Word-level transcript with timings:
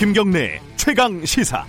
김경래 0.00 0.58
최강 0.76 1.22
시사. 1.26 1.62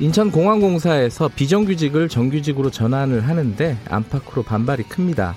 인천공항공사에서 0.00 1.28
비정규직을 1.28 2.08
정규직으로 2.08 2.70
전환을 2.70 3.28
하는데 3.28 3.76
안팎으로 3.90 4.42
반발이 4.42 4.84
큽니다. 4.84 5.36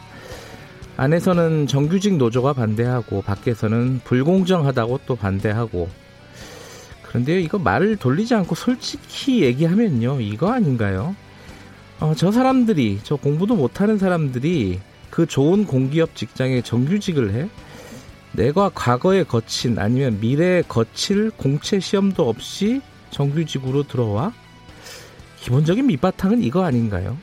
안에서는 0.96 1.68
정규직 1.68 2.16
노조가 2.16 2.54
반대하고 2.54 3.24
밖에서는 3.24 4.00
불공정하다고 4.06 5.02
또 5.06 5.18
반대하고 5.18 5.90
그런데요 7.04 7.38
이거 7.40 7.60
말을 7.60 7.98
돌리지 7.98 8.34
않고 8.34 8.56
솔직히 8.56 9.42
얘기하면요 9.42 10.22
이거 10.22 10.54
아닌가요? 10.54 11.18
어, 12.00 12.14
저 12.16 12.32
사람들이 12.32 13.02
저 13.04 13.18
공부도 13.18 13.58
못하는 13.58 13.98
사람들이 13.98 14.80
그 15.16 15.26
좋은 15.26 15.66
공기업 15.66 16.14
직장에 16.14 16.62
정규직을 16.62 17.34
해? 17.34 17.48
내가 18.34 18.68
과거에 18.68 19.24
거친 19.24 19.80
아니면 19.80 20.20
미래에 20.20 20.64
거칠 20.68 21.32
공채 21.32 21.80
시험도 21.80 22.28
없이 22.28 22.82
정규직으로 23.12 23.84
들어와? 23.84 24.34
기본적인 25.40 25.88
밑바탕은 25.88 26.44
이거 26.44 26.66
아닌가요? 26.66 27.18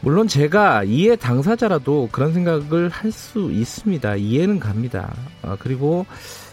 물론 0.00 0.26
제가 0.26 0.82
이해 0.82 1.14
당사자라도 1.14 2.08
그런 2.10 2.32
생각을 2.32 2.88
할 2.88 3.12
수 3.12 3.52
있습니다. 3.52 4.16
이해는 4.16 4.58
갑니다. 4.58 5.14
어, 5.42 5.54
그리고 5.60 6.04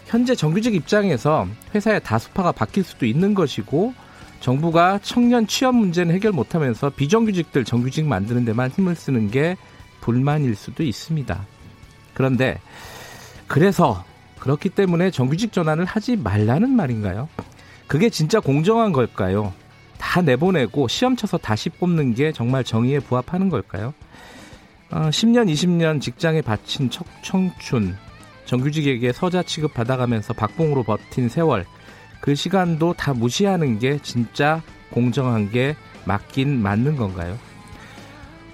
현재 0.06 0.36
정규직 0.36 0.76
입장에서 0.76 1.48
회사의 1.74 2.04
다수파가 2.04 2.52
바뀔 2.52 2.84
수도 2.84 3.04
있는 3.04 3.34
것이고 3.34 3.94
정부가 4.38 5.00
청년 5.02 5.48
취업 5.48 5.74
문제는 5.74 6.14
해결 6.14 6.30
못하면서 6.30 6.90
비정규직들 6.90 7.64
정규직 7.64 8.06
만드는 8.06 8.44
데만 8.44 8.70
힘을 8.70 8.94
쓰는 8.94 9.28
게 9.28 9.56
불만일 10.06 10.54
수도 10.54 10.84
있습니다. 10.84 11.44
그런데 12.14 12.60
그래서 13.48 14.04
그렇기 14.38 14.68
때문에 14.68 15.10
정규직 15.10 15.52
전환을 15.52 15.84
하지 15.84 16.14
말라는 16.14 16.70
말인가요? 16.70 17.28
그게 17.88 18.08
진짜 18.08 18.38
공정한 18.38 18.92
걸까요? 18.92 19.52
다 19.98 20.22
내보내고 20.22 20.86
시험 20.86 21.16
쳐서 21.16 21.38
다시 21.38 21.70
뽑는 21.70 22.14
게 22.14 22.30
정말 22.30 22.62
정의에 22.62 23.00
부합하는 23.00 23.48
걸까요? 23.48 23.94
어, 24.92 25.08
10년, 25.10 25.50
20년 25.52 26.00
직장에 26.00 26.40
바친 26.40 26.88
청, 26.88 27.04
청춘, 27.22 27.96
정규직에게 28.44 29.12
서자 29.12 29.42
취급 29.42 29.74
받아가면서 29.74 30.34
박봉으로 30.34 30.84
버틴 30.84 31.28
세월, 31.28 31.66
그 32.20 32.36
시간도 32.36 32.92
다 32.92 33.12
무시하는 33.12 33.80
게 33.80 33.98
진짜 34.02 34.62
공정한 34.90 35.50
게 35.50 35.74
맞긴 36.04 36.62
맞는 36.62 36.94
건가요? 36.94 37.36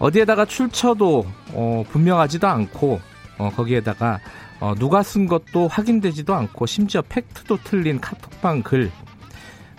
어디에다가 0.03 0.45
출처도 0.47 1.25
어, 1.53 1.84
분명하지도 1.89 2.48
않고 2.48 3.00
어, 3.39 3.50
거기에다가 3.55 4.19
어, 4.58 4.75
누가 4.77 5.05
쓴 5.05 5.28
것도 5.28 5.69
확인되지도 5.69 6.34
않고 6.34 6.67
심지어 6.67 7.03
팩트도 7.03 7.58
틀린 7.62 8.00
카톡방 8.00 8.62
글. 8.64 8.91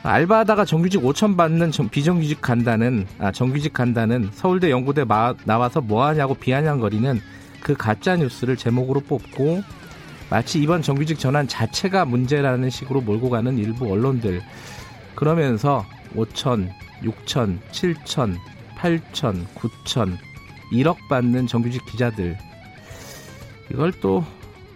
알바하다가 0.02 0.64
정규직 0.64 1.02
5천 1.02 1.36
받는 1.36 1.72
비정규직 1.92 2.42
간다는 2.42 3.06
아, 3.20 3.32
정규직 3.32 3.74
간다는 3.74 4.30
서울대 4.34 4.70
연구대 4.70 5.04
마, 5.04 5.34
나와서 5.46 5.82
뭐하냐고 5.82 6.36
비아냥거리는 6.36 7.22
그 7.62 7.74
가짜 7.74 8.16
뉴스를 8.16 8.58
제목으로 8.58 9.02
뽑고 9.02 9.62
마치 10.30 10.62
이번 10.62 10.82
정규직 10.82 11.20
전환 11.20 11.48
자체가 11.50 12.06
문제라는 12.06 12.70
식으로 12.70 13.02
몰고 13.02 13.30
가는 13.30 13.58
일부 13.58 13.92
언론들. 13.92 14.42
그러면서 15.16 15.86
5천, 16.16 16.70
6천, 17.04 17.60
7천, 17.72 18.38
8천, 18.84 19.48
9천 19.56 20.18
1억 20.74 21.08
받는 21.08 21.48
정규직 21.48 21.86
기자들 21.86 22.38
이걸 23.72 23.94
또 23.94 24.26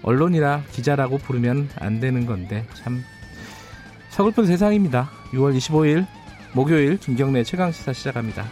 언론이나 0.01 0.63
기자라고 0.71 1.17
부르면 1.17 1.69
안 1.75 1.99
되는 1.99 2.25
건데 2.25 2.65
참 2.73 3.03
서글픈 4.09 4.45
세상입니다. 4.45 5.09
6월 5.31 5.57
25일 5.57 6.07
목요일 6.53 6.97
김경래 6.97 7.43
최강 7.43 7.73
시사 7.73 7.91
시작합니다. 7.91 8.45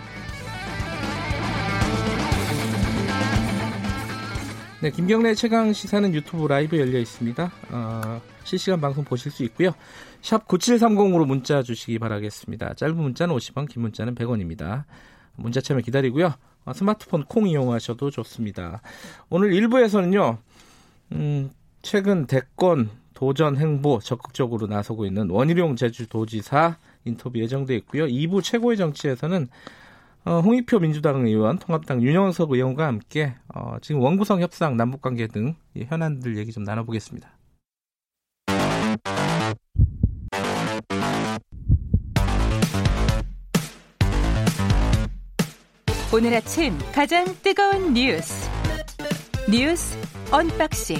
네, 4.81 4.91
김경래 4.91 5.33
최강 5.35 5.71
시사는 5.71 6.13
유튜브 6.13 6.47
라이브 6.47 6.77
열려 6.77 6.99
있습니다. 6.99 7.51
어, 7.69 8.21
실시간 8.43 8.81
방송 8.81 9.05
보실 9.05 9.31
수 9.31 9.43
있고요. 9.45 9.71
샵 10.21 10.47
9730으로 10.47 11.25
문자 11.25 11.63
주시기 11.63 11.97
바라겠습니다. 11.97 12.73
짧은 12.73 12.95
문자는 12.95 13.33
50원, 13.33 13.69
긴 13.69 13.83
문자는 13.83 14.15
100원입니다. 14.15 14.83
문자 15.35 15.61
참여 15.61 15.81
기다리고요. 15.81 16.33
어, 16.65 16.73
스마트폰 16.73 17.25
콩 17.25 17.47
이용하셔도 17.47 18.09
좋습니다. 18.11 18.81
오늘 19.29 19.51
1부에서는요. 19.51 20.37
음, 21.13 21.51
최근 21.81 22.25
대권 22.25 22.89
도전 23.13 23.57
행보 23.57 23.99
적극적으로 23.99 24.67
나서고 24.67 25.05
있는 25.05 25.29
원희룡 25.29 25.75
제주도지사 25.75 26.77
인터뷰 27.05 27.39
예정돼 27.39 27.75
있고요. 27.77 28.05
2부 28.05 28.43
최고의 28.43 28.77
정치에서는 28.77 29.47
어, 30.25 30.39
홍익표 30.39 30.79
민주당 30.79 31.25
의원, 31.25 31.59
통합당 31.59 32.01
윤영석 32.01 32.51
의원과 32.51 32.87
함께 32.87 33.35
어, 33.53 33.77
지금 33.81 34.01
원구성 34.01 34.41
협상, 34.41 34.75
남북관계 34.75 35.27
등 35.27 35.55
현안들 35.77 36.37
얘기 36.37 36.51
좀 36.51 36.63
나눠보겠습니다. 36.63 37.34
오늘 46.15 46.33
아침 46.33 46.77
가장 46.93 47.25
뜨거운 47.43 47.93
뉴스 47.93 48.49
뉴스 49.51 49.97
unboxing 50.31 50.95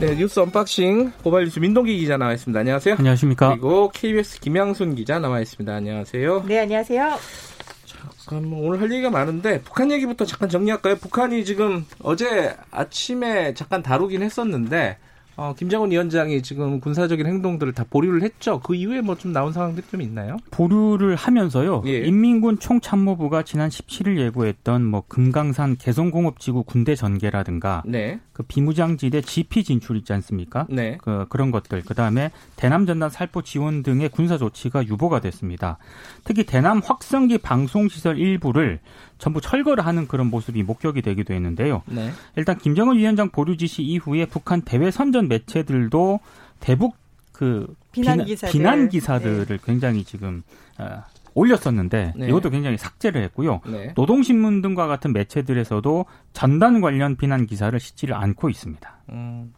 네, 0.00 0.14
뉴스 0.14 0.38
unboxing 0.38 1.12
고발 1.22 1.44
뉴스 1.44 1.60
민동기 1.60 1.96
기자 1.96 2.18
나와 2.18 2.34
있습니다. 2.34 2.60
안녕하세요. 2.60 2.96
안녕하십니까. 2.98 3.48
그리고 3.52 3.88
KBS 3.88 4.40
김양순 4.40 4.96
기자 4.96 5.18
나와 5.18 5.40
있습니다. 5.40 5.74
안녕하세요. 5.74 6.44
네, 6.46 6.58
안녕하세요. 6.58 7.18
잠깐 7.86 8.50
뭐 8.50 8.68
오늘 8.68 8.82
할 8.82 8.92
얘기가 8.92 9.08
많은데 9.08 9.62
북한 9.62 9.90
얘기부터 9.90 10.26
잠깐 10.26 10.50
정리할까요? 10.50 10.96
북한이 10.96 11.46
지금 11.46 11.86
어제 12.02 12.54
아침에 12.70 13.54
잠깐 13.54 13.82
다루긴 13.82 14.22
했었는데 14.22 14.98
어, 15.36 15.52
김정은 15.58 15.90
위원장이 15.90 16.42
지금 16.42 16.78
군사적인 16.80 17.26
행동들을 17.26 17.72
다 17.72 17.84
보류를 17.90 18.22
했죠. 18.22 18.60
그 18.60 18.74
이후에 18.74 19.00
뭐 19.00 19.14
좀 19.16 19.32
나온 19.32 19.52
상황들이 19.52 19.86
좀 19.90 20.02
있나요? 20.02 20.36
보류를 20.50 21.14
하면서요. 21.16 21.82
예. 21.86 21.98
인민군 22.00 22.58
총참모부가 22.58 23.42
지난 23.44 23.68
17일 23.68 24.18
예고했던 24.18 24.84
뭐 24.84 25.04
금강산 25.08 25.76
개성공업지구 25.78 26.64
군대 26.64 26.94
전개라든가 26.94 27.82
네. 27.86 28.18
그 28.32 28.42
비무장지대 28.42 29.20
GP 29.22 29.64
진출 29.64 29.96
있지 29.96 30.12
않습니까? 30.12 30.66
네. 30.68 30.98
그 31.00 31.26
그런 31.28 31.50
것들. 31.52 31.82
그다음에 31.84 32.30
대남 32.56 32.86
전단 32.86 33.08
살포 33.08 33.42
지원 33.42 33.82
등의 33.82 34.08
군사 34.10 34.36
조치가 34.36 34.86
유보가 34.86 35.20
됐습니다. 35.20 35.78
특히 36.24 36.44
대남 36.44 36.80
확성기 36.84 37.38
방송 37.38 37.88
시설 37.88 38.18
일부를 38.18 38.80
전부 39.18 39.40
철거를 39.40 39.86
하는 39.86 40.06
그런 40.08 40.28
모습이 40.28 40.62
목격이 40.62 41.02
되기도 41.02 41.34
했는데요. 41.34 41.82
네. 41.86 42.10
일단 42.36 42.58
김정은 42.58 42.96
위원장 42.96 43.30
보류 43.30 43.56
지시 43.56 43.82
이후에 43.82 44.26
북한 44.26 44.62
대외 44.62 44.90
선전 44.90 45.28
매체들도 45.28 46.20
대북 46.60 46.96
그 47.32 47.74
비난 47.92 48.24
기사들. 48.24 48.52
비난 48.52 48.88
기사들을 48.88 49.58
굉장히 49.64 50.04
지금 50.04 50.42
어, 50.78 51.02
올렸었는데 51.34 52.14
네. 52.16 52.28
이것도 52.28 52.50
굉장히 52.50 52.78
삭제를 52.78 53.22
했고요. 53.24 53.60
네. 53.66 53.92
노동신문 53.96 54.62
등과 54.62 54.86
같은 54.86 55.12
매체들에서도 55.12 56.06
전단 56.32 56.80
관련 56.80 57.16
비난 57.16 57.46
기사를 57.46 57.78
싣지를 57.78 58.14
않고 58.14 58.48
있습니다. 58.48 58.96
음, 59.10 59.52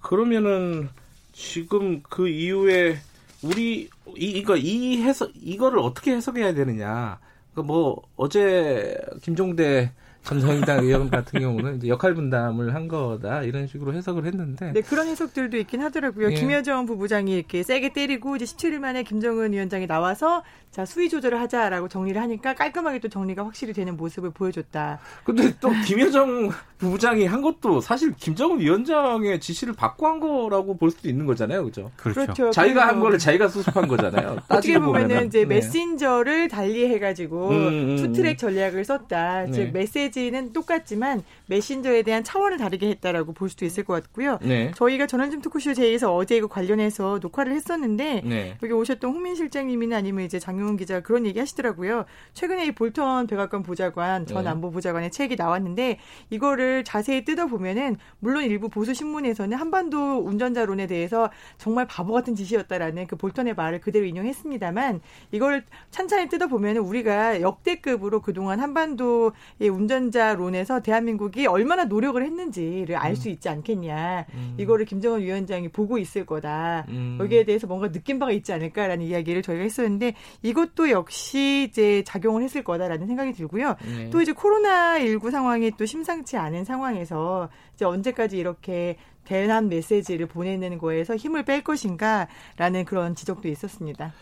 그러면은 0.00 0.88
지금 1.32 2.02
그 2.02 2.28
이후에 2.28 2.98
우리 3.42 3.88
이, 4.16 4.24
이거 4.30 4.56
이 4.56 5.02
해석 5.02 5.30
이거를 5.34 5.78
어떻게 5.78 6.14
해석해야 6.14 6.54
되느냐? 6.54 7.18
그뭐 7.54 8.02
어제 8.16 8.96
김종대 9.22 9.92
전 10.24 10.40
정의당 10.40 10.82
의원 10.82 11.10
같은 11.10 11.38
경우는 11.38 11.76
이제 11.76 11.88
역할 11.88 12.14
분담을 12.14 12.74
한 12.74 12.88
거다 12.88 13.42
이런 13.42 13.66
식으로 13.66 13.92
해석을 13.92 14.24
했는데 14.24 14.72
네, 14.72 14.80
그런 14.80 15.06
해석들도 15.06 15.58
있긴 15.58 15.82
하더라고요. 15.82 16.32
예. 16.32 16.34
김여정 16.34 16.86
부부장이 16.86 17.30
이렇게 17.30 17.62
세게 17.62 17.92
때리고 17.92 18.34
이제 18.36 18.46
17일 18.46 18.78
만에 18.78 19.02
김정은 19.02 19.52
위원장이 19.52 19.86
나와서 19.86 20.42
자, 20.70 20.86
수위 20.86 21.08
조절을 21.08 21.40
하자라고 21.40 21.88
정리를 21.88 22.20
하니까 22.20 22.54
깔끔하게 22.54 23.00
또 23.00 23.08
정리가 23.08 23.44
확실히 23.44 23.74
되는 23.74 23.96
모습을 23.96 24.30
보여줬다. 24.30 24.98
근데 25.24 25.54
또 25.60 25.70
김여정 25.86 26.50
부부장이 26.84 27.26
한 27.26 27.42
것도 27.42 27.80
사실 27.80 28.14
김정은 28.14 28.60
위원장의 28.60 29.40
지시를 29.40 29.74
받고 29.74 30.06
한 30.06 30.20
거라고 30.20 30.76
볼 30.76 30.90
수도 30.90 31.08
있는 31.08 31.26
거잖아요, 31.26 31.64
그죠? 31.64 31.90
그렇죠. 31.96 32.20
그렇죠. 32.20 32.50
자기가 32.50 32.86
한 32.86 33.00
거를 33.00 33.18
자기가 33.18 33.48
수습한 33.48 33.88
거잖아요. 33.88 34.38
어떻게 34.48 34.78
보면은 34.78 35.08
보면은. 35.08 35.26
이제 35.26 35.40
네. 35.40 35.46
메신저를 35.46 36.48
달리해가지고 36.48 37.48
음, 37.48 37.54
음, 37.54 37.96
투트랙 37.96 38.38
전략을 38.38 38.84
썼다. 38.84 39.46
네. 39.46 39.52
즉 39.52 39.72
메시지는 39.72 40.52
똑같지만 40.52 41.22
메신저에 41.46 42.02
대한 42.02 42.24
차원을 42.24 42.58
다르게 42.58 42.88
했다라고 42.88 43.32
볼 43.32 43.48
수도 43.48 43.64
있을 43.64 43.84
것 43.84 43.94
같고요. 43.94 44.38
네. 44.42 44.72
저희가 44.74 45.06
전원점 45.06 45.40
토크쇼 45.40 45.74
제이에서 45.74 46.14
어제 46.14 46.36
이거 46.36 46.46
관련해서 46.46 47.18
녹화를 47.22 47.52
했었는데 47.52 48.22
네. 48.24 48.58
여기 48.62 48.72
오셨던 48.72 49.10
홍민 49.10 49.34
실장님이나 49.34 49.96
아니면 49.96 50.24
이제 50.24 50.38
장용훈 50.38 50.76
기자 50.76 50.94
가 50.94 51.00
그런 51.00 51.26
얘기 51.26 51.38
하시더라고요. 51.38 52.04
최근에 52.34 52.66
이 52.66 52.72
볼턴 52.72 53.26
백악관 53.26 53.62
보좌관 53.62 54.26
전 54.26 54.44
네. 54.44 54.50
안보 54.50 54.70
보좌관의 54.70 55.10
책이 55.10 55.36
나왔는데 55.36 55.98
이거를 56.30 56.73
자세히 56.82 57.24
뜯어 57.24 57.46
보면은 57.46 57.96
물론 58.18 58.44
일부 58.44 58.68
보수 58.68 58.94
신문에서는 58.94 59.56
한반도 59.56 60.18
운전자론에 60.18 60.86
대해서 60.86 61.30
정말 61.58 61.86
바보 61.86 62.12
같은 62.12 62.34
짓이었다라는 62.34 63.06
그 63.06 63.16
볼턴의 63.16 63.54
말을 63.54 63.80
그대로 63.80 64.04
인용했습니다만 64.06 65.00
이걸 65.32 65.64
찬찬히 65.90 66.28
뜯어 66.28 66.48
보면은 66.48 66.82
우리가 66.82 67.40
역대급으로 67.40 68.20
그동안 68.22 68.60
한반도의 68.60 69.68
운전자론에서 69.70 70.80
대한민국이 70.82 71.46
얼마나 71.46 71.84
노력을 71.84 72.22
했는지를 72.22 72.96
알 72.96 73.14
수 73.14 73.28
있지 73.28 73.48
않겠냐. 73.48 74.26
이거를 74.58 74.86
김정은 74.86 75.20
위원장이 75.20 75.68
보고 75.68 75.98
있을 75.98 76.26
거다. 76.26 76.84
음. 76.88 77.16
여기에 77.20 77.44
대해서 77.44 77.66
뭔가 77.66 77.90
느낀 77.90 78.18
바가 78.18 78.32
있지 78.32 78.52
않을까라는 78.52 79.04
이야기를 79.04 79.42
저희가 79.42 79.62
했었는데 79.62 80.14
이것도 80.42 80.90
역시 80.90 81.68
이제 81.68 82.02
작용을 82.04 82.42
했을 82.42 82.64
거다라는 82.64 83.06
생각이 83.06 83.32
들고요. 83.32 83.76
네. 83.84 84.10
또 84.10 84.20
이제 84.20 84.32
코로나 84.32 84.98
19 84.98 85.30
상황이 85.30 85.70
또 85.76 85.86
심상치 85.86 86.36
않은 86.36 86.63
상황에서 86.64 87.48
이제 87.74 87.84
언제까지 87.84 88.38
이렇게 88.38 88.96
대남 89.24 89.68
메시지를 89.68 90.26
보내는 90.26 90.78
거에서 90.78 91.16
힘을 91.16 91.44
뺄 91.44 91.62
것인가라는 91.64 92.84
그런 92.86 93.14
지적도 93.14 93.48
있었습니다. 93.48 94.12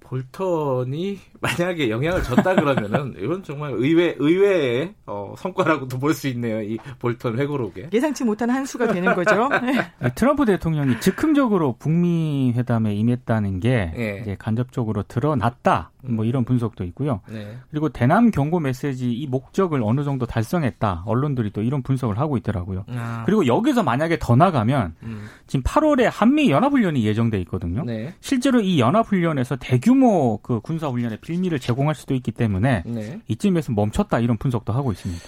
볼턴이 0.00 1.18
만약에 1.40 1.90
영향을 1.90 2.22
줬다 2.22 2.54
그러면은 2.54 3.14
이건 3.20 3.42
정말 3.42 3.72
의외 3.72 4.14
의외의 4.18 4.94
어, 5.06 5.34
성과라고도 5.36 5.98
볼 5.98 6.14
수 6.14 6.28
있네요. 6.28 6.62
이 6.62 6.78
볼턴 6.98 7.38
회고록에. 7.38 7.88
예상치 7.92 8.24
못한 8.24 8.48
한 8.48 8.64
수가 8.64 8.86
되는 8.92 9.14
거죠. 9.14 9.48
트럼프 10.14 10.46
대통령이 10.46 11.00
즉흥적으로 11.00 11.74
북미 11.78 12.52
회담에 12.56 12.94
임했다는 12.94 13.60
게 13.60 13.92
예. 13.96 14.18
이제 14.22 14.36
간접적으로 14.38 15.02
드러났다. 15.02 15.90
뭐 16.14 16.24
이런 16.24 16.44
분석도 16.44 16.84
있고요. 16.84 17.20
네. 17.28 17.56
그리고 17.70 17.88
대남 17.88 18.30
경고 18.30 18.60
메시지 18.60 19.12
이 19.12 19.26
목적을 19.26 19.80
어느 19.82 20.04
정도 20.04 20.26
달성했다. 20.26 21.02
언론들이 21.06 21.50
또 21.52 21.62
이런 21.62 21.82
분석을 21.82 22.18
하고 22.18 22.36
있더라고요. 22.36 22.84
아, 22.88 23.22
그리고 23.26 23.46
여기서 23.46 23.82
만약에 23.82 24.18
더 24.20 24.36
나가면 24.36 24.94
음. 25.02 25.26
지금 25.46 25.62
8월에 25.62 26.08
한미 26.12 26.50
연합훈련이 26.50 27.04
예정돼 27.04 27.38
있거든요. 27.40 27.84
네. 27.84 28.14
실제로 28.20 28.60
이 28.60 28.78
연합훈련에서 28.80 29.56
대규모 29.56 30.38
그 30.42 30.60
군사훈련의 30.60 31.18
빌미를 31.20 31.58
제공할 31.58 31.94
수도 31.94 32.14
있기 32.14 32.32
때문에 32.32 32.82
네. 32.86 33.20
이쯤에서 33.28 33.72
멈췄다 33.72 34.20
이런 34.20 34.36
분석도 34.36 34.72
하고 34.72 34.92
있습니다. 34.92 35.22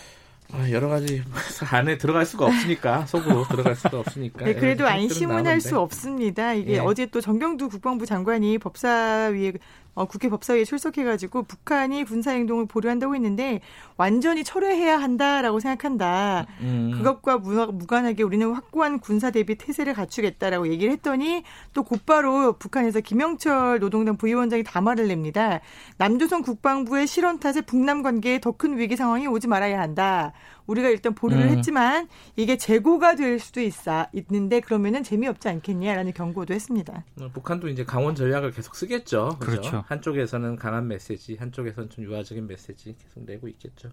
아, 0.51 0.71
여러 0.71 0.89
가지 0.89 1.23
안에 1.71 1.99
들어갈 1.99 2.25
수가 2.25 2.47
없으니까 2.47 3.05
속으로 3.05 3.45
들어갈 3.51 3.77
수가 3.77 3.99
없으니까. 4.01 4.47
네, 4.47 4.55
그래도 4.55 4.87
안심은. 4.87 5.47
할 5.47 5.61
수 5.61 5.79
없습니다. 5.79 6.55
이게 6.55 6.75
예. 6.75 6.79
어제 6.79 7.05
또 7.07 7.21
정경두 7.21 7.69
국방부 7.69 8.07
장관이 8.07 8.57
법사위에 8.59 9.53
어, 9.99 10.05
국회 10.05 10.29
법사위에 10.29 10.63
출석해가지고 10.65 11.43
북한이 11.43 12.05
군사 12.05 12.31
행동을 12.31 12.67
보류한다고 12.67 13.17
했는데 13.17 13.61
완전히 13.97 14.45
철회해야 14.45 14.97
한다라고 14.97 15.59
생각한다. 15.59 16.47
음. 16.61 16.93
그것과 16.95 17.39
무- 17.39 17.73
무관하게 17.73 18.23
우리는 18.23 18.49
확고한 18.53 19.01
군사 19.01 19.33
대비 19.33 19.57
태세를 19.57 19.95
갖추겠다라고 19.95 20.69
얘기를 20.69 20.93
했더니 20.93 21.43
또 21.75 21.83
곧바로 21.83 22.53
북한에서 22.59 23.01
김영철 23.01 23.81
노동당 23.81 24.17
부위원장이 24.17 24.63
담화를 24.63 25.09
냅니다. 25.09 25.61
남조선 25.97 26.43
국방부의 26.43 27.09
실언 27.09 27.41
탓에 27.41 27.61
북남 27.61 28.03
관계에 28.03 28.39
더 28.41 28.53
큰 28.59 28.77
위기 28.79 28.97
상황이 28.97 29.27
오지 29.27 29.47
말아야 29.49 29.81
한다. 29.81 30.33
우리가 30.69 30.89
일단 30.91 31.15
보류를 31.15 31.47
음. 31.47 31.49
했지만 31.57 32.09
이게 32.37 32.57
재고가 32.57 33.17
될 33.17 33.41
수도 33.41 33.61
있어 33.61 34.07
있는데 34.13 34.61
그러면은 34.61 35.03
재미없지 35.03 35.49
않겠냐라는 35.49 36.13
경고도 36.13 36.55
했습니다. 36.55 37.05
어, 37.21 37.31
북한도 37.33 37.69
이제 37.69 37.85
강원 37.85 38.15
전략을 38.15 38.53
계속 38.53 38.77
쓰겠죠. 38.77 39.39
그죠? 39.41 39.51
그렇죠. 39.51 39.85
한쪽에서는 39.89 40.57
강한 40.57 40.87
메시지, 40.87 41.37
한쪽에서는 41.37 41.91
좀 41.91 42.05
유화적인 42.05 42.47
메시지 42.47 42.95
계속 43.03 43.25
내고 43.25 43.49
있겠죠. 43.49 43.91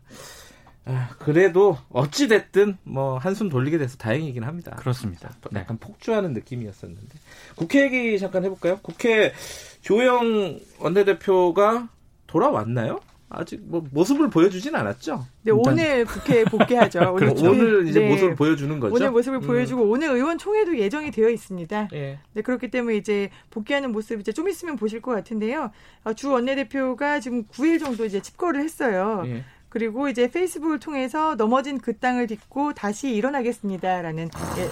아, 0.87 1.09
그래도 1.17 1.77
어찌 1.89 2.27
됐든 2.27 2.77
뭐 2.83 3.17
한숨 3.17 3.49
돌리게 3.49 3.79
돼서 3.79 3.97
다행이긴 3.97 4.43
합니다. 4.43 4.75
그렇습니다. 4.75 5.33
네. 5.51 5.61
약간 5.61 5.79
폭주하는 5.79 6.33
느낌이었었는데 6.33 7.17
국회 7.55 7.83
얘기 7.83 8.19
잠깐 8.19 8.43
해볼까요? 8.43 8.79
국회 8.83 9.33
조영 9.81 10.59
원내대표가 10.79 11.89
돌아왔나요? 12.27 12.99
아직 13.29 13.59
뭐 13.63 13.83
모습을 13.91 14.29
보여주진 14.29 14.75
않았죠. 14.75 15.25
네, 15.41 15.51
일단- 15.51 15.73
오늘 15.73 16.05
국회에 16.05 16.43
복귀하죠. 16.45 16.99
오늘, 17.13 17.27
그렇죠. 17.27 17.49
오늘 17.49 17.87
이제 17.87 17.99
네. 17.99 18.09
모습을 18.09 18.35
보여주는 18.35 18.79
거죠. 18.79 18.93
오늘 18.95 19.11
모습을 19.11 19.39
음. 19.39 19.47
보여주고 19.47 19.83
오늘 19.83 20.09
의원총회도 20.11 20.77
예정이 20.77 21.11
되어 21.11 21.29
있습니다. 21.29 21.89
예. 21.93 22.19
네, 22.33 22.41
그렇기 22.41 22.69
때문에 22.69 22.97
이제 22.97 23.29
복귀하는 23.49 23.91
모습 23.91 24.19
이제 24.19 24.31
좀 24.31 24.47
있으면 24.47 24.75
보실 24.75 25.01
것 25.01 25.11
같은데요. 25.11 25.71
어, 26.03 26.13
주 26.13 26.29
원내대표가 26.31 27.19
지금 27.19 27.45
9일 27.45 27.79
정도 27.79 28.05
이제 28.05 28.21
집거를 28.21 28.61
했어요. 28.61 29.23
예. 29.25 29.43
그리고 29.69 30.07
이제 30.07 30.29
페이스북을 30.29 30.79
통해서 30.79 31.35
넘어진 31.35 31.79
그 31.79 31.97
땅을 31.97 32.27
딛고 32.27 32.73
다시 32.73 33.09
일어나겠습니다라는 33.13 34.29
예, 34.59 34.69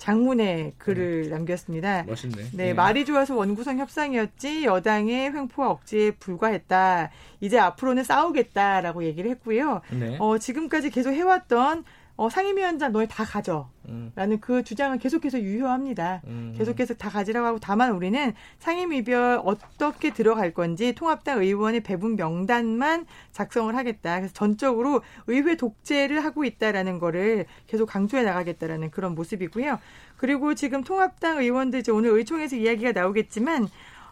장문의 0.00 0.72
글을 0.78 1.28
남겼습니다. 1.28 2.04
멋있네. 2.04 2.42
네, 2.54 2.68
예. 2.68 2.72
말이 2.72 3.04
좋아서 3.04 3.36
원구성 3.36 3.78
협상이었지 3.78 4.64
여당의 4.64 5.30
횡포와 5.30 5.68
억지에 5.68 6.12
불과했다. 6.12 7.10
이제 7.40 7.58
앞으로는 7.58 8.02
싸우겠다라고 8.04 9.04
얘기를 9.04 9.30
했고요. 9.32 9.82
네. 9.90 10.16
어, 10.18 10.38
지금까지 10.38 10.88
계속 10.88 11.10
해왔던 11.10 11.84
어, 12.20 12.28
상임위원장 12.28 12.92
너희 12.92 13.08
다 13.08 13.24
가져. 13.24 13.70
음, 13.88 14.12
라는 14.14 14.40
그 14.40 14.62
주장은 14.62 14.98
계속해서 14.98 15.40
유효합니다. 15.40 16.20
음. 16.26 16.52
계속해서 16.54 16.92
다 16.92 17.08
가지라고 17.08 17.46
하고 17.46 17.58
다만 17.58 17.92
우리는 17.92 18.34
상임위별 18.58 19.40
어떻게 19.42 20.12
들어갈 20.12 20.52
건지 20.52 20.94
통합당 20.94 21.40
의원의 21.40 21.80
배분 21.80 22.16
명단만 22.16 23.06
작성을 23.32 23.74
하겠다. 23.74 24.18
그래서 24.18 24.34
전적으로 24.34 25.00
의회 25.28 25.56
독재를 25.56 26.22
하고 26.22 26.44
있다라는 26.44 26.98
거를 26.98 27.46
계속 27.66 27.86
강조해 27.86 28.22
나가겠다라는 28.22 28.90
그런 28.90 29.14
모습이고요. 29.14 29.78
그리고 30.18 30.54
지금 30.54 30.84
통합당 30.84 31.38
의원들 31.38 31.80
이제 31.80 31.90
오늘 31.90 32.10
의총에서 32.10 32.56
이야기가 32.56 32.92
나오겠지만 32.92 33.66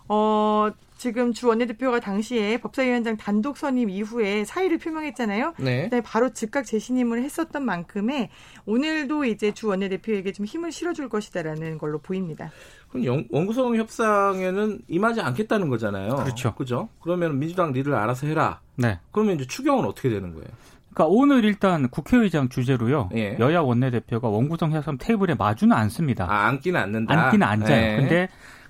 어 0.09 0.71
지금 0.99 1.33
주 1.33 1.47
원내대표가 1.49 2.01
당시에 2.01 2.59
법사위원장 2.59 3.17
단독 3.17 3.57
선임 3.57 3.89
이후에 3.89 4.45
사의를 4.45 4.79
표명했잖아요. 4.79 5.55
네. 5.59 5.89
바로 6.05 6.31
즉각 6.33 6.67
재신임을 6.67 7.23
했었던 7.23 7.65
만큼에 7.65 8.31
오늘도 8.67 9.25
이제 9.25 9.53
주 9.53 9.69
원내대표에게 9.69 10.33
좀 10.33 10.45
힘을 10.45 10.73
실어줄 10.73 11.09
것이다라는 11.09 11.79
걸로 11.79 11.99
보입니다. 11.99 12.51
그럼 12.91 13.05
영- 13.07 13.25
원구성 13.31 13.77
협상에는 13.77 14.81
임하지 14.89 15.21
않겠다는 15.21 15.69
거잖아요. 15.69 16.17
그렇죠. 16.17 16.55
그죠? 16.55 16.89
그러면 17.01 17.39
민주당 17.39 17.73
리를 17.73 17.95
알아서 17.95 18.27
해라. 18.27 18.61
네. 18.77 18.99
그러면 19.13 19.37
이제 19.37 19.47
추경은 19.47 19.85
어떻게 19.85 20.09
되는 20.09 20.33
거예요? 20.35 20.49
그러니까 20.93 21.15
오늘 21.15 21.45
일단 21.45 21.89
국회의장 21.91 22.49
주재로요. 22.49 23.11
예. 23.15 23.37
여야 23.39 23.61
원내대표가 23.61 24.27
원구성 24.29 24.73
협상 24.73 24.99
테이블에 24.99 25.35
마주는 25.35 25.75
않습니다. 25.77 26.25
아, 26.29 26.49
앉기는 26.49 26.81
않는다. 26.81 27.15
앉기는 27.27 27.47
앉아요. 27.47 27.69
네. 27.69 27.97
근데 27.99 28.29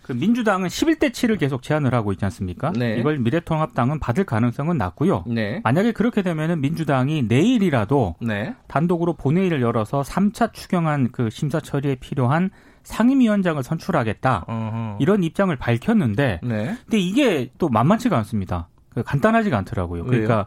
그 0.09 0.15
민주당은 0.15 0.69
11대 0.69 1.11
7을 1.11 1.39
계속 1.39 1.63
제안을 1.63 1.93
하고 1.93 2.13
있지 2.13 2.25
않습니까? 2.25 2.73
네. 2.75 2.97
이걸 2.97 3.19
미래통합당은 3.19 4.01
받을 4.01 4.25
가능성은 4.25 4.79
낮고요. 4.79 5.25
네. 5.27 5.61
만약에 5.65 5.93
그렇게 5.93 6.23
되면은 6.23 6.63
민주당이 6.63 7.25
내일이라도 7.25 8.15
네. 8.23 8.55
단독으로 8.69 9.17
본회의를 9.17 9.61
열어서 9.61 10.01
3차 10.01 10.55
추경안 10.55 11.13
그 11.13 11.29
심사 11.29 11.61
처리에 11.61 11.97
필요한 11.97 12.49
상임위원장을 12.85 13.63
선출하겠다. 13.63 14.47
어허. 14.49 14.97
이런 14.99 15.23
입장을 15.23 15.55
밝혔는데 15.55 16.41
네. 16.43 16.77
근데 16.85 16.99
이게 16.99 17.51
또 17.59 17.69
만만치가 17.69 18.17
않습니다. 18.17 18.69
그 18.95 19.03
간단하지가 19.03 19.59
않더라고요. 19.59 20.05
왜요? 20.05 20.11
그러니까 20.11 20.47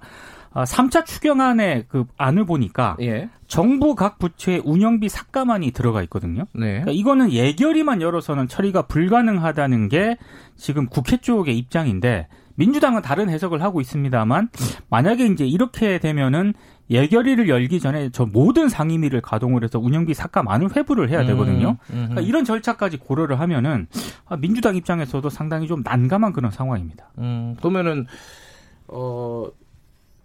아, 0.53 0.63
3차 0.63 1.05
추경안의 1.05 1.85
그 1.87 2.05
안을 2.17 2.45
보니까 2.45 2.97
예. 3.01 3.29
정부 3.47 3.95
각 3.95 4.19
부처의 4.19 4.61
운영비 4.65 5.07
삭감안이 5.09 5.71
들어가 5.71 6.01
있거든요. 6.03 6.45
네. 6.53 6.81
그러니까 6.81 6.91
이거는 6.91 7.31
예결위만 7.31 8.01
열어서는 8.01 8.47
처리가 8.47 8.83
불가능하다는 8.83 9.89
게 9.89 10.17
지금 10.55 10.87
국회 10.87 11.17
쪽의 11.17 11.57
입장인데 11.57 12.27
민주당은 12.55 13.01
다른 13.01 13.29
해석을 13.29 13.61
하고 13.61 13.81
있습니다만 13.81 14.49
만약에 14.89 15.25
이제 15.27 15.45
이렇게 15.45 15.99
되면은 15.99 16.53
예결위를 16.89 17.47
열기 17.47 17.79
전에 17.79 18.09
저 18.11 18.25
모든 18.25 18.67
상임위를 18.67 19.21
가동을 19.21 19.63
해서 19.63 19.79
운영비 19.79 20.13
삭감안을 20.13 20.75
회부를 20.75 21.09
해야 21.09 21.25
되거든요. 21.25 21.77
음, 21.91 21.95
음. 21.95 22.07
그러니까 22.09 22.21
이런 22.21 22.43
절차까지 22.43 22.97
고려를 22.97 23.39
하면은 23.39 23.87
아, 24.25 24.35
민주당 24.35 24.75
입장에서도 24.75 25.29
상당히 25.29 25.67
좀 25.67 25.81
난감한 25.83 26.33
그런 26.33 26.51
상황입니다. 26.51 27.09
음, 27.19 27.55
그러면은 27.59 28.05
어 28.87 29.47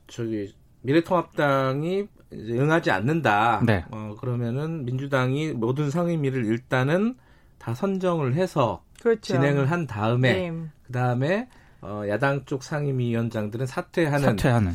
저기 0.06 0.54
미래통합당이 0.82 2.06
이제 2.32 2.52
응하지 2.52 2.90
않는다. 2.90 3.62
네. 3.64 3.84
어, 3.90 4.14
그러면은 4.20 4.84
민주당이 4.84 5.52
모든 5.52 5.90
상임위를 5.90 6.44
일단은 6.44 7.16
다 7.58 7.74
선정을 7.74 8.34
해서 8.34 8.82
그렇죠. 9.00 9.20
진행을 9.20 9.70
한 9.70 9.86
다음에 9.86 10.50
네. 10.50 10.52
그 10.86 10.92
다음에 10.92 11.48
어, 11.82 12.02
야당 12.08 12.44
쪽 12.44 12.62
상임위원장들은 12.62 13.66
사퇴하는 13.66 14.24
사퇴하는. 14.24 14.72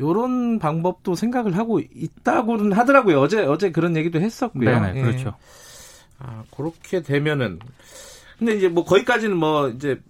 요런 0.00 0.58
방법도 0.58 1.14
생각을 1.14 1.56
하고 1.56 1.80
있다고는 1.80 2.72
하더라고요. 2.72 3.20
어제 3.20 3.42
어제 3.44 3.70
그런 3.70 3.96
얘기도 3.96 4.20
했었고요. 4.20 4.70
네네, 4.70 4.98
예. 4.98 5.02
그렇죠. 5.02 5.34
아, 6.18 6.44
그렇게 6.56 7.02
되면은 7.02 7.58
근데 8.38 8.54
이제 8.54 8.68
뭐 8.68 8.84
거기까지는 8.84 9.36
뭐 9.36 9.68
이제 9.68 10.00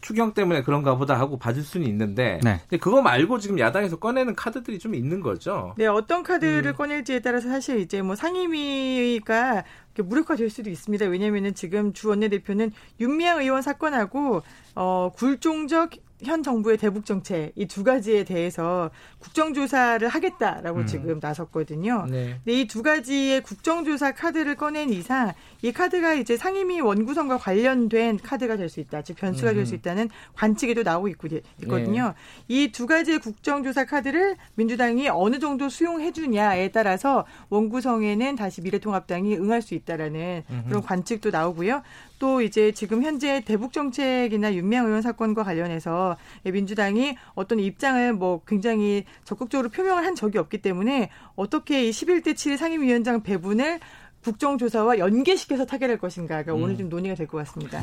추경 0.00 0.34
때문에 0.34 0.62
그런가 0.62 0.96
보다 0.96 1.18
하고 1.18 1.38
봐줄 1.38 1.62
수는 1.62 1.86
있는데 1.86 2.40
네. 2.42 2.60
근데 2.68 2.78
그거 2.78 3.02
말고 3.02 3.38
지금 3.38 3.58
야당에서 3.58 3.96
꺼내는 3.96 4.34
카드들이 4.34 4.78
좀 4.78 4.94
있는 4.94 5.20
거죠. 5.20 5.74
네, 5.76 5.86
어떤 5.86 6.20
음. 6.20 6.22
카드를 6.22 6.72
꺼낼지에 6.74 7.20
따라서 7.20 7.48
사실 7.48 7.80
이제 7.80 8.02
뭐 8.02 8.14
상임위가 8.14 9.64
무력화될 9.96 10.50
수도 10.50 10.70
있습니다. 10.70 11.06
왜냐하면은 11.06 11.54
지금 11.54 11.92
주 11.92 12.08
원내대표는 12.08 12.72
윤미향 13.00 13.40
의원 13.40 13.62
사건하고 13.62 14.42
어 14.74 15.12
굴종적 15.14 15.90
현 16.24 16.42
정부의 16.42 16.76
대북 16.76 17.04
정책 17.06 17.52
이 17.56 17.66
두 17.66 17.84
가지에 17.84 18.24
대해서 18.24 18.90
국정조사를 19.20 20.06
하겠다라고 20.08 20.80
음. 20.80 20.86
지금 20.86 21.18
나섰거든요. 21.20 22.06
네. 22.10 22.40
근데 22.44 22.60
이 22.60 22.66
두 22.66 22.82
가지의 22.82 23.42
국정조사 23.42 24.12
카드를 24.12 24.54
꺼낸 24.56 24.90
이상 24.90 25.32
이 25.62 25.72
카드가 25.72 26.14
이제 26.14 26.36
상임위 26.36 26.80
원구성과 26.80 27.38
관련된 27.38 28.18
카드가 28.18 28.56
될 28.56 28.70
수 28.70 28.80
있다. 28.80 29.02
즉 29.02 29.16
변수가 29.16 29.52
될수 29.54 29.74
음. 29.74 29.78
있다는 29.78 30.08
관측에도 30.34 30.82
나오고 30.84 31.08
있고, 31.08 31.28
있거든요. 31.62 32.14
이두 32.48 32.86
가지의 32.86 33.18
국정조사 33.18 33.84
카드를 33.84 34.36
민주당이 34.54 35.08
어느 35.08 35.38
정도 35.40 35.68
수용해 35.68 36.12
주냐에 36.12 36.68
따라서 36.68 37.26
원구성에는 37.48 38.36
다시 38.36 38.60
미래통합당이 38.62 39.36
응할 39.36 39.60
수 39.62 39.74
있다라는 39.74 40.44
그런 40.68 40.82
관측도 40.82 41.30
나오고요. 41.30 41.82
또 42.20 42.42
이제 42.42 42.70
지금 42.70 43.02
현재 43.02 43.40
대북 43.40 43.72
정책이나 43.72 44.54
윤미향 44.54 44.86
의원 44.86 45.02
사건과 45.02 45.42
관련해서 45.42 46.16
민주당이 46.44 47.16
어떤 47.34 47.58
입장을 47.58 48.12
뭐 48.12 48.42
굉장히 48.46 49.04
적극적으로 49.24 49.70
표명을 49.70 50.04
한 50.04 50.14
적이 50.14 50.38
없기 50.38 50.58
때문에 50.58 51.10
어떻게 51.34 51.88
이 51.88 51.90
11대 51.90 52.36
7 52.36 52.58
상임위원장 52.58 53.22
배분을 53.22 53.80
국정조사와 54.22 54.98
연계시켜서 54.98 55.64
타결할 55.64 55.96
것인가가 55.98 56.52
오늘 56.52 56.76
좀 56.76 56.90
논의가 56.90 57.16
될 57.16 57.26
것 57.26 57.38
같습니다. 57.38 57.82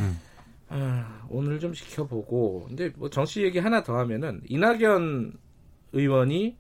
아, 0.70 1.22
오늘 1.30 1.60
좀 1.60 1.74
지켜보고. 1.74 2.66
근데 2.68 2.92
뭐 2.96 3.10
정치 3.10 3.42
얘기 3.44 3.58
하나 3.58 3.82
더 3.82 3.98
하면은 3.98 4.42
이낙연 4.48 5.34
의원이 5.94 6.58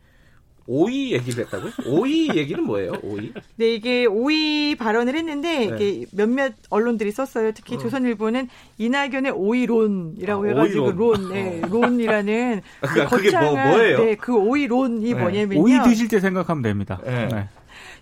오이 0.68 1.14
얘기를 1.14 1.46
했다고요? 1.46 1.72
오이 1.88 2.30
얘기는 2.36 2.62
뭐예요? 2.64 2.92
오이? 3.02 3.32
네, 3.56 3.74
이게 3.74 4.06
오이 4.06 4.76
발언을 4.76 5.16
했는데 5.16 5.64
이게 5.64 6.06
몇몇 6.12 6.54
언론들이 6.70 7.12
썼어요. 7.12 7.54
특히 7.54 7.76
어. 7.76 7.78
조선일보는 7.78 8.50
이낙연의 8.78 9.32
오이론이라고 9.32 10.44
아, 10.44 10.48
해가지고 10.48 10.84
오이론. 10.88 10.98
론, 10.98 11.30
네, 11.34 11.62
론이라는 11.70 12.62
그 12.82 12.88
그러니까 12.94 13.16
그게 13.16 13.32
뭐- 13.32 13.40
거창한 13.40 13.70
뭐예요? 13.72 13.98
네, 14.04 14.16
그 14.16 14.36
오이론이 14.36 15.14
네. 15.14 15.20
뭐냐면요. 15.20 15.62
오이 15.62 15.80
드실 15.84 16.10
때 16.10 16.20
생각하면 16.20 16.62
됩니다. 16.62 17.00
네. 17.06 17.48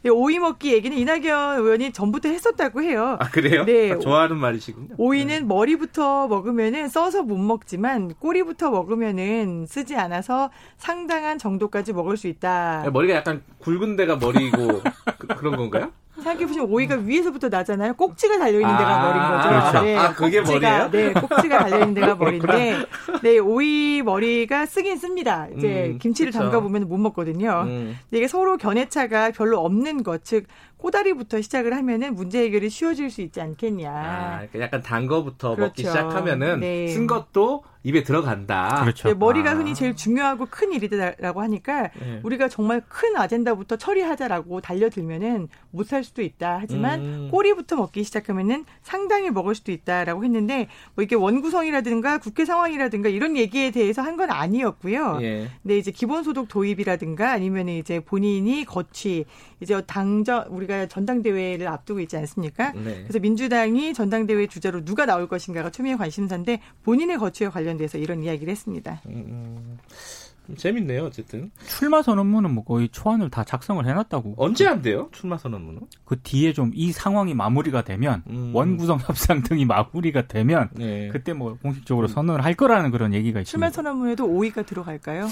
네. 0.05 0.09
이 0.09 0.09
오이 0.09 0.37
먹기 0.39 0.71
얘기는 0.71 0.95
이낙연 0.95 1.59
의원이 1.59 1.91
전부터 1.91 2.29
했었다고 2.29 2.83
해요. 2.83 3.17
아 3.19 3.29
그래요? 3.29 3.65
네. 3.65 3.91
아, 3.91 3.99
좋아하는 3.99 4.37
말이시군요. 4.37 4.95
오이는 4.97 5.47
머리부터 5.47 6.27
먹으면은 6.27 6.87
써서 6.89 7.23
못 7.23 7.37
먹지만 7.37 8.13
꼬리부터 8.19 8.69
먹으면은 8.69 9.65
쓰지 9.67 9.95
않아서 9.95 10.51
상당한 10.77 11.37
정도까지 11.39 11.93
먹을 11.93 12.17
수 12.17 12.27
있다. 12.27 12.83
네, 12.83 12.89
머리가 12.91 13.15
약간 13.15 13.41
굵은 13.59 13.95
데가 13.95 14.17
머리고 14.17 14.81
그, 15.17 15.27
런 15.43 15.57
건가요? 15.57 15.91
생각해보시면 16.15 16.69
오이가 16.69 16.95
위에서부터 16.95 17.49
나잖아요. 17.49 17.93
꼭지가 17.95 18.39
달려있는 18.39 18.69
아, 18.73 18.77
데가 18.77 19.01
머리인 19.01 19.27
거죠. 19.31 19.49
그렇죠. 19.49 19.99
아, 19.99 20.13
그게 20.13 20.39
꼭지가, 20.39 20.87
머리예요? 20.87 20.91
네, 20.91 21.13
꼭지가 21.19 21.59
달려있는 21.59 21.93
데가 21.93 22.15
머리인데, 22.15 22.85
네, 23.21 23.37
오이 23.39 24.01
머리가 24.03 24.65
쓰긴 24.65 24.97
씁니다. 24.97 25.47
이제 25.57 25.91
음, 25.93 25.99
김치를 25.99 26.31
그쵸. 26.31 26.43
담가보면 26.43 26.87
못 26.87 26.97
먹거든요. 26.97 27.63
음. 27.65 27.97
근데 28.09 28.17
이게 28.17 28.27
서로 28.27 28.57
견해차가 28.57 29.31
별로 29.31 29.59
없는 29.59 30.03
것, 30.03 30.23
즉 30.23 30.45
꼬다리부터 30.89 31.41
시작을 31.41 31.73
하면은 31.77 32.13
문제 32.13 32.43
해결이 32.43 32.69
쉬워질 32.69 33.09
수 33.09 33.21
있지 33.21 33.41
않겠냐. 33.41 33.89
아, 33.91 34.35
그러니까 34.51 34.59
약간 34.59 34.81
단 34.83 35.07
거부터 35.07 35.55
먹기 35.55 35.81
그렇죠. 35.81 35.97
시작하면은 35.97 36.59
네. 36.59 36.87
쓴 36.89 37.07
것도 37.07 37.63
입에 37.81 38.03
들어간다. 38.03 38.79
그렇죠. 38.81 39.09
네, 39.09 39.13
머리가 39.13 39.51
아. 39.51 39.53
흔히 39.55 39.75
제일 39.75 39.95
중요하고 39.95 40.47
큰 40.49 40.73
일이다라고 40.73 41.41
하니까 41.41 41.89
네. 41.99 42.19
우리가 42.23 42.49
정말 42.49 42.81
큰 42.87 43.15
아젠다부터 43.15 43.77
처리하자라고 43.77 44.61
달려들면은 44.61 45.49
못 45.71 45.85
살 45.85 46.03
수도 46.03 46.23
있다. 46.23 46.57
하지만 46.61 46.99
음. 46.99 47.27
꼬리부터 47.31 47.75
먹기 47.75 48.03
시작하면은 48.03 48.65
상당히 48.81 49.29
먹을 49.29 49.53
수도 49.53 49.71
있다라고 49.71 50.23
했는데 50.23 50.67
뭐 50.95 51.03
이게 51.03 51.15
원구성이라든가 51.15 52.17
국회 52.17 52.43
상황이라든가 52.45 53.09
이런 53.09 53.37
얘기에 53.37 53.71
대해서 53.71 54.01
한 54.01 54.15
건 54.15 54.31
아니었고요. 54.31 55.19
예. 55.23 55.49
근데 55.61 55.77
이제 55.77 55.91
기본소득 55.91 56.47
도입이라든가 56.47 57.31
아니면 57.33 57.67
이제 57.67 57.99
본인이 57.99 58.63
거취 58.63 59.25
이제 59.59 59.81
당전 59.85 60.47
우리가 60.47 60.87
전당대회를 60.87 61.67
앞두고 61.67 61.99
있지 62.01 62.17
않습니까? 62.17 62.71
네. 62.73 63.03
그래서 63.03 63.19
민주당이 63.19 63.93
전당대회 63.93 64.47
주자로 64.47 64.83
누가 64.83 65.05
나올 65.05 65.27
것인가가 65.27 65.69
초미의 65.69 65.97
관심사인데 65.97 66.61
본인의 66.83 67.17
거취에 67.17 67.49
관련돼서 67.49 67.97
이런 67.97 68.23
이야기를 68.23 68.51
했습니다. 68.51 69.01
음, 69.07 69.11
음. 69.11 69.77
좀 69.87 70.24
재밌네요, 70.57 71.05
어쨌든. 71.05 71.51
출마 71.67 72.01
선언문은 72.01 72.53
뭐 72.53 72.63
거의 72.63 72.89
초안을 72.89 73.29
다 73.29 73.43
작성을 73.43 73.85
해놨다고. 73.85 74.35
언제 74.37 74.65
한대요? 74.67 75.09
출마 75.11 75.37
선언문은? 75.37 75.81
그 76.05 76.19
뒤에 76.21 76.53
좀 76.53 76.71
이 76.75 76.91
상황이 76.91 77.33
마무리가 77.33 77.83
되면 77.83 78.21
음. 78.29 78.51
원구성 78.53 78.99
협상 78.99 79.41
등이 79.43 79.65
마무리가 79.65 80.27
되면 80.27 80.69
네. 80.73 81.07
그때 81.11 81.31
뭐 81.33 81.57
공식적으로 81.61 82.07
선언을 82.07 82.43
할 82.43 82.53
거라는 82.53 82.91
그런 82.91 83.13
얘기가 83.13 83.43
출마 83.43 83.67
있습니다. 83.67 83.71
선언문에도 83.71 84.25
오이가 84.25 84.63
들어갈까요? 84.63 85.27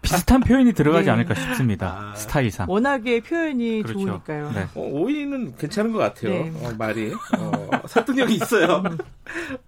비슷한 0.00 0.40
표현이 0.40 0.72
들어가지 0.74 1.06
네. 1.06 1.10
않을까 1.10 1.34
싶습니다. 1.34 2.12
아. 2.12 2.14
스타일상. 2.14 2.70
워낙에 2.70 3.20
표현이 3.20 3.82
그렇죠. 3.82 3.98
좋으니까요. 4.00 4.52
네. 4.52 4.66
어, 4.74 4.80
오이는 4.80 5.56
괜찮은 5.56 5.92
것 5.92 5.98
같아요. 5.98 6.30
네. 6.30 6.52
어, 6.62 6.72
말이. 6.78 7.12
어, 7.38 7.68
설득력이 7.86 8.34
있어요. 8.36 8.82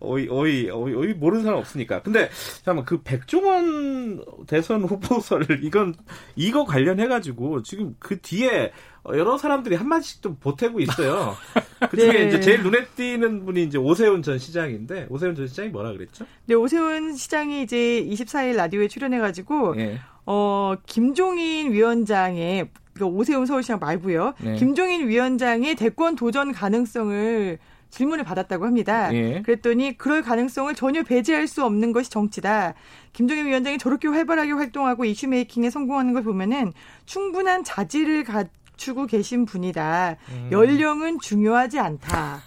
오이, 0.00 0.28
오이, 0.28 0.70
오이, 0.70 0.94
오이 0.94 1.14
모르는 1.14 1.44
사람 1.44 1.58
없으니까. 1.58 2.02
근데, 2.02 2.28
잠깐만, 2.56 2.84
그 2.84 3.00
백종원 3.02 4.13
대선 4.46 4.84
후보설을, 4.84 5.64
이건, 5.64 5.94
이거 6.36 6.64
관련해 6.64 7.06
가지고, 7.08 7.62
지금 7.62 7.94
그 7.98 8.20
뒤에 8.20 8.72
여러 9.08 9.36
사람들이 9.36 9.74
한 9.74 9.88
마디씩 9.88 10.22
좀 10.22 10.36
보태고 10.40 10.80
있어요. 10.80 11.34
그 11.90 11.96
중에 11.96 12.12
네. 12.12 12.28
이제 12.28 12.40
제일 12.40 12.62
눈에 12.62 12.86
띄는 12.96 13.44
분이 13.44 13.64
이제 13.64 13.78
오세훈 13.78 14.22
전 14.22 14.38
시장인데, 14.38 15.06
오세훈 15.10 15.34
전 15.34 15.46
시장이 15.46 15.68
뭐라 15.68 15.92
그랬죠? 15.92 16.24
네, 16.46 16.54
오세훈 16.54 17.14
시장이 17.14 17.62
이제 17.62 18.06
24일 18.08 18.56
라디오에 18.56 18.88
출연해 18.88 19.18
가지고 19.18 19.74
예. 19.78 19.98
어 20.26 20.74
김종인 20.86 21.72
위원장의 21.72 22.68
그 22.94 23.04
오세훈 23.04 23.44
서울시장 23.46 23.78
말고요. 23.80 24.34
네. 24.40 24.54
김종인 24.56 25.08
위원장의 25.08 25.74
대권 25.74 26.14
도전 26.16 26.52
가능성을 26.52 27.58
질문을 27.94 28.24
받았다고 28.24 28.66
합니다. 28.66 29.14
예. 29.14 29.40
그랬더니 29.42 29.96
그럴 29.96 30.20
가능성을 30.20 30.74
전혀 30.74 31.04
배제할 31.04 31.46
수 31.46 31.64
없는 31.64 31.92
것이 31.92 32.10
정치다. 32.10 32.74
김종인 33.12 33.46
위원장이 33.46 33.78
저렇게 33.78 34.08
활발하게 34.08 34.50
활동하고 34.50 35.04
이슈 35.04 35.28
메이킹에 35.28 35.70
성공하는 35.70 36.12
걸 36.12 36.24
보면은 36.24 36.72
충분한 37.06 37.62
자질을 37.62 38.24
갖추고 38.24 39.06
계신 39.06 39.44
분이다. 39.44 40.16
음. 40.28 40.48
연령은 40.50 41.20
중요하지 41.20 41.78
않다. 41.78 42.40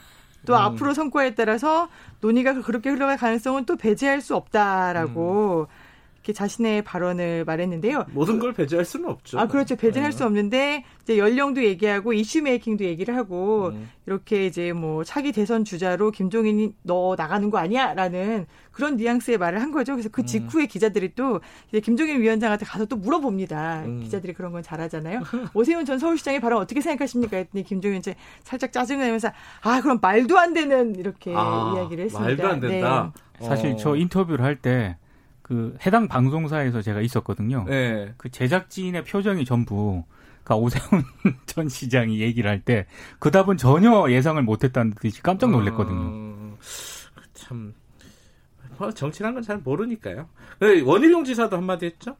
또 0.45 0.55
앞으로 0.55 0.93
성과에 0.93 1.35
따라서 1.35 1.89
논의가 2.21 2.61
그렇게 2.61 2.89
흘러갈 2.89 3.17
가능성은 3.17 3.65
또 3.65 3.75
배제할 3.75 4.21
수 4.21 4.35
없다라고 4.35 5.67
이렇게 6.27 6.33
자신의 6.33 6.81
발언을 6.83 7.45
말했는데요. 7.45 8.07
모든 8.11 8.37
걸 8.37 8.51
배제할 8.51 8.83
수는 8.83 9.09
없죠. 9.09 9.39
아, 9.39 9.47
그렇죠. 9.47 9.77
배제할 9.77 10.11
네. 10.11 10.17
수 10.17 10.25
없는데, 10.25 10.83
이제 11.03 11.17
연령도 11.17 11.63
얘기하고, 11.63 12.11
이슈 12.11 12.41
메이킹도 12.41 12.83
얘기를 12.83 13.15
하고, 13.15 13.69
음. 13.69 13.89
이렇게 14.05 14.45
이제 14.45 14.73
뭐, 14.73 15.05
차기 15.05 15.31
대선 15.31 15.63
주자로 15.63 16.11
김종인이 16.11 16.73
너 16.83 17.15
나가는 17.17 17.49
거 17.49 17.59
아니야? 17.59 17.93
라는 17.93 18.45
그런 18.71 18.97
뉘앙스의 18.97 19.37
말을 19.37 19.61
한 19.61 19.71
거죠. 19.71 19.93
그래서 19.93 20.09
그 20.09 20.25
직후에 20.25 20.65
기자들이 20.65 21.15
또, 21.15 21.39
이제 21.69 21.79
김종인 21.79 22.19
위원장한테 22.19 22.65
가서 22.65 22.85
또 22.85 22.97
물어봅니다. 22.97 23.83
음. 23.85 24.01
기자들이 24.01 24.33
그런 24.33 24.51
건 24.51 24.61
잘하잖아요. 24.61 25.21
오세훈 25.53 25.85
전 25.85 25.97
서울시장의 25.97 26.41
발언 26.41 26.61
어떻게 26.61 26.81
생각하십니까? 26.81 27.37
했더니 27.37 27.63
김종인 27.63 27.99
이제 27.99 28.15
살짝 28.43 28.73
짜증을 28.73 29.05
내면서, 29.05 29.29
아, 29.61 29.79
그럼 29.79 29.99
말도 30.01 30.37
안 30.37 30.53
되는, 30.53 30.93
이렇게 30.95 31.33
아, 31.33 31.73
이야기를 31.77 32.05
했습니다. 32.05 32.27
말도 32.27 32.47
안 32.47 32.59
된다. 32.59 33.13
사실 33.39 33.71
어. 33.71 33.75
저 33.77 33.95
인터뷰를 33.95 34.43
할 34.43 34.57
때 34.57 34.97
그 35.47 35.77
해당 35.85 36.07
방송사에서 36.07 36.81
제가 36.81 37.01
있었거든요. 37.01 37.63
네. 37.67 38.13
그 38.17 38.29
제작진의 38.29 39.03
표정이 39.05 39.45
전부 39.45 40.03
그러니까 40.43 40.55
오세훈 40.57 41.03
전 41.45 41.69
시장이 41.69 42.19
얘기를 42.19 42.49
할 42.49 42.61
때 42.63 42.85
그 43.19 43.31
답은 43.31 43.57
전혀 43.57 44.09
예상을 44.09 44.41
못했다는 44.43 44.93
듯이 45.01 45.21
깜짝 45.21 45.51
놀랐거든요. 45.51 45.99
어, 45.99 46.57
참 47.33 47.73
뭐, 48.77 48.91
정치란 48.91 49.33
건 49.33 49.43
잘 49.43 49.57
모르니까요. 49.59 50.27
네, 50.59 50.81
원희룡 50.81 51.23
지사도 51.23 51.57
한마디 51.57 51.85
했죠? 51.87 52.15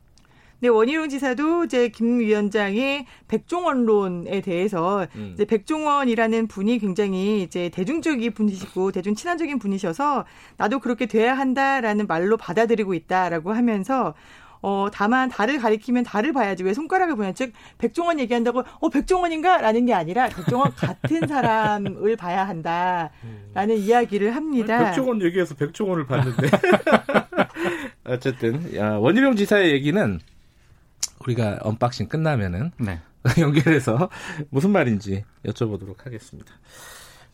근데 0.59 0.69
원희룡 0.69 1.09
지사도 1.09 1.65
이제 1.65 1.89
김 1.89 2.19
위원장의 2.19 3.05
백종원론에 3.27 4.41
대해서 4.41 5.07
음. 5.15 5.31
이제 5.33 5.45
백종원이라는 5.45 6.47
분이 6.47 6.79
굉장히 6.79 7.43
이제 7.43 7.69
대중적인 7.69 8.33
분이시고 8.33 8.91
대중 8.91 9.13
친화적인 9.13 9.59
분이셔서 9.59 10.25
나도 10.57 10.79
그렇게 10.79 11.05
돼야 11.05 11.37
한다라는 11.37 12.07
말로 12.07 12.37
받아들이고 12.37 12.93
있다라고 12.95 13.53
하면서 13.53 14.15
어, 14.61 14.87
다만 14.91 15.29
달을 15.29 15.59
가리키면 15.59 16.03
달을 16.03 16.33
봐야지 16.33 16.63
왜 16.63 16.73
손가락을 16.73 17.15
보냐. 17.15 17.31
즉, 17.33 17.53
백종원 17.77 18.19
얘기한다고, 18.19 18.63
어, 18.79 18.89
백종원인가? 18.89 19.61
라는 19.61 19.85
게 19.85 19.93
아니라 19.93 20.29
백종원 20.29 20.73
같은 20.75 21.27
사람을 21.27 22.15
봐야 22.15 22.47
한다. 22.47 23.11
라는 23.53 23.77
이야기를 23.77 24.35
합니다. 24.35 24.85
백종원 24.85 25.21
얘기해서 25.21 25.53
백종원을 25.53 26.07
봤는데. 26.07 26.47
어쨌든, 28.05 28.75
야, 28.75 28.93
원희룡 28.93 29.35
지사의 29.35 29.71
얘기는 29.73 30.19
우리가 31.27 31.59
unboxing 31.61 32.07
끝나면은 32.07 32.71
네. 32.77 32.99
연결해서 33.39 34.09
무슨 34.49 34.71
말인지 34.71 35.23
여쭤보도록 35.45 36.03
하겠습니다. 36.03 36.53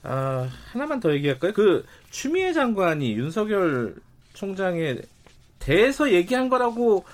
아, 0.01 0.49
하나만 0.71 0.99
더 0.99 1.13
얘기할까요? 1.13 1.53
그 1.53 1.85
추미애 2.09 2.51
장관이 2.51 3.13
윤석열 3.13 3.95
총장에 4.33 4.97
대해서 5.59 6.11
얘기한 6.11 6.49
거라고 6.49 7.05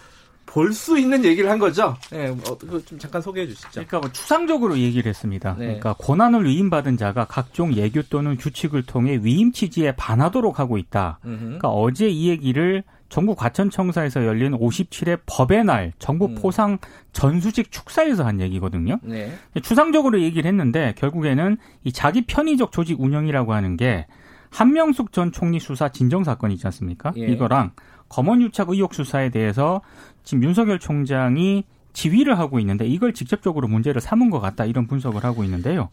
볼 0.45 0.73
수 0.73 0.97
있는 0.97 1.23
얘기를 1.23 1.47
한 1.51 1.59
거죠? 1.59 1.95
네, 2.09 2.29
어, 2.29 2.57
좀 2.83 2.97
잠깐 2.97 3.21
소개해 3.21 3.45
주시죠. 3.45 3.69
그러니까 3.69 3.99
뭐 3.99 4.11
추상적으로 4.11 4.79
얘기를 4.79 5.07
했습니다. 5.07 5.53
네. 5.53 5.65
그러니까 5.65 5.93
권한을 5.99 6.45
위임받은 6.45 6.97
자가 6.97 7.25
각종 7.25 7.75
예규 7.75 8.09
또는 8.09 8.35
규칙을 8.35 8.83
통해 8.87 9.19
위임 9.21 9.51
취지에 9.51 9.91
반하도록 9.95 10.57
하고 10.57 10.79
있다. 10.79 11.19
음흠. 11.23 11.39
그러니까 11.39 11.69
어제 11.69 12.09
이 12.09 12.29
얘기를 12.29 12.83
정부 13.09 13.35
과천청사에서 13.35 14.25
열린 14.25 14.53
57회 14.53 15.19
법의 15.25 15.65
날 15.65 15.91
정부 15.99 16.25
음. 16.25 16.35
포상 16.35 16.77
전수직 17.11 17.71
축사에서 17.71 18.23
한 18.23 18.39
얘기거든요. 18.39 18.99
네. 19.03 19.31
추상적으로 19.61 20.21
얘기를 20.21 20.47
했는데 20.47 20.93
결국에는 20.97 21.57
이 21.83 21.91
자기 21.91 22.21
편의적 22.21 22.71
조직 22.71 23.01
운영이라고 23.01 23.53
하는 23.53 23.77
게 23.77 24.05
한명숙 24.51 25.11
전 25.11 25.31
총리 25.31 25.59
수사 25.59 25.89
진정 25.89 26.23
사건 26.23 26.51
있지 26.51 26.65
않습니까? 26.67 27.11
예. 27.17 27.25
이거랑 27.27 27.71
검언유착 28.09 28.69
의혹 28.69 28.93
수사에 28.93 29.29
대해서 29.29 29.81
지금 30.23 30.43
윤석열 30.43 30.79
총장이 30.79 31.63
지휘를 31.93 32.37
하고 32.37 32.59
있는데 32.59 32.85
이걸 32.85 33.13
직접적으로 33.13 33.67
문제를 33.67 34.01
삼은 34.01 34.29
것 34.29 34.39
같다 34.39 34.65
이런 34.65 34.87
분석을 34.87 35.23
하고 35.23 35.43
있는데요. 35.43 35.89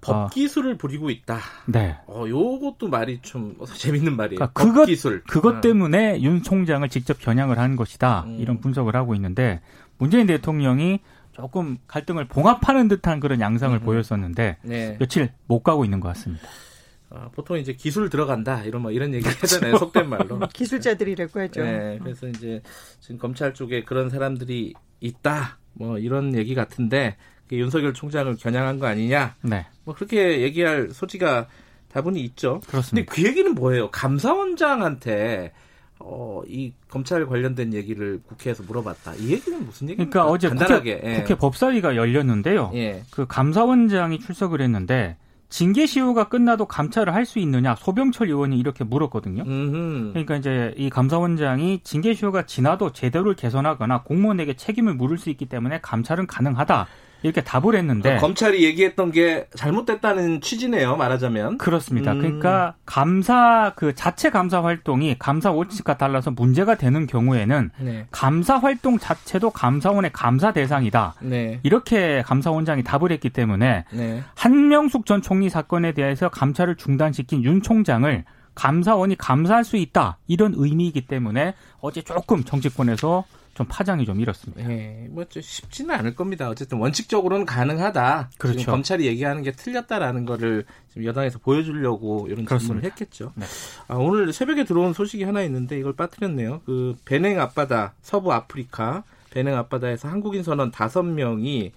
법 0.00 0.14
아. 0.16 0.26
기술을 0.28 0.76
부리고 0.78 1.10
있다. 1.10 1.38
네. 1.66 1.96
어, 2.06 2.24
요것도 2.28 2.88
말이 2.88 3.20
좀 3.22 3.56
재밌는 3.76 4.16
말이에요. 4.16 4.38
그러니까 4.38 4.52
법 4.52 4.68
그것- 4.72 4.86
기술. 4.86 5.22
그것 5.24 5.56
어. 5.56 5.60
때문에 5.60 6.20
윤 6.22 6.42
총장을 6.42 6.88
직접 6.88 7.18
겨냥을 7.20 7.58
한 7.58 7.76
것이다. 7.76 8.24
음. 8.26 8.36
이런 8.40 8.60
분석을 8.60 8.96
하고 8.96 9.14
있는데 9.14 9.60
문재인 9.98 10.26
대통령이 10.26 11.00
조금 11.32 11.76
갈등을 11.86 12.26
봉합하는 12.28 12.88
듯한 12.88 13.20
그런 13.20 13.40
양상을 13.40 13.76
음. 13.78 13.82
보였었는데 13.84 14.56
네. 14.62 14.96
며칠 14.98 15.30
못 15.46 15.62
가고 15.62 15.84
있는 15.84 16.00
것 16.00 16.08
같습니다. 16.08 16.46
어, 17.10 17.30
보통 17.34 17.56
이제 17.58 17.72
기술 17.72 18.10
들어간다 18.10 18.64
이런 18.64 18.82
뭐 18.82 18.90
이런 18.90 19.14
얘기 19.14 19.28
하잖아요. 19.28 19.76
속된 19.78 20.08
말로. 20.08 20.40
기술자들이라고 20.52 21.40
하죠. 21.40 21.62
네, 21.62 21.98
그래서 22.02 22.26
이제 22.28 22.60
지금 23.00 23.18
검찰 23.18 23.54
쪽에 23.54 23.84
그런 23.84 24.10
사람들이 24.10 24.74
있다. 25.00 25.58
뭐 25.74 25.98
이런 25.98 26.34
얘기 26.34 26.54
같은데 26.54 27.16
윤석열 27.52 27.94
총장을 27.94 28.34
겨냥한 28.36 28.78
거 28.78 28.86
아니냐? 28.86 29.34
네. 29.42 29.66
뭐 29.84 29.94
그렇게 29.94 30.40
얘기할 30.42 30.88
소지가 30.92 31.46
다분히 31.92 32.20
있죠. 32.22 32.54
근데 32.60 32.66
그렇습니다. 32.70 33.12
그 33.14 33.22
얘기는 33.24 33.54
뭐예요? 33.54 33.90
감사원장한테 33.90 35.52
어, 35.98 36.42
이 36.46 36.72
검찰 36.88 37.24
관련된 37.26 37.72
얘기를 37.72 38.20
국회에서 38.26 38.62
물어봤다. 38.64 39.14
이 39.14 39.32
얘기는 39.32 39.64
무슨 39.64 39.88
얘기입니까? 39.88 40.10
그러니까 40.10 40.30
어제 40.32 40.48
간단하게. 40.48 40.96
국회, 40.96 41.12
예. 41.12 41.16
국회 41.20 41.34
법사위가 41.36 41.96
열렸는데요. 41.96 42.70
예. 42.74 43.02
그 43.10 43.26
감사원장이 43.26 44.18
출석을 44.20 44.60
했는데 44.60 45.16
징계 45.48 45.86
시효가 45.86 46.28
끝나도 46.28 46.66
감찰을 46.66 47.14
할 47.14 47.24
수 47.24 47.38
있느냐 47.38 47.76
소병철 47.76 48.28
의원이 48.28 48.58
이렇게 48.58 48.84
물었거든요. 48.84 49.44
음흠. 49.44 50.10
그러니까 50.10 50.36
이제 50.36 50.74
이 50.76 50.90
감사원장이 50.90 51.80
징계 51.82 52.12
시효가 52.14 52.44
지나도 52.46 52.92
제도를 52.92 53.34
개선하거나 53.34 54.02
공무원에게 54.02 54.54
책임을 54.54 54.94
물을 54.94 55.16
수 55.18 55.30
있기 55.30 55.46
때문에 55.46 55.80
감찰은 55.80 56.26
가능하다 56.26 56.88
이렇게 57.22 57.42
답을 57.42 57.74
했는데 57.74 58.18
검찰이 58.18 58.62
얘기했던 58.64 59.10
게 59.10 59.46
잘못됐다는 59.56 60.40
취지네요. 60.40 60.96
말하자면. 60.96 61.58
그렇습니다. 61.58 62.12
음. 62.12 62.18
그러니까 62.18 62.74
감사 62.84 63.72
그 63.76 63.94
자체 63.94 64.30
감사 64.30 64.62
활동이 64.62 65.16
감사 65.18 65.50
원칙과 65.50 65.96
달라서 65.98 66.30
문제가 66.30 66.76
되는 66.76 67.06
경우에는 67.06 67.70
네. 67.80 68.06
감사 68.10 68.56
활동 68.58 68.98
자체도 68.98 69.50
감사원의 69.50 70.12
감사 70.12 70.52
대상이다. 70.52 71.14
네. 71.20 71.60
이렇게 71.62 72.22
감사원장이 72.22 72.84
답을 72.84 73.10
했기 73.10 73.30
때문에 73.30 73.84
네. 73.92 74.22
한명숙 74.34 75.06
전 75.06 75.22
총리 75.22 75.48
사건에 75.48 75.92
대해서 75.92 76.28
감찰을 76.28 76.76
중단시킨 76.76 77.44
윤 77.44 77.62
총장을 77.62 78.24
감사원이 78.54 79.16
감사할 79.16 79.64
수 79.64 79.76
있다 79.76 80.18
이런 80.26 80.54
의미이기 80.56 81.06
때문에 81.06 81.54
어제 81.80 82.02
조금 82.02 82.42
정치권에서 82.42 83.24
좀 83.56 83.66
파장이 83.68 84.04
좀 84.04 84.20
일었습니다. 84.20 84.70
예, 84.70 85.08
뭐좀 85.10 85.40
쉽지는 85.42 85.94
않을 85.94 86.14
겁니다. 86.14 86.48
어쨌든 86.50 86.76
원칙적으로는 86.78 87.46
가능하다. 87.46 88.30
그렇죠. 88.38 88.70
검찰이 88.70 89.06
얘기하는 89.06 89.42
게 89.42 89.50
틀렸다라는 89.52 90.26
거를 90.26 90.66
지금 90.90 91.04
여당에서 91.04 91.38
보여주려고 91.38 92.26
이런 92.28 92.44
질문을 92.44 92.46
그렇습니다. 92.46 92.88
했겠죠. 92.88 93.32
네. 93.34 93.46
아, 93.88 93.94
오늘 93.96 94.32
새벽에 94.32 94.64
들어온 94.64 94.92
소식이 94.92 95.24
하나 95.24 95.42
있는데 95.44 95.78
이걸 95.78 95.94
빠뜨렸네요. 95.94 96.60
그 96.66 96.96
베냉 97.06 97.40
앞바다, 97.40 97.94
서부 98.02 98.32
아프리카 98.32 99.04
베냉 99.30 99.56
앞바다에서 99.56 100.08
한국인 100.08 100.42
선원 100.42 100.70
다섯 100.70 101.02
명이 101.02 101.72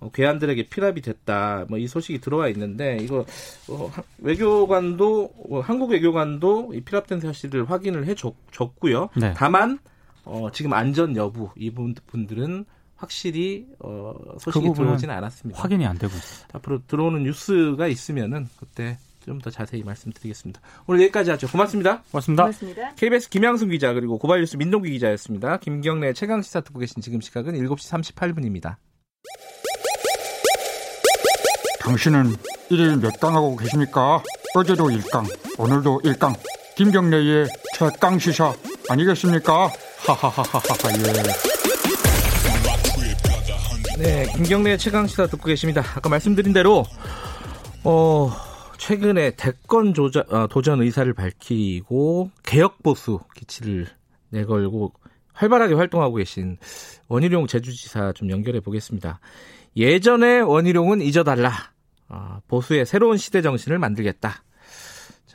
어, 0.00 0.10
괴한들에게 0.12 0.68
피랍이 0.68 1.00
됐다. 1.02 1.66
뭐 1.68 1.78
이 1.78 1.86
소식이 1.86 2.20
들어와 2.20 2.48
있는데 2.48 2.96
이거 3.00 3.24
어, 3.68 3.86
하- 3.92 4.02
외교관도 4.18 5.32
어, 5.50 5.60
한국 5.60 5.90
외교관도 5.90 6.72
이 6.74 6.80
피랍된 6.80 7.20
사실을 7.20 7.70
확인을 7.70 8.06
해 8.06 8.14
줬, 8.14 8.34
줬고요. 8.50 9.10
네. 9.16 9.32
다만 9.36 9.78
어, 10.24 10.50
지금 10.52 10.72
안전 10.72 11.16
여부 11.16 11.50
이분 11.56 11.94
분들은 12.06 12.64
확실히 12.96 13.66
어, 13.78 14.14
소식이 14.38 14.68
그 14.68 14.74
들어오지는 14.74 15.14
않았습니다. 15.14 15.60
확인이 15.60 15.86
안 15.86 15.96
되고 15.98 16.12
있어요. 16.14 16.46
앞으로 16.52 16.80
들어오는 16.86 17.22
뉴스가 17.22 17.86
있으면은 17.88 18.48
그때 18.58 18.98
좀 19.24 19.38
더 19.40 19.50
자세히 19.50 19.82
말씀드리겠습니다. 19.84 20.60
오늘 20.86 21.02
여기까지 21.02 21.30
하죠. 21.32 21.46
고맙습니다. 21.48 22.02
고맙습니다. 22.10 22.44
고맙습니다. 22.44 22.94
KBS 22.94 23.28
김양순 23.28 23.68
기자 23.70 23.92
그리고 23.92 24.18
고발뉴스 24.18 24.56
민동기 24.56 24.90
기자였습니다. 24.92 25.58
김경래 25.58 26.12
최강 26.14 26.40
시사 26.42 26.62
듣고 26.62 26.78
계신 26.80 27.00
지금 27.02 27.20
시각은 27.20 27.52
7시 27.54 28.14
38분입니다. 28.14 28.76
당신은 31.80 32.34
일일 32.70 32.96
몇 32.96 33.12
강 33.20 33.34
하고 33.36 33.56
계십니까? 33.56 34.22
어제도 34.54 34.84
1강, 34.88 35.24
오늘도 35.58 36.00
1강. 36.04 36.34
김경래의 36.76 37.46
최강 37.74 38.18
시사 38.18 38.54
아니겠습니까? 38.88 39.70
하하하하하 40.06 40.60
예. 43.98 44.02
네, 44.02 44.32
김경래 44.34 44.76
최강 44.76 45.06
시사 45.06 45.26
듣고 45.26 45.44
계십니다. 45.44 45.82
아까 45.94 46.08
말씀드린 46.08 46.52
대로 46.52 46.84
어, 47.84 48.32
최근에 48.78 49.32
대권 49.36 49.92
조자, 49.92 50.24
어, 50.30 50.46
도전 50.48 50.80
의사를 50.80 51.12
밝히고 51.12 52.30
개혁 52.42 52.82
보수 52.82 53.20
기치를 53.36 53.88
내걸고 54.30 54.94
활발하게 55.34 55.74
활동하고 55.74 56.16
계신 56.16 56.56
원희룡 57.08 57.46
제주지사 57.46 58.12
좀 58.14 58.30
연결해 58.30 58.60
보겠습니다. 58.60 59.20
예전의 59.76 60.42
원희룡은 60.42 61.02
잊어달라. 61.02 61.52
아, 62.08 62.40
보수의 62.48 62.86
새로운 62.86 63.16
시대 63.18 63.42
정신을 63.42 63.78
만들겠다. 63.78 64.42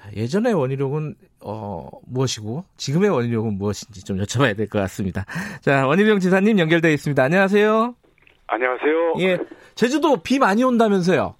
자, 0.05 0.11
예전의 0.15 0.53
원희룡은 0.53 1.15
어, 1.41 1.89
무엇이고 2.07 2.63
지금의 2.77 3.09
원희룡은 3.09 3.57
무엇인지 3.57 4.03
좀 4.03 4.17
여쭤봐야 4.17 4.55
될 4.55 4.67
것 4.67 4.79
같습니다. 4.79 5.25
자, 5.61 5.87
원희룡 5.87 6.19
지사님 6.19 6.59
연결되어 6.59 6.91
있습니다. 6.91 7.23
안녕하세요. 7.23 7.95
안녕하세요. 8.47 9.13
예. 9.19 9.37
제주도 9.75 10.17
비 10.17 10.37
많이 10.39 10.63
온다면서요? 10.63 11.35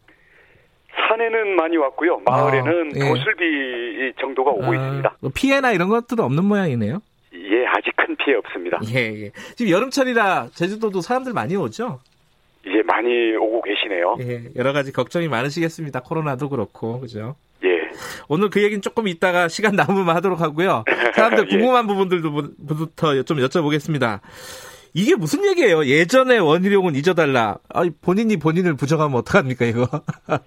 산에는 1.10 1.56
많이 1.56 1.78
왔고요. 1.78 2.20
마을에는 2.26 2.72
아, 2.72 2.92
예. 2.96 3.00
도슬비 3.10 4.14
정도가 4.20 4.52
오고 4.52 4.66
아, 4.66 4.76
있습니다. 4.76 5.18
뭐 5.22 5.32
피해나 5.34 5.72
이런 5.72 5.90
것들은 5.90 6.24
없는 6.24 6.46
모양이네요. 6.46 7.00
예, 7.34 7.66
아직 7.68 7.96
큰 7.96 8.16
피해 8.16 8.36
없습니다. 8.38 8.80
예, 8.94 9.26
예. 9.26 9.32
지금 9.56 9.72
여름철이라 9.72 10.50
제주도도 10.54 11.02
사람들 11.02 11.34
많이 11.34 11.56
오죠? 11.56 12.00
이제 12.66 12.82
많이 12.88 13.36
오고 13.36 13.62
계시네요. 13.62 14.18
예. 14.22 14.44
여러 14.56 14.74
가지 14.74 14.92
걱정이 14.92 15.28
많으시겠습니다. 15.28 16.00
코로나도 16.02 16.50
그렇고, 16.50 17.00
그죠? 17.02 17.36
예. 17.96 18.26
오늘 18.30 18.50
그 18.50 18.62
얘기는 18.64 18.82
조금 18.82 19.08
이따가 19.08 19.48
시간 19.48 19.76
남으면 19.76 20.16
하도록 20.16 20.40
하고요. 20.40 20.84
사람들 21.14 21.46
예. 21.52 21.58
궁금한 21.58 21.88
부분들부터 21.88 23.24
좀 23.24 23.38
여쭤보겠습니다. 23.38 24.20
이게 24.94 25.16
무슨 25.16 25.46
얘기예요? 25.46 25.86
예전에 25.86 26.38
원희룡은 26.38 26.96
잊어달라. 26.96 27.58
아, 27.74 27.84
본인이 28.02 28.38
본인을 28.38 28.76
부정하면 28.76 29.18
어떡합니까, 29.20 29.66
이거? 29.66 29.88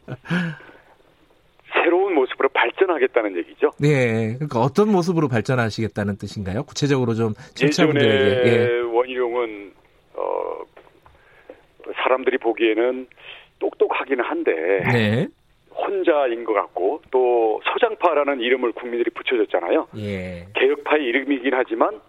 새로운 1.84 2.14
모습으로 2.14 2.48
발전하겠다는 2.50 3.36
얘기죠. 3.38 3.72
네. 3.78 4.34
그러니까 4.36 4.60
어떤 4.60 4.90
모습으로 4.90 5.28
발전하시겠다는 5.28 6.16
뜻인가요? 6.16 6.62
구체적으로 6.64 7.14
좀 7.14 7.34
청취자분들에게. 7.54 8.50
예. 8.50 8.68
원희룡은 8.80 9.72
사람들이 12.02 12.38
보기에는 12.38 13.06
똑똑하기는 13.58 14.24
한데 14.24 14.52
네. 14.92 15.28
혼자인 15.78 16.44
것 16.44 16.52
같고 16.54 17.02
또 17.10 17.60
서장파라는 17.64 18.40
이름을 18.40 18.72
국민들이 18.72 19.10
붙여줬잖아요. 19.10 19.88
예. 19.98 20.46
개혁파의 20.54 21.04
이름이긴 21.04 21.54
하지만 21.54 22.00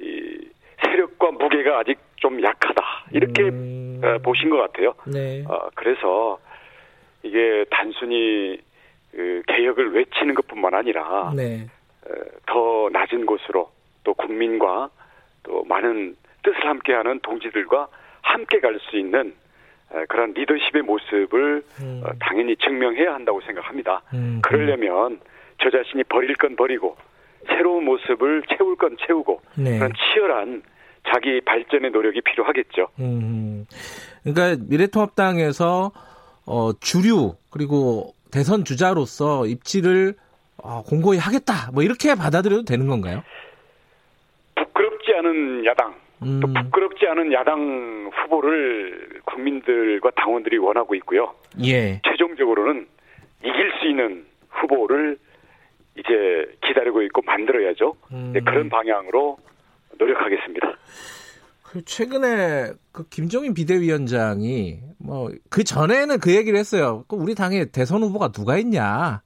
이 0.00 0.48
세력과 0.84 1.32
무게가 1.32 1.78
아직 1.80 1.98
좀 2.16 2.42
약하다 2.42 2.82
이렇게 3.12 3.42
음. 3.44 4.00
어, 4.04 4.18
보신 4.18 4.50
것 4.50 4.58
같아요. 4.58 4.94
네. 5.06 5.44
어, 5.48 5.68
그래서 5.74 6.38
이게 7.22 7.64
단순히 7.70 8.58
그 9.10 9.42
개혁을 9.48 9.94
외치는 9.94 10.34
것뿐만 10.34 10.74
아니라 10.74 11.32
네. 11.34 11.66
어, 12.06 12.12
더 12.46 12.88
낮은 12.92 13.26
곳으로 13.26 13.70
또 14.04 14.14
국민과 14.14 14.90
또 15.42 15.64
많은 15.64 16.14
뜻을 16.42 16.64
함께하는 16.66 17.20
동지들과 17.20 17.88
함께 18.22 18.60
갈 18.60 18.78
수 18.90 18.96
있는 18.96 19.30
어, 19.30 19.47
그런 20.08 20.32
리더십의 20.32 20.82
모습을 20.82 21.62
음. 21.80 22.02
어, 22.04 22.10
당연히 22.20 22.56
증명해야 22.56 23.14
한다고 23.14 23.40
생각합니다. 23.40 24.02
음. 24.12 24.40
그러려면 24.42 25.20
저 25.62 25.70
자신이 25.70 26.04
버릴 26.04 26.34
건 26.36 26.56
버리고 26.56 26.96
새로운 27.46 27.84
모습을 27.84 28.42
채울 28.56 28.76
건 28.76 28.96
채우고 29.06 29.40
네. 29.56 29.78
그런 29.78 29.92
치열한 29.94 30.62
자기 31.10 31.40
발전의 31.40 31.90
노력이 31.90 32.20
필요하겠죠. 32.20 32.88
음. 33.00 33.66
그러니까 34.22 34.62
미래통합당에서 34.68 35.90
어, 36.46 36.72
주류 36.80 37.34
그리고 37.50 38.12
대선 38.30 38.64
주자로서 38.64 39.46
입지를 39.46 40.14
어, 40.62 40.82
공고히 40.82 41.18
하겠다. 41.18 41.70
뭐 41.72 41.82
이렇게 41.82 42.14
받아들여도 42.14 42.64
되는 42.64 42.86
건가요? 42.86 43.22
부끄럽지 44.54 45.12
않은 45.18 45.64
야당, 45.66 45.94
음. 46.22 46.40
또 46.40 46.52
부끄럽지 46.52 47.06
않은 47.06 47.32
야당 47.32 48.10
후보를 48.12 49.20
국민들과 49.24 50.10
당원들이 50.16 50.58
원하고 50.58 50.94
있고요. 50.96 51.34
예. 51.64 52.00
최종적으로는 52.04 52.86
이길 53.44 53.72
수 53.80 53.88
있는 53.88 54.26
후보를 54.50 55.18
이제 55.96 56.56
기다리고 56.66 57.02
있고 57.02 57.22
만들어야죠. 57.22 57.94
음. 58.12 58.30
네, 58.32 58.40
그런 58.40 58.68
방향으로 58.68 59.38
노력하겠습니다. 59.98 60.76
그 61.62 61.84
최근에 61.84 62.72
그 62.92 63.08
김종인 63.08 63.52
비대위원장이 63.54 64.80
뭐 64.98 65.30
그 65.50 65.64
전에는 65.64 66.18
그 66.18 66.34
얘기를 66.34 66.58
했어요. 66.58 67.04
그 67.08 67.16
우리 67.16 67.34
당에 67.34 67.66
대선 67.66 68.02
후보가 68.02 68.28
누가 68.32 68.58
있냐? 68.58 69.22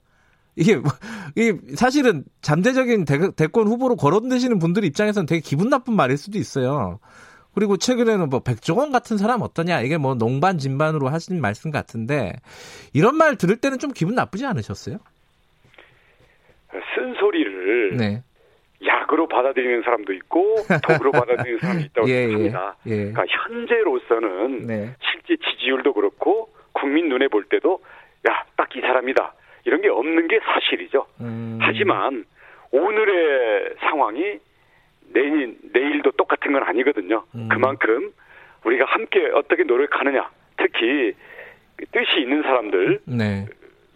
이게 0.57 0.77
뭐- 0.77 0.91
이게 1.35 1.57
사실은 1.77 2.25
잠재적인 2.43 3.05
대, 3.05 3.31
대권 3.35 3.67
후보로 3.69 3.97
거론되시는 3.97 4.59
분들 4.59 4.85
입장에서는 4.85 5.27
되게 5.27 5.41
기분 5.41 5.71
나쁜 5.71 5.95
말일 5.95 6.17
수도 6.19 6.39
있어요. 6.39 6.99
그리고 7.55 7.77
최근에는 7.77 8.29
뭐 8.31 8.41
백종원 8.41 8.93
같은 8.93 9.19
사람 9.19 9.43
어떠냐 9.43 9.81
이게 9.83 9.99
뭐 9.99 10.15
농반 10.15 10.57
진반으로 10.59 11.09
하신 11.09 11.41
말씀 11.41 11.71
같은데 11.71 12.33
이런 12.95 13.15
말 13.17 13.37
들을 13.37 13.57
때는 13.57 13.79
좀 13.79 13.91
기분 13.93 14.15
나쁘지 14.15 14.47
않으셨어요? 14.47 14.99
쓴소리를 16.95 17.97
네. 17.99 18.23
약으로 18.85 19.29
받아들이는 19.29 19.83
사람도 19.83 20.13
있고 20.15 20.57
독으로 20.89 21.13
받아들이는 21.13 21.59
사람이 21.61 21.83
있다고 21.85 22.09
예, 22.09 22.13
예, 22.15 22.21
생각합니다. 22.29 22.77
예. 22.87 22.97
그러니까 23.13 23.25
현재로서는 23.29 24.67
네. 24.67 24.97
실제 25.01 25.37
지지율도 25.51 25.93
그렇고 25.93 26.49
국민 26.73 27.09
눈에 27.09 27.29
볼 27.29 27.45
때도 27.45 27.81
야 28.29 28.45
딱 28.57 28.69
이 28.77 28.81
사람이다 28.81 29.35
이런 29.65 29.81
게 29.81 29.89
없는 29.89 30.29
게 30.29 30.41
사실이죠. 30.41 31.07
음. 31.21 31.59
하지만 31.61 32.25
오늘의 32.71 33.75
상황이 33.81 34.39
내일 35.13 35.57
내일도 35.73 36.11
똑같은 36.13 36.53
건 36.53 36.63
아니거든요. 36.63 37.25
음. 37.35 37.49
그만큼 37.51 38.13
우리가 38.65 38.85
함께 38.87 39.31
어떻게 39.35 39.65
노력하느냐, 39.65 40.31
특히 40.57 41.15
뜻이 41.91 42.21
있는 42.21 42.43
사람들, 42.43 43.01
네. 43.07 43.47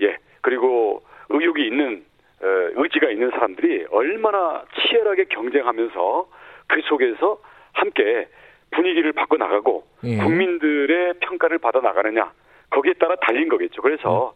예 0.02 0.16
그리고 0.40 1.02
의욕이 1.28 1.66
있는 1.66 2.04
어, 2.42 2.46
의지가 2.74 3.10
있는 3.10 3.30
사람들이 3.30 3.86
얼마나 3.90 4.64
치열하게 4.76 5.24
경쟁하면서 5.24 6.28
그 6.66 6.80
속에서 6.82 7.40
함께 7.72 8.28
분위기를 8.72 9.12
바꿔 9.12 9.36
나가고 9.36 9.84
예. 10.04 10.18
국민들의 10.18 11.14
평가를 11.20 11.58
받아 11.58 11.80
나가느냐 11.80 12.30
거기에 12.70 12.94
따라 12.94 13.16
달린 13.22 13.48
거겠죠. 13.48 13.80
그래서 13.80 14.34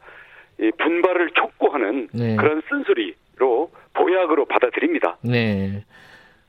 이 0.58 0.70
분발을 0.78 1.30
촉구하는 1.30 2.08
네. 2.12 2.36
그런 2.36 2.62
쓴소리로 2.68 3.70
보약으로 3.94 4.44
받아들입니다. 4.46 5.18
네. 5.22 5.84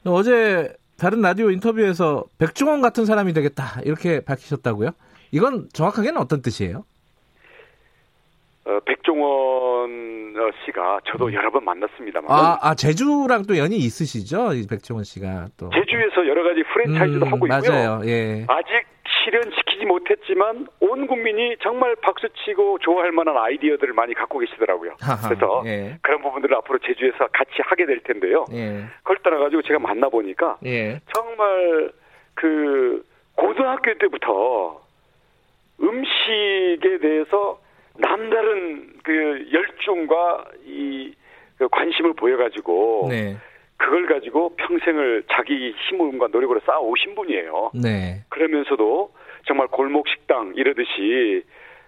어제 0.05 0.73
다른 0.99 1.21
라디오 1.21 1.49
인터뷰에서 1.49 2.25
백종원 2.37 2.81
같은 2.81 3.05
사람이 3.05 3.33
되겠다 3.33 3.81
이렇게 3.83 4.21
밝히셨다고요? 4.23 4.91
이건 5.31 5.69
정확하게는 5.73 6.17
어떤 6.17 6.41
뜻이에요? 6.41 6.83
어, 8.65 8.79
백종원 8.85 10.35
어, 10.37 10.51
씨가 10.63 10.99
저도 11.07 11.33
여러 11.33 11.49
번 11.51 11.65
만났습니다만 11.65 12.29
아, 12.29 12.59
아 12.61 12.75
제주랑 12.75 13.45
또 13.47 13.57
연이 13.57 13.77
있으시죠? 13.77 14.53
이 14.53 14.67
백종원 14.67 15.03
씨가 15.03 15.47
또 15.57 15.69
제주에서 15.73 16.27
여러 16.27 16.43
가지 16.43 16.61
프랜차이즈도 16.71 17.25
음, 17.25 17.33
하고 17.33 17.47
있고요. 17.47 17.71
맞아요. 17.71 18.01
예. 18.05 18.45
아직 18.47 18.85
실현시키지 19.23 19.85
못했지만 19.85 20.67
온 20.79 21.07
국민이 21.07 21.55
정말 21.61 21.95
박수치고 21.95 22.79
좋아할 22.79 23.11
만한 23.11 23.37
아이디어들을 23.37 23.93
많이 23.93 24.13
갖고 24.13 24.39
계시더라고요. 24.39 24.95
하하, 24.99 25.29
그래서 25.29 25.63
예. 25.65 25.97
그런 26.01 26.21
부분들을 26.21 26.55
앞으로 26.57 26.79
제주에서 26.79 27.27
같이 27.31 27.51
하게 27.63 27.85
될 27.85 27.99
텐데요. 28.01 28.45
예. 28.53 28.83
그걸 28.99 29.17
따라 29.23 29.37
가지고 29.39 29.61
제가 29.61 29.79
만나 29.79 30.09
보니까 30.09 30.57
예. 30.65 30.99
정말 31.13 31.91
그 32.33 33.03
고등학교 33.35 33.93
때부터 33.97 34.81
음식에 35.81 36.99
대해서 36.99 37.59
남다른 37.97 38.93
그 39.03 39.47
열중과 39.51 40.45
이그 40.65 41.67
관심을 41.71 42.13
보여가지고 42.13 43.07
네. 43.09 43.37
그걸 43.81 44.05
가지고 44.05 44.55
평생을 44.57 45.23
자기 45.31 45.73
힘과 45.89 46.27
노력으로 46.27 46.59
쌓아 46.65 46.79
오신 46.79 47.15
분이에요. 47.15 47.71
네. 47.73 48.23
그러면서도 48.29 49.11
정말 49.47 49.67
골목 49.67 50.07
식당 50.07 50.53
이러듯이 50.55 51.43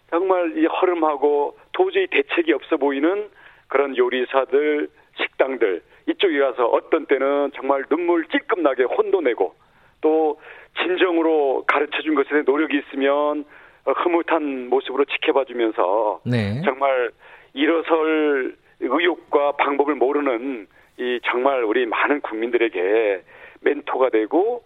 정말 0.09 0.57
이 0.57 0.65
허름하고 0.65 1.55
도저히 1.71 2.07
대책이 2.07 2.51
없어 2.53 2.77
보이는 2.77 3.29
그런 3.67 3.95
요리사들, 3.95 4.89
식당들 5.17 5.83
이쪽에 6.09 6.39
가서 6.39 6.65
어떤 6.65 7.05
때는 7.05 7.51
정말 7.55 7.83
눈물 7.89 8.25
찔끔 8.27 8.63
나게 8.63 8.83
혼도 8.83 9.21
내고 9.21 9.53
또 10.01 10.41
진정으로 10.81 11.65
가르쳐 11.67 12.01
준 12.01 12.15
것에 12.15 12.41
노력이 12.43 12.79
있으면 12.79 13.45
어, 13.85 13.91
흐뭇한 13.91 14.69
모습으로 14.69 15.05
지켜봐 15.05 15.45
주면서 15.45 16.21
네. 16.25 16.59
정말 16.65 17.11
일어설 17.53 18.55
의욕과 18.79 19.53
방법을 19.53 19.93
모르는 19.95 20.67
이 20.97 21.19
정말 21.25 21.63
우리 21.63 21.85
많은 21.85 22.21
국민들에게 22.21 23.23
멘토가 23.61 24.09
되고 24.09 24.63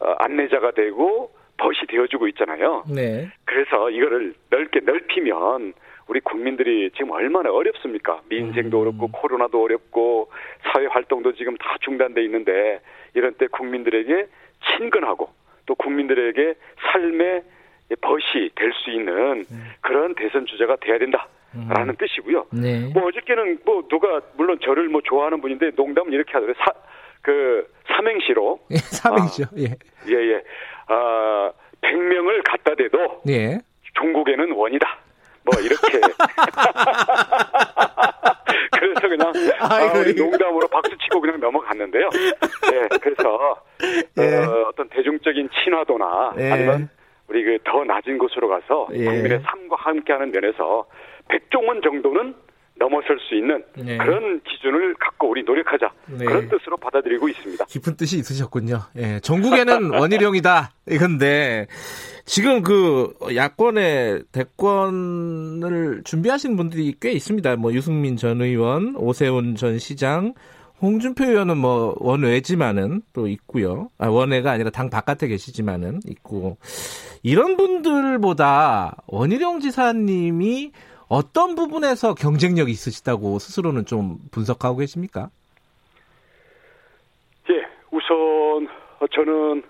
어, 0.00 0.14
안내자가 0.18 0.72
되고 0.72 1.34
벗이 1.58 1.86
되어주고 1.88 2.28
있잖아요. 2.28 2.84
네. 2.94 3.30
그래서 3.44 3.90
이거를 3.90 4.34
넓게 4.50 4.80
넓히면 4.80 5.72
우리 6.08 6.20
국민들이 6.20 6.90
지금 6.92 7.10
얼마나 7.10 7.50
어렵습니까? 7.50 8.20
민생도 8.28 8.78
음. 8.78 8.82
어렵고 8.82 9.08
코로나도 9.08 9.62
어렵고 9.62 10.30
사회 10.62 10.86
활동도 10.86 11.32
지금 11.34 11.56
다 11.56 11.76
중단돼 11.80 12.22
있는데 12.24 12.80
이런 13.14 13.34
때 13.34 13.46
국민들에게 13.48 14.26
친근하고 14.76 15.30
또 15.66 15.74
국민들에게 15.74 16.54
삶의 16.92 17.42
벗이 18.00 18.50
될 18.54 18.72
수 18.72 18.90
있는 18.90 19.44
그런 19.80 20.14
대선 20.14 20.46
주자가 20.46 20.76
돼야 20.76 20.98
된다 20.98 21.26
라는 21.68 21.96
뜻이고요. 21.96 22.46
네. 22.52 22.90
뭐 22.92 23.06
어저께는 23.08 23.58
뭐 23.64 23.82
누가 23.88 24.20
물론 24.36 24.58
저를 24.62 24.88
뭐 24.88 25.00
좋아하는 25.04 25.40
분인데 25.40 25.70
농담은 25.76 26.12
이렇게 26.12 26.32
하더라고요. 26.32 26.54
사, 26.64 26.72
그 27.22 27.66
삼행시로 27.88 28.60
예, 28.72 28.76
삼행시요. 28.76 29.46
예. 29.58 29.64
예 30.08 30.32
예 30.34 30.42
아 30.88 31.50
100명을 31.82 32.42
갖다 32.44 32.74
대도 32.76 33.22
예. 33.28 33.58
종국에는 33.94 34.52
원이다. 34.52 34.98
뭐 35.44 35.60
이렇게 35.60 36.00
그래서 38.78 39.08
그냥 39.08 39.32
아, 39.60 39.74
아이고, 39.76 39.98
우리 40.00 40.10
이거. 40.10 40.24
농담으로 40.24 40.68
박수 40.68 40.96
치고 40.98 41.20
그냥 41.20 41.40
넘어갔는데요. 41.40 42.10
예, 42.72 42.88
그래서 42.98 43.62
예. 44.18 44.36
어, 44.44 44.66
어떤 44.68 44.88
대중적인 44.88 45.48
친화도나 45.64 46.34
예. 46.38 46.50
아니면 46.50 46.88
우리 47.28 47.44
그 47.44 47.56
더 47.64 47.84
낮은 47.84 48.18
곳으로 48.18 48.48
가서 48.48 48.88
예. 48.92 49.04
국민의 49.04 49.40
삶과 49.40 49.76
함께하는 49.76 50.30
면에서 50.30 50.86
백종원 51.28 51.80
정도는 51.82 52.34
넘어설 52.78 53.18
수 53.20 53.34
있는 53.34 53.64
네. 53.76 53.96
그런 53.96 54.40
기준을 54.42 54.94
갖고 54.94 55.30
우리 55.30 55.42
노력하자 55.42 55.90
네. 56.06 56.24
그런 56.24 56.48
뜻으로 56.48 56.76
받아들이고 56.76 57.28
있습니다. 57.28 57.64
깊은 57.64 57.96
뜻이 57.96 58.18
있으셨군요. 58.18 58.80
예, 58.96 59.18
전국에는 59.20 59.92
원희룡이다. 59.98 60.72
이건데 60.90 61.66
지금 62.26 62.62
그 62.62 63.14
야권의 63.34 64.24
대권을 64.32 66.02
준비하시는 66.04 66.56
분들이 66.56 66.94
꽤 67.00 67.12
있습니다. 67.12 67.56
뭐 67.56 67.72
유승민 67.72 68.16
전 68.16 68.42
의원, 68.42 68.94
오세훈 68.96 69.56
전 69.56 69.78
시장, 69.78 70.34
홍준표 70.82 71.24
의원은 71.24 71.56
뭐 71.56 71.94
원외지만은 71.98 73.00
또 73.14 73.26
있고요. 73.28 73.88
아, 73.96 74.08
원외가 74.08 74.50
아니라 74.52 74.68
당 74.68 74.90
바깥에 74.90 75.28
계시지만은 75.28 76.00
있고 76.06 76.58
이런 77.22 77.56
분들보다 77.56 78.96
원희룡 79.06 79.60
지사님이 79.60 80.72
어떤 81.08 81.54
부분에서 81.54 82.14
경쟁력이 82.14 82.70
있으시다고 82.70 83.38
스스로는 83.38 83.86
좀 83.86 84.18
분석하고 84.32 84.78
계십니까? 84.78 85.30
예, 87.50 87.64
우선 87.90 88.68
저는 89.12 89.62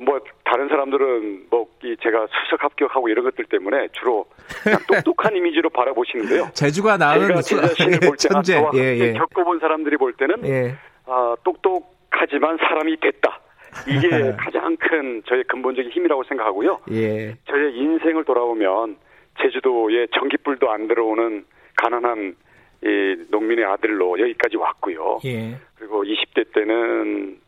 뭐 0.00 0.20
다른 0.44 0.68
사람들은 0.68 1.46
뭐 1.50 1.66
제가 1.80 2.26
수석 2.44 2.62
합격하고 2.64 3.08
이런 3.08 3.24
것들 3.24 3.44
때문에 3.46 3.88
주로 3.92 4.26
똑똑한 4.88 5.36
이미지로 5.36 5.70
바라보시는데요. 5.70 6.50
재주가 6.54 6.96
나은 6.96 7.40
제 7.42 7.56
자신을 7.56 8.00
볼 8.00 8.16
때는 8.16 8.16
천재. 8.16 8.54
저와 8.54 8.70
예, 8.74 8.96
예. 8.98 9.12
겪어본 9.14 9.58
사람들이 9.60 9.96
볼 9.96 10.12
때는 10.14 10.46
예. 10.46 10.76
아, 11.06 11.36
똑똑하지만 11.44 12.56
사람이 12.58 12.96
됐다. 13.00 13.40
이게 13.86 14.08
가장 14.38 14.76
큰 14.76 15.22
저의 15.26 15.44
근본적인 15.44 15.90
힘이라고 15.90 16.24
생각하고요. 16.24 16.80
예. 16.92 17.36
저의 17.46 17.76
인생을 17.76 18.24
돌아보면 18.24 18.96
제주도에 19.40 20.08
전기불도 20.14 20.70
안 20.70 20.88
들어오는 20.88 21.44
가난한 21.76 22.36
이 22.84 23.24
농민의 23.30 23.64
아들로 23.64 24.18
여기까지 24.20 24.56
왔고요. 24.56 25.18
예. 25.24 25.56
그리고 25.76 26.04
20대 26.04 26.52
때는 26.52 27.38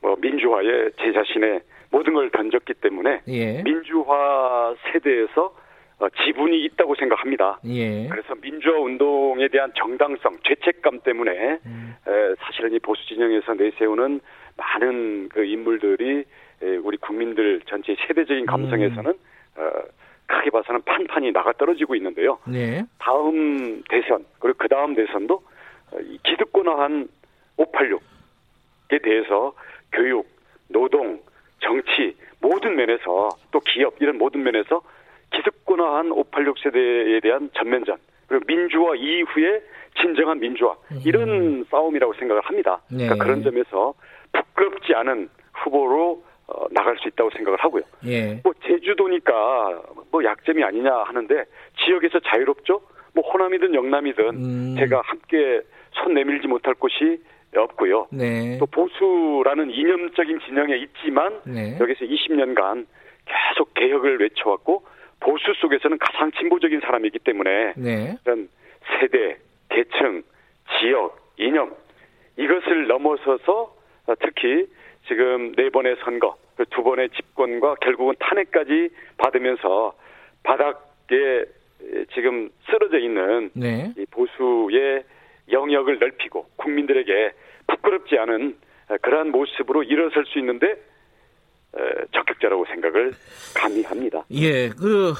뭐 0.00 0.16
민주화에 0.20 0.90
제 0.98 1.12
자신의 1.12 1.60
모든 1.90 2.14
걸 2.14 2.30
던졌기 2.30 2.74
때문에 2.74 3.20
예. 3.28 3.62
민주화 3.62 4.74
세대에서 4.92 5.54
어, 5.98 6.08
지분이 6.24 6.64
있다고 6.64 6.94
생각합니다. 6.94 7.60
예. 7.66 8.08
그래서 8.08 8.34
민주화 8.40 8.78
운동에 8.78 9.48
대한 9.48 9.70
정당성, 9.76 10.38
죄책감 10.44 11.00
때문에 11.00 11.58
음. 11.66 11.94
에, 12.06 12.34
사실은 12.38 12.72
이 12.72 12.78
보수 12.78 13.06
진영에서 13.06 13.52
내세우는 13.52 14.20
많은 14.56 15.28
그 15.28 15.44
인물들이 15.44 16.24
에, 16.62 16.76
우리 16.76 16.96
국민들 16.96 17.60
전체 17.66 17.94
세대적인 18.06 18.46
감성에서는 18.46 19.10
어, 19.56 19.70
크게 20.30 20.50
봐서는 20.50 20.82
판판이 20.82 21.32
나가 21.32 21.52
떨어지고 21.52 21.96
있는데요. 21.96 22.38
네. 22.46 22.84
다음 22.98 23.82
대선 23.88 24.24
그리고 24.38 24.58
그 24.58 24.68
다음 24.68 24.94
대선도 24.94 25.42
기득권화한 26.22 27.08
586에 27.58 29.02
대해서 29.02 29.52
교육, 29.92 30.26
노동, 30.68 31.20
정치 31.58 32.16
모든 32.40 32.76
면에서 32.76 33.30
또 33.50 33.60
기업 33.60 33.94
이런 34.00 34.18
모든 34.18 34.42
면에서 34.42 34.82
기득권화한 35.32 36.12
586 36.12 36.58
세대에 36.60 37.20
대한 37.20 37.50
전면전 37.54 37.98
그리고 38.28 38.44
민주화 38.46 38.94
이후에 38.94 39.62
진정한 40.00 40.38
민주화 40.38 40.76
이런 41.04 41.64
싸움이라고 41.70 42.14
생각을 42.14 42.42
합니다. 42.42 42.80
네. 42.88 43.04
그러니까 43.04 43.24
그런 43.24 43.42
점에서 43.42 43.94
부끄럽지 44.32 44.94
않은 44.94 45.28
후보로 45.54 46.22
어, 46.50 46.66
나갈 46.70 46.96
수 46.98 47.08
있다고 47.08 47.30
생각을 47.30 47.58
하고요. 47.58 47.82
예. 48.06 48.40
뭐 48.42 48.52
제주도니까 48.66 49.82
뭐 50.10 50.24
약점이 50.24 50.62
아니냐 50.62 50.92
하는데 51.04 51.44
지역에서 51.84 52.20
자유롭죠. 52.20 52.80
뭐 53.14 53.24
호남이든 53.28 53.74
영남이든 53.74 54.24
음. 54.28 54.76
제가 54.78 55.02
함께 55.04 55.62
손 55.92 56.14
내밀지 56.14 56.48
못할 56.48 56.74
곳이 56.74 57.20
없고요. 57.54 58.08
네. 58.12 58.58
또 58.58 58.66
보수라는 58.66 59.70
이념적인 59.70 60.40
진영에 60.46 60.76
있지만 60.76 61.40
네. 61.44 61.76
여기서 61.80 62.04
20년간 62.04 62.86
계속 63.26 63.74
개혁을 63.74 64.20
외쳐왔고 64.20 64.84
보수 65.20 65.52
속에서는 65.60 65.98
가장 65.98 66.30
진보적인 66.32 66.80
사람이기 66.80 67.18
때문에 67.20 67.74
네. 67.76 68.16
이런 68.24 68.48
세대, 68.98 69.36
계층, 69.68 70.22
지역, 70.78 71.16
이념 71.36 71.74
이것을 72.36 72.86
넘어서서 72.86 73.74
어, 74.06 74.14
특히 74.20 74.66
지금 75.10 75.52
네 75.56 75.70
번의 75.70 75.96
선거, 76.04 76.36
그두 76.56 76.84
번의 76.84 77.10
집권과 77.10 77.74
결국은 77.80 78.14
탄핵까지 78.20 78.90
받으면서 79.16 79.92
바닥에 80.44 81.46
지금 82.14 82.48
쓰러져 82.66 82.98
있는 82.98 83.50
네. 83.54 83.92
이 83.98 84.06
보수의 84.06 85.02
영역을 85.50 85.98
넓히고 85.98 86.46
국민들에게 86.54 87.32
부끄럽지 87.66 88.18
않은 88.18 88.56
그러한 89.02 89.32
모습으로 89.32 89.82
일어설 89.82 90.24
수 90.26 90.38
있는데 90.38 90.68
에, 90.68 91.80
적격자라고 92.12 92.66
생각을 92.66 93.12
감히 93.56 93.82
합니다. 93.82 94.24
예, 94.30 94.68
그, 94.68 95.12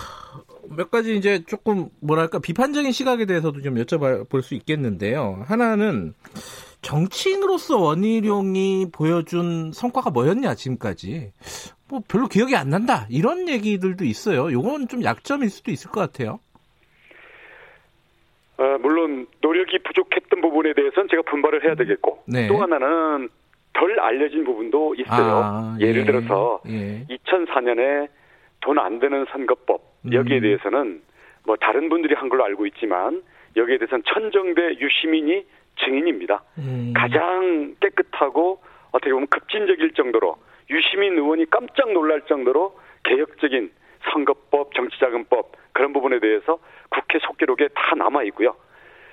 몇 0.77 0.91
가지 0.91 1.17
이제 1.17 1.45
조금, 1.47 1.89
뭐랄까, 2.01 2.39
비판적인 2.39 2.93
시각에 2.93 3.25
대해서도 3.25 3.61
좀 3.63 3.75
여쭤볼 3.75 4.43
수 4.43 4.55
있겠는데요. 4.55 5.45
하나는, 5.47 6.15
정치인으로서 6.83 7.79
원희룡이 7.79 8.87
보여준 8.93 9.73
성과가 9.73 10.11
뭐였냐, 10.11 10.55
지금까지. 10.55 11.33
뭐, 11.89 12.01
별로 12.09 12.27
기억이 12.27 12.57
안 12.57 12.71
난다. 12.71 13.07
이런 13.11 13.49
얘기들도 13.49 14.05
있어요. 14.05 14.53
요건 14.53 14.89
좀 14.89 15.03
약점일 15.03 15.51
수도 15.51 15.71
있을 15.71 15.91
것 15.91 16.01
같아요. 16.01 16.39
어, 18.59 18.79
물론 18.81 19.27
노력이 19.41 19.79
부족했던 19.79 20.41
부분에 20.43 20.75
대해서는 20.75 21.09
제가 21.11 21.23
분발을 21.23 21.65
해야 21.65 21.75
되겠고 21.75 22.23
네. 22.27 22.47
또 22.47 22.59
하나는 22.59 23.31
덜 23.73 23.99
알려진 23.99 24.45
부분도 24.45 24.95
있어요. 24.97 25.41
아, 25.43 25.77
예를 25.81 26.03
예. 26.03 26.05
들어서 26.05 26.61
예. 26.69 27.07
2004년에 27.09 28.09
돈안 28.61 28.99
드는 29.01 29.25
선거법 29.33 29.81
여기에 30.13 30.39
음. 30.39 30.43
대해서는 30.43 31.03
뭐 31.47 31.57
다른 31.57 31.89
분들이 31.89 32.15
한 32.15 32.29
걸로 32.29 32.45
알고 32.45 32.67
있지만 32.67 33.23
여기에 33.57 33.79
대해서는 33.79 34.03
천정배 34.07 34.77
유시민이 34.79 35.47
증인입니다. 35.85 36.43
음. 36.59 36.93
가장 36.97 37.75
깨끗하고 37.81 38.63
어떻게 38.93 39.13
보면 39.13 39.29
급진적일 39.29 39.93
정도로 39.93 40.37
유시민 40.71 41.15
의원이 41.15 41.47
깜짝 41.51 41.93
놀랄 41.93 42.23
정도로 42.23 42.79
개혁적인 43.05 43.71
선거법, 44.13 44.75
정치자금법 44.75 45.53
그런 45.73 45.93
부분에 45.93 46.21
대해서 46.21 46.59
국회 46.91 47.19
속기록에 47.19 47.69
다 47.75 47.95
남아 47.97 48.23
있고요. 48.25 48.57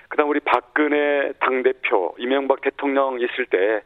그다음 0.09 0.29
우리 0.29 0.39
박근혜 0.39 1.33
당 1.39 1.63
대표, 1.63 2.15
이명박 2.17 2.61
대통령 2.61 3.19
있을 3.19 3.45
때 3.45 3.81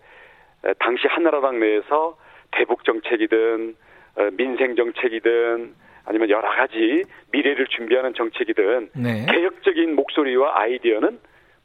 에, 0.64 0.74
당시 0.80 1.08
한나라당 1.08 1.60
내에서 1.60 2.18
대북 2.52 2.84
정책이든 2.84 3.76
어, 4.18 4.30
민생 4.34 4.76
정책이든 4.76 5.74
아니면 6.06 6.30
여러 6.30 6.50
가지 6.50 7.04
미래를 7.32 7.68
준비하는 7.68 8.14
정책이든 8.14 8.90
네. 8.96 9.26
개혁적인 9.30 9.96
목소리와 9.96 10.60
아이디어는 10.60 11.20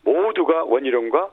모두가 0.07 0.65
원희룡과 0.65 1.31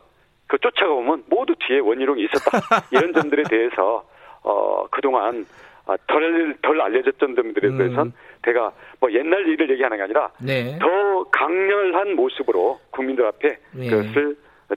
그 0.48 0.58
쫓아가 0.60 0.94
보면 0.94 1.24
모두 1.28 1.54
뒤에 1.60 1.80
원희룡이 1.80 2.26
있었다. 2.26 2.60
이런 2.92 3.14
점들에 3.14 3.44
대해서 3.44 4.04
어 4.42 4.86
그동안 4.92 5.46
아, 5.86 5.98
덜, 6.08 6.56
덜 6.62 6.82
알려졌던 6.82 7.36
점들에 7.36 7.68
음. 7.70 7.78
대해서는 7.78 8.14
제가 8.46 8.72
뭐 9.00 9.12
옛날 9.12 9.48
일을 9.48 9.70
얘기하는 9.72 9.98
게 9.98 10.04
아니라 10.04 10.32
네. 10.42 10.78
더 10.80 11.24
강렬한 11.32 12.16
모습으로 12.16 12.80
국민들 12.92 13.26
앞에 13.26 13.58
네. 13.74 13.90
그것을 13.90 14.36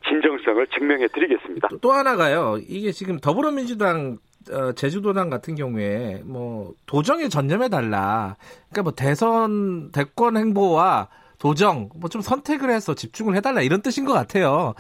진정성을 0.09 0.67
증명해 0.67 1.09
드리겠습니다. 1.09 1.69
또, 1.69 1.79
또 1.79 1.93
하나가요. 1.93 2.59
이게 2.69 2.91
지금 2.91 3.19
더불어민주당 3.19 4.19
어, 4.53 4.73
제주도당 4.73 5.31
같은 5.31 5.55
경우에 5.55 6.23
뭐 6.25 6.73
도정에 6.87 7.29
전념해 7.29 7.69
달라. 7.69 8.37
그러니까 8.71 8.83
뭐 8.83 8.93
대선 8.93 9.91
대권 9.93 10.37
행보와 10.37 11.09
도정 11.39 11.89
뭐 11.97 12.09
좀 12.09 12.21
선택을 12.23 12.71
해서 12.71 12.95
집중을 12.95 13.35
해달라 13.37 13.61
이런 13.63 13.83
뜻인 13.83 14.05
것 14.05 14.13
같아요. 14.13 14.75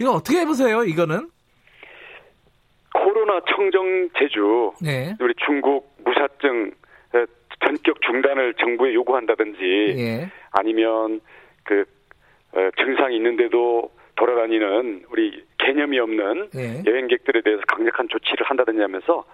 이거 0.00 0.12
어떻게 0.12 0.40
해보세요? 0.40 0.84
이거는? 0.84 1.30
코로나 2.94 3.40
청정 3.48 4.10
제주 4.18 4.72
네. 4.82 5.14
우리 5.20 5.34
중국 5.46 5.94
무사증 6.04 6.72
어, 7.14 7.24
전격 7.64 8.00
중단을 8.02 8.54
정부에 8.54 8.94
요구한다든지 8.94 9.58
예. 9.96 10.30
아니면 10.50 11.20
그 11.64 11.84
어, 12.54 12.68
증상이 12.78 13.16
있는데도 13.16 13.90
돌아다니는 14.16 15.04
우리 15.10 15.42
개념이 15.58 15.98
없는 16.00 16.50
예. 16.56 16.82
여행객들에 16.86 17.40
대해서 17.42 17.62
강력한 17.66 18.08
조치를 18.08 18.44
한다든지 18.46 18.80
하면서 18.80 19.24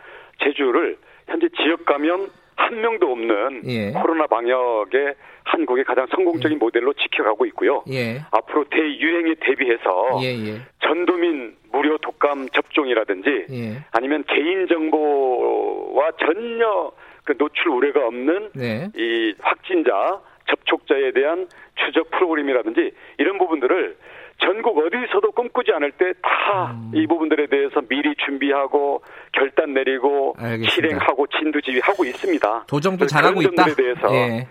제주를 0.44 0.96
현재 1.26 1.48
지역 1.56 1.84
감염 1.84 2.28
한 2.58 2.80
명도 2.80 3.12
없는 3.12 3.62
예. 3.66 3.92
코로나 3.92 4.26
방역의 4.26 5.14
한국의 5.44 5.84
가장 5.84 6.06
성공적인 6.08 6.58
모델로 6.58 6.92
지켜가고 6.92 7.46
있고요. 7.46 7.84
예. 7.90 8.20
앞으로 8.32 8.64
대유행에 8.64 9.34
대비해서 9.40 10.18
예. 10.22 10.26
예. 10.26 10.60
전도민 10.80 11.56
무료 11.70 11.96
독감 11.98 12.48
접종이라든지 12.50 13.46
예. 13.50 13.84
아니면 13.92 14.24
개인 14.26 14.66
정보와 14.66 16.10
전혀 16.18 16.90
그 17.24 17.36
노출 17.38 17.68
우려가 17.68 18.06
없는 18.06 18.50
네. 18.54 18.88
이 18.96 19.34
확진자 19.40 20.20
접촉자에 20.48 21.12
대한 21.12 21.46
추적 21.76 22.10
프로그램이라든지 22.10 22.90
이런 23.18 23.38
부분들을 23.38 23.96
전국 24.40 24.78
어디서도 24.78 25.32
꿈꾸지 25.32 25.72
않을 25.72 25.92
때 25.92 26.12
다이 26.22 27.00
음. 27.02 27.08
부분들에 27.08 27.46
대해서 27.48 27.80
미리 27.88 28.14
준비하고 28.24 29.02
결단 29.32 29.74
내리고 29.74 30.34
알겠습니다. 30.38 30.70
실행하고 30.72 31.26
진두지휘하고 31.26 32.04
있습니다. 32.04 32.64
도정도 32.68 32.98
그래서 33.00 33.16
잘하고 33.16 33.42
있다. 33.42 33.64
대해서 33.76 34.14
예. 34.14 34.46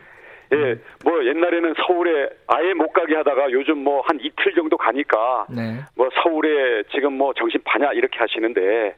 예, 0.54 0.76
뭐 1.04 1.26
옛날에는 1.26 1.74
서울에 1.86 2.30
아예 2.48 2.74
못 2.74 2.92
가게 2.94 3.16
하다가 3.16 3.52
요즘 3.52 3.84
뭐 3.84 4.02
한 4.08 4.18
이틀 4.22 4.54
정도 4.56 4.78
가니까 4.78 5.46
네. 5.50 5.80
뭐 5.96 6.10
서울에 6.24 6.84
지금 6.94 7.18
뭐 7.18 7.34
정신 7.34 7.60
파냐 7.66 7.92
이렇게 7.94 8.18
하시는데 8.20 8.96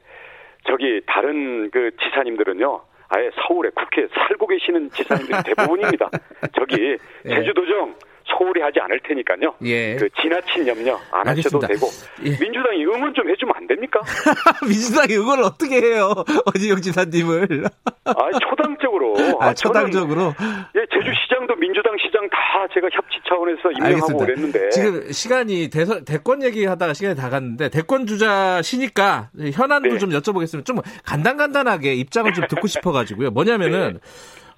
저기 0.68 1.02
다른 1.08 1.70
그 1.72 1.92
지사님들은요. 2.04 2.82
아예 3.12 3.32
서울에 3.48 3.72
국회에 3.72 4.06
살고 4.14 4.46
계시는 4.46 4.90
지사님들이 4.92 5.38
대부분입니다. 5.56 6.10
저기 6.56 6.96
예. 7.26 7.30
제주도정 7.30 7.96
소홀히 8.30 8.62
하지 8.62 8.80
않을 8.80 9.00
테니까요. 9.08 9.56
예. 9.64 9.96
그 9.96 10.10
지나친 10.22 10.68
염려 10.68 11.00
안 11.12 11.28
하셔도 11.28 11.60
알겠습니다. 11.62 11.68
되고 11.68 11.88
예. 12.24 12.30
민주당이 12.40 12.86
응원 12.86 13.14
좀 13.14 13.30
해주면 13.30 13.54
안 13.56 13.68
됩니까? 13.68 14.00
민주당이 14.64 15.14
이걸 15.14 15.42
어떻게 15.44 15.82
해요? 15.82 16.14
어지영 16.46 16.82
지사님을. 16.82 17.66
아 18.06 18.40
초당적으로. 18.40 19.14
아, 19.40 19.54
저는, 19.54 19.56
초당적으로. 19.56 20.34
예, 20.76 20.86
제주시장도 20.94 21.56
민주당 21.56 21.96
시장 22.06 22.28
다 22.30 22.68
제가 22.74 22.88
협치 22.92 23.18
차원에서 23.28 23.72
임명하고 23.72 23.86
알겠습니다. 23.86 24.26
그랬는데. 24.26 24.70
지금 24.70 25.12
시간이 25.12 25.70
대선, 25.70 26.06
대권 26.06 26.44
얘기하다가 26.44 26.94
시간이 26.94 27.16
다 27.16 27.30
갔는데 27.30 27.70
대권 27.70 28.06
주자시니까 28.06 29.30
현안도 29.54 29.90
네. 29.90 29.98
좀 29.98 30.10
여쭤보겠습니다. 30.12 30.66
좀 30.66 30.78
간단간단하게 31.06 31.94
입장을 31.96 32.32
좀 32.34 32.48
듣고 32.48 32.68
싶어가지고요. 32.68 33.32
뭐냐면은 33.32 33.94
네. 33.94 34.00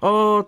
어 0.00 0.44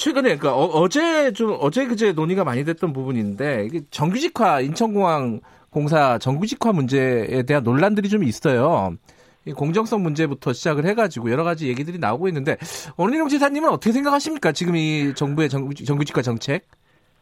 최근에 0.00 0.36
그러니까 0.36 0.56
어, 0.56 0.88
제좀 0.88 1.58
어제 1.60 1.84
그제 1.84 2.12
논의가 2.12 2.42
많이 2.42 2.64
됐던 2.64 2.94
부분인데 2.94 3.66
이게 3.66 3.82
정규직화 3.90 4.62
인천공항 4.62 5.40
공사 5.68 6.16
정규직화 6.16 6.72
문제에 6.72 7.42
대한 7.42 7.62
논란들이 7.62 8.08
좀 8.08 8.24
있어요. 8.24 8.96
이 9.44 9.52
공정성 9.52 10.02
문제부터 10.02 10.54
시작을 10.54 10.86
해가지고 10.86 11.30
여러 11.30 11.44
가지 11.44 11.68
얘기들이 11.68 11.98
나오고 11.98 12.28
있는데 12.28 12.56
원희룡 12.96 13.28
지사님은 13.28 13.68
어떻게 13.68 13.92
생각하십니까? 13.92 14.52
지금 14.52 14.74
이 14.74 15.12
정부의 15.14 15.50
정규, 15.50 15.74
정규직화 15.74 16.22
정책? 16.22 16.66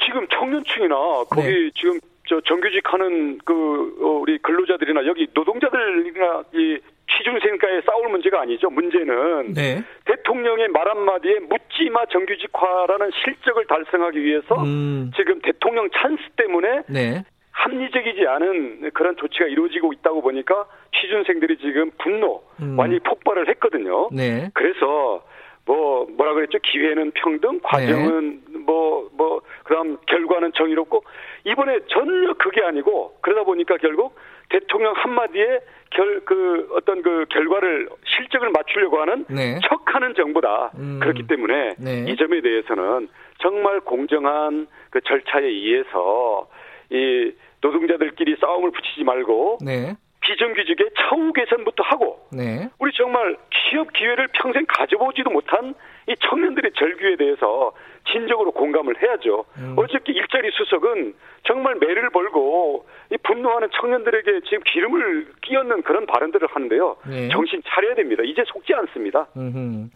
지금 0.00 0.24
청년층이나 0.28 0.94
거기 1.30 1.48
네. 1.48 1.70
지금 1.74 1.98
저 2.28 2.40
정규직 2.42 2.82
하는 2.92 3.38
그 3.44 3.96
어, 4.02 4.20
우리 4.20 4.38
근로자들이나 4.38 5.06
여기 5.06 5.26
노동자들이나 5.32 6.44
이 6.52 6.78
취준생과의 7.10 7.82
싸울 7.86 8.10
문제가 8.10 8.42
아니죠. 8.42 8.68
문제는 8.68 9.54
네. 9.54 9.82
대통령의 10.04 10.68
말 10.68 10.88
한마디에 10.88 11.38
묻지마 11.40 12.04
정규직화라는 12.06 13.10
실적을 13.24 13.66
달성하기 13.66 14.22
위해서 14.22 14.62
음, 14.62 15.10
지금 15.16 15.40
대통령 15.40 15.88
찬스 15.90 16.22
때문에 16.36 16.82
네. 16.88 17.24
합리적이지 17.52 18.26
않은 18.26 18.90
그런 18.92 19.16
조치가 19.16 19.46
이루어지고 19.46 19.94
있다고 19.94 20.20
보니까 20.20 20.66
취준생들이 21.00 21.56
지금 21.58 21.90
분노 21.98 22.42
음. 22.60 22.76
많이 22.76 23.00
폭발을 23.00 23.48
했거든요. 23.48 24.10
네. 24.12 24.50
그래서 24.52 25.24
뭐 25.68 26.07
뭐라 26.16 26.33
그랬죠? 26.33 26.59
기회는 26.62 27.11
평등, 27.12 27.61
과정은 27.62 28.40
뭐뭐 28.64 29.42
그다음 29.64 29.98
결과는 30.07 30.52
정의롭고 30.54 31.04
이번에 31.44 31.81
전혀 31.88 32.33
그게 32.35 32.62
아니고 32.64 33.18
그러다 33.20 33.44
보니까 33.44 33.76
결국 33.76 34.16
대통령 34.48 34.94
한마디에 34.96 35.61
결 35.90 36.20
그 36.24 36.68
어떤 36.74 37.02
그 37.02 37.26
결과를 37.31 37.88
실적을 38.04 38.50
맞추려고 38.50 39.00
하는 39.00 39.24
네. 39.28 39.59
척하는 39.68 40.14
정부다. 40.14 40.72
음. 40.78 41.00
그렇기 41.02 41.26
때문에 41.26 41.74
네. 41.78 42.04
이 42.09 42.16
점에 42.16 42.40
대해서는 42.40 43.09
정말 43.40 43.81
공정한 43.81 44.66
그 44.90 45.00
절차에 45.02 45.44
의해서 45.44 46.48
이 46.90 47.33
노동자들끼리 47.61 48.37
싸움을 48.40 48.70
붙이지 48.70 49.04
말고 49.04 49.59
네. 49.64 49.96
비정규직의 50.28 50.90
처우 50.98 51.32
개선부터 51.32 51.82
하고 51.84 52.20
네. 52.30 52.68
우리 52.78 52.92
정말 52.92 53.36
취업 53.50 53.92
기회를 53.94 54.28
평생 54.34 54.64
가져보지도 54.68 55.30
못한 55.30 55.74
이 56.06 56.14
청년들의 56.20 56.72
절규에 56.76 57.16
대해서 57.16 57.72
진정으로 58.10 58.52
공감을 58.52 59.02
해야죠. 59.02 59.44
음. 59.58 59.74
어저께 59.76 60.12
일자리 60.12 60.50
수석은 60.52 61.14
정말 61.44 61.76
매를 61.76 62.10
벌고 62.10 62.86
이 63.10 63.16
분노하는 63.22 63.68
청년들에게 63.80 64.40
지금 64.44 64.62
기름을 64.64 65.32
끼얹는 65.42 65.82
그런 65.82 66.06
발언들을 66.06 66.48
하는데요. 66.50 66.96
네. 67.06 67.28
정신 67.30 67.62
차려야 67.66 67.94
됩니다. 67.94 68.22
이제 68.24 68.42
속지 68.46 68.74
않습니다. 68.74 69.26
음흠. 69.36 69.88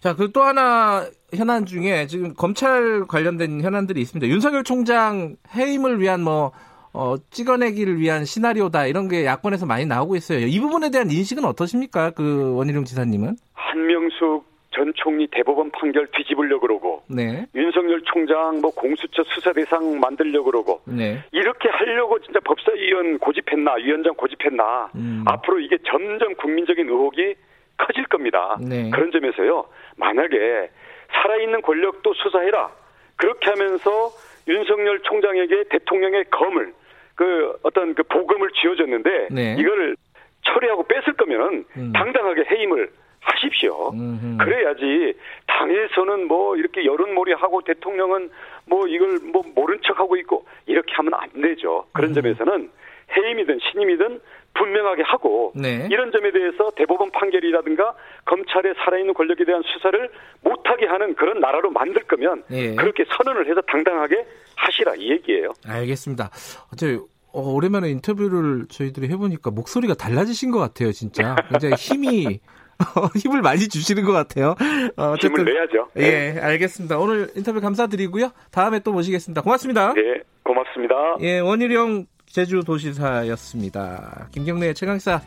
자, 0.00 0.14
그또 0.14 0.42
하나 0.42 1.04
현안 1.34 1.66
중에 1.66 2.06
지금 2.06 2.34
검찰 2.34 3.04
관련된 3.08 3.60
현안들이 3.62 4.00
있습니다. 4.00 4.32
윤석열 4.32 4.62
총장 4.62 5.36
해임을 5.54 6.00
위한 6.00 6.22
뭐 6.22 6.52
어, 6.96 7.16
찍어내기를 7.30 8.00
위한 8.00 8.24
시나리오다 8.24 8.86
이런 8.86 9.08
게 9.08 9.26
야권에서 9.26 9.66
많이 9.66 9.84
나오고 9.84 10.16
있어요. 10.16 10.46
이 10.46 10.58
부분에 10.58 10.90
대한 10.90 11.10
인식은 11.10 11.44
어떠십니까? 11.44 12.12
그 12.12 12.54
원희룡 12.56 12.84
지사님은? 12.84 13.36
한명숙 13.52 14.46
전 14.70 14.92
총리 14.94 15.26
대법원 15.28 15.70
판결 15.70 16.06
뒤집으려 16.12 16.58
그러고 16.58 17.02
네, 17.08 17.46
윤석열 17.54 18.02
총장 18.02 18.60
뭐 18.60 18.70
공수처 18.70 19.22
수사 19.24 19.52
대상 19.52 20.00
만들려 20.00 20.42
그러고 20.42 20.80
네, 20.84 21.22
이렇게 21.32 21.68
하려고 21.68 22.18
진짜 22.20 22.40
법사위원 22.40 23.18
고집했나 23.18 23.74
위원장 23.74 24.14
고집했나 24.14 24.90
음. 24.94 25.24
앞으로 25.26 25.60
이게 25.60 25.78
점점 25.86 26.34
국민적인 26.34 26.86
의혹이 26.88 27.34
커질 27.78 28.04
겁니다. 28.06 28.58
네. 28.60 28.90
그런 28.90 29.10
점에서요 29.12 29.64
만약에 29.96 30.70
살아있는 31.12 31.62
권력도 31.62 32.12
수사해라 32.14 32.70
그렇게 33.16 33.50
하면서 33.50 34.10
윤석열 34.46 35.00
총장에게 35.00 35.64
대통령의 35.70 36.24
검을 36.30 36.74
그 37.16 37.58
어떤 37.62 37.94
그 37.94 38.02
보금을 38.04 38.50
쥐어줬는데 38.60 39.28
네. 39.32 39.56
이걸 39.58 39.96
처리하고 40.42 40.84
뺐을 40.84 41.14
거면은 41.16 41.64
음. 41.76 41.92
당당하게 41.92 42.44
해임을 42.48 42.90
하십시오. 43.20 43.90
음흠. 43.90 44.36
그래야지 44.38 45.14
당에서는 45.46 46.28
뭐 46.28 46.56
이렇게 46.56 46.84
여론몰이하고 46.84 47.62
대통령은 47.62 48.30
뭐 48.66 48.86
이걸 48.86 49.18
뭐 49.32 49.42
모른 49.54 49.80
척하고 49.82 50.16
있고 50.18 50.46
이렇게 50.66 50.92
하면 50.94 51.14
안 51.14 51.28
되죠. 51.40 51.86
그런 51.92 52.10
음. 52.10 52.14
점에서는 52.14 52.70
해임이든 53.16 53.58
신임이든 53.60 54.20
분명하게 54.54 55.02
하고 55.02 55.52
네. 55.54 55.86
이런 55.90 56.12
점에 56.12 56.30
대해서 56.30 56.70
대법원 56.76 57.10
판결이라든가 57.10 57.94
검찰의 58.24 58.74
살아있는 58.76 59.14
권력에 59.14 59.44
대한 59.44 59.62
수사를 59.62 60.10
못하게 60.42 60.86
하는 60.86 61.14
그런 61.14 61.40
나라로 61.40 61.70
만들 61.70 62.02
거면 62.04 62.44
예. 62.50 62.74
그렇게 62.74 63.04
선언을 63.04 63.48
해서 63.48 63.60
당당하게 63.62 64.24
하시라 64.56 64.94
이 64.96 65.10
얘기예요. 65.12 65.52
알겠습니다. 65.64 66.30
어제 66.72 66.98
어, 67.32 67.52
오랜만에 67.52 67.90
인터뷰를 67.90 68.66
저희들이 68.68 69.08
해보니까 69.10 69.50
목소리가 69.50 69.94
달라지신 69.94 70.50
것 70.50 70.58
같아요, 70.58 70.92
진짜. 70.92 71.36
굉장히 71.50 71.74
힘이 71.74 72.40
힘을 73.22 73.42
많이 73.42 73.68
주시는 73.68 74.04
것 74.04 74.12
같아요. 74.12 74.54
어, 74.96 75.14
힘을 75.16 75.44
내야죠. 75.44 75.88
네. 75.94 76.34
예, 76.36 76.40
알겠습니다. 76.40 76.98
오늘 76.98 77.30
인터뷰 77.36 77.60
감사드리고요. 77.60 78.30
다음에 78.50 78.80
또 78.80 78.92
모시겠습니다. 78.92 79.42
고맙습니다. 79.42 79.92
네, 79.94 80.22
고맙습니다. 80.42 80.94
예, 81.20 81.38
원희룡 81.40 82.06
제주도시사였습니다. 82.26 84.28
김경래의 84.32 84.74
최강사 84.74 85.20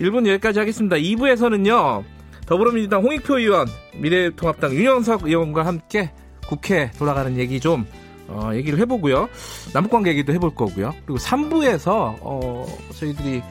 1분 0.00 0.26
여기까지 0.28 0.58
하겠습니다. 0.58 0.96
2부에서는요, 0.96 2.04
더불어민주당 2.46 3.02
홍익표 3.02 3.38
의원, 3.38 3.66
미래통합당 3.96 4.72
윤영석 4.72 5.26
의원과 5.26 5.66
함께 5.66 6.10
국회 6.48 6.90
돌아가는 6.98 7.36
얘기 7.38 7.60
좀, 7.60 7.86
어, 8.28 8.50
얘기를 8.54 8.78
해보고요. 8.80 9.28
남북관계 9.74 10.10
얘기도 10.10 10.32
해볼 10.32 10.54
거고요. 10.54 10.94
그리고 11.04 11.18
3부에서, 11.18 12.16
어, 12.20 12.66
저희들이 12.98 13.42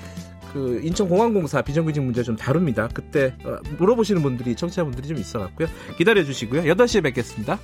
그 0.53 0.81
인천공항공사 0.83 1.61
비정규직 1.61 2.03
문제 2.03 2.23
좀 2.23 2.35
다룹니다. 2.35 2.89
그때 2.93 3.35
어, 3.45 3.57
물어보시는 3.77 4.21
분들이, 4.21 4.55
청취자분들이 4.55 5.07
좀 5.07 5.17
있어갖고요. 5.17 5.67
기다려 5.97 6.23
주시고요. 6.23 6.63
8시에 6.63 7.03
뵙겠습니다. 7.03 7.59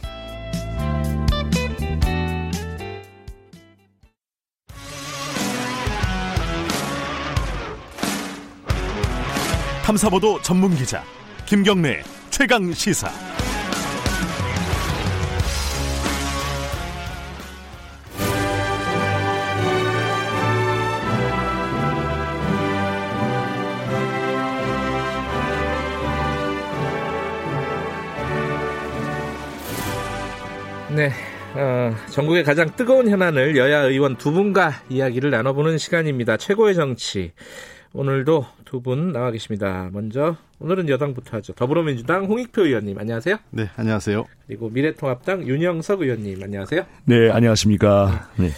탐사보도 9.88 10.42
전문 10.42 10.76
기자 10.76 11.02
김경래 11.46 12.04
최강 12.30 12.74
시사. 12.74 13.37
어, 31.60 31.96
전국의 32.12 32.44
가장 32.44 32.76
뜨거운 32.76 33.10
현안을 33.10 33.58
여야 33.58 33.82
의원 33.84 34.16
두 34.18 34.32
분과 34.32 34.84
이야기를 34.90 35.32
나눠보는 35.32 35.78
시간입니다. 35.78 36.38
최고의 36.38 36.76
정치. 36.76 37.32
오늘도 37.94 38.46
두 38.66 38.82
분 38.82 39.12
나와 39.12 39.32
계십니다. 39.32 39.90
먼저 39.92 40.36
오늘은 40.60 40.88
여당부터 40.90 41.38
하죠. 41.38 41.54
더불어민주당 41.54 42.26
홍익표 42.26 42.66
의원님 42.66 43.00
안녕하세요. 43.00 43.38
네, 43.52 43.70
안녕하세요. 43.76 44.26
그리고 44.46 44.70
미래통합당 44.70 45.48
윤영석 45.48 46.02
의원님 46.02 46.44
안녕하세요. 46.44 46.84
네, 47.06 47.32
안녕하십니까. 47.32 48.30
네. 48.36 48.50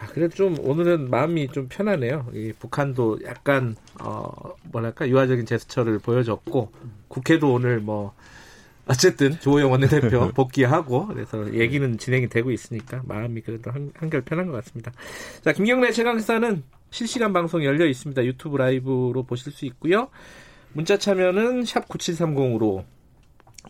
아, 0.00 0.06
그래도 0.06 0.34
좀 0.34 0.56
오늘은 0.60 1.10
마음이 1.10 1.48
좀 1.48 1.66
편하네요. 1.68 2.28
이 2.32 2.52
북한도 2.58 3.18
약간 3.26 3.76
어 4.00 4.30
뭐랄까 4.72 5.06
유화적인 5.08 5.44
제스처를 5.44 5.98
보여줬고 5.98 6.72
국회도 7.08 7.52
오늘 7.52 7.80
뭐 7.80 8.14
어쨌든 8.88 9.38
조호 9.38 9.60
영 9.60 9.70
원내대표 9.70 10.30
복귀하고 10.34 11.06
그래서 11.08 11.52
얘기는 11.54 11.98
진행이 11.98 12.28
되고 12.28 12.50
있으니까 12.50 13.02
마음이 13.04 13.42
그래도 13.42 13.70
한, 13.70 13.92
한결 13.94 14.22
편한 14.22 14.46
것 14.46 14.52
같습니다. 14.52 14.92
자 15.42 15.52
김경래 15.52 15.92
최강사는 15.92 16.62
실시간 16.90 17.32
방송 17.32 17.64
열려 17.64 17.86
있습니다. 17.86 18.24
유튜브 18.24 18.56
라이브로 18.56 19.24
보실 19.24 19.52
수 19.52 19.66
있고요. 19.66 20.08
문자 20.72 20.96
참여는 20.96 21.64
샵 21.64 21.88
9730으로 21.88 22.84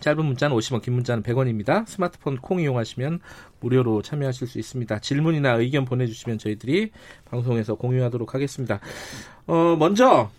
짧은 0.01 0.25
문자는 0.25 0.57
50원, 0.57 0.83
긴 0.83 0.95
문자는 0.95 1.23
100원입니다. 1.23 1.87
스마트폰 1.87 2.37
콩 2.37 2.61
이용하시면 2.61 3.21
무료로 3.61 4.03
참여하실 4.03 4.47
수 4.47 4.59
있습니다. 4.59 5.01
질문이나 5.01 5.55
의견 5.55 5.85
보내주시면 5.85 6.39
저희들이 6.39 6.91
방송에서 7.25 7.75
공유하도록 7.75 8.33
하겠습니다. 8.35 8.81
어, 9.47 9.77
먼저, 9.77 10.31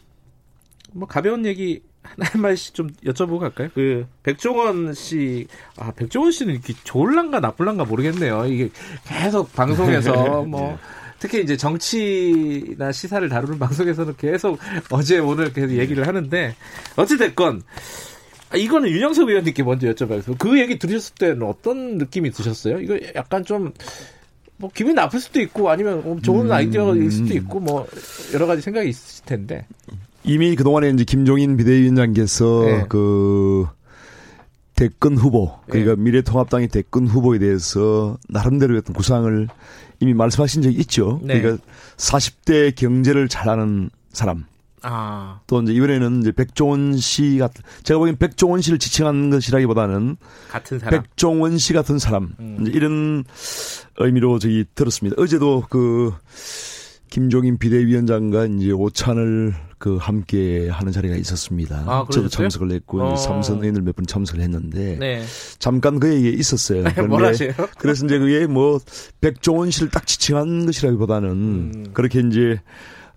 뭐, 0.93 1.07
가벼운 1.07 1.45
얘기 1.45 1.82
한 2.18 2.41
말씩 2.41 2.74
좀 2.74 2.89
여쭤보고 3.05 3.39
갈까요? 3.39 3.70
그, 3.74 4.05
백종원 4.24 4.93
씨, 4.93 5.47
아, 5.78 5.91
백종원 5.91 6.32
씨는 6.32 6.53
이렇게 6.53 6.74
좋을란가 6.84 7.39
나쁠란가 7.39 7.86
모르겠네요. 7.86 8.45
이게 8.45 8.70
계속 9.07 9.53
방송에서 9.53 10.43
뭐, 10.47 10.78
특히 11.20 11.41
이제 11.41 11.57
정치나 11.57 12.91
시사를 12.91 13.28
다루는 13.30 13.60
방송에서는 13.60 14.16
계속 14.18 14.60
어제 14.89 15.20
오늘 15.20 15.53
계속 15.53 15.72
얘기를 15.72 16.07
하는데, 16.07 16.55
어찌됐건, 16.95 17.62
아, 18.51 18.57
이거는 18.57 18.89
윤영석 18.89 19.30
의원님께 19.30 19.64
먼저 19.64 19.88
여쭤봐요. 19.89 20.38
그 20.38 20.60
얘기 20.60 20.80
들으셨을 20.80 21.16
때는 21.16 21.43
어떤 21.43 21.97
느낌이 21.97 22.32
드셨어요? 22.32 22.80
이거 22.80 22.97
약간 23.16 23.45
좀, 23.45 23.74
뭐, 24.57 24.70
기분이 24.74 24.95
나쁠 24.95 25.20
수도 25.20 25.39
있고, 25.41 25.70
아니면 25.70 26.22
좋은 26.22 26.47
음. 26.47 26.51
아이디어일 26.51 27.12
수도 27.12 27.34
있고, 27.36 27.60
뭐, 27.60 27.88
여러 28.34 28.47
가지 28.47 28.62
생각이 28.62 28.89
있을 28.89 29.26
텐데. 29.26 29.66
이미 30.30 30.55
그동안에 30.55 30.91
이제 30.91 31.03
김종인 31.03 31.57
비대위원장께서 31.57 32.61
네. 32.65 32.86
그 32.88 33.65
대권 34.75 35.17
후보, 35.17 35.57
그러니까 35.67 35.95
네. 35.95 36.01
미래통합당의 36.01 36.67
대권 36.67 37.07
후보에 37.07 37.39
대해서 37.39 38.17
나름대로 38.30 38.77
어떤 38.77 38.93
구상을 38.93 39.47
이미 39.99 40.13
말씀하신 40.13 40.61
적이 40.61 40.77
있죠. 40.82 41.19
네. 41.23 41.41
그러니까 41.41 41.63
40대 41.97 42.75
경제를 42.75 43.27
잘하는 43.27 43.89
사람. 44.13 44.45
아, 44.84 45.41
또 45.47 45.61
이제 45.63 45.73
이번에는 45.73 46.21
이제 46.21 46.32
백종원 46.32 46.95
씨 46.97 47.38
같은 47.39 47.63
제가 47.84 47.97
보기엔 47.97 48.17
백종원 48.17 48.61
씨를 48.61 48.77
지칭하는 48.77 49.32
것이라기보다는 49.32 50.15
같은 50.49 50.80
사람. 50.80 51.01
백종원 51.01 51.57
씨 51.57 51.73
같은 51.73 51.97
사람 51.97 52.36
음. 52.39 52.65
이런 52.71 53.25
의미로 53.97 54.38
저기 54.38 54.63
들었습니다. 54.75 55.21
어제도 55.21 55.63
그 55.69 56.13
김종인 57.09 57.57
비대위원장과 57.57 58.45
이제 58.45 58.71
오찬을 58.71 59.53
그 59.80 59.95
함께 59.97 60.69
하는 60.69 60.91
자리가 60.91 61.15
있었습니다. 61.15 61.84
아, 61.88 62.05
저도? 62.11 62.27
참석을 62.30 62.71
했고 62.71 63.01
어. 63.01 63.15
삼선 63.15 63.59
의원들 63.59 63.82
몇 63.82 63.95
분 63.95 64.05
참석을 64.05 64.41
했는데 64.41 64.97
네. 64.99 65.23
잠깐 65.57 65.99
그 65.99 66.13
얘기 66.13 66.30
있었어요. 66.38 66.84
뭘 67.07 67.25
하세요? 67.25 67.51
그래서 67.80 68.05
이제 68.05 68.19
그게 68.19 68.45
뭐 68.45 68.80
백종원 69.21 69.71
씨를 69.71 69.89
딱 69.89 70.05
지칭한 70.05 70.65
것이라기보다는 70.67 71.30
음. 71.32 71.86
그렇게 71.93 72.19
이제 72.19 72.59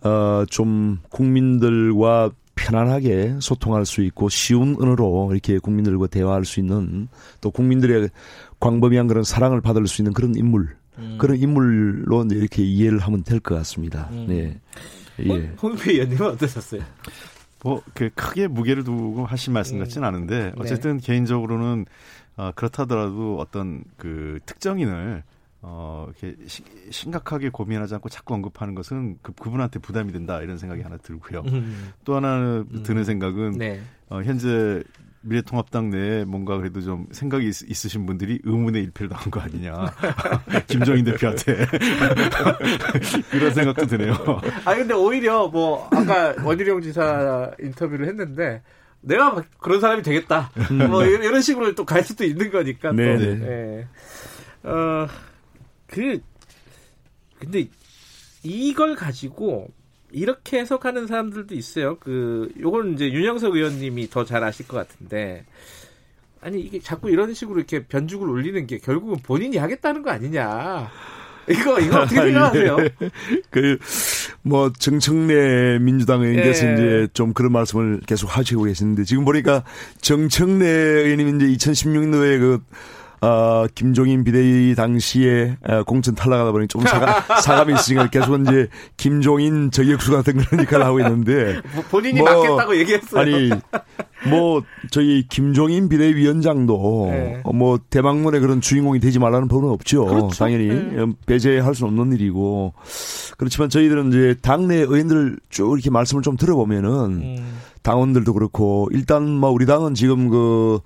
어 0.04 0.44
좀 0.48 0.98
국민들과 1.10 2.30
편안하게 2.54 3.36
소통할 3.40 3.86
수 3.86 4.02
있고 4.02 4.28
쉬운 4.28 4.76
언어로 4.80 5.30
이렇게 5.32 5.58
국민들과 5.58 6.06
대화할 6.06 6.44
수 6.44 6.60
있는 6.60 7.08
또 7.40 7.50
국민들의 7.50 8.10
광범위한 8.60 9.08
그런 9.08 9.24
사랑을 9.24 9.60
받을 9.60 9.86
수 9.86 10.00
있는 10.02 10.12
그런 10.12 10.34
인물 10.36 10.76
음. 10.98 11.16
그런 11.18 11.38
인물로 11.38 12.26
이렇게 12.30 12.62
이해를 12.62 12.98
하면 12.98 13.24
될 13.24 13.40
것 13.40 13.54
같습니다. 13.56 14.08
음. 14.12 14.26
네. 14.28 14.60
홍- 15.18 15.36
예. 15.42 15.52
홍배 15.62 15.92
의원님은 15.92 16.26
어떠셨어요? 16.32 16.82
뭐, 17.64 17.82
그 17.94 18.10
크게 18.14 18.48
무게를 18.48 18.82
두고 18.84 19.24
하신 19.24 19.52
말씀 19.52 19.78
같지는 19.78 20.06
않은데, 20.06 20.52
어쨌든 20.58 20.98
개인적으로는, 20.98 21.86
어, 22.36 22.50
그렇다더라도 22.54 23.38
어떤 23.38 23.84
그 23.96 24.40
특정인을, 24.46 25.22
어, 25.60 26.08
이렇게 26.08 26.36
시- 26.48 26.64
심각하게 26.90 27.50
고민하지 27.50 27.94
않고 27.94 28.08
자꾸 28.08 28.34
언급하는 28.34 28.74
것은 28.74 29.18
그, 29.22 29.32
그분한테 29.32 29.78
부담이 29.78 30.12
된다, 30.12 30.40
이런 30.40 30.58
생각이 30.58 30.82
하나 30.82 30.96
들고요. 30.96 31.42
음. 31.46 31.92
또 32.04 32.16
하나 32.16 32.64
드는 32.82 33.04
생각은, 33.04 33.52
네. 33.58 33.80
어, 34.08 34.22
현재 34.24 34.82
미래통합당 35.22 35.90
내에 35.90 36.24
뭔가 36.24 36.56
그래도 36.58 36.80
좀 36.80 37.06
생각이 37.12 37.46
있, 37.48 37.62
으신 37.84 38.06
분들이 38.06 38.40
의문의 38.44 38.82
일패를 38.84 39.08
당한 39.08 39.30
거 39.30 39.40
아니냐. 39.40 39.72
김정인 40.68 41.04
대표한테. 41.04 41.66
그런 43.30 43.54
생각도 43.54 43.86
드네요. 43.86 44.14
아 44.64 44.74
근데 44.74 44.94
오히려 44.94 45.48
뭐 45.48 45.88
아까 45.92 46.34
원희룡 46.44 46.80
지사 46.82 47.50
인터뷰를 47.60 48.06
했는데 48.08 48.62
내가 49.00 49.32
막 49.32 49.44
그런 49.58 49.80
사람이 49.80 50.02
되겠다. 50.02 50.50
뭐 50.88 51.04
이런, 51.04 51.22
이런 51.22 51.40
식으로 51.40 51.74
또 51.74 51.84
갈 51.84 52.02
수도 52.04 52.24
있는 52.24 52.50
거니까. 52.50 52.90
또. 52.90 52.96
네, 52.96 53.16
네. 53.16 53.86
어 54.64 55.06
그 55.92 56.20
근데 57.38 57.68
이걸 58.42 58.96
가지고 58.96 59.68
이렇게 60.12 60.58
해석하는 60.60 61.06
사람들도 61.06 61.54
있어요. 61.54 61.96
그 61.98 62.50
요건 62.60 62.94
이제 62.94 63.10
윤영석 63.10 63.54
의원님이 63.56 64.10
더 64.10 64.24
잘 64.24 64.44
아실 64.44 64.66
것 64.68 64.76
같은데 64.76 65.44
아니 66.40 66.60
이게 66.60 66.80
자꾸 66.80 67.10
이런 67.10 67.34
식으로 67.34 67.58
이렇게 67.58 67.84
변죽을 67.84 68.28
올리는 68.28 68.66
게 68.66 68.78
결국은 68.78 69.16
본인이 69.22 69.56
하겠다는 69.58 70.02
거 70.02 70.10
아니냐. 70.10 70.90
이거 71.48 71.80
이거 71.80 72.02
어떻게 72.02 72.20
생각하세요? 72.22 72.76
그, 73.50 73.76
뭐, 74.42 74.72
정청래 74.78 75.78
민주당 75.80 76.22
의원께서 76.22 76.68
예. 76.68 76.72
이제 76.74 77.08
좀 77.14 77.32
그런 77.32 77.50
말씀을 77.50 78.00
계속 78.06 78.36
하시고 78.36 78.62
계시는데, 78.62 79.02
지금 79.02 79.24
보니까 79.24 79.64
정청래 80.00 80.66
의원님 80.66 81.40
이제 81.40 81.46
2016년도에 81.72 82.38
그, 82.38 82.60
어, 83.22 83.66
김종인 83.76 84.24
비대위 84.24 84.74
당시에 84.74 85.56
어, 85.62 85.84
공천 85.84 86.16
탈락하다 86.16 86.50
보니 86.50 86.66
좀 86.66 86.82
사가, 86.82 87.38
사감이 87.40 87.72
있으니까 87.74 88.10
계속 88.10 88.40
이제 88.40 88.68
김종인 88.96 89.70
저격수 89.70 90.10
같은 90.10 90.38
그런 90.38 90.64
역할을 90.64 90.84
하고 90.84 90.98
있는데, 90.98 91.60
뭐 91.72 91.84
본인이 91.88 92.20
뭐, 92.20 92.32
맞겠다고 92.32 92.76
얘기했어요. 92.78 93.20
아니, 93.20 93.50
뭐, 94.28 94.62
저희 94.90 95.24
김종인 95.28 95.88
비대위원장도 95.88 97.08
네. 97.10 97.40
어, 97.44 97.52
뭐 97.52 97.78
대망론의 97.90 98.40
그런 98.40 98.60
주인공이 98.60 98.98
되지 98.98 99.20
말라는 99.20 99.46
법은 99.46 99.68
없죠. 99.68 100.04
그렇죠. 100.06 100.36
당연히 100.36 100.66
네. 100.66 100.74
음, 100.74 101.14
배제할 101.24 101.76
수는 101.76 101.92
없는 101.92 102.16
일이고. 102.16 102.74
그렇지만 103.38 103.68
저희들은 103.68 104.08
이제 104.08 104.36
당내 104.42 104.78
의원들 104.78 105.38
쭉 105.48 105.74
이렇게 105.74 105.90
말씀을 105.90 106.22
좀 106.22 106.36
들어보면은 106.36 106.90
음. 106.90 107.58
당원들도 107.82 108.32
그렇고 108.32 108.88
일단 108.90 109.28
뭐 109.28 109.50
우리 109.50 109.64
당은 109.66 109.94
지금 109.94 110.28
그, 110.28 110.80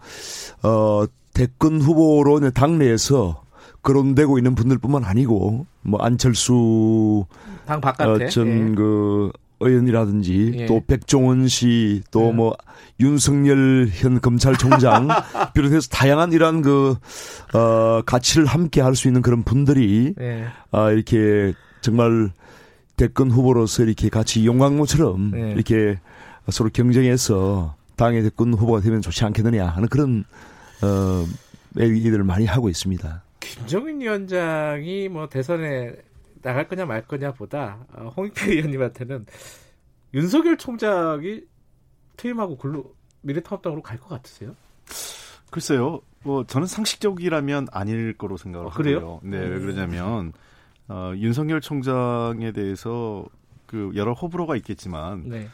어, 0.62 1.06
대권 1.36 1.82
후보로 1.82 2.48
당내에서 2.50 3.42
거론되고 3.82 4.38
있는 4.38 4.54
분들뿐만 4.54 5.04
아니고 5.04 5.66
뭐 5.82 6.00
안철수 6.00 7.26
당 7.66 7.78
바깥에. 7.82 8.24
어, 8.24 8.28
전 8.28 8.70
예. 8.70 8.74
그 8.74 9.30
의원이라든지 9.60 10.52
예. 10.54 10.66
또 10.66 10.80
백종원 10.86 11.46
씨, 11.48 12.02
또 12.10 12.28
예. 12.28 12.32
뭐 12.32 12.56
윤석열 13.00 13.88
현 13.92 14.20
검찰총장 14.22 15.08
비롯해서 15.52 15.88
다양한 15.88 16.32
이러한 16.32 16.62
그, 16.62 16.96
어, 17.52 18.02
가치를 18.06 18.46
함께 18.46 18.80
할 18.80 18.94
수 18.94 19.06
있는 19.06 19.20
그런 19.20 19.42
분들이, 19.42 20.14
예. 20.18 20.46
아, 20.70 20.90
이렇게 20.90 21.52
정말 21.82 22.30
대권 22.96 23.30
후보로서 23.30 23.82
이렇게 23.82 24.08
같이 24.08 24.46
용광로처럼 24.46 25.32
예. 25.36 25.50
이렇게 25.52 25.98
서로 26.48 26.70
경쟁해서 26.72 27.74
당의 27.96 28.22
대권 28.22 28.54
후보가 28.54 28.80
되면 28.80 29.02
좋지 29.02 29.24
않겠느냐 29.24 29.66
하는 29.66 29.88
그런, 29.88 30.24
어, 30.82 31.26
얘기들을 31.78 32.24
많이 32.24 32.46
하고 32.46 32.68
있습니다. 32.68 33.22
김정인 33.40 34.00
위원장이 34.00 35.08
뭐 35.08 35.28
대선에 35.28 35.94
나갈 36.42 36.68
거냐 36.68 36.84
말 36.86 37.02
거냐보다 37.06 37.86
어, 37.92 38.12
홍익표 38.16 38.50
의원님한테는 38.50 39.26
윤석열 40.14 40.56
총장이 40.56 41.42
퇴임하고 42.16 42.56
글로 42.56 42.94
미래통합당으로 43.22 43.82
갈 43.82 43.98
것 43.98 44.08
같으세요? 44.08 44.54
글쎄요. 45.50 46.00
뭐 46.22 46.44
저는 46.44 46.66
상식적이라면 46.66 47.68
아닐 47.72 48.16
거로 48.16 48.36
생각을 48.36 48.66
어, 48.66 48.70
그래요? 48.70 48.96
하고요. 48.98 49.20
네, 49.22 49.38
왜 49.38 49.58
그러냐면 49.60 50.32
어, 50.88 51.12
윤석열 51.16 51.60
총장에 51.60 52.52
대해서 52.52 53.24
그 53.66 53.90
여러 53.94 54.12
호불호가 54.12 54.56
있겠지만 54.56 55.28
네. 55.28 55.48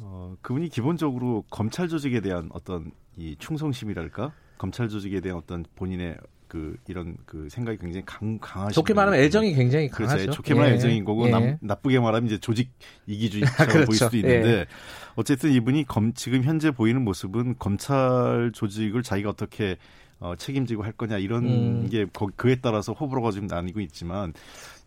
어, 0.00 0.34
그분이 0.42 0.68
기본적으로 0.68 1.44
검찰 1.50 1.88
조직에 1.88 2.20
대한 2.20 2.48
어떤 2.52 2.90
이 3.16 3.36
충성심이랄까 3.38 4.32
검찰 4.58 4.88
조직에 4.88 5.20
대한 5.20 5.38
어떤 5.38 5.64
본인의 5.74 6.16
그 6.48 6.76
이런 6.86 7.16
그 7.26 7.48
생각이 7.50 7.78
굉장히 7.78 8.04
강, 8.06 8.38
강하신 8.38 8.74
좋게 8.74 8.94
말하면. 8.94 9.18
애정이 9.18 9.54
굉장히 9.54 9.88
그렇죠. 9.88 10.12
강하죠. 10.12 10.30
좋게 10.30 10.54
말하면 10.54 10.72
예. 10.72 10.76
애정인 10.76 11.04
거고 11.04 11.26
예. 11.26 11.30
남, 11.30 11.58
나쁘게 11.60 11.98
말하면 11.98 12.26
이제 12.26 12.38
조직 12.38 12.70
이기주의처럼 13.06 13.66
그렇죠. 13.72 13.86
보일 13.86 13.98
수도 13.98 14.16
있는데 14.16 14.48
예. 14.48 14.66
어쨌든 15.16 15.50
이분이 15.52 15.84
검, 15.86 16.12
지금 16.14 16.44
현재 16.44 16.70
보이는 16.70 17.02
모습은 17.02 17.56
검찰 17.58 18.52
조직을 18.54 19.02
자기가 19.02 19.30
어떻게 19.30 19.78
어, 20.20 20.34
책임지고 20.36 20.82
할 20.82 20.92
거냐 20.92 21.18
이런 21.18 21.44
음. 21.44 21.88
게 21.90 22.06
거, 22.06 22.28
그에 22.36 22.56
따라서 22.56 22.92
호불호가 22.92 23.30
좀 23.30 23.46
나뉘고 23.46 23.80
있지만 23.80 24.32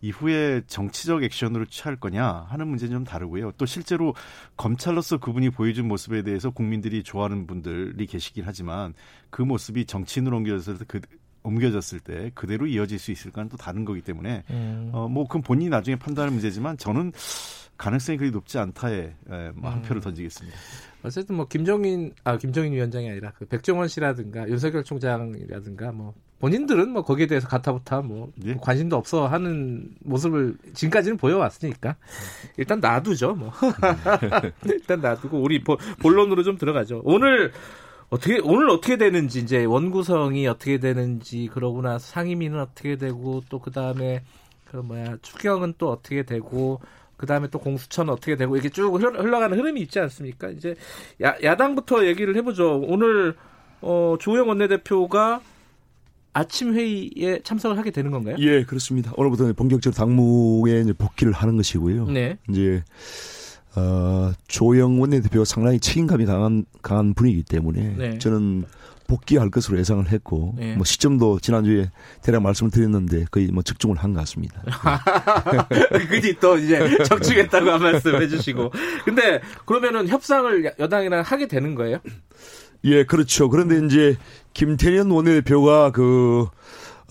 이후에 0.00 0.62
정치적 0.66 1.22
액션으로 1.24 1.66
취할 1.66 1.96
거냐 1.96 2.46
하는 2.48 2.68
문제는 2.68 2.92
좀 2.92 3.04
다르고요. 3.04 3.52
또 3.58 3.66
실제로 3.66 4.14
검찰로서 4.56 5.18
그분이 5.18 5.50
보여준 5.50 5.88
모습에 5.88 6.22
대해서 6.22 6.50
국민들이 6.50 7.02
좋아하는 7.02 7.46
분들이 7.46 8.06
계시긴 8.06 8.44
하지만 8.46 8.94
그 9.30 9.42
모습이 9.42 9.86
정치인으로 9.86 10.36
때 10.78 10.84
그, 10.86 11.00
옮겨졌을 11.48 12.00
때 12.00 12.30
그대로 12.34 12.66
이어질 12.66 12.98
수 12.98 13.10
있을까는 13.10 13.48
또 13.48 13.56
다른 13.56 13.84
거기 13.84 14.00
때문에 14.02 14.44
음. 14.50 14.90
어, 14.92 15.08
뭐 15.08 15.26
그건 15.26 15.42
본인이 15.42 15.70
나중에 15.70 15.96
판단하는 15.96 16.34
문제지만 16.34 16.76
저는 16.76 17.12
가능성이 17.76 18.18
그리 18.18 18.30
높지 18.30 18.58
않다에 18.58 19.14
에, 19.30 19.50
뭐한 19.54 19.78
음. 19.78 19.82
표를 19.82 20.02
던지겠습니다. 20.02 20.56
어쨌든 21.04 21.36
뭐 21.36 21.46
김종인 21.46 22.12
아 22.24 22.36
김종인 22.36 22.72
위원장이 22.72 23.08
아니라 23.08 23.32
그 23.38 23.46
백종원 23.46 23.86
씨라든가 23.88 24.48
윤석열 24.48 24.82
총장이라든가 24.82 25.92
뭐 25.92 26.12
본인들은 26.40 26.90
뭐 26.90 27.02
거기에 27.02 27.26
대해서 27.26 27.46
가타부타 27.48 28.00
뭐 28.02 28.32
예. 28.44 28.54
관심도 28.54 28.96
없어 28.96 29.26
하는 29.28 29.90
모습을 30.00 30.56
지금까지는 30.74 31.16
보여왔으니까 31.16 31.96
일단 32.56 32.80
놔두죠 32.80 33.34
뭐 33.34 33.52
일단 34.66 35.00
놔두고 35.00 35.40
우리 35.40 35.62
보- 35.62 35.76
본론으로 36.00 36.42
좀 36.42 36.58
들어가죠 36.58 37.02
오늘 37.04 37.52
어떻게 38.10 38.38
오늘 38.42 38.70
어떻게 38.70 38.96
되는지 38.96 39.40
이제 39.40 39.64
원구성이 39.64 40.46
어떻게 40.46 40.78
되는지 40.78 41.50
그러고 41.52 41.82
나서 41.82 42.06
상임위는 42.06 42.58
어떻게 42.60 42.96
되고 42.96 43.42
또 43.50 43.58
그 43.60 43.70
다음에 43.70 44.22
그 44.64 44.76
뭐야 44.78 45.16
추경은 45.22 45.74
또 45.78 45.90
어떻게 45.90 46.22
되고 46.22 46.80
그 47.16 47.26
다음에 47.26 47.48
또 47.50 47.58
공수처는 47.58 48.12
어떻게 48.12 48.36
되고 48.36 48.54
이렇게 48.56 48.68
쭉 48.70 48.94
흘러- 48.94 49.20
흘러가는 49.22 49.58
흐름이 49.58 49.80
있지 49.82 49.98
않습니까? 49.98 50.48
이제 50.50 50.74
야, 51.22 51.36
야당부터 51.42 52.06
얘기를 52.06 52.36
해 52.36 52.42
보죠. 52.42 52.80
오늘 52.86 53.34
어, 53.80 54.16
조영 54.20 54.48
원내대표가 54.48 55.40
아침 56.32 56.74
회의에 56.74 57.40
참석을 57.42 57.76
하게 57.76 57.90
되는 57.90 58.10
건가요? 58.10 58.36
예, 58.38 58.62
그렇습니다. 58.64 59.12
오늘부터 59.16 59.52
본격적으로 59.54 59.96
당무에 59.96 60.80
이제 60.82 60.92
복귀를 60.92 61.32
하는 61.32 61.56
것이고요. 61.56 62.06
네. 62.06 62.38
이제 62.48 62.84
어, 63.76 64.32
조영 64.48 65.00
원내대표가 65.00 65.44
상당히 65.44 65.78
책임감이 65.80 66.24
강한 66.26 66.64
강한 66.82 67.14
분이기 67.14 67.42
때문에 67.42 67.94
네. 67.96 68.18
저는 68.18 68.64
복귀할 69.06 69.48
것으로 69.50 69.78
예상을 69.78 70.06
했고 70.10 70.54
네. 70.58 70.74
뭐 70.76 70.84
시점도 70.84 71.38
지난주에 71.40 71.90
대략 72.22 72.42
말씀을 72.42 72.70
드렸는데 72.70 73.24
거의 73.30 73.46
뭐 73.46 73.62
적중을 73.62 73.96
한 73.96 74.12
것 74.12 74.20
같습니다. 74.20 74.62
그지 76.10 76.36
또 76.40 76.58
이제 76.58 76.78
적중했다고 77.04 77.70
한 77.70 77.82
말씀 77.82 78.20
해주시고. 78.20 78.70
근데 79.04 79.40
그러면은 79.64 80.08
협상을 80.08 80.64
야- 80.66 80.70
여당이랑 80.78 81.22
하게 81.22 81.46
되는 81.48 81.74
거예요? 81.74 81.98
예, 82.84 83.04
그렇죠. 83.04 83.48
그런데 83.48 83.84
이제 83.86 84.16
김태년 84.52 85.10
원내대표가 85.10 85.90
그 85.92 86.46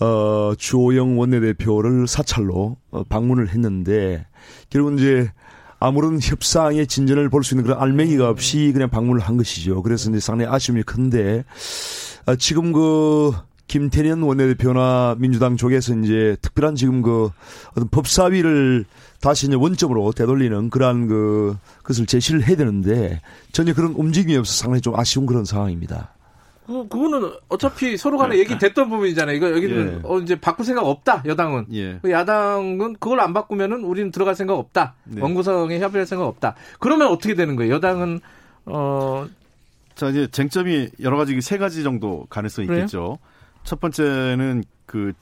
어, 0.00 0.52
주호영 0.56 1.18
원내대표를 1.18 2.06
사찰로 2.06 2.76
어, 2.90 3.02
방문을 3.08 3.48
했는데 3.48 4.24
결국 4.70 4.98
이제 5.00 5.32
아무런 5.80 6.18
협상의 6.20 6.86
진전을 6.86 7.28
볼 7.28 7.42
수 7.44 7.54
있는 7.54 7.64
그런 7.64 7.80
알맹이가 7.80 8.28
없이 8.28 8.70
그냥 8.72 8.90
방문을 8.90 9.20
한 9.22 9.36
것이죠. 9.36 9.82
그래서 9.82 10.10
이제 10.10 10.20
상당히 10.20 10.50
아쉬움이 10.52 10.82
큰데 10.82 11.44
아, 12.26 12.34
지금 12.36 12.72
그 12.72 13.32
김태년 13.68 14.22
원내대표나 14.22 15.16
민주당 15.18 15.56
쪽에서 15.56 15.94
이제 15.96 16.36
특별한 16.40 16.74
지금 16.74 17.02
그 17.02 17.30
어떤 17.72 17.88
법사위를 17.90 18.86
다시 19.20 19.46
이제 19.46 19.56
원점으로 19.56 20.12
되돌리는 20.12 20.70
그러한 20.70 21.06
그 21.06 21.56
것을 21.82 22.06
제시를 22.06 22.46
해야 22.48 22.56
되는데 22.56 23.20
전혀 23.52 23.74
그런 23.74 23.92
움직임이 23.92 24.36
없어 24.36 24.52
상당히 24.52 24.80
좀 24.80 24.98
아쉬운 24.98 25.26
그런 25.26 25.44
상황입니다. 25.44 26.14
그, 26.68 26.86
그거는 26.86 27.32
어차피 27.48 27.96
서로 27.96 28.18
간에 28.18 28.38
얘기 28.38 28.58
됐던 28.58 28.90
부분이잖아요. 28.90 29.34
이거 29.36 29.50
여기는 29.50 30.00
예. 30.04 30.08
어, 30.08 30.18
이제 30.18 30.38
바꿀 30.38 30.66
생각 30.66 30.82
없다. 30.86 31.22
여당은. 31.26 31.66
예. 31.72 31.98
그 32.02 32.10
야당은 32.10 32.96
그걸 33.00 33.20
안 33.20 33.32
바꾸면은 33.32 33.84
우리는 33.84 34.10
들어갈 34.12 34.34
생각 34.34 34.54
없다. 34.54 34.94
네. 35.04 35.22
원구성에 35.22 35.80
협의할 35.80 36.06
생각 36.06 36.26
없다. 36.26 36.54
그러면 36.78 37.08
어떻게 37.08 37.34
되는 37.34 37.56
거예요? 37.56 37.74
여당은 37.74 38.20
어 38.66 39.26
자 39.94 40.10
이제 40.10 40.28
쟁점이 40.30 40.90
여러 41.00 41.16
가지 41.16 41.40
세 41.40 41.58
가지 41.58 41.82
정도 41.82 42.24
가능성이 42.30 42.68
그래요? 42.68 42.82
있겠죠. 42.82 43.18
첫 43.64 43.80
번째는 43.80 44.62
그 44.86 45.12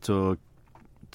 저 0.00 0.34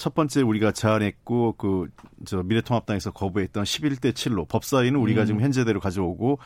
첫 0.01 0.13
번째 0.15 0.41
우리가 0.41 0.71
제안했고 0.71 1.53
그 1.57 1.87
저 2.25 2.43
미래통합당에서 2.43 3.11
거부했던 3.11 3.63
11대 3.63 4.11
7로 4.13 4.47
법사위는 4.47 4.99
우리가 4.99 5.21
음. 5.21 5.25
지금 5.25 5.41
현재대로 5.41 5.79
가져오고 5.79 6.37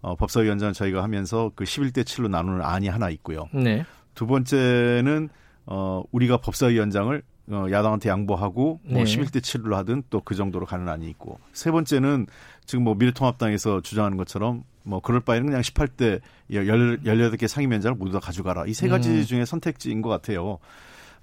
어 0.00 0.14
법사위원장 0.16 0.72
저희가 0.72 1.02
하면서 1.02 1.50
그 1.56 1.64
11대 1.64 2.04
7로 2.04 2.28
나누는 2.28 2.62
안이 2.62 2.86
하나 2.88 3.10
있고요. 3.10 3.48
네. 3.52 3.84
두 4.14 4.26
번째는 4.26 5.28
어 5.66 6.02
우리가 6.12 6.36
법사위원장을 6.36 7.22
어 7.50 7.66
야당한테 7.70 8.08
양보하고 8.10 8.80
뭐 8.84 9.02
네. 9.02 9.04
11대 9.04 9.40
7로 9.40 9.72
하든 9.74 10.04
또 10.10 10.20
그 10.20 10.34
정도로 10.36 10.66
가는 10.66 10.88
안이 10.88 11.08
있고 11.10 11.38
세 11.52 11.70
번째는 11.72 12.26
지금 12.64 12.84
뭐 12.84 12.94
미래통합당에서 12.94 13.80
주장하는 13.80 14.16
것처럼 14.16 14.62
뭐 14.84 15.00
그럴 15.00 15.20
바에는 15.20 15.46
그냥 15.46 15.60
18대 15.62 16.20
18개 16.50 17.48
상임위원장을 17.48 17.96
모두 17.96 18.12
다 18.12 18.20
가져가라. 18.20 18.66
이 18.66 18.72
세 18.72 18.88
가지 18.88 19.10
음. 19.10 19.24
중에 19.24 19.44
선택지인 19.44 20.00
것 20.00 20.08
같아요. 20.10 20.58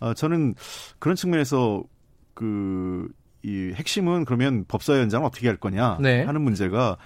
어 0.01 0.13
저는 0.13 0.55
그런 0.99 1.15
측면에서 1.15 1.83
그 2.33 3.07
이 3.43 3.73
핵심은 3.73 4.25
그러면 4.25 4.65
법사위 4.67 4.99
원장을 4.99 5.25
어떻게 5.25 5.47
할 5.47 5.57
거냐 5.57 5.97
네. 5.99 6.23
하는 6.23 6.41
문제가 6.41 6.97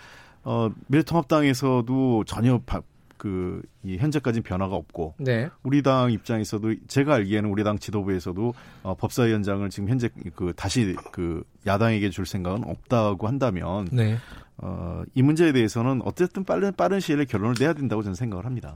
어 0.44 0.70
미래통합당에서도 0.88 2.24
전혀 2.26 2.60
바, 2.66 2.82
그, 3.18 3.62
이 3.84 3.98
현재까지는 3.98 4.44
변화가 4.44 4.76
없고, 4.76 5.16
네. 5.18 5.50
우리 5.64 5.82
당 5.82 6.12
입장에서도 6.12 6.76
제가 6.88 7.16
알기에는 7.16 7.50
우리 7.50 7.64
당 7.64 7.80
지도부에서도 7.80 8.54
어, 8.84 8.96
법사위원장을 8.96 9.68
지금 9.70 9.90
현재 9.90 10.10
그 10.36 10.54
다시 10.56 10.96
그 11.12 11.44
야당에게 11.66 12.10
줄 12.10 12.28
생각은 12.28 12.66
없다고 12.66 13.28
한다면 13.28 13.88
네. 13.92 14.18
어, 14.58 15.02
이 15.16 15.24
문제에 15.24 15.54
대해서는 15.54 16.02
어쨌든 16.04 16.44
빠른 16.44 16.74
빠른 16.74 17.00
시일 17.00 17.18
내에 17.18 17.26
결론을 17.26 17.56
내야 17.58 17.74
된다고 17.74 18.04
저는 18.04 18.14
생각을 18.14 18.46
합니다. 18.46 18.76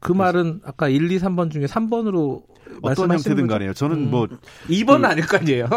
그 0.00 0.12
말은 0.12 0.60
아까 0.64 0.88
1, 0.88 1.10
2, 1.10 1.18
3번 1.18 1.50
중에 1.50 1.64
3번으로 1.64 2.44
어떤 2.82 3.10
형태든 3.12 3.46
간에요. 3.46 3.72
저는 3.74 4.10
뭐 4.10 4.26
2번은 4.68 5.00
그- 5.02 5.06
아닐 5.06 5.26
거 5.26 5.36
아니에요. 5.38 5.68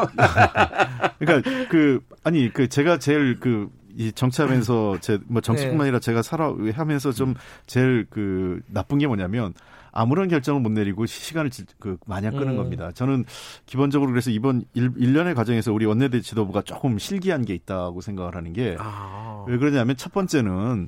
그러니까 1.19 1.67
그 1.69 1.99
아니 2.23 2.51
그 2.51 2.67
제가 2.67 2.97
제일 2.99 3.39
그이 3.39 4.11
정치하면서 4.13 4.99
제 5.01 5.19
뭐 5.27 5.41
정치뿐만 5.41 5.77
네. 5.77 5.83
아니라 5.85 5.99
제가 5.99 6.21
살아 6.21 6.53
하면서 6.73 7.11
좀 7.11 7.35
제일 7.67 8.05
그 8.09 8.59
나쁜 8.67 8.97
게 8.97 9.07
뭐냐면 9.07 9.53
아무런 9.93 10.29
결정을 10.29 10.61
못 10.61 10.71
내리고 10.71 11.05
시간을 11.05 11.49
지- 11.49 11.65
그 11.79 11.97
마냥 12.05 12.31
끄는 12.33 12.53
음. 12.53 12.57
겁니다. 12.57 12.91
저는 12.93 13.25
기본적으로 13.65 14.09
그래서 14.11 14.29
이번 14.31 14.63
일, 14.73 14.91
일련의 14.95 15.35
과정에서 15.35 15.73
우리 15.73 15.85
원내대 15.85 16.21
지도부가 16.21 16.61
조금 16.61 16.97
실기한 16.97 17.43
게 17.43 17.53
있다고 17.53 17.99
생각을 18.01 18.35
하는 18.35 18.53
게왜 18.53 18.77
아. 18.79 19.43
그러냐면 19.47 19.97
첫 19.97 20.13
번째는 20.13 20.87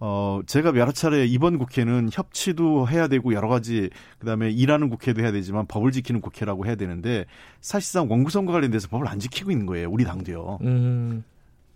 어 0.00 0.40
제가 0.46 0.74
여러 0.76 0.92
차례 0.92 1.26
이번 1.26 1.58
국회는 1.58 2.10
협치도 2.12 2.88
해야 2.88 3.08
되고 3.08 3.34
여러 3.34 3.48
가지 3.48 3.90
그 4.18 4.26
다음에 4.26 4.50
일하는 4.50 4.90
국회도 4.90 5.22
해야 5.22 5.32
되지만 5.32 5.66
법을 5.66 5.90
지키는 5.90 6.20
국회라고 6.20 6.66
해야 6.66 6.76
되는데 6.76 7.26
사실상 7.60 8.08
원구성과 8.10 8.52
관련돼서 8.52 8.88
법을 8.88 9.08
안 9.08 9.18
지키고 9.18 9.50
있는 9.50 9.66
거예요. 9.66 9.90
우리 9.90 10.04
당도요. 10.04 10.58
음. 10.62 11.24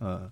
어. 0.00 0.30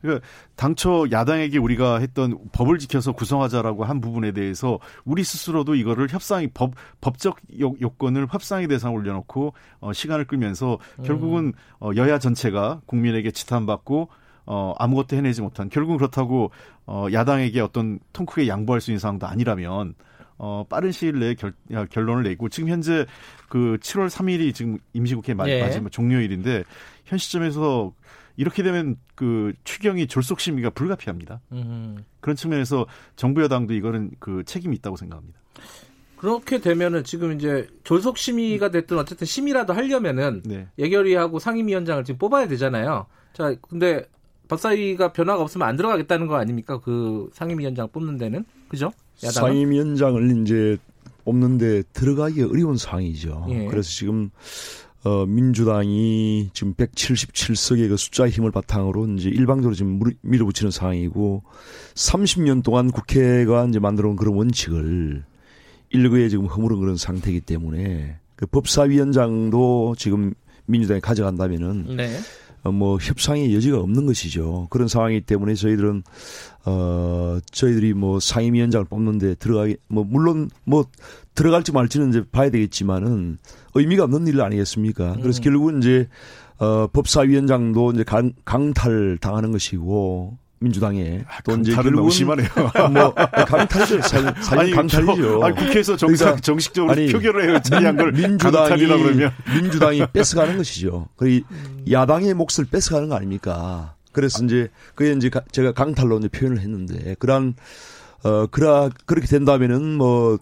그러니까 0.00 0.26
당초 0.56 1.06
야당에게 1.10 1.58
우리가 1.58 1.98
했던 1.98 2.38
법을 2.52 2.78
지켜서 2.78 3.12
구성하자라고 3.12 3.84
한 3.84 4.00
부분에 4.00 4.32
대해서 4.32 4.78
우리 5.04 5.24
스스로도 5.24 5.74
이거를 5.74 6.08
협상이 6.08 6.48
법 6.48 6.72
법적 7.00 7.38
요, 7.60 7.74
요건을 7.80 8.26
협상의 8.30 8.68
대상에 8.68 8.94
올려놓고 8.94 9.52
어, 9.80 9.92
시간을 9.92 10.26
끌면서 10.26 10.78
결국은 11.04 11.52
어, 11.80 11.90
여야 11.96 12.18
전체가 12.18 12.80
국민에게 12.86 13.30
지탄받고 13.30 14.08
어, 14.46 14.74
아무것도 14.78 15.16
해내지 15.16 15.42
못한 15.42 15.68
결국은 15.68 15.98
그렇다고 15.98 16.50
어, 16.92 17.06
야당에게 17.12 17.60
어떤 17.60 18.00
통 18.12 18.26
크게 18.26 18.48
양보할 18.48 18.80
수 18.80 18.90
있는 18.90 18.98
상황도 18.98 19.24
아니라면 19.28 19.94
어, 20.38 20.64
빠른 20.68 20.90
시일 20.90 21.20
내에 21.20 21.34
결, 21.34 21.52
야, 21.72 21.86
결론을 21.86 22.24
내고 22.24 22.48
지금 22.48 22.68
현재 22.68 23.06
그 23.48 23.78
7월 23.80 24.08
3일이 24.08 24.52
지금 24.52 24.78
임시국회 24.92 25.34
마, 25.34 25.48
예. 25.48 25.62
마지막 25.62 25.92
종료일인데 25.92 26.64
현 27.04 27.16
시점에서 27.16 27.92
이렇게 28.36 28.64
되면 28.64 28.96
그 29.14 29.52
추경이 29.62 30.08
졸속 30.08 30.40
심의가 30.40 30.70
불가피합니다. 30.70 31.40
음. 31.52 32.04
그런 32.18 32.34
측면에서 32.34 32.86
정부 33.14 33.40
여당도 33.42 33.72
이거는 33.74 34.10
그 34.18 34.42
책임이 34.44 34.74
있다고 34.76 34.96
생각합니다. 34.96 35.38
그렇게 36.16 36.58
되면은 36.58 37.04
지금 37.04 37.32
이제 37.32 37.68
졸속 37.84 38.18
심의가 38.18 38.72
됐든 38.72 38.98
어쨌든 38.98 39.26
심의라도 39.26 39.74
하려면은 39.74 40.42
네. 40.44 40.66
예결위하고 40.76 41.38
상임위원장을 41.38 42.02
지금 42.02 42.18
뽑아야 42.18 42.48
되잖아요. 42.48 43.06
자, 43.32 43.54
근데 43.68 44.06
법사위가 44.50 45.12
변화가 45.12 45.42
없으면 45.42 45.66
안 45.68 45.76
들어가겠다는 45.76 46.26
거 46.26 46.36
아닙니까? 46.36 46.78
그 46.80 47.30
상임위원장 47.32 47.88
뽑는 47.90 48.18
데는 48.18 48.44
그죠? 48.68 48.90
야당은? 49.24 49.50
상임위원장을 49.52 50.42
이제 50.42 50.76
뽑는데 51.24 51.82
들어가기 51.92 52.42
어려운 52.42 52.76
상황이죠. 52.76 53.46
예. 53.50 53.66
그래서 53.66 53.88
지금 53.90 54.30
어, 55.04 55.24
민주당이 55.24 56.50
지금 56.52 56.74
177석의 56.74 57.88
그 57.88 57.96
숫자 57.96 58.28
힘을 58.28 58.50
바탕으로 58.50 59.06
이제 59.14 59.30
일방적으로 59.30 59.74
지금 59.74 59.92
물- 59.92 60.14
밀어붙이는 60.20 60.70
상황이고 60.70 61.42
30년 61.94 62.62
동안 62.62 62.90
국회가 62.90 63.64
이제 63.66 63.78
만들어온 63.78 64.16
그런 64.16 64.34
원칙을 64.34 65.24
일거에 65.90 66.28
지금 66.28 66.46
허물은 66.46 66.80
그런 66.80 66.96
상태이기 66.96 67.40
때문에 67.40 68.18
그 68.36 68.46
법사위원장도 68.46 69.94
지금 69.96 70.34
민주당이 70.66 71.00
가져간다면은 71.00 71.96
네. 71.96 72.18
어, 72.62 72.72
뭐 72.72 72.98
협상의 73.00 73.54
여지가 73.54 73.78
없는 73.78 74.06
것이죠. 74.06 74.66
그런 74.70 74.88
상황이기 74.88 75.22
때문에 75.22 75.54
저희들은 75.54 76.02
어 76.66 77.38
저희들이 77.50 77.94
뭐 77.94 78.20
상임위원장을 78.20 78.84
뽑는데 78.86 79.36
들어가기 79.36 79.76
뭐 79.88 80.04
물론 80.04 80.50
뭐 80.64 80.84
들어갈지 81.34 81.72
말지는 81.72 82.10
이제 82.10 82.24
봐야 82.30 82.50
되겠지만은 82.50 83.38
의미가 83.74 84.04
없는 84.04 84.26
일 84.26 84.40
아니겠습니까? 84.42 85.16
그래서 85.22 85.40
음. 85.40 85.42
결국은 85.42 85.78
이제 85.78 86.08
어 86.58 86.86
법사위원장도 86.88 87.92
이제 87.92 88.04
강, 88.04 88.32
강탈 88.44 89.18
당하는 89.20 89.52
것이고 89.52 90.36
민주당에 90.62 91.24
또 91.44 91.56
이제 91.56 91.72
너무 91.72 91.82
결국은 91.82 92.10
심하네요. 92.10 92.48
뭐 92.92 93.14
강탈이죠. 93.14 94.02
사실. 94.02 94.20
저, 94.44 94.58
아니, 95.40 95.54
국회에서 95.54 95.96
정상, 95.96 96.16
그러니까 96.26 96.40
정식적으로 96.42 96.92
아니, 96.92 97.10
표결을 97.10 97.48
해요. 97.48 97.58
자리한 97.62 97.96
걸 97.96 98.12
민주당이 98.12 98.86
그러면 98.86 99.32
민주당이 99.54 100.02
뺏어가는 100.12 100.58
것이죠. 100.58 101.08
거의 101.16 101.44
야당의 101.90 102.34
몫을 102.34 102.66
뺏어가는 102.70 103.08
거 103.08 103.16
아닙니까? 103.16 103.94
그래서 104.12 104.44
이제 104.44 104.68
그게 104.94 105.12
이제 105.12 105.30
가- 105.30 105.42
제가 105.50 105.72
강탈로 105.72 106.18
이제 106.18 106.28
표현을 106.28 106.60
했는데 106.60 107.14
그러한 107.18 107.54
어 108.24 108.46
그라 108.46 108.90
그렇게 109.06 109.26
된다면은 109.26 109.96
뭐 109.96 110.38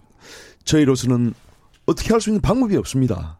저희로서는 0.65 1.33
어떻게 1.85 2.09
할 2.11 2.19
수 2.19 2.29
있는 2.29 2.41
방법이 2.41 2.75
없습니다. 2.75 3.39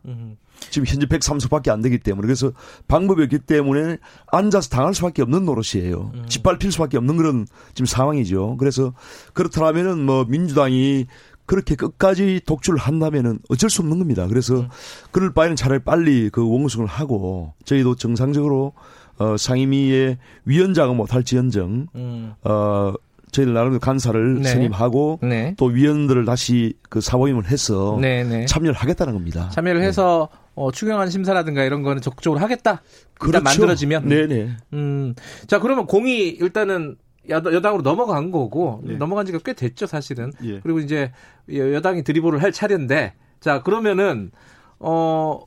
음. 0.61 0.67
지금 0.69 0.85
현재 0.85 1.05
103석밖에 1.05 1.69
안 1.69 1.81
되기 1.81 1.97
때문에 1.97 2.25
그래서 2.25 2.51
방법이 2.87 3.23
없기 3.23 3.39
때문에 3.39 3.97
앉아서 4.31 4.69
당할 4.69 4.93
수밖에 4.93 5.21
없는 5.21 5.45
노릇이에요. 5.45 6.11
짓밟힐 6.27 6.71
수밖에 6.71 6.97
없는 6.97 7.17
그런 7.17 7.47
지금 7.73 7.85
상황이죠. 7.85 8.57
그래서 8.57 8.93
그렇다면은 9.33 10.05
뭐 10.05 10.25
민주당이 10.25 11.07
그렇게 11.49 11.73
끝까지 11.73 12.41
독주를 12.45 12.79
한다면은 12.79 13.39
어쩔 13.49 13.71
수 13.71 13.81
없는 13.81 13.97
겁니다. 13.97 14.27
그래서 14.27 14.67
그럴 15.09 15.33
바에는 15.33 15.55
차라리 15.55 15.79
빨리 15.79 16.29
그 16.29 16.47
원구성을 16.47 16.85
하고 16.85 17.53
저희도 17.65 17.95
정상적으로 17.95 18.73
어 19.17 19.35
상임위의 19.35 20.19
위원장은 20.45 20.95
못할지언정 20.95 21.87
음. 21.95 22.33
어 22.43 22.93
저희들 23.31 23.53
나름대로 23.53 23.79
간사를 23.79 24.41
네. 24.41 24.49
선임하고 24.49 25.19
네. 25.23 25.55
또 25.57 25.65
위원들을 25.65 26.23
다시 26.25 26.75
그 26.89 27.01
사모임을 27.01 27.47
해서 27.47 27.97
네, 27.99 28.23
네. 28.23 28.45
참여를 28.45 28.75
하겠다는 28.75 29.13
겁니다. 29.13 29.49
참여를 29.49 29.81
해서 29.81 30.29
어, 30.55 30.71
추경안 30.71 31.09
심사라든가 31.09 31.63
이런 31.63 31.83
거는 31.83 32.01
적극적으로 32.01 32.39
하겠다. 32.41 32.81
일단 33.25 33.43
만들어지면. 33.43 34.05
그렇죠. 34.05 34.27
네네. 34.27 34.49
음. 34.73 35.15
자, 35.47 35.59
그러면 35.59 35.85
공이 35.85 36.29
일단은 36.29 36.95
여당, 37.29 37.53
여당 37.53 37.73
으로 37.75 37.81
넘어간 37.83 38.31
거고 38.31 38.81
네. 38.83 38.95
넘어간 38.95 39.25
지가 39.25 39.39
꽤 39.45 39.53
됐죠, 39.53 39.85
사실은. 39.85 40.31
예. 40.43 40.59
그리고 40.61 40.79
이제 40.79 41.11
여- 41.53 41.73
여당이 41.73 42.03
드리블을 42.03 42.41
할 42.41 42.51
차례인데 42.51 43.13
자, 43.39 43.61
그러면은 43.61 44.31
어 44.79 45.41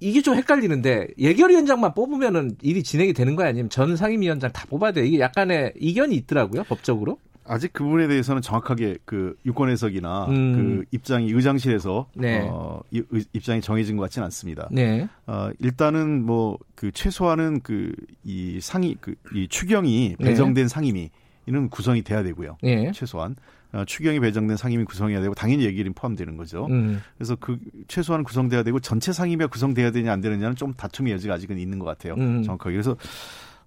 이게 0.00 0.20
좀 0.22 0.34
헷갈리는데 0.36 1.08
예결위원장만 1.18 1.94
뽑으면은 1.94 2.56
일이 2.62 2.82
진행이 2.82 3.12
되는 3.12 3.36
거야 3.36 3.48
아니면 3.48 3.68
전 3.70 3.96
상임위원장 3.96 4.52
다 4.52 4.64
뽑아야 4.68 4.92
돼? 4.92 5.06
이게 5.06 5.18
약간의 5.20 5.74
이견이 5.78 6.14
있더라고요, 6.16 6.64
법적으로. 6.64 7.18
아직 7.48 7.72
그 7.72 7.82
부분에 7.84 8.06
대해서는 8.08 8.42
정확하게 8.42 8.98
그 9.04 9.36
유권 9.46 9.68
해석이나 9.70 10.26
음. 10.26 10.52
그 10.54 10.84
입장이 10.90 11.30
의장실에서 11.32 12.06
네. 12.14 12.46
어, 12.50 12.80
이- 12.90 13.02
의- 13.10 13.24
입장이 13.32 13.60
정해진 13.60 13.96
것 13.96 14.02
같지는 14.04 14.24
않습니다. 14.26 14.68
네. 14.70 15.08
어, 15.26 15.50
일단은 15.58 16.24
뭐 16.24 16.58
그 16.74 16.92
최소한은 16.92 17.60
그 17.60 17.92
이 18.24 18.60
상위 18.60 18.94
그이 19.00 19.48
추경이 19.48 20.16
네. 20.18 20.24
배정된 20.28 20.68
상임위 20.68 21.10
이는 21.46 21.68
구성이 21.70 22.02
돼야 22.02 22.22
되고요. 22.22 22.58
예. 22.64 22.92
최소한 22.92 23.34
어, 23.72 23.84
추경이 23.86 24.20
배정된 24.20 24.56
상임위 24.56 24.84
구성해야 24.84 25.20
되고 25.20 25.34
당연히 25.34 25.64
예결위 25.64 25.90
포함되는 25.90 26.36
거죠. 26.36 26.66
음. 26.70 27.00
그래서 27.16 27.36
그 27.36 27.58
최소한 27.88 28.22
구성돼야 28.22 28.62
되고 28.62 28.78
전체 28.80 29.12
상임위가 29.12 29.48
구성돼야 29.48 29.90
되냐 29.90 30.12
안 30.12 30.20
되느냐는 30.20 30.56
좀 30.56 30.72
다툼의 30.74 31.12
여지가 31.14 31.34
아직은 31.34 31.58
있는 31.58 31.78
것 31.78 31.86
같아요. 31.86 32.14
음. 32.14 32.42
정확하게. 32.42 32.72
그래서 32.72 32.96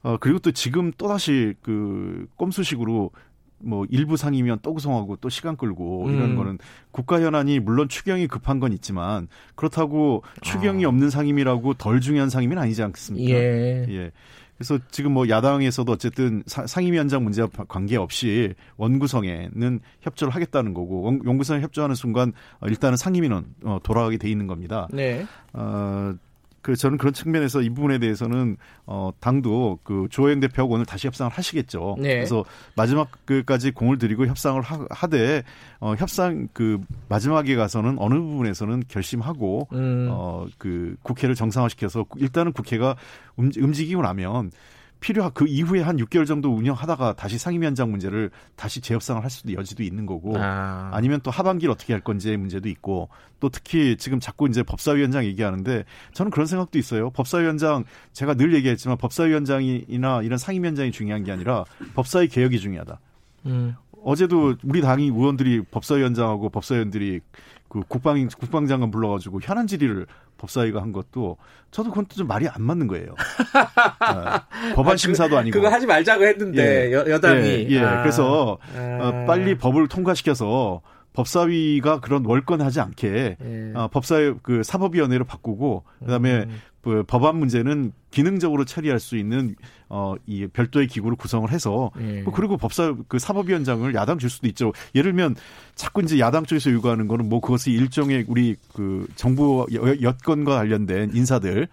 어 0.04 0.18
그리고 0.20 0.40
또 0.40 0.52
지금 0.52 0.92
또 0.98 1.08
다시 1.08 1.54
그 1.62 2.26
꼼수식으로 2.38 3.12
뭐 3.64 3.86
일부 3.90 4.18
상임위원 4.18 4.60
또 4.62 4.74
구성하고 4.74 5.18
또 5.18 5.30
시간 5.30 5.56
끌고 5.58 6.10
이런 6.10 6.32
음. 6.32 6.36
거는 6.36 6.58
국가 6.92 7.22
현안이 7.22 7.60
물론 7.60 7.88
추경이 7.90 8.28
급한 8.28 8.60
건 8.60 8.74
있지만 8.74 9.28
그렇다고 9.56 10.24
추경이 10.42 10.86
아. 10.86 10.88
없는 10.90 11.10
상임이라고 11.10 11.76
덜 11.76 12.02
중요한 12.02 12.30
상임은 12.30 12.58
아니지 12.58 12.82
않겠습니까? 12.84 13.32
예. 13.34 13.86
예. 13.90 14.12
그래서 14.58 14.78
지금 14.92 15.14
뭐 15.14 15.28
야당에서도 15.28 15.92
어쨌든 15.92 16.44
사- 16.46 16.68
상임위원장 16.68 17.24
문제와 17.24 17.48
관계없이 17.68 18.54
원구성에는 18.78 19.80
협조를 20.02 20.36
하겠다는 20.36 20.74
거고 20.76 21.02
원- 21.02 21.22
원구성에 21.26 21.62
협조하는 21.62 21.96
순간 21.96 22.32
어, 22.60 22.68
일단은 22.68 22.96
상임위는 22.98 23.44
어, 23.64 23.80
돌아가게 23.82 24.18
돼 24.18 24.30
있는 24.30 24.46
겁니다. 24.46 24.88
네. 24.92 25.26
어, 25.54 26.14
그 26.62 26.76
저는 26.76 26.98
그런 26.98 27.14
측면에서 27.14 27.62
이 27.62 27.70
부분에 27.70 27.98
대해서는 27.98 28.58
어 28.86 29.12
당도 29.20 29.80
그 29.84 30.08
조영 30.12 30.40
대표하고 30.42 30.76
오늘 30.76 30.86
다시 30.86 31.08
협상을 31.08 31.32
하시겠죠. 31.32 31.96
네. 32.00 32.16
그래서 32.16 32.46
마지막 32.76 33.10
그까지 33.26 33.72
공을 33.72 33.98
들이고 33.98 34.28
협상을 34.28 34.62
하, 34.62 34.86
하되 34.90 35.44
어 35.80 35.96
협상 35.98 36.48
그 36.54 36.80
마지막에 37.10 37.56
가서는 37.56 37.96
어느 38.00 38.14
부분에서는 38.16 38.84
결심하고 38.88 39.68
음. 39.74 40.08
어그 40.12 40.98
국회를 41.02 41.34
정상화시켜서 41.36 42.06
일단은 42.18 42.52
국회가 42.54 42.96
움직- 43.36 43.64
움직이고 43.64 44.02
나면 44.04 44.52
필요한 45.02 45.32
그 45.34 45.48
이후에 45.48 45.82
한 45.82 45.98
6개월 45.98 46.26
정도 46.26 46.54
운영하다가 46.56 47.14
다시 47.14 47.38
상임위원장 47.38 47.90
문제를 47.90 48.30
다시 48.56 48.80
재협상을 48.82 49.22
할 49.22 49.30
수도 49.30 49.52
여지도 49.52 49.84
있는 49.84 50.06
거고 50.06 50.36
아. 50.38 50.92
아니면 50.94 51.20
또 51.24 51.32
하반기를 51.32 51.72
어떻게 51.72 51.92
할 51.92 52.02
건지의 52.02 52.38
문제도 52.38 52.70
있고 52.70 53.10
또 53.40 53.50
특히 53.50 53.98
지금 53.98 54.20
자꾸 54.20 54.48
이제 54.48 54.62
법사위원장 54.62 55.26
얘기하는데 55.26 55.84
저는 56.14 56.32
그런 56.32 56.46
생각도 56.46 56.78
있어요. 56.78 57.10
법사위원장 57.10 57.84
제가 58.14 58.36
늘 58.36 58.54
얘기했지만 58.54 58.98
법사위원장이나 58.98 60.22
이런 60.22 60.38
상임위원장이 60.38 60.92
중요한 60.92 61.24
게 61.24 61.32
아니라 61.32 61.66
법사위 61.96 62.28
개혁이 62.28 62.60
중요하다. 62.60 63.00
음. 63.48 63.76
어제도 64.04 64.56
우리 64.64 64.82
당이 64.82 65.06
의원들이 65.08 65.64
법사위원장하고 65.72 66.50
법사위원들이 66.50 67.22
그 67.72 67.80
국방 67.88 68.28
국방장관 68.28 68.92
불러가지고 68.92 69.40
현안 69.42 69.66
질의를 69.66 70.06
법사위가 70.38 70.82
한 70.82 70.92
것도 70.92 71.38
저도 71.72 71.90
그건 71.90 72.06
또좀 72.08 72.28
말이 72.28 72.46
안 72.50 72.62
맞는 72.64 72.88
거예요. 72.88 73.16
네. 73.16 74.74
법안 74.76 74.98
심사도 74.98 75.38
아니고 75.38 75.58
그거 75.58 75.74
하지 75.74 75.86
말자고 75.88 76.26
했는데 76.26 76.90
예. 76.90 76.92
여, 76.92 77.10
여당이 77.10 77.48
예, 77.48 77.68
예. 77.70 77.80
아. 77.80 78.02
그래서 78.02 78.58
아. 78.76 79.00
어, 79.02 79.26
빨리 79.26 79.58
법을 79.58 79.88
통과시켜서 79.88 80.82
법사위가 81.14 82.02
그런 82.02 82.26
월권하지 82.26 82.82
않게 82.82 83.38
예. 83.42 83.72
어, 83.74 83.88
법사위 83.88 84.34
그 84.44 84.64
사법위원회로 84.64 85.24
바꾸고 85.24 85.86
그다음에 86.00 86.44
음. 86.44 86.62
그 86.84 87.04
법안 87.06 87.36
문제는 87.38 87.92
기능적으로 88.10 88.66
처리할 88.66 89.00
수 89.00 89.16
있는 89.18 89.56
어 89.90 90.16
이 90.26 90.48
별도의 90.48 90.88
기구를 90.88 91.16
구성을 91.18 91.50
해서 91.52 91.92
예. 92.00 92.22
뭐 92.22 92.34
그리고 92.34 92.58
법사 92.58 92.96
그 93.08 93.20
사법위원장을 93.20 93.94
야당 93.94 94.18
줄 94.18 94.30
수도 94.30 94.48
있죠. 94.48 94.72
예를 94.96 95.12
들면 95.12 95.36
자꾸 95.76 96.02
이제 96.02 96.18
야당 96.20 96.46
쪽에서 96.46 96.72
요구하는 96.72 97.08
거는 97.08 97.28
뭐 97.30 97.40
그것이 97.42 97.72
일종의 97.72 98.26
우리 98.28 98.56
그 98.74 99.06
정부 99.16 99.66
여- 99.74 100.02
여건과 100.02 100.56
관련된 100.56 101.12
인사들 101.14 101.68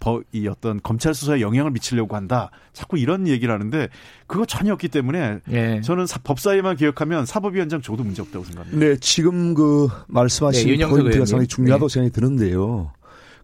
법, 0.00 0.24
이 0.32 0.48
어떤 0.48 0.80
검찰 0.82 1.14
수사에 1.14 1.40
영향을 1.40 1.70
미치려고 1.70 2.16
한다. 2.16 2.50
자꾸 2.72 2.98
이런 2.98 3.28
얘기를 3.28 3.54
하는데 3.54 3.88
그거 4.26 4.44
전혀 4.44 4.72
없기 4.72 4.88
때문에 4.88 5.38
예. 5.52 5.80
저는 5.80 6.06
사, 6.06 6.18
법사위만 6.24 6.76
개혁하면 6.76 7.24
사법위원장 7.26 7.82
줘도 7.82 8.02
문제 8.02 8.20
없다고 8.22 8.44
생각합니다. 8.46 8.84
네, 8.84 8.96
지금 9.00 9.54
그 9.54 9.88
말씀하신 10.08 10.66
네, 10.66 10.76
포인트가 10.78 10.98
의원님. 10.98 11.24
상당히 11.26 11.46
중요하다고 11.46 11.88
네. 11.88 11.92
생각이 11.92 12.12
드는데요. 12.12 12.90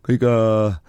그러니까 0.02 0.80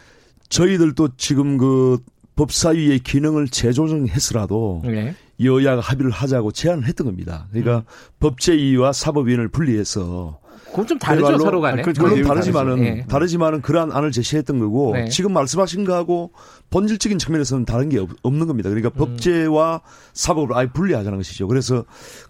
저희들도 0.54 1.10
지금 1.18 1.58
그 1.58 1.98
법사위의 2.36 3.00
기능을 3.00 3.48
재조정했으라도 3.48 4.84
예. 4.86 5.16
여야가 5.44 5.82
합의를 5.82 6.12
하자고 6.12 6.52
제안을 6.52 6.86
했던 6.88 7.06
겁니다. 7.08 7.48
그러니까 7.50 7.78
음. 7.78 7.84
법제위와 8.20 8.94
사법위원을 8.94 9.48
분리해서 9.48 10.40
그건 10.70 10.88
좀 10.88 10.98
다르죠 11.00 11.38
서로 11.38 11.62
간에. 11.62 11.82
그- 11.84 11.94
물론 12.00 12.24
다르지만은. 12.24 12.84
예. 12.84 13.06
다르지만은 13.08 13.62
그러한 13.62 13.92
안을 13.92 14.12
제시했던 14.12 14.60
거고 14.60 14.94
네. 14.94 15.08
지금 15.10 15.34
말씀하신 15.34 15.86
거하고 15.86 16.32
본질적인 16.72 17.20
측면에서는 17.20 17.66
다른 17.66 17.90
게 17.90 18.00
없, 18.00 18.10
는 18.34 18.48
겁니다. 18.48 18.70
그러니까 18.70 18.90
음. 18.96 18.98
법제와 18.98 19.82
사법을 20.14 20.56
아예 20.56 20.68
분리하자는 20.68 21.18
것이죠. 21.18 21.48
그래서 21.48 21.84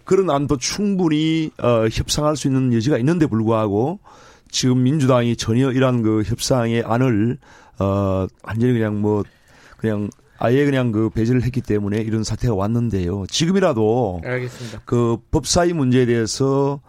그런 0.04 0.30
안도 0.30 0.56
충분히 0.58 1.50
어, 1.58 1.86
협상할 1.90 2.36
수 2.36 2.48
있는 2.48 2.72
여지가 2.74 2.98
있는데 2.98 3.26
불구하고 3.26 4.00
지금 4.50 4.82
민주당이 4.82 5.36
전혀 5.36 5.72
이러한 5.72 6.02
그 6.02 6.22
협상의 6.24 6.82
안을 6.86 7.38
어 7.78 8.26
완전히 8.42 8.72
그냥 8.72 9.00
뭐 9.00 9.22
그냥 9.76 10.08
아예 10.38 10.64
그냥 10.64 10.92
그 10.92 11.10
배제를 11.10 11.42
했기 11.42 11.60
때문에 11.60 11.98
이런 11.98 12.24
사태가 12.24 12.54
왔는데요. 12.54 13.26
지금이라도 13.28 14.22
알겠습니다. 14.24 14.82
그 14.84 15.18
법사위 15.30 15.72
문제에 15.72 16.06
대해서 16.06 16.80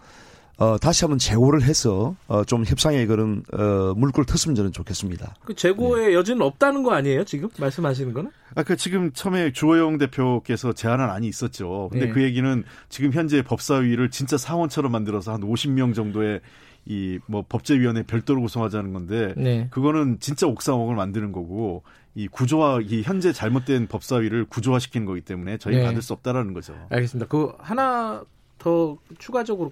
어, 0.58 0.78
다시 0.78 1.04
한번 1.04 1.20
재고를 1.20 1.64
해서 1.64 2.16
어, 2.28 2.46
좀 2.46 2.64
협상에 2.64 3.06
그런 3.06 3.44
어, 3.52 3.94
물꼬를 3.96 4.26
텄으면 4.26 4.56
저는 4.56 4.72
좋겠습니다. 4.72 5.36
그 5.44 5.54
재고의 5.54 6.14
여지는 6.14 6.42
없다는 6.42 6.84
거 6.84 6.94
아니에요? 6.94 7.26
지금 7.26 7.50
말씀하시는 7.60 8.14
거는? 8.14 8.32
아까 8.52 8.64
그 8.64 8.78
지금 8.78 9.12
처음에 9.12 9.52
주호영 9.52 9.98
대표께서 9.98 10.72
제안한 10.72 11.10
안이 11.10 11.28
있었죠. 11.28 11.90
근데 11.92 12.06
네. 12.06 12.12
그 12.12 12.24
얘기는 12.24 12.64
지금 12.88 13.12
현재 13.12 13.42
법사위를 13.42 14.12
진짜 14.12 14.38
사원처럼 14.38 14.94
만들어서 14.94 15.34
한 15.34 15.42
50명 15.42 15.94
정도의 15.94 16.40
이 16.88 17.20
뭐 17.26 17.44
법제위원회 17.50 18.04
별도로 18.04 18.42
구성하자는 18.42 18.94
건데 18.94 19.34
네. 19.38 19.68
그거는 19.72 20.18
진짜 20.20 20.46
옥상옥을 20.48 20.96
만드는 20.96 21.32
거고 21.32 21.84
이 22.14 22.28
구조화 22.28 22.80
이 22.88 23.02
현재 23.02 23.34
잘못된 23.34 23.88
법사위를 23.88 24.46
구조화시키는 24.46 25.06
거기 25.08 25.22
때문에 25.22 25.58
저희 25.58 25.74
는 25.76 25.82
네. 25.82 25.88
받을 25.88 26.02
수 26.02 26.14
없다라는 26.14 26.54
거죠. 26.54 26.76
알겠습니다. 26.90 27.28
그 27.28 27.52
하나 27.60 28.24
더 28.60 28.98
추가적으로 29.20 29.72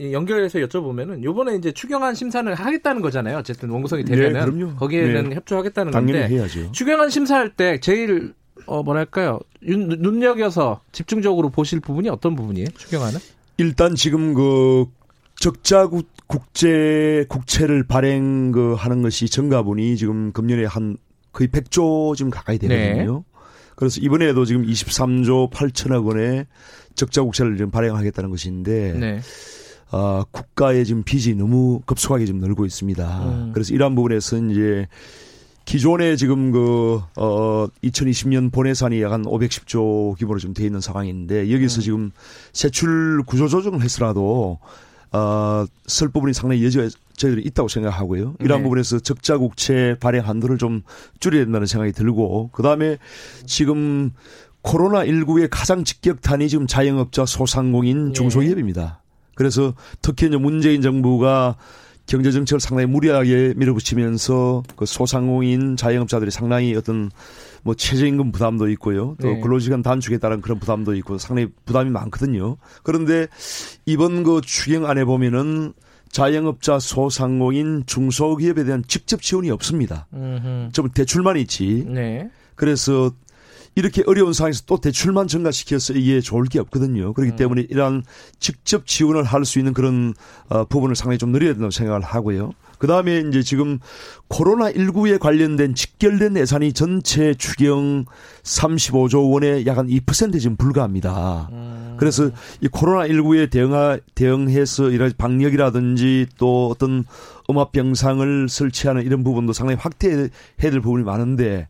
연결해서 0.00 0.58
여쭤보면은 0.60 1.22
요번에 1.22 1.54
이제 1.56 1.70
추경안 1.72 2.14
심사를 2.14 2.52
하겠다는 2.54 3.02
거잖아요. 3.02 3.38
어쨌든 3.38 3.68
원구성이 3.70 4.04
되면은 4.04 4.32
네, 4.32 4.40
그럼요. 4.56 4.76
거기에는 4.76 5.28
네. 5.30 5.36
협조하겠다는 5.36 5.92
당연히 5.92 6.20
건데 6.20 6.34
해야죠. 6.36 6.72
추경안 6.72 7.10
심사할 7.10 7.50
때 7.50 7.78
제일 7.80 8.34
어 8.66 8.82
뭐랄까요 8.82 9.40
윤- 9.64 9.88
눈여겨서 9.88 10.80
집중적으로 10.92 11.50
보실 11.50 11.80
부분이 11.80 12.08
어떤 12.08 12.34
부분이에요? 12.36 12.68
추경안은? 12.76 13.18
일단 13.58 13.94
지금 13.94 14.34
그 14.34 14.86
적자 15.46 15.88
국- 15.88 16.06
국제 16.28 17.26
국채를 17.28 17.82
발행 17.82 18.52
그 18.52 18.74
하는 18.74 19.02
것이 19.02 19.28
정가분이 19.28 19.96
지금 19.96 20.30
금년에 20.30 20.64
한 20.66 20.96
거의 21.32 21.48
100조 21.48 22.14
지금 22.16 22.30
가까이 22.30 22.58
되거든요. 22.58 23.24
그래서 23.74 24.00
이번에도 24.00 24.44
지금 24.44 24.64
23조 24.64 25.50
8천억 25.50 26.06
원의 26.06 26.46
적자 26.94 27.22
국채를 27.24 27.56
지금 27.56 27.72
발행하겠다는 27.72 28.30
것인데 28.30 28.92
네. 28.92 29.20
아, 29.90 30.24
국가의 30.30 30.84
지금 30.86 31.02
빚이 31.02 31.34
너무 31.34 31.80
급속하게 31.86 32.24
지금 32.26 32.38
늘고 32.38 32.64
있습니다. 32.64 33.24
음. 33.24 33.50
그래서 33.52 33.74
이러한 33.74 33.96
부분에서 33.96 34.36
이제 34.46 34.86
기존에 35.64 36.14
지금 36.14 36.52
그, 36.52 37.00
어, 37.16 37.66
2020년 37.82 38.52
본예산이 38.52 39.02
약 39.02 39.10
한 39.10 39.24
510조 39.24 40.16
기본으로 40.18 40.38
좀돼 40.38 40.64
있는 40.64 40.80
상황인데 40.80 41.52
여기서 41.52 41.80
음. 41.80 41.82
지금 41.82 42.10
세출 42.52 43.24
구조 43.26 43.48
조정을 43.48 43.82
했으라도 43.82 44.60
어, 45.12 45.66
쓸 45.86 46.08
부분이 46.08 46.32
상당히 46.32 46.64
여지가 46.64 46.88
저희들이 47.16 47.42
있다고 47.42 47.68
생각하고요. 47.68 48.34
이러한 48.40 48.62
네. 48.62 48.64
부분에서 48.64 49.00
적자 49.00 49.36
국채 49.36 49.96
발행 50.00 50.26
한도를 50.26 50.58
좀 50.58 50.82
줄여야 51.20 51.44
된다는 51.44 51.66
생각이 51.66 51.92
들고 51.92 52.50
그다음에 52.52 52.98
지금 53.46 54.12
코로나 54.62 55.04
19의 55.04 55.48
가장 55.50 55.84
직격탄이 55.84 56.48
지금 56.48 56.66
자영업자 56.66 57.26
소상공인 57.26 58.10
예. 58.10 58.12
중소기업입니다. 58.12 59.02
그래서 59.34 59.74
특히 60.00 60.28
이제 60.28 60.36
문재인 60.36 60.82
정부가 60.82 61.56
경제 62.06 62.30
정책을 62.32 62.60
상당히 62.60 62.86
무리하게 62.86 63.54
밀어붙이면서 63.56 64.62
그 64.76 64.86
소상공인 64.86 65.76
자영업자들이 65.76 66.30
상당히 66.30 66.74
어떤 66.74 67.10
뭐 67.62 67.74
최저임금 67.74 68.32
부담도 68.32 68.68
있고요. 68.70 69.16
또 69.20 69.28
네. 69.28 69.40
근로시간 69.40 69.82
단축에 69.82 70.18
따른 70.18 70.40
그런 70.40 70.58
부담도 70.58 70.94
있고 70.96 71.18
상당히 71.18 71.48
부담이 71.64 71.90
많거든요. 71.90 72.56
그런데 72.82 73.28
이번 73.86 74.22
그 74.24 74.40
추경안에 74.40 75.04
보면은 75.04 75.72
자영업자 76.10 76.78
소상공인 76.78 77.84
중소기업에 77.86 78.64
대한 78.64 78.84
직접 78.86 79.22
지원이 79.22 79.50
없습니다. 79.50 80.06
음흠. 80.12 80.72
좀 80.72 80.90
대출만 80.90 81.38
있지. 81.38 81.86
네. 81.88 82.28
그래서 82.54 83.10
이렇게 83.74 84.02
어려운 84.06 84.34
상황에서 84.34 84.64
또 84.66 84.78
대출만 84.78 85.26
증가시켜서 85.28 85.94
이게 85.94 86.20
좋을 86.20 86.44
게 86.44 86.58
없거든요. 86.58 87.14
그렇기 87.14 87.32
음. 87.32 87.36
때문에 87.36 87.66
이러한 87.70 88.02
직접 88.38 88.86
지원을 88.86 89.24
할 89.24 89.46
수 89.46 89.58
있는 89.58 89.72
그런 89.72 90.12
어, 90.50 90.64
부분을 90.66 90.94
상당히 90.94 91.16
좀 91.16 91.32
늘려야 91.32 91.52
된다고 91.54 91.70
생각을 91.70 92.02
하고요. 92.02 92.52
그 92.82 92.88
다음에 92.88 93.20
이제 93.20 93.44
지금 93.44 93.78
코로나19에 94.28 95.20
관련된 95.20 95.76
직결된 95.76 96.36
예산이 96.36 96.72
전체 96.72 97.32
추경 97.32 98.06
35조 98.42 99.32
원의 99.32 99.66
약 99.66 99.78
한 99.78 99.86
2% 99.86 100.40
지금 100.40 100.56
불과합니다. 100.56 101.48
음. 101.52 101.94
그래서 101.96 102.28
이 102.60 102.66
코로나19에 102.66 103.50
대응하, 103.52 103.98
대응해서 104.16 104.90
이런 104.90 105.12
방역이라든지 105.16 106.26
또 106.38 106.70
어떤 106.70 107.04
음압병상을 107.48 108.48
설치하는 108.48 109.04
이런 109.04 109.22
부분도 109.22 109.52
상당히 109.52 109.80
확대해야 109.80 110.26
될 110.58 110.80
부분이 110.80 111.04
많은데 111.04 111.68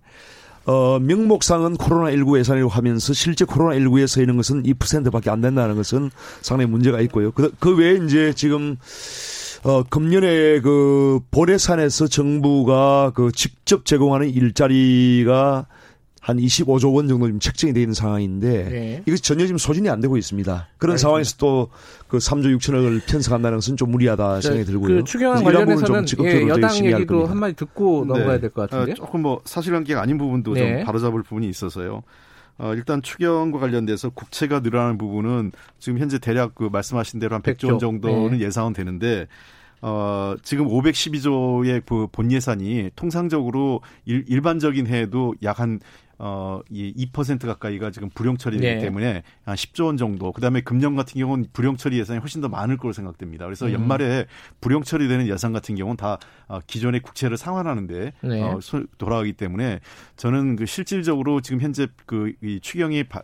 어, 0.64 0.98
명목상은 0.98 1.76
코로나19 1.76 2.38
예산이라고 2.38 2.70
하면서 2.70 3.12
실제 3.12 3.44
코로나19에 3.44 4.06
서 4.06 4.20
있는 4.22 4.38
것은 4.38 4.62
2%밖에 4.62 5.28
안 5.28 5.42
된다는 5.42 5.76
것은 5.76 6.10
상당히 6.40 6.70
문제가 6.70 7.02
있고요. 7.02 7.32
그, 7.32 7.52
그 7.58 7.76
외에 7.76 7.98
이제 8.02 8.32
지금 8.34 8.78
어, 9.64 9.82
금년에 9.84 10.60
그 10.60 11.20
본예산에서 11.30 12.08
정부가 12.08 13.12
그 13.14 13.30
직접 13.32 13.84
제공하는 13.84 14.28
일자리가 14.28 15.66
한 16.20 16.36
25조 16.36 16.94
원 16.94 17.08
정도 17.08 17.26
지금 17.26 17.40
책정이 17.40 17.72
되어 17.72 17.82
있는 17.82 17.94
상황인데 17.94 18.64
네. 18.68 19.02
이것이 19.06 19.22
전혀 19.22 19.44
지금 19.44 19.58
소진이 19.58 19.88
안 19.88 20.00
되고 20.00 20.16
있습니다. 20.16 20.68
그런 20.78 20.96
상황에서 20.96 21.36
또 21.36 21.68
그 22.12 22.18
3조 22.18 22.54
6천억을 22.58 23.00
편성한다는 23.06 23.56
것은 23.56 23.78
좀 23.78 23.90
무리하다 23.90 24.42
생각이 24.42 24.66
들고요. 24.66 24.96
그 24.98 25.04
추경안 25.04 25.42
관련해서는 25.42 26.02
예, 26.02 26.30
저희 26.30 26.46
여당 26.46 26.76
얘기도 26.84 27.06
겁니다. 27.06 27.30
한마디 27.30 27.54
듣고 27.54 28.04
넘어가야 28.04 28.38
될 28.38 28.50
것 28.50 28.68
같은데. 28.68 28.92
어, 28.92 28.94
조금 28.94 29.22
뭐 29.22 29.40
사실관계가 29.46 30.02
아닌 30.02 30.18
부분도 30.18 30.52
네. 30.52 30.76
좀 30.76 30.84
바로잡을 30.84 31.22
부분이 31.22 31.48
있어서요. 31.48 32.02
어, 32.58 32.74
일단 32.74 33.02
추경과 33.02 33.58
관련돼서 33.58 34.10
국채가 34.10 34.60
늘어나는 34.60 34.98
부분은 34.98 35.52
지금 35.78 35.98
현재 35.98 36.18
대략 36.18 36.54
그 36.54 36.64
말씀하신 36.70 37.18
대로 37.20 37.34
한 37.34 37.42
100조 37.42 37.56
100조. 37.58 37.68
원 37.70 37.78
정도는 37.78 38.38
네. 38.38 38.44
예상은 38.44 38.72
되는데 38.72 39.26
어, 39.80 40.36
지금 40.42 40.66
512조의 40.68 41.84
그 41.84 42.06
본 42.12 42.30
예산이 42.30 42.90
통상적으로 42.94 43.80
일, 44.04 44.24
일반적인 44.28 44.86
해에도 44.86 45.34
약 45.42 45.58
한 45.60 45.80
어, 46.18 46.60
이 46.70 46.92
2% 47.12 47.46
가까이가 47.46 47.90
지금 47.90 48.08
불용 48.14 48.36
처리이기 48.36 48.64
네. 48.64 48.78
때문에 48.78 49.22
한 49.44 49.54
10조 49.56 49.86
원 49.86 49.96
정도. 49.96 50.32
그다음에 50.32 50.60
금년 50.60 50.94
같은 50.94 51.18
경우는 51.18 51.46
불용 51.52 51.76
처리 51.76 51.98
예산이 51.98 52.20
훨씬 52.20 52.40
더 52.40 52.48
많을 52.48 52.76
거로 52.76 52.92
생각됩니다. 52.92 53.44
그래서 53.44 53.66
음. 53.66 53.72
연말에 53.72 54.26
불용 54.60 54.82
처리되는 54.82 55.26
예산 55.28 55.52
같은 55.52 55.74
경우는 55.74 55.96
다 55.96 56.18
어, 56.48 56.60
기존의 56.66 57.00
국채를 57.00 57.36
상환하는데 57.36 58.12
네. 58.22 58.42
어, 58.42 58.60
소- 58.60 58.86
돌아가기 58.98 59.32
때문에 59.32 59.80
저는 60.16 60.56
그 60.56 60.66
실질적으로 60.66 61.40
지금 61.40 61.60
현재 61.60 61.86
그이 62.06 62.60
추경이 62.60 63.04
바, 63.04 63.22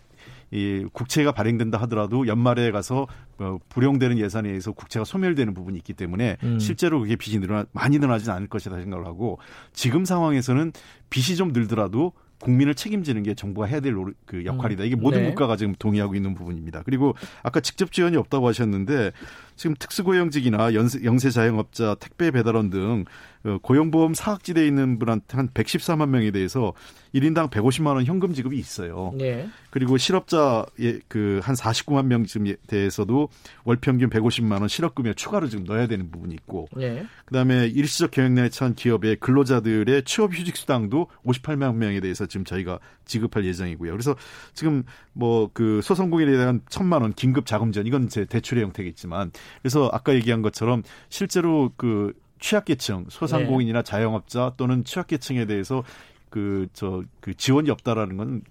이 0.50 0.86
국채가 0.92 1.30
발행된다 1.30 1.78
하더라도 1.82 2.26
연말에 2.26 2.70
가서 2.70 3.06
어, 3.38 3.58
불용되는 3.68 4.18
예산에 4.18 4.48
의해서 4.48 4.72
국채가 4.72 5.04
소멸되는 5.04 5.52
부분이 5.54 5.76
있기 5.78 5.92
때문에 5.92 6.38
음. 6.42 6.58
실제로 6.58 7.00
그게 7.00 7.16
빚이 7.16 7.38
늘어나 7.38 7.66
많이 7.72 7.98
늘어나지는 7.98 8.34
않을 8.34 8.48
것이다 8.48 8.76
생각을 8.80 9.06
하고 9.06 9.38
지금 9.72 10.04
상황에서는 10.06 10.72
빚이 11.10 11.36
좀 11.36 11.52
늘더라도 11.52 12.12
국민을 12.40 12.74
책임지는 12.74 13.22
게 13.22 13.34
정부가 13.34 13.66
해야 13.66 13.80
될 13.80 13.94
그 14.26 14.44
역할이다. 14.44 14.84
이게 14.84 14.94
모든 14.96 15.22
네. 15.22 15.28
국가가 15.30 15.56
지금 15.56 15.74
동의하고 15.78 16.14
있는 16.14 16.34
부분입니다. 16.34 16.82
그리고 16.84 17.14
아까 17.42 17.60
직접 17.60 17.90
지원이 17.92 18.16
없다고 18.16 18.46
하셨는데 18.48 19.12
지금 19.58 19.76
특수고용직이나 19.78 20.72
연세, 20.72 21.04
영세 21.04 21.30
자영업자, 21.30 21.96
택배 22.00 22.30
배달원 22.30 22.70
등 22.70 23.04
어, 23.44 23.58
고용보험 23.62 24.14
사각지대에 24.14 24.66
있는 24.66 24.98
분한테 24.98 25.36
한 25.36 25.48
114만 25.48 26.08
명에 26.08 26.30
대해서 26.30 26.72
1인당 27.14 27.50
150만 27.50 27.94
원 27.94 28.04
현금 28.04 28.32
지급이 28.32 28.58
있어요. 28.58 29.12
네. 29.16 29.48
그리고 29.70 29.96
실업자의 29.96 31.00
그한 31.08 31.54
49만 31.54 32.06
명쯤에 32.06 32.56
대해서도 32.66 33.28
월 33.64 33.76
평균 33.76 34.10
150만 34.10 34.60
원 34.60 34.68
실업금에 34.68 35.14
추가로 35.14 35.48
지금 35.48 35.64
넣어야 35.64 35.86
되는 35.86 36.10
부분이 36.10 36.34
있고 36.34 36.68
네. 36.76 37.06
그다음에 37.26 37.66
일시적 37.66 38.10
경영난에 38.10 38.48
처한 38.48 38.74
기업의 38.74 39.16
근로자들의 39.16 40.02
취업 40.04 40.34
휴직 40.34 40.56
수당도 40.56 41.08
58만 41.24 41.74
명에 41.74 42.00
대해서 42.00 42.26
지금 42.26 42.44
저희가 42.44 42.80
지급할 43.04 43.44
예정이고요. 43.44 43.92
그래서 43.92 44.16
지금 44.54 44.84
뭐 45.12 45.48
그 45.58 45.80
소상공인에 45.82 46.30
대한 46.30 46.60
천만 46.68 47.02
원 47.02 47.12
긴급 47.12 47.44
자금전 47.46 47.86
이건 47.86 48.08
제 48.08 48.24
대출의 48.24 48.62
형태겠지만 48.62 49.32
그래서 49.62 49.88
아까 49.92 50.14
얘기한 50.14 50.42
것처럼 50.42 50.82
실제로 51.08 51.72
그 51.76 52.12
취약계층 52.40 53.06
소상공인이나 53.08 53.82
자영업자 53.82 54.52
또는 54.56 54.84
취약계층에 54.84 55.46
대해서 55.46 55.82
그 56.30 56.68
저그 56.72 57.34
지원이 57.36 57.70
없다라는 57.70 58.16
건 58.16 58.42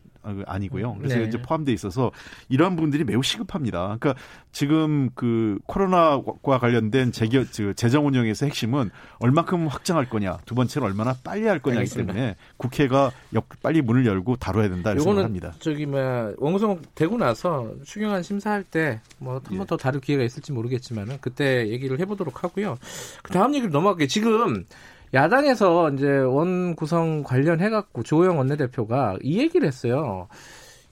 아니고요. 0.46 0.96
그래서 1.00 1.18
네. 1.18 1.26
이제 1.26 1.42
포함돼 1.42 1.72
있어서 1.74 2.12
이러한 2.50 2.76
부분들이 2.76 3.04
매우 3.04 3.24
시급합니다. 3.24 3.98
그러니까 4.00 4.16
지금 4.52 5.10
그 5.16 5.60
코로나와 5.68 6.22
관련된 6.60 7.12
그 7.12 7.74
재정 7.76 8.08
운영에서 8.08 8.46
핵심은 8.46 8.90
얼마큼 9.20 9.68
확장할 9.68 10.10
거냐, 10.10 10.38
두 10.46 10.56
번째는 10.56 10.88
얼마나 10.88 11.16
빨리 11.24 11.46
할 11.48 11.60
거냐이기. 11.60 11.94
때문에 11.96 12.36
국회가 12.58 13.12
역, 13.34 13.48
빨리 13.62 13.82
문을 13.82 14.06
열고 14.06 14.38
다뤄야 14.38 14.70
된다 14.70 14.92
이렇게 14.92 15.04
생각합니다. 15.04 15.54
저기 15.60 15.86
뭐야 15.86 16.34
원구성 16.38 16.82
되고 16.96 17.18
나서 17.18 17.72
추경안 17.86 18.24
심사할 18.24 18.64
때 18.64 19.00
뭐 19.20 19.36
한번 19.44 19.62
예. 19.62 19.66
더 19.66 19.78
다룰 19.78 20.02
기회가 20.02 20.24
있을지 20.24 20.52
모르겠지만은 20.52 21.18
그때 21.22 21.68
얘기를 21.70 22.00
해보도록 22.00 22.44
하고요. 22.44 22.78
그 23.24 23.32
다음 23.32 23.54
얘기를 23.56 23.72
넘어갈게요. 23.72 24.08
지금 24.08 24.66
야당에서 25.14 25.92
이제 25.92 26.08
원 26.08 26.76
구성 26.76 27.24
관련해 27.24 27.70
갖고 27.70 28.04
조호영 28.04 28.38
원내대표가 28.38 29.18
이 29.22 29.40
얘기를 29.40 29.68
했어요. 29.68 30.28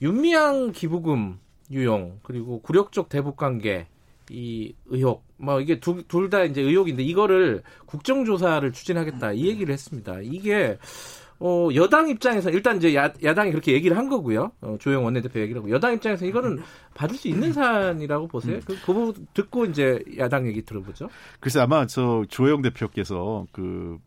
윤미향 0.02 0.72
기부금 0.72 1.38
유용 1.70 2.18
그리고 2.22 2.60
굴욕적 2.62 3.08
대북 3.08 3.36
관계 3.36 3.86
이 4.30 4.74
의혹, 4.86 5.24
뭐 5.36 5.60
이게 5.60 5.78
둘 5.80 6.30
다 6.30 6.42
이제 6.44 6.60
의혹인데 6.60 7.02
이거를 7.02 7.62
국정조사를 7.86 8.72
추진하겠다 8.72 9.32
이 9.32 9.46
얘기를 9.46 9.72
했습니다. 9.72 10.18
이게 10.22 10.78
어, 11.38 11.68
여당 11.74 12.08
입장에서 12.08 12.50
일단 12.50 12.76
이제 12.76 12.94
야, 12.94 13.12
야당이 13.22 13.50
그렇게 13.50 13.72
얘기를 13.72 13.96
한 13.96 14.08
거고요. 14.08 14.52
어, 14.60 14.76
조영 14.80 15.04
원내대표 15.04 15.40
얘기를 15.40 15.60
하고 15.60 15.70
여당 15.70 15.92
입장에서 15.94 16.24
이거는 16.24 16.60
받을 16.94 17.16
수 17.16 17.28
있는 17.28 17.52
사안이라고 17.52 18.28
보세요. 18.28 18.60
그, 18.64 18.76
그 18.80 19.14
듣고 19.34 19.66
이제 19.66 20.02
야당 20.18 20.46
얘기 20.46 20.62
들어보죠. 20.62 21.08
글쎄 21.40 21.60
아마 21.60 21.86
저 21.86 22.24
조영 22.28 22.62
대표께서 22.62 23.46
그 23.52 23.98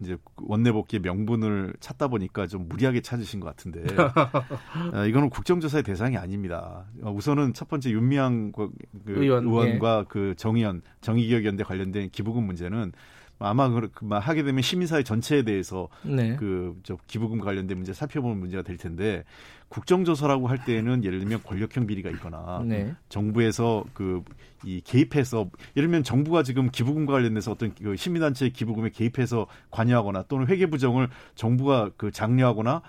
이제 0.00 0.16
원내복귀 0.36 0.98
명분을 0.98 1.74
찾다 1.80 2.08
보니까 2.08 2.46
좀 2.46 2.68
무리하게 2.68 3.00
찾으신 3.00 3.40
것 3.40 3.46
같은데 3.46 3.84
아, 4.92 5.06
이거는 5.06 5.30
국정조사의 5.30 5.84
대상이 5.84 6.16
아닙니다. 6.16 6.84
어, 7.02 7.12
우선은 7.12 7.54
첫 7.54 7.68
번째 7.68 7.90
윤미향 7.90 8.52
그 8.52 8.70
의원, 9.06 9.44
의원과 9.44 10.00
예. 10.00 10.04
그 10.08 10.34
정의연 10.36 10.82
정의기억연대 11.00 11.62
관련된 11.64 12.10
기부금 12.10 12.44
문제는 12.44 12.92
아마 13.38 13.68
그 13.68 13.90
하게 14.10 14.42
되면 14.42 14.62
시민사회 14.62 15.02
전체에 15.02 15.42
대해서 15.42 15.88
네. 16.02 16.36
그저 16.36 16.96
기부금 17.06 17.40
관련된 17.40 17.76
문제 17.76 17.92
살펴보는 17.92 18.38
문제가 18.38 18.62
될 18.62 18.76
텐데 18.76 19.24
국정조사라고 19.68 20.46
할 20.46 20.64
때에는 20.64 21.04
예를 21.04 21.18
들면 21.18 21.42
권력형 21.42 21.86
비리가 21.86 22.10
있거나 22.10 22.62
네. 22.64 22.94
정부에서 23.08 23.84
그 23.92 24.22
이 24.66 24.80
개입해서 24.80 25.50
예를 25.76 25.88
들면 25.88 26.04
정부가 26.04 26.42
지금 26.42 26.70
기부금과 26.70 27.12
관련돼서 27.12 27.52
어떤 27.52 27.74
그 27.74 27.96
시민단체 27.96 28.48
기부금에 28.48 28.90
개입해서 28.90 29.46
관여하거나 29.70 30.24
또는 30.28 30.46
회계 30.46 30.66
부정을 30.66 31.08
정부가 31.34 31.90
그 31.96 32.10
장려하거나 32.10 32.82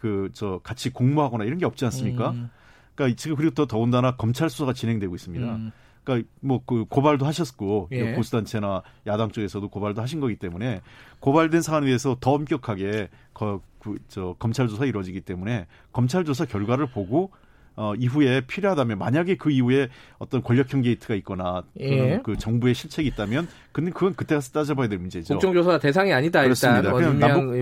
그 0.00 0.30
저 0.32 0.60
같이 0.62 0.90
공모하거나 0.90 1.44
이런 1.44 1.58
게 1.58 1.66
없지 1.66 1.84
않습니까? 1.86 2.30
음. 2.30 2.50
그러니까 2.94 3.16
지금 3.16 3.36
그리고 3.36 3.54
또 3.54 3.66
더군다나 3.66 4.16
검찰 4.16 4.48
수사가 4.48 4.72
진행되고 4.72 5.14
있습니다. 5.14 5.54
음. 5.56 5.72
그러니까 6.08 6.28
뭐 6.40 6.62
그 6.64 6.84
고발도 6.86 7.26
하셨고 7.26 7.88
예. 7.92 8.14
보수단체나 8.14 8.82
야당 9.06 9.30
쪽에서도 9.30 9.68
고발도 9.68 10.00
하신 10.00 10.20
거기 10.20 10.36
때문에 10.36 10.80
고발된 11.20 11.62
사안에 11.62 11.86
대해서 11.86 12.16
더 12.20 12.32
엄격하게 12.32 13.08
거, 13.34 13.60
그, 13.78 13.96
저 14.08 14.34
검찰 14.38 14.68
조사 14.68 14.84
이루어지기 14.84 15.20
때문에 15.20 15.66
검찰 15.92 16.24
조사 16.24 16.44
결과를 16.44 16.86
보고 16.86 17.30
어, 17.78 17.94
이후에 17.94 18.40
필요하다면 18.40 18.98
만약에 18.98 19.36
그 19.36 19.52
이후에 19.52 19.88
어떤 20.18 20.42
권력형 20.42 20.82
게이트가 20.82 21.14
있거나 21.16 21.62
예. 21.78 22.20
그 22.24 22.36
정부의 22.36 22.74
실책이 22.74 23.06
있다면 23.10 23.46
근데 23.70 23.92
그건 23.92 24.14
그때 24.16 24.34
가서 24.34 24.50
따져봐야 24.50 24.88
될 24.88 24.98
문제죠. 24.98 25.34
국정조사 25.34 25.78
대상이 25.78 26.12
아니다. 26.12 26.42
그렇습니다. 26.42 26.80
일단 26.80 26.92
그냥 26.92 27.18
남북 27.20 27.56
예. 27.56 27.60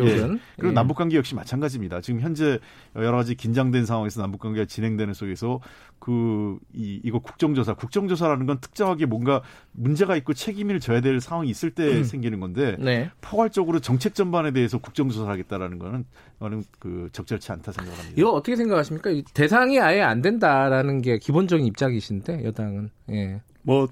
그리고 0.57 0.69
예. 0.69 0.73
남북 0.73 0.97
관계 0.97 1.19
역시 1.19 1.35
마찬가지입니다. 1.35 2.01
지금 2.01 2.21
현재 2.21 2.59
여러 2.95 3.19
가지 3.19 3.35
긴장된 3.35 3.85
상황에서 3.85 4.23
남북 4.23 4.41
관계가 4.41 4.65
진행되는 4.65 5.13
속에서 5.13 5.61
그 5.99 6.47
이 6.75 7.01
이거 7.05 7.19
국정조사 7.19 7.75
국정조사라는 7.75 8.47
건 8.47 8.59
특정하게 8.61 9.07
뭔가 9.07 9.43
문제가 9.73 10.17
있고 10.17 10.35
책임을 10.35 10.81
져야 10.81 11.01
될 11.01 11.21
상황이 11.21 11.49
있을 11.51 11.71
때 11.71 11.99
음. 11.99 12.05
생기는 12.05 12.41
건데 12.41 12.77
네. 12.79 13.11
포괄적으로 13.21 13.81
정책 13.81 14.15
전반에 14.15 14.53
대해서 14.53 14.79
국정조사를 14.79 15.31
하겠다라는 15.31 15.79
거는 15.79 16.05
저는 16.39 16.65
그 16.79 17.09
적절치 17.13 17.51
않다 17.53 17.73
생각합니다. 17.73 18.15
이거 18.17 18.31
어떻게 18.31 18.57
생각하십니까? 18.57 19.11
대상이 19.33 19.81
아예 19.81 20.03
안 20.07 20.23
된다라는 20.23 21.03
게 21.03 21.19
기본적인 21.19 21.67
입장이신데 21.67 22.45
여당은 22.45 22.91
예. 23.11 23.41
뭐 23.63 23.89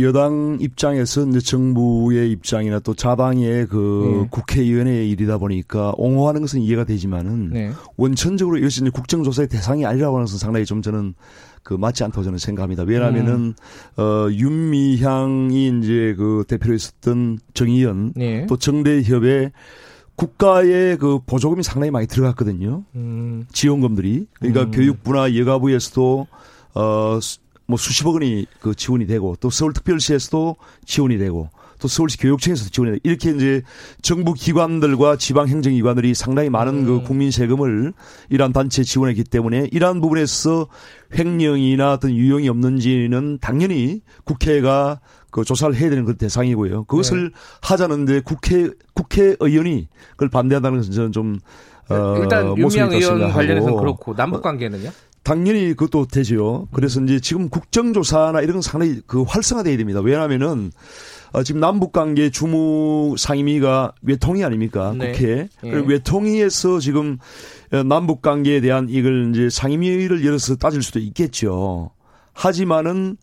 여당 0.00 0.58
입장에서 0.60 1.26
이제 1.26 1.40
정부의 1.40 2.30
입장이나 2.30 2.78
또 2.80 2.94
자당의 2.94 3.66
그 3.66 4.20
네. 4.22 4.28
국회의원의 4.30 5.10
일이다 5.10 5.38
보니까 5.38 5.92
옹호하는 5.96 6.42
것은 6.42 6.60
이해가 6.60 6.84
되지만은 6.84 7.50
네. 7.50 7.70
원천적으로 7.96 8.58
이것이 8.58 8.82
이제 8.82 8.90
국정조사의 8.90 9.48
대상이 9.48 9.86
아니라고 9.86 10.16
하는 10.16 10.26
것은 10.26 10.38
상당히 10.38 10.66
좀 10.66 10.82
저는 10.82 11.14
그 11.62 11.74
맞지 11.74 12.04
않다고 12.04 12.24
저는 12.24 12.38
생각합니다. 12.38 12.82
왜냐하면은 12.82 13.54
음. 13.96 14.00
어 14.00 14.28
윤미향이 14.30 15.78
이제 15.78 16.14
그 16.16 16.44
대표로 16.46 16.74
있었던 16.74 17.38
정의연 17.54 18.12
네. 18.14 18.46
또 18.46 18.56
정대협의 18.56 19.52
국가의 20.16 20.98
그 20.98 21.20
보조금이 21.24 21.62
상당히 21.62 21.90
많이 21.90 22.06
들어갔거든요. 22.06 22.84
음. 22.94 23.46
지원금들이 23.52 24.26
그러니까 24.34 24.62
음. 24.64 24.70
교육부나 24.70 25.36
여가부에서도 25.36 26.26
어 26.74 27.20
뭐 27.66 27.78
수십억 27.78 28.14
원이 28.14 28.46
그 28.60 28.74
지원이 28.74 29.06
되고 29.06 29.36
또 29.40 29.48
서울특별시에서도 29.48 30.56
지원이 30.84 31.16
되고 31.16 31.48
또 31.78 31.88
서울시 31.88 32.18
교육청에서도 32.18 32.70
지원이 32.70 32.92
되고 32.92 33.00
이렇게 33.02 33.30
이제 33.30 33.62
정부 34.02 34.34
기관들과 34.34 35.16
지방 35.16 35.48
행정기관들이 35.48 36.14
상당히 36.14 36.50
많은 36.50 36.84
그 36.84 36.92
음. 36.92 37.00
그 37.00 37.08
국민 37.08 37.30
세금을 37.30 37.94
이러한 38.28 38.52
단체에 38.52 38.84
지원했기 38.84 39.24
때문에 39.24 39.68
이러한 39.72 40.00
부분에서 40.00 40.68
횡령이나 41.16 41.94
어떤 41.94 42.12
유용이 42.12 42.48
없는지는 42.48 43.38
당연히 43.40 44.02
국회가 44.24 45.00
그 45.32 45.44
조사를 45.44 45.74
해야 45.74 45.90
되는 45.90 46.04
그 46.04 46.16
대상이고요. 46.16 46.84
그것을 46.84 47.30
네. 47.30 47.34
하자는데 47.62 48.20
국회 48.20 48.70
국회의원이 48.94 49.88
그걸 50.10 50.28
반대한다는 50.28 50.78
것은 50.78 50.92
저는 50.92 51.12
좀 51.12 51.40
어, 51.88 52.18
일단 52.20 52.56
유명 52.56 52.92
의원 52.92 53.32
관련해서는 53.32 53.76
그렇고 53.76 54.14
남북 54.14 54.42
관계는요? 54.42 54.90
당연히 55.22 55.74
그것도 55.74 56.06
되죠. 56.06 56.68
그래서 56.72 57.00
이제 57.00 57.18
지금 57.18 57.48
국정조사나 57.48 58.40
이런 58.40 58.54
건 58.54 58.62
상당히 58.62 59.00
그 59.06 59.22
활성화돼야 59.22 59.76
됩니다. 59.76 60.00
왜냐하면은 60.00 60.70
어, 61.32 61.42
지금 61.42 61.60
남북 61.60 61.92
관계 61.92 62.28
주무 62.28 63.14
상임위가 63.16 63.94
외통위 64.02 64.44
아닙니까? 64.44 64.94
네. 64.98 65.12
국회. 65.12 65.48
예. 65.64 65.70
외통위에서 65.70 66.78
지금 66.78 67.18
어, 67.72 67.82
남북 67.84 68.20
관계에 68.20 68.60
대한 68.60 68.88
이걸 68.90 69.30
이제 69.30 69.48
상임위를 69.48 70.26
열어서 70.26 70.56
따질 70.56 70.82
수도 70.82 70.98
있겠죠. 70.98 71.90
하지만은 72.34 73.16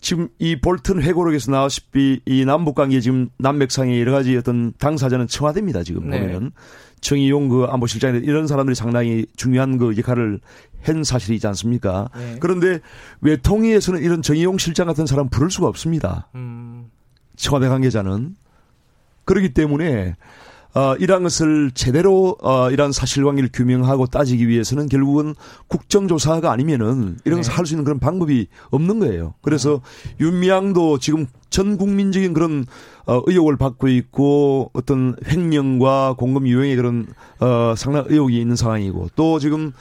지금 0.00 0.28
이 0.38 0.56
볼튼 0.60 1.02
회고록에서 1.02 1.52
나왔시피 1.52 2.20
이 2.24 2.44
남북관계 2.44 3.00
지금 3.00 3.28
남맥상의 3.38 4.00
여러 4.00 4.12
가지 4.12 4.36
어떤 4.36 4.72
당사자는 4.78 5.26
청와대입니다. 5.26 5.82
지금 5.82 6.08
네. 6.08 6.20
보면은 6.20 6.52
정의용 7.00 7.48
그 7.48 7.64
안보실장이 7.64 8.18
이런 8.20 8.46
사람들이 8.46 8.74
상당히 8.74 9.26
중요한 9.36 9.78
그 9.78 9.96
역할을 9.96 10.40
한 10.82 11.04
사실이지 11.04 11.46
않습니까? 11.48 12.08
네. 12.16 12.36
그런데 12.40 12.80
외통위에서는 13.20 14.02
이런 14.02 14.22
정의용 14.22 14.58
실장 14.58 14.86
같은 14.86 15.06
사람 15.06 15.28
부를 15.28 15.50
수가 15.50 15.66
없습니다. 15.68 16.28
음. 16.34 16.90
청와대 17.36 17.68
관계자는 17.68 18.36
그렇기 19.24 19.52
때문에 19.52 20.16
어, 20.74 20.94
이러한 20.96 21.22
것을 21.24 21.72
제대로 21.74 22.36
어, 22.42 22.70
이러한 22.70 22.92
사실관계를 22.92 23.50
규명하고 23.52 24.06
따지기 24.06 24.46
위해서는 24.48 24.88
결국은 24.88 25.34
국정조사가 25.68 26.50
아니면은 26.50 27.18
이런 27.24 27.40
것을 27.40 27.50
네. 27.50 27.56
할수 27.56 27.74
있는 27.74 27.84
그런 27.84 27.98
방법이 27.98 28.46
없는 28.70 29.00
거예요. 29.00 29.34
그래서 29.42 29.74
어. 29.74 29.82
윤미향도 30.20 30.98
지금 30.98 31.26
전 31.50 31.76
국민적인 31.76 32.32
그런 32.32 32.64
어, 33.06 33.22
의혹을 33.26 33.56
받고 33.56 33.88
있고 33.88 34.70
어떤 34.72 35.16
횡령과 35.26 36.14
공금 36.16 36.46
유형의 36.46 36.76
그런 36.76 37.06
어, 37.40 37.74
상당 37.76 38.04
의혹이 38.08 38.40
있는 38.40 38.54
상황이고 38.54 39.08
또 39.16 39.40
지금 39.40 39.72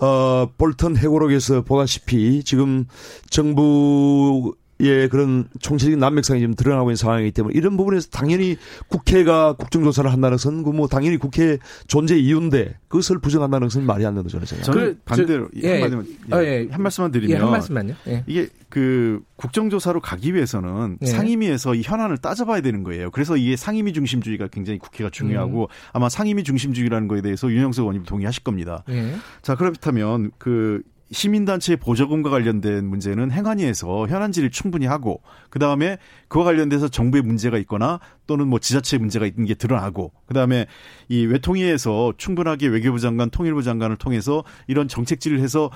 어, 0.00 0.48
볼턴 0.58 0.96
해고록에서 0.96 1.62
보다시피 1.62 2.42
지금 2.44 2.86
정부 3.30 4.54
예, 4.80 5.08
그런 5.08 5.48
총체적인 5.60 5.98
난맥상이 5.98 6.40
지금 6.40 6.54
드러나고 6.54 6.90
있는 6.90 6.96
상황이기 6.96 7.30
때문에 7.32 7.54
이런 7.56 7.76
부분에서 7.76 8.08
당연히 8.10 8.56
국회가 8.88 9.52
국정조사를 9.52 10.10
한다는 10.10 10.36
것은 10.36 10.62
그뭐 10.64 10.88
당연히 10.88 11.16
국회 11.16 11.58
존재 11.86 12.16
이유인데 12.16 12.76
그것을 12.88 13.18
부정한다는 13.20 13.68
것은 13.68 13.86
말이 13.86 14.04
안 14.04 14.14
된다고 14.14 14.28
저는 14.30 14.46
생각합니다. 14.46 14.72
저는 14.72 14.94
그, 14.94 15.00
반대로 15.04 15.48
저, 15.52 15.60
예, 15.62 15.72
한마디만 15.74 16.06
예, 16.08 16.34
아, 16.34 16.44
예, 16.44 16.68
한 16.70 16.82
말씀만 16.82 17.12
드리면 17.12 17.36
예, 17.36 17.40
한 17.40 17.50
말씀만요. 17.50 17.94
예. 18.08 18.24
이게 18.26 18.48
그 18.68 19.22
국정조사로 19.36 20.00
가기 20.00 20.34
위해서는 20.34 20.98
예. 21.02 21.06
상임위에서 21.06 21.76
이 21.76 21.82
현안을 21.82 22.18
따져봐야 22.18 22.60
되는 22.60 22.82
거예요. 22.82 23.10
그래서 23.12 23.36
이게 23.36 23.56
상임위 23.56 23.92
중심주의가 23.92 24.48
굉장히 24.48 24.80
국회가 24.80 25.10
중요하고 25.10 25.62
음. 25.62 25.66
아마 25.92 26.08
상임위 26.08 26.42
중심주의라는 26.42 27.06
거에 27.06 27.20
대해서 27.20 27.48
윤영석 27.50 27.82
의원님 27.84 28.04
동의하실 28.04 28.42
겁니다. 28.42 28.82
예. 28.88 29.14
자 29.42 29.54
그렇다면 29.54 30.32
그 30.38 30.82
시민단체 31.14 31.76
보조금과 31.76 32.28
관련된 32.28 32.84
문제는 32.86 33.30
행안위에서 33.30 34.08
현안 34.08 34.32
질의를 34.32 34.50
충분히 34.50 34.86
하고 34.86 35.22
그 35.48 35.58
다음에 35.60 35.96
그와 36.28 36.44
관련돼서 36.44 36.88
정부의 36.88 37.22
문제가 37.22 37.56
있거나 37.58 38.00
또는 38.26 38.48
뭐 38.48 38.58
지자체의 38.58 38.98
문제가 38.98 39.24
있는 39.24 39.46
게 39.46 39.54
드러나고 39.54 40.12
그 40.26 40.34
다음에 40.34 40.66
이 41.08 41.24
외통위에서 41.24 42.14
충분하게 42.18 42.66
외교부 42.66 42.98
장관, 42.98 43.30
통일부 43.30 43.62
장관을 43.62 43.96
통해서 43.96 44.42
이런 44.66 44.88
정책 44.88 45.20
질의를 45.20 45.42
해서 45.42 45.70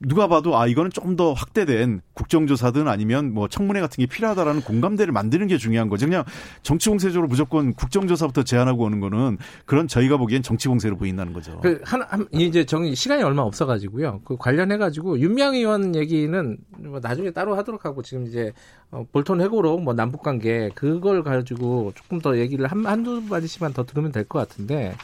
누가 0.00 0.26
봐도 0.28 0.56
아 0.58 0.66
이거는 0.66 0.90
좀더 0.90 1.34
확대된 1.34 2.00
국정조사든 2.14 2.88
아니면 2.88 3.34
뭐 3.34 3.48
청문회 3.48 3.80
같은 3.82 4.00
게 4.02 4.06
필요하다라는 4.06 4.62
공감대를 4.62 5.12
만드는 5.12 5.46
게 5.46 5.58
중요한 5.58 5.90
거죠. 5.90 6.06
그냥 6.06 6.24
정치 6.62 6.88
공세적으로 6.88 7.28
무조건 7.28 7.74
국정조사부터 7.74 8.42
제안하고 8.44 8.84
오는 8.84 9.00
거는 9.00 9.36
그런 9.66 9.88
저희가 9.88 10.16
보기엔 10.16 10.42
정치 10.42 10.68
공세로 10.68 10.96
보인다는 10.96 11.34
거죠. 11.34 11.60
그 11.60 11.80
한, 11.84 12.02
한 12.08 12.26
이제 12.32 12.64
정이 12.64 12.94
시간이 12.94 13.22
얼마 13.22 13.42
없어 13.42 13.66
가지고요. 13.66 14.22
그 14.24 14.36
관련해 14.38 14.78
가지고 14.78 15.18
윤미향 15.18 15.54
의원 15.54 15.94
얘기는 15.94 16.56
뭐 16.78 16.98
나중에 17.00 17.30
따로 17.30 17.54
하도록 17.56 17.84
하고 17.84 18.00
지금 18.02 18.26
이제 18.26 18.52
어, 18.92 19.04
볼턴 19.12 19.40
해고로 19.40 19.78
뭐 19.78 19.94
남북 19.94 20.22
관계 20.22 20.70
그걸 20.74 21.22
가지고 21.22 21.92
조금 21.94 22.20
더 22.20 22.38
얘기를 22.38 22.66
한 22.66 22.84
한두 22.86 23.22
마디씩만 23.28 23.74
더 23.74 23.84
들으면 23.84 24.12
될 24.12 24.24
것 24.30 24.38
같은데 24.38 24.94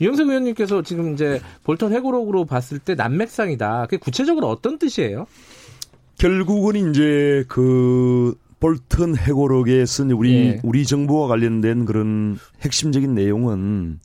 유영석 0.00 0.28
의원님께서 0.28 0.82
지금 0.82 1.12
이제 1.14 1.40
볼턴 1.64 1.92
해고록으로 1.92 2.44
봤을 2.44 2.78
때 2.78 2.94
난맥상이다. 2.94 3.82
그게 3.86 3.96
구체적으로 3.96 4.37
어떤 4.44 4.78
뜻이에요? 4.78 5.26
결국은 6.18 6.90
이제 6.90 7.44
그 7.48 8.34
볼턴 8.60 9.16
해고록에서 9.16 10.04
우리 10.14 10.34
예. 10.34 10.60
우리 10.64 10.84
정부와 10.84 11.28
관련된 11.28 11.84
그런 11.84 12.38
핵심적인 12.62 13.14
내용은 13.14 14.00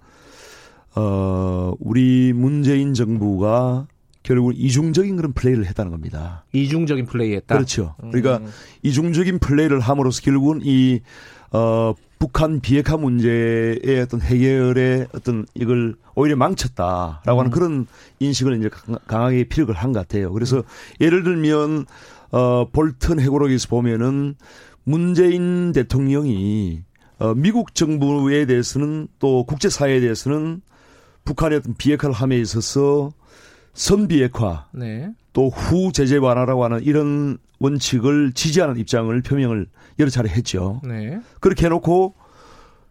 어 0.95 1.73
우리 1.79 2.34
문재인 2.34 2.93
정부가 2.93 3.88
결국 4.21 4.53
이중적인 4.55 5.15
그런 5.17 5.34
플레이를 5.34 5.65
했다는 5.65 5.91
겁니다. 5.91 6.45
이중적인 6.53 7.07
플레이했다. 7.07 7.55
그렇죠. 7.55 7.95
그러니까 7.97 8.38
음. 8.38 8.47
이중적인 8.84 9.39
플레이를 9.39 9.79
함으로써 9.79 10.21
결국은 10.21 10.61
이 10.63 11.01
어, 11.51 11.93
북한 12.24 12.61
비핵화 12.61 12.95
문제의 12.95 13.99
어떤 14.01 14.21
해결의 14.21 15.07
어떤 15.13 15.45
이걸 15.55 15.95
오히려 16.15 16.38
망쳤다라고 16.38 17.38
하는 17.39 17.45
음. 17.45 17.51
그런 17.51 17.88
인식을 18.19 18.57
이제 18.59 18.69
강- 18.69 18.97
강하게 19.07 19.43
피력을 19.43 19.76
한 19.76 19.91
것 19.91 19.99
같아요. 20.07 20.32
그래서 20.32 20.63
예를 21.01 21.24
들면 21.24 21.86
어, 22.32 22.69
볼턴 22.71 23.19
해고록에서 23.19 23.67
보면은 23.67 24.36
문재인 24.86 25.74
대통령이 25.74 26.84
어, 27.19 27.34
미국 27.36 27.76
정부에 27.76 28.45
대해서는 28.45 29.09
또 29.19 29.43
국제 29.43 29.69
사회에 29.69 29.99
대해서는 29.99 30.61
북한의 31.26 31.57
어떤 31.59 31.74
비핵화를 31.76 32.15
함에 32.15 32.38
있어서 32.39 33.11
선비핵화 33.74 34.67
네. 34.71 35.09
또 35.34 35.49
후 35.49 35.91
제재 35.91 36.15
완화라고 36.17 36.63
하는 36.63 36.82
이런 36.84 37.38
원칙을 37.59 38.33
지지하는 38.33 38.77
입장을 38.77 39.21
표명을 39.21 39.67
여러 39.99 40.09
차례 40.09 40.29
했죠. 40.29 40.81
네. 40.83 41.19
그렇게 41.39 41.65
해놓고 41.65 42.15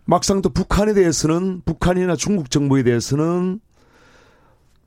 막상 0.04 0.42
또 0.42 0.50
북한에 0.50 0.94
대해서는 0.94 1.62
북한이나 1.64 2.16
중국 2.16 2.50
정부에 2.50 2.82
대해서는 2.82 3.60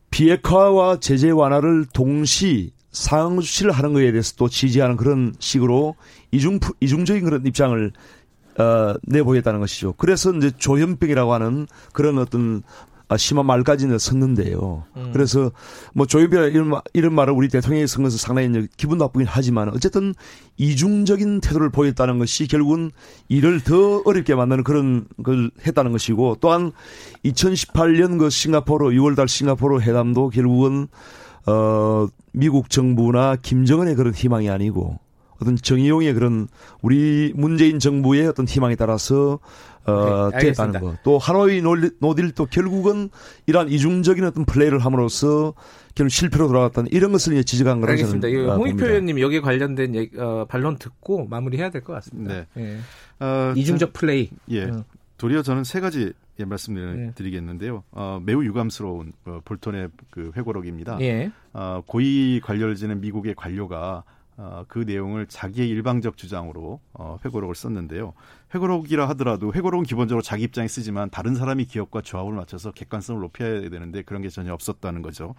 비핵화와 0.10 1.00
제재 1.00 1.30
완화를 1.30 1.86
동시 1.94 2.72
상주시를 2.92 3.72
하는 3.72 3.94
것에 3.94 4.12
대해서 4.12 4.34
또 4.38 4.48
지지하는 4.48 4.96
그런 4.96 5.34
식으로 5.40 5.96
이중 6.32 6.60
이중적인 6.80 7.24
그런 7.24 7.46
입장을 7.46 7.92
어, 8.58 8.94
내보였다는 9.04 9.60
것이죠. 9.60 9.94
그래서 9.98 10.32
이제 10.34 10.52
조현병이라고 10.52 11.34
하는 11.34 11.68
그런 11.92 12.18
어떤 12.18 12.64
아, 12.64 12.95
심한 13.18 13.46
말까지 13.46 13.88
는 13.88 14.00
섰는데요. 14.00 14.84
음. 14.98 15.10
그래서 15.14 15.52
뭐 15.94 16.06
조현병 16.08 16.52
이런 16.52 16.68
말- 16.70 16.82
이런 16.94 17.14
말을 17.14 17.34
우리 17.34 17.48
대통령이 17.50 17.88
쓴 17.88 18.04
것은 18.04 18.18
상당히 18.18 18.68
기분 18.78 18.98
나쁘긴 18.98 19.28
하지만 19.30 19.70
어쨌든 19.70 20.14
이중적인 20.58 21.42
태도를 21.42 21.70
보였다는 21.70 22.18
것이 22.18 22.48
결국은 22.48 22.92
일을 23.30 23.62
더 23.62 24.02
어렵게 24.06 24.34
만드는 24.36 24.64
그런 24.64 25.06
걸 25.24 25.52
했다는 25.66 25.92
것이고 25.92 26.38
또한 26.42 26.72
2018년 27.24 28.18
그 28.20 28.30
싱가포르 28.30 28.90
6월달 28.90 29.28
싱가포르 29.28 29.82
회담도 29.82 30.30
결국은 30.30 30.88
어 31.46 32.08
미국 32.32 32.70
정부나 32.70 33.36
김정은의 33.36 33.96
그런 33.96 34.14
희망이 34.14 34.50
아니고 34.50 35.00
어떤 35.42 35.58
정의용의 35.58 36.14
그런 36.14 36.48
우리 36.82 37.34
문재인 37.36 37.78
정부의 37.80 38.28
어떤 38.28 38.48
희망에 38.48 38.76
따라서 38.76 39.40
어 39.88 40.30
네, 40.32 40.40
됐다는 40.40 40.76
알겠습니다. 40.76 40.80
거. 40.80 40.96
또 41.04 41.18
하노이 41.18 41.62
no 41.62 41.71
deal- 41.71 41.96
no 42.00 42.12
deal도 42.12 42.48
결국은 42.48 43.10
이러한 43.46 43.70
이중적인 43.70 44.24
어떤 44.24 44.46
플레이를 44.46 44.80
함으로써 44.80 45.54
결국 45.94 46.10
실패로 46.10 46.48
돌아갔다는 46.48 46.90
이런 46.92 47.12
것을 47.12 47.34
이제 47.34 47.44
지적한 47.44 47.82
거라고 47.82 47.92
알겠습니다. 47.94 48.28
저는 48.28 48.50
아, 48.50 48.56
홍익표. 48.56 48.86
의원님 48.86 49.20
여기에 49.20 49.40
관련된 49.42 49.96
얘기, 49.96 50.18
어, 50.20 50.46
반론 50.50 50.78
듣고 50.78 51.26
마무리해야 51.28 51.70
될 51.70 51.82
것 51.84 51.94
같습니다. 51.94 52.34
네. 52.34 52.48
예. 52.58 52.78
어, 53.24 53.54
이중적 53.56 53.94
플레이. 53.94 54.30
예. 54.50 54.66
어. 54.66 54.84
도리어 55.18 55.42
저는 55.44 55.64
세 55.64 55.80
가지 55.80 56.12
예, 56.38 56.44
네. 56.44 56.46
말씀드리겠는데요. 56.46 57.84
어, 57.92 58.20
매우 58.26 58.44
유감스러운 58.44 59.14
어, 59.26 59.40
볼턴의 59.46 59.90
그 60.10 60.32
회고록입니다. 60.36 60.98
예. 61.02 61.32
어, 61.54 61.82
고위 61.86 62.42
관료를 62.44 62.76
지낸 62.76 63.00
미국의 63.00 63.36
관료가 63.36 64.04
어, 64.38 64.66
그 64.68 64.80
내용을 64.80 65.28
자기의 65.28 65.70
일방적 65.70 66.18
주장으로 66.18 66.82
어, 66.94 67.18
회고록을 67.24 67.56
썼는데요. 67.56 68.14
회고록이라 68.54 69.08
하더라도 69.10 69.54
회고록은 69.54 69.86
기본적으로 69.86 70.22
자기 70.22 70.44
입장에 70.44 70.68
쓰지만 70.68 71.10
다른 71.10 71.36
사람이 71.36 71.66
기업과 71.66 72.02
조합을 72.02 72.34
맞춰서 72.34 72.72
객관성을 72.72 73.22
높여야 73.22 73.70
되는데 73.70 74.02
그런 74.02 74.22
게 74.22 74.30
전혀 74.30 74.54
없었다는 74.54 75.02
거죠. 75.02 75.36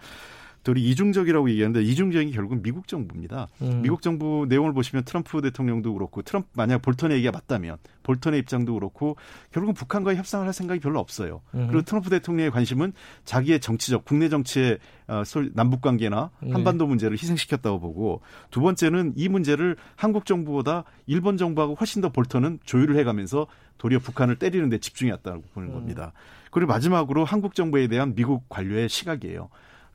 또 0.67 0.71
우리 0.73 0.83
이중적이라고 0.89 1.49
얘기하는데 1.49 1.81
이중적인 1.81 2.27
게 2.27 2.35
결국은 2.35 2.61
미국 2.61 2.89
정부입니다. 2.89 3.47
음. 3.61 3.81
미국 3.83 4.01
정부 4.01 4.45
내용을 4.49 4.73
보시면 4.73 5.05
트럼프 5.05 5.41
대통령도 5.41 5.93
그렇고 5.93 6.21
트럼프 6.23 6.49
만약 6.55 6.81
볼턴의 6.81 7.15
얘기가 7.17 7.31
맞다면 7.31 7.77
볼턴의 8.03 8.41
입장도 8.41 8.73
그렇고 8.73 9.15
결국은 9.53 9.73
북한과 9.73 10.15
협상을 10.15 10.45
할 10.45 10.53
생각이 10.53 10.81
별로 10.81 10.99
없어요. 10.99 11.39
음. 11.55 11.67
그리고 11.67 11.83
트럼프 11.83 12.09
대통령의 12.09 12.51
관심은 12.51 12.91
자기의 13.23 13.61
정치적 13.61 14.03
국내 14.03 14.27
정치의 14.27 14.79
어, 15.07 15.23
솔- 15.23 15.51
남북 15.53 15.79
관계나 15.79 16.31
네. 16.41 16.51
한반도 16.51 16.85
문제를 16.85 17.15
희생시켰다고 17.17 17.79
보고 17.79 18.19
두 18.51 18.59
번째는 18.59 19.13
이 19.15 19.29
문제를 19.29 19.77
한국 19.95 20.25
정부보다 20.25 20.83
일본 21.05 21.37
정부하고 21.37 21.75
훨씬 21.75 22.01
더 22.01 22.09
볼턴은 22.09 22.59
조율을 22.65 22.97
해가면서 22.97 23.47
도리어 23.77 23.99
북한을 23.99 24.35
때리는 24.35 24.67
데 24.67 24.79
집중해왔다고 24.79 25.43
보는 25.53 25.69
음. 25.69 25.73
겁니다. 25.75 26.11
그리고 26.51 26.73
마지막으로 26.73 27.23
한국 27.23 27.55
정부에 27.55 27.87
대한 27.87 28.15
미국 28.15 28.49
관료의 28.49 28.89
시각이에요. 28.89 29.47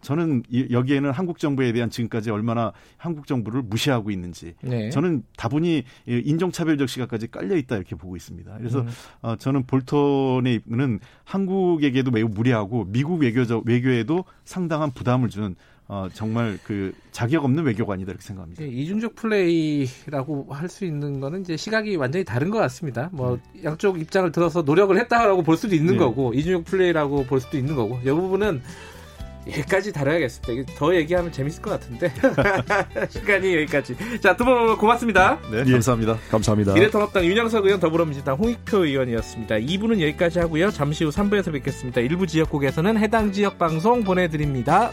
저는 0.03 0.43
이- 0.51 0.67
여기에는 0.71 1.11
한국 1.13 1.39
정부에 1.39 1.73
대한 1.73 1.89
지금까지 1.89 2.31
얼마나 2.31 2.73
한국 2.99 3.27
정부를 3.27 3.63
무시하고 3.63 4.11
있는지 4.11 4.55
네. 4.61 4.91
저는 4.91 5.23
다분히 5.37 5.85
인종차별적 6.07 6.89
시각까지 6.89 7.29
깔려 7.31 7.57
있다 7.57 7.77
이렇게 7.77 7.95
보고 7.97 8.17
있습니다. 8.17 8.55
그래서 8.59 8.81
음. 8.81 8.89
어, 9.23 9.37
저는 9.37 9.65
볼턴의는 9.67 11.01
한국에게도 11.25 12.11
매우 12.11 12.29
무리하고 12.29 12.85
미국 12.89 13.21
외교적 13.21 13.65
외교에도 13.67 14.25
상당한 14.45 14.91
부담을 14.93 15.29
준 15.29 15.55
어, 15.89 16.09
정말 16.15 16.59
그 16.65 16.93
자격 17.11 17.45
없는 17.45 17.65
외교관이다 17.65 18.11
이렇게 18.13 18.25
생각합니다. 18.25 18.63
예, 18.63 18.69
이중적 18.69 19.15
플레이라고 19.15 20.47
할 20.51 20.69
수 20.69 20.85
있는 20.87 21.21
거는 21.21 21.43
이제 21.43 21.57
시각이 21.57 21.97
완전히 21.97 22.25
다른 22.25 22.51
것 22.51 22.59
같습니다. 22.59 23.11
뭐 23.13 23.39
양쪽 23.63 24.01
입장을 24.01 24.33
들어서 24.33 24.63
노력을 24.63 24.97
했다라고 24.99 25.43
볼 25.43 25.57
수도 25.59 25.75
있는 25.75 25.95
네. 25.95 25.99
거고 25.99 26.33
이중적 26.33 26.65
플레이라고 26.65 27.25
볼 27.27 27.41
수도 27.41 27.59
있는 27.59 27.75
거고 27.77 27.99
이 28.03 28.05
부분은 28.11 28.63
여기까지 29.47 29.93
다뤄야겠습니다. 29.93 30.53
이게 30.53 30.65
더 30.77 30.95
얘기하면 30.95 31.33
재밌을 31.33 31.63
것 31.63 31.71
같은데 31.71 32.13
시간이 33.11 33.55
여기까지. 33.57 33.97
자 34.21 34.37
두 34.37 34.45
분 34.45 34.77
고맙습니다. 34.77 35.39
네, 35.51 35.65
예. 35.67 35.73
감사합니다. 35.73 36.17
감사합니다. 36.31 36.75
미래통합당 36.75 37.25
윤영석 37.25 37.65
의원 37.67 37.81
더불어민주당 37.81 38.37
홍익표 38.37 38.85
의원이었습니다. 38.85 39.57
2부는 39.57 40.01
여기까지 40.01 40.39
하고요. 40.39 40.71
잠시 40.71 41.05
후 41.05 41.11
3부에서 41.11 41.53
뵙겠습니다. 41.53 42.01
일부 42.01 42.27
지역국에서는 42.27 42.97
해당 42.99 43.33
지역 43.33 43.59
방송 43.59 44.05
보내드립니다. 44.05 44.93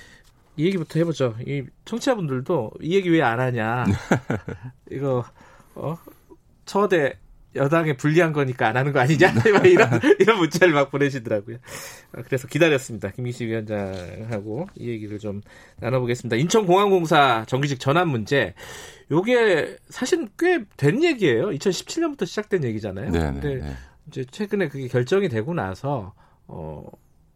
이 0.57 0.65
얘기부터 0.65 0.99
해보죠. 0.99 1.35
이 1.45 1.63
청취자분들도 1.85 2.71
이 2.81 2.95
얘기 2.95 3.09
왜 3.09 3.21
안 3.21 3.39
하냐. 3.39 3.85
이거 4.91 5.23
어 5.75 5.97
청와대 6.65 7.13
여당에 7.53 7.97
불리한 7.97 8.31
거니까 8.31 8.67
안 8.69 8.77
하는 8.77 8.93
거 8.93 8.99
아니냐 9.01 9.33
막 9.53 9.65
이런 9.65 9.89
이런 10.19 10.37
문자를 10.37 10.73
막 10.73 10.89
보내시더라고요. 10.89 11.57
아, 12.13 12.21
그래서 12.23 12.47
기다렸습니다. 12.47 13.09
김기식 13.11 13.49
위원장하고 13.49 14.67
이 14.75 14.87
얘기를 14.89 15.19
좀 15.19 15.41
나눠보겠습니다. 15.79 16.37
인천공항공사 16.37 17.43
정규직 17.47 17.79
전환 17.79 18.07
문제. 18.09 18.53
요게 19.11 19.77
사실 19.89 20.27
꽤 20.39 20.63
된 20.77 21.03
얘기예요. 21.03 21.49
2017년부터 21.49 22.25
시작된 22.25 22.63
얘기잖아요. 22.63 23.11
네, 23.11 23.19
근데 23.19 23.55
네, 23.55 23.61
네. 23.61 23.73
이제 24.07 24.23
최근에 24.31 24.69
그게 24.69 24.87
결정이 24.87 25.27
되고 25.27 25.53
나서 25.53 26.13
어, 26.47 26.85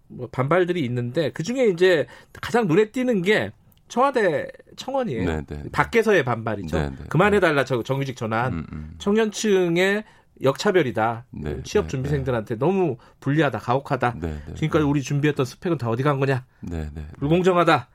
뭐 0.07 0.27
반발들이 0.31 0.83
있는데 0.85 1.31
그 1.31 1.43
중에 1.43 1.67
이제 1.67 2.07
가장 2.41 2.67
눈에 2.67 2.91
띄는 2.91 3.21
게 3.21 3.51
청와대 3.87 4.47
청원이에요. 4.77 5.25
네, 5.25 5.41
네, 5.47 5.63
네. 5.63 5.69
밖에서의 5.71 6.23
반발이죠. 6.23 6.77
네, 6.77 6.89
네. 6.89 6.95
그만해달라 7.09 7.65
저 7.65 7.83
정규직 7.83 8.15
전환. 8.15 8.53
음, 8.53 8.65
음. 8.71 8.95
청년층의 8.97 10.03
역차별이다. 10.41 11.25
네, 11.31 11.63
취업 11.63 11.83
네, 11.83 11.87
준비생들한테 11.89 12.55
너무 12.57 12.97
불리하다, 13.19 13.59
가혹하다. 13.59 14.15
네, 14.19 14.41
네. 14.47 14.53
지금까지 14.55 14.83
우리 14.83 15.01
준비했던 15.01 15.45
스펙은 15.45 15.77
다 15.77 15.89
어디 15.89 16.03
간 16.03 16.19
거냐? 16.19 16.45
네, 16.61 16.89
네. 16.93 17.07
불공정하다. 17.19 17.87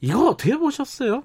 이거 0.00 0.30
어떻게 0.30 0.56
보셨어요? 0.56 1.22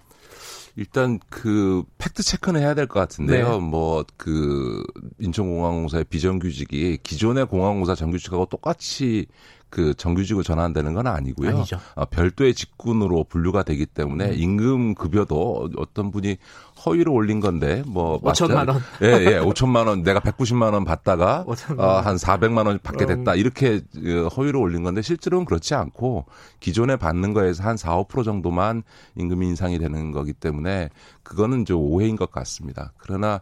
일단 0.75 1.17
그 1.29 1.83
팩트 1.97 2.21
체크는 2.21 2.61
해야 2.61 2.75
될 2.75 2.85
것 2.87 2.99
같은데요. 2.99 3.49
네. 3.53 3.59
뭐그 3.59 4.83
인천공항공사의 5.19 6.03
비정규직이 6.03 6.99
기존의 7.01 7.47
공항공사 7.47 7.95
정규직하고 7.95 8.45
똑같이 8.45 9.25
그 9.69 9.93
정규직을 9.93 10.43
전환되는 10.43 10.93
건 10.93 11.07
아니고요. 11.07 11.49
아니죠. 11.49 11.79
어, 11.95 12.05
별도의 12.05 12.53
직군으로 12.53 13.25
분류가 13.25 13.63
되기 13.63 13.85
때문에 13.85 14.29
음. 14.29 14.33
임금 14.35 14.95
급여도 14.95 15.69
어떤 15.77 16.11
분이 16.11 16.37
허위로 16.85 17.11
올린 17.11 17.39
건데 17.39 17.83
뭐 17.85 18.21
5천만 18.21 18.69
원. 18.69 18.81
예, 19.01 19.07
예. 19.07 19.39
5천만 19.39 19.87
원 19.87 20.03
내가 20.03 20.19
190만 20.19 20.73
원 20.73 20.85
받다가 20.85 21.43
5천만 21.47 21.79
어, 21.79 21.87
원. 21.95 22.05
한 22.05 22.15
400만 22.15 22.67
원 22.67 22.79
받게 22.81 23.05
음. 23.05 23.07
됐다. 23.07 23.35
이렇게 23.35 23.81
어, 23.97 24.27
허위로 24.27 24.61
올린 24.61 24.83
건데 24.83 25.01
실제로는 25.01 25.45
그렇지 25.45 25.75
않고 25.75 26.25
기존에 26.59 26.95
받는 26.95 27.33
거에서 27.33 27.63
한 27.63 27.75
4, 27.77 28.03
5% 28.03 28.23
정도만 28.23 28.83
임금 29.15 29.43
인상이 29.43 29.79
되는 29.79 30.11
거기 30.11 30.33
때문에 30.33 30.89
그거는 31.23 31.65
좀 31.65 31.81
오해인 31.81 32.15
것 32.15 32.31
같습니다. 32.31 32.93
그러나 32.97 33.41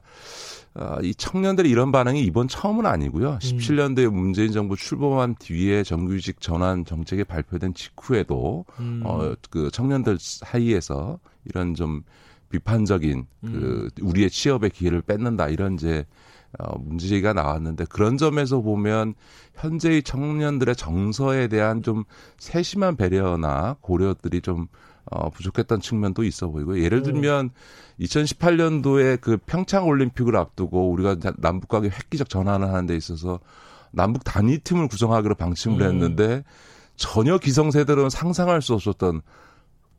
어, 0.78 0.98
이 1.02 1.16
청년들의 1.16 1.72
이런 1.72 1.92
반응이 1.92 2.22
이번 2.22 2.50
처음은 2.50 2.86
아니고요. 2.86 3.40
17년도에 3.40 4.10
문재인 4.10 4.52
정부 4.52 4.76
출범한 4.76 5.36
뒤에 5.40 5.84
정규직 5.84 6.42
전환 6.42 6.84
정책이 6.84 7.24
발표된 7.24 7.74
직후에도 7.74 8.66
음. 8.80 9.02
어, 9.06 9.34
그 9.50 9.72
청년들 9.72 10.18
사이에서 10.20 11.20
이런 11.46 11.76
좀 11.76 12.04
비판적인 12.50 13.26
그 13.42 13.90
우리의 14.02 14.30
취업의 14.30 14.70
기회를 14.70 15.02
뺏는다 15.02 15.48
이런 15.48 15.76
이제 15.76 16.06
어, 16.60 16.78
문제가 16.78 17.34
나왔는데 17.34 17.86
그런 17.86 18.18
점에서 18.18 18.62
보면 18.62 19.14
현재의 19.56 20.04
청년들의 20.04 20.76
정서에 20.76 21.48
대한 21.48 21.84
좀 21.84 22.04
세심한 22.38 22.96
배려나 22.96 23.78
고려들이 23.82 24.42
좀 24.42 24.68
어, 25.12 25.30
부족했던 25.30 25.82
측면도 25.82 26.24
있어 26.24 26.48
보이고 26.50 26.80
예를 26.82 27.04
들면 27.04 27.52
2018년도에 28.00 29.22
그 29.22 29.38
평창 29.46 29.88
올림픽을 29.88 30.36
앞두고 30.36 30.90
우리가 30.92 31.18
남북 31.38 31.70
관계 31.70 31.90
획기적 31.90 32.28
전환을 32.28 32.68
하는 32.68 32.86
데 32.88 32.96
있어서 32.96 33.40
남북 33.92 34.24
단위 34.24 34.58
팀을 34.60 34.88
구성하기로 34.88 35.36
방침을 35.36 35.82
음. 35.82 35.88
했는데 35.88 36.44
전혀 36.96 37.38
기성세대로는 37.38 38.10
상상할 38.10 38.62
수 38.62 38.74
없었던 38.74 39.22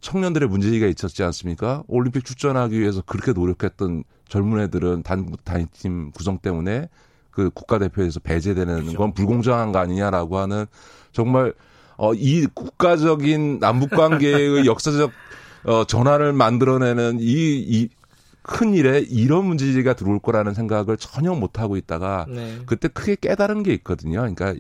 청년들의 0.01 0.49
문제가 0.49 0.87
있었지 0.87 1.23
않습니까? 1.23 1.83
올림픽 1.89 2.25
출전하기 2.25 2.79
위해서 2.79 3.03
그렇게 3.03 3.33
노력했던 3.33 4.05
젊은 4.29 4.61
애들은 4.65 5.03
단국 5.03 5.45
단위팀 5.45 6.11
구성 6.13 6.39
때문에 6.39 6.89
그 7.31 7.51
국가대표에서 7.51 8.21
배제되는 8.21 8.95
건 8.95 9.13
불공정한 9.13 9.73
거 9.73 9.79
아니냐라고 9.79 10.39
하는 10.39 10.67
정말 11.13 11.55
어, 11.97 12.15
이 12.15 12.47
국가적인 12.47 13.59
남북 13.59 13.91
관계의 13.91 14.65
역사적 14.67 15.13
어, 15.65 15.85
전환을 15.85 16.33
만들어내는 16.33 17.19
이, 17.21 17.25
이, 17.25 17.89
큰 18.43 18.75
일에 18.75 19.01
이런 19.01 19.45
문제가 19.45 19.95
들어올 19.95 20.21
거라는 20.21 20.55
생각을 20.55 20.97
전혀 20.99 21.35
못 21.35 21.59
하고 21.59 21.77
있다가 21.77 22.27
네. 22.29 22.61
그때 22.65 22.87
크게 22.87 23.17
깨달은 23.17 23.65
게 23.65 23.75
있거든요. 23.75 24.21
그러니까 24.21 24.55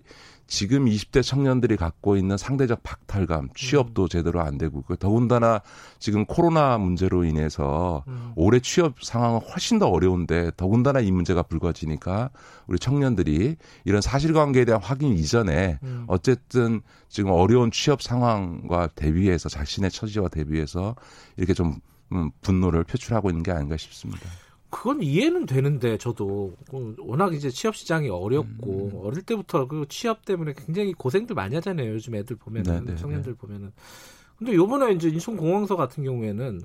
지금 0.47 0.84
20대 0.86 1.22
청년들이 1.22 1.76
갖고 1.76 2.16
있는 2.16 2.36
상대적 2.36 2.82
박탈감, 2.82 3.51
취업도 3.57 4.09
제대로 4.09 4.40
안 4.40 4.59
되고 4.59 4.82
그 4.82 4.97
더군다나 4.97 5.61
지금 5.99 6.24
코로나 6.24 6.78
문제로 6.78 7.24
인해서 7.24 8.05
올해 8.36 8.61
취업 8.61 9.03
상황은 9.03 9.40
훨씬 9.40 9.78
더 9.78 9.88
어려운데 9.88 10.53
더군다나 10.57 11.01
이 11.01 11.11
문제가 11.11 11.42
불거지니까 11.42 12.30
우리 12.66 12.78
청년들이 12.78 13.57
이런 13.84 14.01
사실관계에 14.01 14.64
대한 14.64 14.80
확인 14.80 15.12
이전에 15.12 15.78
어쨌든 16.07 16.80
지금 17.09 17.30
어려운 17.30 17.70
취업 17.70 18.03
상황과 18.03 18.88
대비해서 18.94 19.49
자신의 19.49 19.90
처지와 19.90 20.28
대비해서 20.28 20.94
이렇게 21.36 21.55
좀 21.55 21.76
음, 22.12 22.30
분노를 22.40 22.84
표출하고 22.84 23.30
있는 23.30 23.42
게 23.42 23.51
아닌가 23.51 23.76
싶습니다. 23.76 24.28
그건 24.70 25.02
이해는 25.02 25.46
되는데 25.46 25.96
저도 25.96 26.54
그 26.70 26.96
워낙 26.98 27.34
이제 27.34 27.50
취업 27.50 27.76
시장이 27.76 28.08
어렵고 28.08 28.90
음. 28.92 29.00
어릴 29.06 29.22
때부터 29.22 29.66
그 29.68 29.86
취업 29.88 30.24
때문에 30.24 30.54
굉장히 30.54 30.92
고생들 30.92 31.34
많이 31.34 31.54
하잖아요. 31.54 31.92
요즘 31.92 32.14
애들 32.14 32.36
보면은 32.36 32.84
네, 32.84 32.92
네, 32.92 32.96
청년들 32.96 33.34
보면은. 33.34 33.72
근데 34.38 34.54
요번에 34.54 34.92
이제 34.92 35.08
인천공항서 35.08 35.76
같은 35.76 36.04
경우에는 36.04 36.60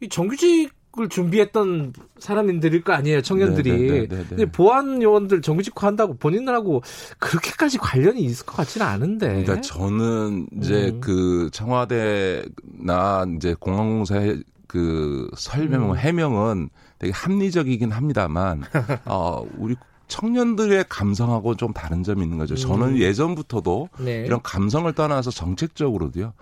이 0.00 0.08
정규직을 0.08 1.08
준비했던 1.10 1.92
사람들일 2.18 2.82
거 2.82 2.92
아니에요, 2.94 3.20
청년들이. 3.20 3.70
네, 3.70 3.78
네, 3.78 3.86
네, 3.90 4.08
네, 4.08 4.16
네. 4.16 4.26
근데 4.28 4.46
보안 4.46 5.02
요원들 5.02 5.42
정규직화 5.42 5.88
한다고 5.88 6.14
본인들하고 6.14 6.82
그렇게까지 7.18 7.78
관련이 7.78 8.20
있을 8.22 8.46
것 8.46 8.56
같지는 8.56 8.86
않은데. 8.86 9.26
그러니까 9.26 9.60
저는 9.60 10.46
이제 10.56 10.90
음. 10.94 11.00
그 11.00 11.50
청와대나 11.52 13.26
이제 13.36 13.54
공항공사의 13.58 14.42
그 14.66 15.28
설명 15.36 15.90
음. 15.90 15.96
해명은 15.96 16.70
되게 17.00 17.12
합리적이긴 17.12 17.90
합니다만 17.90 18.62
어 19.06 19.44
우리 19.56 19.74
청년들의 20.06 20.84
감성하고 20.88 21.56
좀 21.56 21.72
다른 21.72 22.02
점이 22.04 22.22
있는 22.22 22.36
거죠. 22.38 22.56
저는 22.56 22.88
음. 22.88 22.98
예전부터도 22.98 23.88
네. 24.00 24.24
이런 24.26 24.40
감성을 24.42 24.92
떠나서 24.92 25.30
정책적으로도요. 25.30 26.32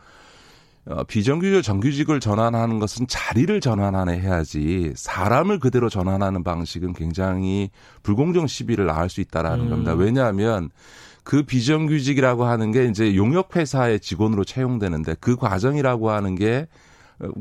어, 0.87 1.05
비정규직 1.05 1.63
정규직을 1.63 2.19
전환하는 2.19 2.79
것은 2.79 3.07
자리를 3.09 3.61
전환하네 3.61 4.21
해야지 4.21 4.93
사람을 4.97 5.59
그대로 5.59 5.91
전환하는 5.91 6.43
방식은 6.43 6.95
굉장히 6.95 7.71
불공정 8.03 8.47
시비를 8.47 8.87
낳을 8.87 9.11
수 9.11 9.21
있다라는 9.21 9.67
음. 9.67 9.71
겁니다. 9.71 9.93
왜냐하면 9.93 10.71
그 11.23 11.43
비정규직이라고 11.43 12.47
하는 12.47 12.73
게 12.73 12.87
이제 12.87 13.15
용역 13.15 13.55
회사의 13.55 14.01
직원으로 14.01 14.45
채용되는데 14.45 15.17
그 15.21 15.37
과정이라고 15.37 16.11
하는 16.11 16.35
게 16.35 16.67
어, 16.67 16.69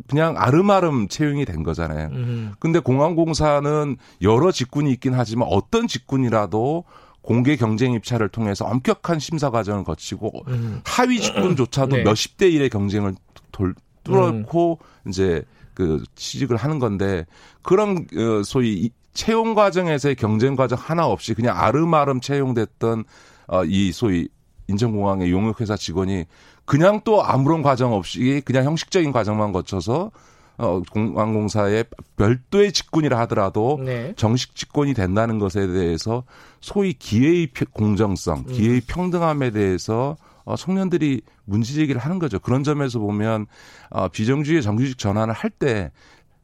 그냥 0.07 0.35
아름아름 0.37 1.07
채용이 1.07 1.45
된 1.45 1.63
거잖아요. 1.63 2.09
음. 2.11 2.53
근데 2.59 2.79
공항공사는 2.79 3.97
여러 4.21 4.51
직군이 4.51 4.91
있긴 4.91 5.13
하지만 5.13 5.47
어떤 5.51 5.87
직군이라도 5.87 6.83
공개 7.21 7.55
경쟁 7.57 7.93
입찰을 7.93 8.29
통해서 8.29 8.65
엄격한 8.65 9.19
심사 9.19 9.49
과정을 9.49 9.83
거치고 9.83 10.31
음. 10.47 10.81
하위 10.85 11.19
직군조차도 11.19 11.97
네. 11.97 12.03
몇십 12.03 12.37
대 12.37 12.49
일의 12.49 12.69
경쟁을 12.69 13.15
돌, 13.51 13.75
뚫고 14.03 14.79
이제 15.07 15.43
그 15.73 16.03
취직을 16.15 16.57
하는 16.57 16.79
건데 16.79 17.25
그런 17.61 18.07
어, 18.15 18.43
소위 18.43 18.73
이 18.73 18.89
채용 19.13 19.55
과정에서의 19.55 20.15
경쟁 20.15 20.55
과정 20.55 20.79
하나 20.79 21.05
없이 21.05 21.33
그냥 21.33 21.57
아름아름 21.57 22.21
채용됐던 22.21 23.03
어, 23.47 23.65
이 23.65 23.91
소위 23.91 24.29
인천공항의 24.67 25.31
용역회사 25.31 25.75
직원이 25.77 26.25
그냥 26.67 27.01
또 27.05 27.23
아무런 27.23 27.63
과정 27.63 27.93
없이 27.93 28.41
그냥 28.45 28.65
형식적인 28.65 29.11
과정만 29.13 29.53
거쳐서 29.53 30.11
어, 30.59 30.81
공항공사의 30.91 31.85
별도의 32.17 32.71
직군이라 32.73 33.17
하더라도 33.21 33.79
네. 33.83 34.13
정식 34.17 34.53
직권이 34.55 34.93
된다는 34.93 35.39
것에 35.39 35.65
대해서 35.67 36.23
소위 36.61 36.93
기회의 36.93 37.47
피- 37.47 37.65
공정성, 37.65 38.45
음. 38.47 38.51
기회의 38.53 38.81
평등함에 38.81 39.51
대해서 39.51 40.17
어, 40.45 40.55
청년들이 40.55 41.21
문제제기를 41.45 42.01
하는 42.01 42.19
거죠. 42.19 42.39
그런 42.39 42.63
점에서 42.63 42.99
보면 42.99 43.45
어, 43.89 44.07
비정규직 44.09 44.61
정규직 44.61 44.97
전환을 44.97 45.33
할 45.33 45.51
때 45.51 45.91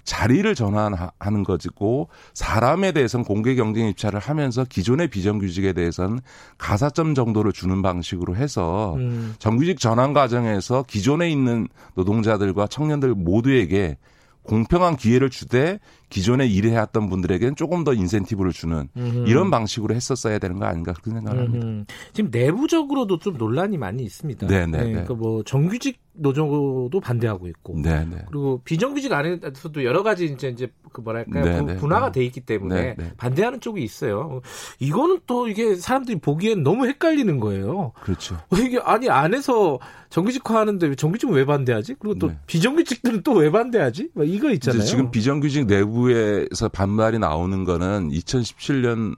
자리를 0.04 0.54
전환하는 0.56 1.43
것이고 1.45 2.10
사람에 2.34 2.91
대해서는 2.91 3.24
공개 3.24 3.56
경쟁 3.56 3.88
입찰을 3.88 4.20
하면서 4.20 4.66
기존의 4.66 5.08
비정규직에 5.08 5.74
대해서는 5.74 6.20
가사점 6.58 7.16
정도를 7.16 7.54
주는 7.54 7.82
방식으로 7.82 8.36
해서 8.36 8.95
음. 8.95 9.36
정규직 9.39 9.80
전환 9.80 10.14
과정에서 10.14 10.84
기존에 10.88 11.30
있는 11.30 11.68
노동자들과 11.95 12.68
청년들 12.68 13.16
모두에게 13.16 13.97
공평한 14.43 14.97
기회를 14.97 15.30
주되 15.30 15.80
기존에 16.14 16.45
일해왔던 16.45 17.09
분들에게는 17.09 17.55
조금 17.55 17.84
더 17.84 17.91
인센티브를 17.91 18.51
주는 18.51 18.88
음흠. 18.95 19.26
이런 19.28 19.49
방식으로 19.49 19.95
했었어야 19.95 20.38
되는 20.38 20.59
거 20.59 20.66
아닌가 20.66 20.93
그렇게 20.93 21.09
생각합니다. 21.09 21.66
음, 21.66 21.86
지금 22.14 22.30
내부적으로도 22.32 23.18
좀 23.18 23.36
논란이 23.38 23.80
많이 23.80 24.03
있습니다. 24.03 24.45
네, 24.45 24.68
네, 24.68 24.78
네. 24.78 24.91
그러니까 24.91 25.16
뭐 25.16 25.41
정규직 25.43 26.03
노조도 26.16 26.99
반대하고 27.01 27.47
있고, 27.47 27.74
네, 27.82 28.05
네. 28.05 28.18
그리고 28.28 28.61
비정규직 28.64 29.11
안에서도 29.11 29.84
여러 29.84 30.03
가지 30.03 30.26
이제 30.26 30.49
이제 30.49 30.72
그 30.91 31.03
네, 31.28 31.76
분화가 31.78 32.11
네. 32.11 32.20
돼 32.20 32.26
있기 32.26 32.41
때문에 32.41 32.76
네, 32.76 32.95
네. 32.95 33.11
반대하는 33.18 33.59
쪽이 33.59 33.82
있어요. 33.84 34.41
이거는 34.80 35.22
또 35.26 35.47
이게 35.47 35.76
사람들이 35.76 36.20
보기엔 36.20 36.61
너무 36.61 36.86
헷갈리는 36.86 37.39
거예요. 37.39 37.93
그렇죠. 38.03 38.38
이게 38.53 38.80
아니 38.84 39.09
안에서 39.09 39.80
정규직화 40.09 40.59
하는데 40.59 40.86
왜 40.86 40.93
정규직은 40.93 41.34
왜 41.34 41.45
반대하지? 41.45 41.95
그리고 41.97 42.20
또 42.20 42.28
네. 42.28 42.38
비정규직들은 42.45 43.23
또 43.23 43.34
왜 43.34 43.49
반대하지? 43.49 44.10
막 44.14 44.30
이거 44.30 44.52
있잖아요. 44.52 44.84
지금 44.84 45.10
비정규직 45.10 45.65
내부 45.65 46.02
에서 46.11 46.69
반발이 46.69 47.19
나오는 47.19 47.63
거는 47.63 48.09
2017년 48.11 49.15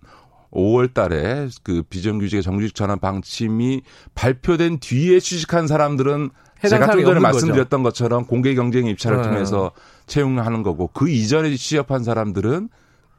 5월 0.51 0.93
달에 0.93 1.49
그 1.63 1.83
비정규직의 1.83 2.41
정규직 2.41 2.75
전환 2.75 2.99
방침이 2.99 3.81
발표된 4.15 4.79
뒤에 4.79 5.19
취직한 5.19 5.67
사람들은 5.67 6.29
제가 6.67 6.91
좀 6.91 7.03
전에 7.03 7.19
말씀드렸던 7.19 7.83
것처럼 7.83 8.25
공개 8.25 8.55
경쟁 8.55 8.87
입찰을 8.87 9.17
네. 9.17 9.23
통해서 9.23 9.71
채용하는 10.07 10.63
거고 10.63 10.87
그 10.87 11.09
이전에 11.09 11.53
취업한 11.55 12.03
사람들은 12.03 12.69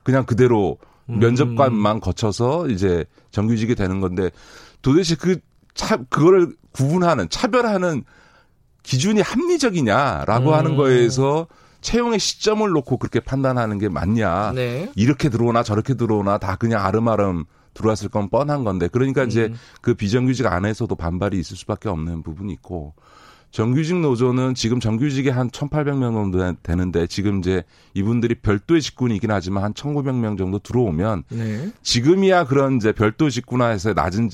그냥 0.03 0.25
그대로 0.25 0.79
음. 1.09 1.19
면접관만 1.19 2.01
거쳐서 2.01 2.69
이제 2.69 3.05
정규직이 3.31 3.75
되는 3.75 4.01
건데 4.01 4.31
도대체 4.83 5.15
그 5.15 5.39
차, 5.75 5.97
그거를 5.97 6.55
구분하는 6.73 7.29
차별하는 7.29 8.05
기준이 8.83 9.21
합리적이냐라고 9.21 10.51
음. 10.51 10.55
하는 10.55 10.77
거에서 10.77 11.47
채용의 11.87 12.19
시점을 12.19 12.69
놓고 12.69 12.97
그렇게 12.97 13.21
판단하는 13.21 13.79
게 13.79 13.89
맞냐. 13.89 14.53
네. 14.57 14.91
이렇게 14.97 15.29
들어오나 15.29 15.63
저렇게 15.63 15.95
들어오나 15.95 16.39
다 16.39 16.57
그냥 16.57 16.85
아름아름 16.85 17.45
들어왔을 17.75 18.09
건 18.09 18.29
뻔한 18.29 18.65
건데. 18.65 18.89
그러니까 18.89 19.23
이제 19.23 19.45
음. 19.45 19.55
그 19.83 19.95
비정규직 19.95 20.47
안에서도 20.47 20.93
반발이 20.97 21.39
있을 21.39 21.57
수밖에 21.57 21.89
없는 21.89 22.25
부분이 22.25 22.53
있고 22.55 22.95
정규직 23.53 24.01
노조는 24.01 24.55
지금 24.57 24.81
정규직이 24.81 25.29
한 25.29 25.49
1,800명 25.49 26.13
정도 26.13 26.55
되는데 26.65 27.07
지금 27.07 27.39
이제 27.39 27.63
이분들이 27.95 28.35
별도의 28.35 28.83
직군이긴 28.83 29.31
하지만 29.31 29.63
한 29.63 29.73
1,900명 29.73 30.37
정도 30.37 30.59
들어오면 30.59 31.23
네. 31.29 31.71
지금이야 31.83 32.47
그런 32.47 32.77
이제 32.77 32.91
별도 32.91 33.31
직군화해서 33.31 33.93
낮은 33.93 34.31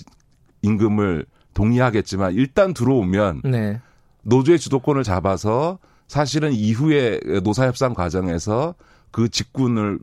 임금을 0.62 1.26
동의하겠지만 1.52 2.32
일단 2.32 2.72
들어오면 2.72 3.42
네. 3.44 3.78
노조의 4.22 4.58
주도권을 4.58 5.02
잡아서 5.02 5.78
사실은 6.08 6.52
이후에 6.52 7.20
노사협상 7.42 7.94
과정에서 7.94 8.74
그 9.10 9.28
직군을 9.28 9.98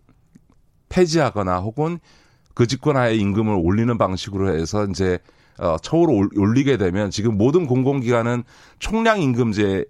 폐지하거나 0.89 1.59
혹은 1.59 1.99
그 2.53 2.67
직군 2.67 2.97
하에 2.97 3.15
임금을 3.15 3.53
올리는 3.61 3.95
방식으로 3.97 4.53
해서 4.57 4.85
이제 4.85 5.19
어, 5.59 5.77
처우를 5.81 6.13
올- 6.15 6.29
올리게 6.37 6.77
되면 6.77 7.11
지금 7.11 7.37
모든 7.37 7.67
공공기관은 7.67 8.43
총량 8.79 9.21
임금제 9.21 9.85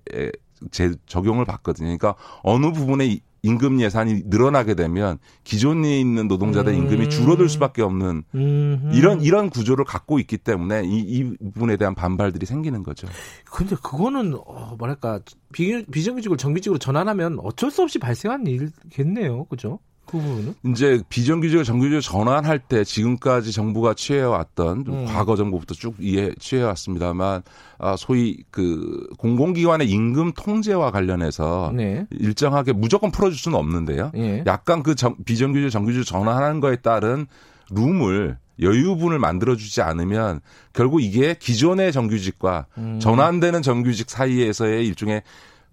제 0.72 0.94
적용을 1.06 1.46
받거든요. 1.46 1.86
그러니까 1.86 2.16
어느 2.44 2.72
부분에 2.72 3.06
이- 3.06 3.22
임금 3.42 3.80
예산이 3.82 4.24
늘어나게 4.26 4.76
되면 4.76 5.18
기존에 5.44 6.00
있는 6.00 6.28
노동자들 6.28 6.74
의 6.74 6.80
임금이 6.80 7.10
줄어들 7.10 7.50
수밖에 7.50 7.82
없는 7.82 8.24
음. 8.36 8.92
이런 8.94 9.22
이런 9.22 9.50
구조를 9.50 9.86
갖고 9.86 10.20
있기 10.20 10.38
때문에 10.38 10.84
이, 10.86 11.00
이 11.00 11.38
부분에 11.54 11.78
대한 11.78 11.96
반발들이 11.96 12.46
생기는 12.46 12.84
거죠. 12.84 13.08
근데 13.46 13.76
그거는 13.76 14.36
어, 14.46 14.76
뭐랄까 14.78 15.20
비, 15.54 15.86
비정규직을 15.86 16.38
정규직으로 16.38 16.80
전환하면 16.80 17.40
어쩔 17.42 17.72
수 17.72 17.82
없이 17.82 18.00
발생한 18.00 18.46
일겠네요, 18.48 19.46
그죠? 19.46 19.80
그 20.12 20.18
부분은. 20.18 20.56
이제 20.68 21.02
비정규직을 21.10 21.64
정규직으로 21.64 22.02
전환할 22.02 22.60
때 22.60 22.84
지금까지 22.84 23.52
정부가 23.52 23.94
취해왔던 23.94 24.86
좀 24.86 24.94
음. 24.94 25.06
과거 25.06 25.36
정부부터 25.36 25.74
쭉 25.76 25.96
이해 26.00 26.32
취해왔습니다만 26.40 27.44
아, 27.78 27.96
소위 27.98 28.38
그 28.52 29.08
공공기관의 29.18 29.90
임금 29.90 30.34
통제와 30.34 30.92
관련해서 30.92 31.72
네. 31.76 32.06
일정하게 32.12 32.74
무조건 32.74 33.12
풀어줄 33.12 33.38
수는 33.38 33.58
없는데요. 33.58 34.12
예. 34.16 34.44
약간 34.48 34.84
그 34.84 34.96
정- 34.96 35.16
비정규직 35.26 35.70
정규직 35.70 36.06
전환하는 36.06 36.60
거에 36.60 36.78
따른 36.78 37.26
룸을 37.72 38.38
여유분을 38.62 39.20
만들어주지 39.20 39.82
않으면 39.82 40.42
결국 40.74 41.02
이게 41.02 41.34
기존의 41.40 41.94
정규직과 41.94 42.66
음. 42.78 43.00
전환되는 43.00 43.62
정규직 43.62 44.10
사이에서의 44.10 44.86
일종의 44.88 45.22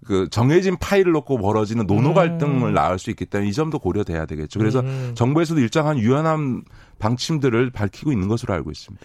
그 0.04 0.28
정해진 0.30 0.76
파일을 0.78 1.12
놓고 1.12 1.38
벌어지는 1.38 1.86
노노 1.86 2.14
갈등을 2.14 2.72
낳을 2.74 2.98
수 2.98 3.10
있기 3.10 3.26
때문에 3.26 3.48
이 3.48 3.52
점도 3.52 3.78
고려돼야 3.78 4.26
되겠죠. 4.26 4.58
그래서 4.58 4.80
음. 4.80 5.12
정부에서도 5.14 5.60
일정한 5.60 5.98
유연한 5.98 6.62
방침들을 6.98 7.70
밝히고 7.70 8.12
있는 8.12 8.28
것으로 8.28 8.54
알고 8.54 8.70
있습니다. 8.70 9.04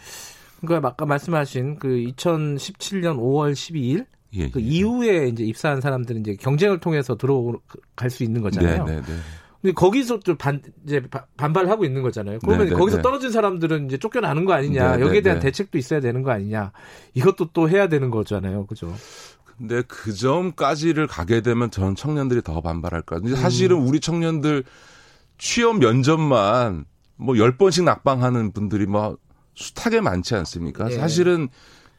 그러니까 0.61 0.89
아까 0.89 1.05
말씀하신 1.05 1.77
그 1.79 1.87
2017년 1.87 3.17
5월 3.17 3.53
12일 3.53 4.05
예, 4.33 4.49
그 4.49 4.61
예. 4.61 4.63
이후에 4.63 5.27
이제 5.27 5.43
입사한 5.43 5.81
사람들은 5.81 6.21
이제 6.21 6.35
경쟁을 6.35 6.79
통해서 6.79 7.17
들어갈 7.17 8.09
수 8.09 8.23
있는 8.23 8.41
거잖아요. 8.41 8.85
네, 8.85 8.95
네, 8.95 9.01
네. 9.01 9.13
근데 9.61 9.73
거기서 9.73 10.19
또 10.19 10.35
반, 10.37 10.59
이제 10.85 11.01
바- 11.01 11.25
반발하고 11.37 11.85
있는 11.85 12.01
거잖아요. 12.01 12.39
그러면 12.39 12.65
네, 12.65 12.71
네, 12.71 12.75
거기서 12.79 12.97
네. 12.97 13.03
떨어진 13.03 13.29
사람들은 13.31 13.85
이제 13.85 13.97
쫓겨나는 13.97 14.45
거 14.45 14.53
아니냐. 14.53 14.91
네, 14.91 14.97
네, 14.97 15.03
여기에 15.03 15.21
대한 15.21 15.39
네. 15.39 15.47
대책도 15.47 15.77
있어야 15.77 15.99
되는 15.99 16.23
거 16.23 16.31
아니냐. 16.31 16.71
이것도 17.13 17.49
또 17.53 17.69
해야 17.69 17.87
되는 17.87 18.09
거잖아요. 18.09 18.65
그죠? 18.65 18.91
근데 19.61 19.83
그 19.87 20.11
점까지를 20.11 21.05
가게 21.05 21.41
되면 21.41 21.69
전 21.69 21.95
청년들이 21.95 22.41
더 22.41 22.61
반발할 22.61 23.03
거예요. 23.03 23.21
근데 23.21 23.35
사실은 23.35 23.77
우리 23.77 23.99
청년들 23.99 24.63
취업 25.37 25.77
면접만 25.77 26.85
뭐 27.15 27.35
10번씩 27.35 27.83
낙방하는 27.83 28.53
분들이 28.53 28.87
뭐 28.87 29.17
숱하게 29.53 30.01
많지 30.01 30.33
않습니까? 30.33 30.89
예. 30.89 30.95
사실은 30.95 31.47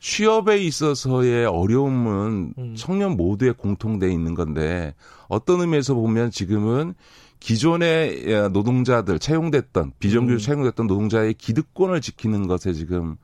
취업에 0.01 0.59
있어서의 0.59 1.47
어려움은 1.47 2.55
음. 2.59 2.75
청년 2.77 3.17
모두에 3.17 3.53
공통돼 3.53 4.11
있는 4.11 4.35
건데 4.35 4.97
어떤 5.29 5.61
의미에서 5.61 5.95
보면 5.95 6.33
지금은 6.33 6.95
기존의 7.39 8.25
예, 8.27 8.49
노동자들 8.49 9.21
채용됐던 9.21 9.93
비정규직 10.01 10.35
음. 10.35 10.45
채용됐던 10.45 10.89
노동자의 10.89 11.35
기득권을 11.35 12.01
지키는 12.01 12.49
것에 12.49 12.73
지금 12.73 13.17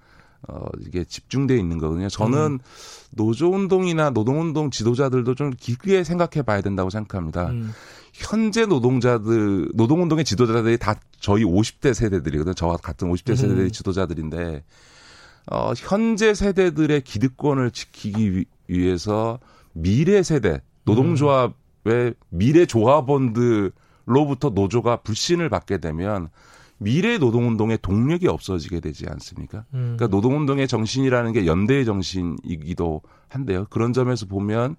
어 0.47 0.67
이게 0.87 1.03
집중돼 1.03 1.59
있는 1.59 1.79
거거든요. 1.79 2.09
저는 2.09 2.61
노조 3.11 3.51
운동이나 3.53 4.11
노동 4.11 4.41
운동 4.41 4.71
지도자들도 4.71 5.35
좀 5.35 5.51
깊게 5.59 6.05
생각해 6.05 6.43
봐야 6.45 6.61
된다고 6.61 6.91
생각합니다. 6.91 7.49
음. 7.51 7.73
현재 8.13 8.67
노동자들 8.67 9.71
노동 9.75 10.03
운동의 10.03 10.25
지도자들이 10.25 10.79
다 10.79 10.95
저희 11.21 11.45
50대 11.45 11.95
세대들이거든요. 11.95 12.55
저와 12.55 12.77
같은 12.77 13.11
50대 13.11 13.37
세대들의 13.37 13.65
음. 13.67 13.71
지도자들인데 13.71 14.65
어 15.51 15.73
현재 15.77 16.35
세대들의 16.35 17.01
기득권을 17.03 17.71
지키기 17.71 18.37
위- 18.37 18.45
위해서 18.67 19.39
미래 19.73 20.23
세대 20.23 20.61
노동조합의 20.85 22.15
미래 22.29 22.67
조합원들로부터 22.67 24.51
노조가 24.51 24.97
불신을 25.03 25.49
받게 25.49 25.79
되면 25.79 26.29
미래 26.79 27.19
노동운동의 27.19 27.79
동력이 27.83 28.29
없어지게 28.29 28.81
되지 28.81 29.07
않습니까? 29.09 29.65
음. 29.75 29.97
그러니까 29.97 30.07
노동운동의 30.09 30.69
정신이라는 30.69 31.33
게 31.33 31.47
연대의 31.47 31.85
정신이기도 31.85 33.03
한데요. 33.29 33.67
그런 33.71 33.93
점에서 33.93 34.27
보면 34.27 34.77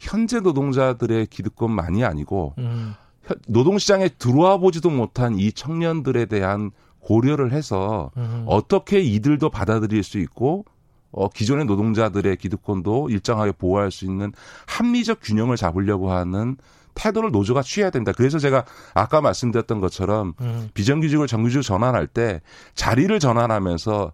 현재 0.00 0.40
노동자들의 0.40 1.26
기득권만이 1.26 2.04
아니고 2.04 2.54
음. 2.58 2.94
현- 3.24 3.36
노동시장에 3.48 4.08
들어와 4.18 4.56
보지도 4.56 4.90
못한 4.90 5.38
이 5.38 5.52
청년들에 5.52 6.26
대한 6.26 6.70
고려를 7.00 7.52
해서 7.52 8.10
음. 8.16 8.44
어떻게 8.46 9.00
이들도 9.00 9.50
받아들일 9.50 10.02
수 10.02 10.18
있고 10.18 10.64
어, 11.10 11.28
기존의 11.28 11.66
노동자들의 11.66 12.36
기득권도 12.38 13.10
일정하게 13.10 13.52
보호할 13.52 13.90
수 13.90 14.06
있는 14.06 14.32
합리적 14.66 15.18
균형을 15.22 15.56
잡으려고 15.56 16.10
하는 16.10 16.56
태도를 16.94 17.30
노조가 17.30 17.62
취해야 17.62 17.90
된다. 17.90 18.12
그래서 18.16 18.38
제가 18.38 18.64
아까 18.94 19.20
말씀드렸던 19.20 19.80
것처럼 19.80 20.34
음. 20.40 20.68
비정규직을 20.74 21.26
정규직으로 21.26 21.62
전환할 21.62 22.06
때 22.06 22.40
자리를 22.74 23.18
전환하면서 23.18 24.12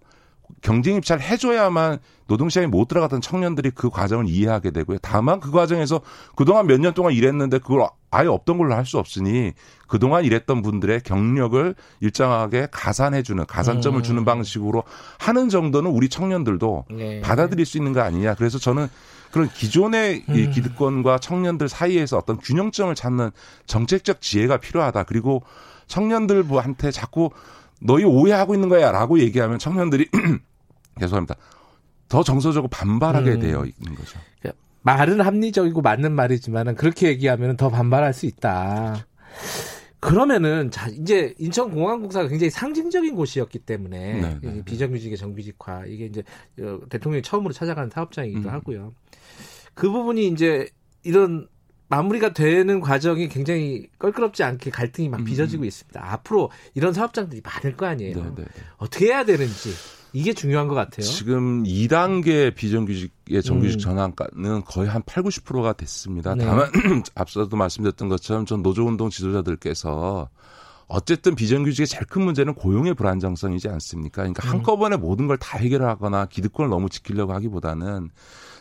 경쟁 0.63 0.97
입찰을 0.97 1.23
해줘야만 1.23 1.99
노동시장에 2.27 2.67
못 2.67 2.89
들어갔던 2.89 3.21
청년들이 3.21 3.71
그 3.71 3.89
과정을 3.91 4.29
이해하게 4.29 4.71
되고요. 4.71 4.99
다만 5.01 5.41
그 5.41 5.51
과정에서 5.51 6.01
그동안 6.37 6.67
몇 6.67 6.79
년 6.81 6.93
동안 6.93 7.13
일했는데 7.15 7.59
그걸 7.59 7.89
아예 8.11 8.27
없던 8.27 8.59
걸로 8.59 8.75
할 8.75 8.85
수 8.85 8.99
없으니 8.99 9.53
그동안 9.87 10.25
일했던 10.25 10.63
분들의 10.63 11.03
경력을 11.03 11.75
일정하게 12.01 12.69
가산해주는 12.71 13.47
가산점을 13.47 14.01
음. 14.01 14.03
주는 14.03 14.25
방식으로 14.25 14.83
하는 15.19 15.49
정도는 15.49 15.91
우리 15.91 16.09
청년들도 16.09 16.85
네. 16.91 17.21
받아들일 17.21 17.65
수 17.65 17.79
있는 17.79 17.93
거 17.93 18.01
아니냐. 18.01 18.35
그래서 18.35 18.59
저는 18.59 18.89
그런 19.31 19.49
기존의 19.49 20.25
이 20.29 20.45
음. 20.47 20.51
기득권과 20.51 21.19
청년들 21.19 21.69
사이에서 21.69 22.19
어떤 22.19 22.39
균형점을 22.39 22.95
찾는 22.95 23.31
정책적 23.67 24.21
지혜가 24.21 24.57
필요하다. 24.59 25.05
그리고 25.05 25.43
청년들한테 25.87 26.91
자꾸 26.91 27.31
너희 27.81 28.05
오해하고 28.05 28.55
있는 28.55 28.69
거야 28.69 28.91
라고 28.91 29.19
얘기하면 29.19 29.59
청년들이 29.59 30.09
죄송합니다. 31.01 31.37
더 32.09 32.23
정서적으로 32.23 32.69
반발하게 32.69 33.33
음. 33.33 33.41
되어 33.41 33.65
있는 33.65 33.95
거죠. 33.95 34.19
말은 34.83 35.21
합리적이고 35.21 35.83
맞는 35.83 36.13
말이지만은 36.13 36.75
그렇게 36.75 37.09
얘기하면 37.09 37.57
더 37.57 37.69
반발할 37.69 38.15
수 38.15 38.27
있다. 38.27 39.07
그러면은 40.01 40.71
자 40.71 40.89
이제 40.89 41.35
인천공항공사가 41.39 42.29
굉장히 42.29 42.51
상징적인 42.51 43.17
곳이었기 43.17 43.59
때문에 43.59 44.21
네, 44.21 44.39
네, 44.41 44.59
이 44.59 44.63
비정규직의 44.63 45.19
정규직화 45.19 45.87
이게 45.87 46.07
이제 46.07 46.23
어, 46.61 46.79
대통령이 46.89 47.23
처음으로 47.23 47.53
찾아가는 47.53 47.91
사업장이기도 47.91 48.49
음. 48.49 48.55
하고요. 48.55 48.95
그 49.75 49.91
부분이 49.91 50.29
이제 50.29 50.69
이런 51.03 51.49
마무리가 51.89 52.33
되는 52.33 52.81
과정이 52.81 53.29
굉장히 53.29 53.89
껄끄럽지 53.99 54.43
않게 54.43 54.71
갈등이 54.71 55.09
막 55.09 55.21
음. 55.21 55.25
빚어지고 55.25 55.65
있습니다. 55.65 56.13
앞으로 56.13 56.51
이런 56.75 56.93
사업장들이 56.93 57.41
많을 57.43 57.77
거 57.77 57.87
아니에요. 57.87 58.15
네, 58.17 58.23
네, 58.23 58.35
네. 58.37 58.45
어떻게 58.77 59.07
해야 59.07 59.25
되는지 59.25 59.73
이게 60.13 60.33
중요한 60.33 60.69
것 60.69 60.75
같아요. 60.75 61.03
지금 61.05 61.65
2단계 61.65 62.55
비정규직의 62.55 63.43
정규직 63.43 63.77
음. 63.77 63.81
전환가는 63.81 64.65
거의 64.65 64.89
한 64.89 65.03
8, 65.05 65.23
90%가 65.23 65.73
됐습니다. 65.75 66.35
네. 66.35 66.45
다만 66.45 66.71
앞서도 67.15 67.57
말씀드렸던 67.57 68.09
것처럼 68.09 68.45
전 68.47 68.63
노조운동 68.63 69.11
지도자들께서 69.11 70.29
어쨌든 70.89 71.35
비정규직의 71.35 71.87
제일 71.87 72.05
큰 72.07 72.23
문제는 72.23 72.55
고용의 72.55 72.95
불안정성이지 72.95 73.69
않습니까? 73.69 74.23
그러니까 74.23 74.47
음. 74.49 74.53
한꺼번에 74.53 74.97
모든 74.97 75.27
걸 75.27 75.37
다 75.39 75.59
해결하거나 75.59 76.27
기득권을 76.27 76.71
너무 76.71 76.89
지키려고 76.89 77.33
하기보다는 77.35 78.11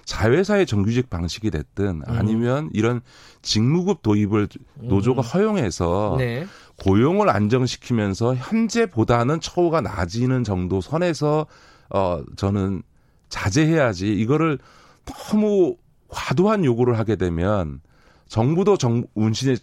자회사의 0.08 0.66
정규직 0.66 1.10
방식이 1.10 1.52
됐든 1.52 2.04
아니면 2.08 2.70
이런 2.72 3.02
직무급 3.42 4.02
도입을 4.02 4.48
노조가 4.76 5.22
허용해서 5.22 6.14
음. 6.14 6.18
네. 6.18 6.48
고용을 6.80 7.30
안정시키면서 7.30 8.36
현재보다는 8.36 9.42
처우가 9.42 9.82
나아지는 9.82 10.46
정도 10.46 10.80
선에서 10.80 11.46
어 11.90 12.24
저는 12.38 12.84
자제해야지 13.28 14.14
이거를 14.14 14.60
너무 15.04 15.76
과도한 16.08 16.64
요구를 16.64 16.98
하게 16.98 17.18
되면 17.18 17.82
정부도 18.30 18.78
정, 18.78 19.04
운신의 19.14 19.58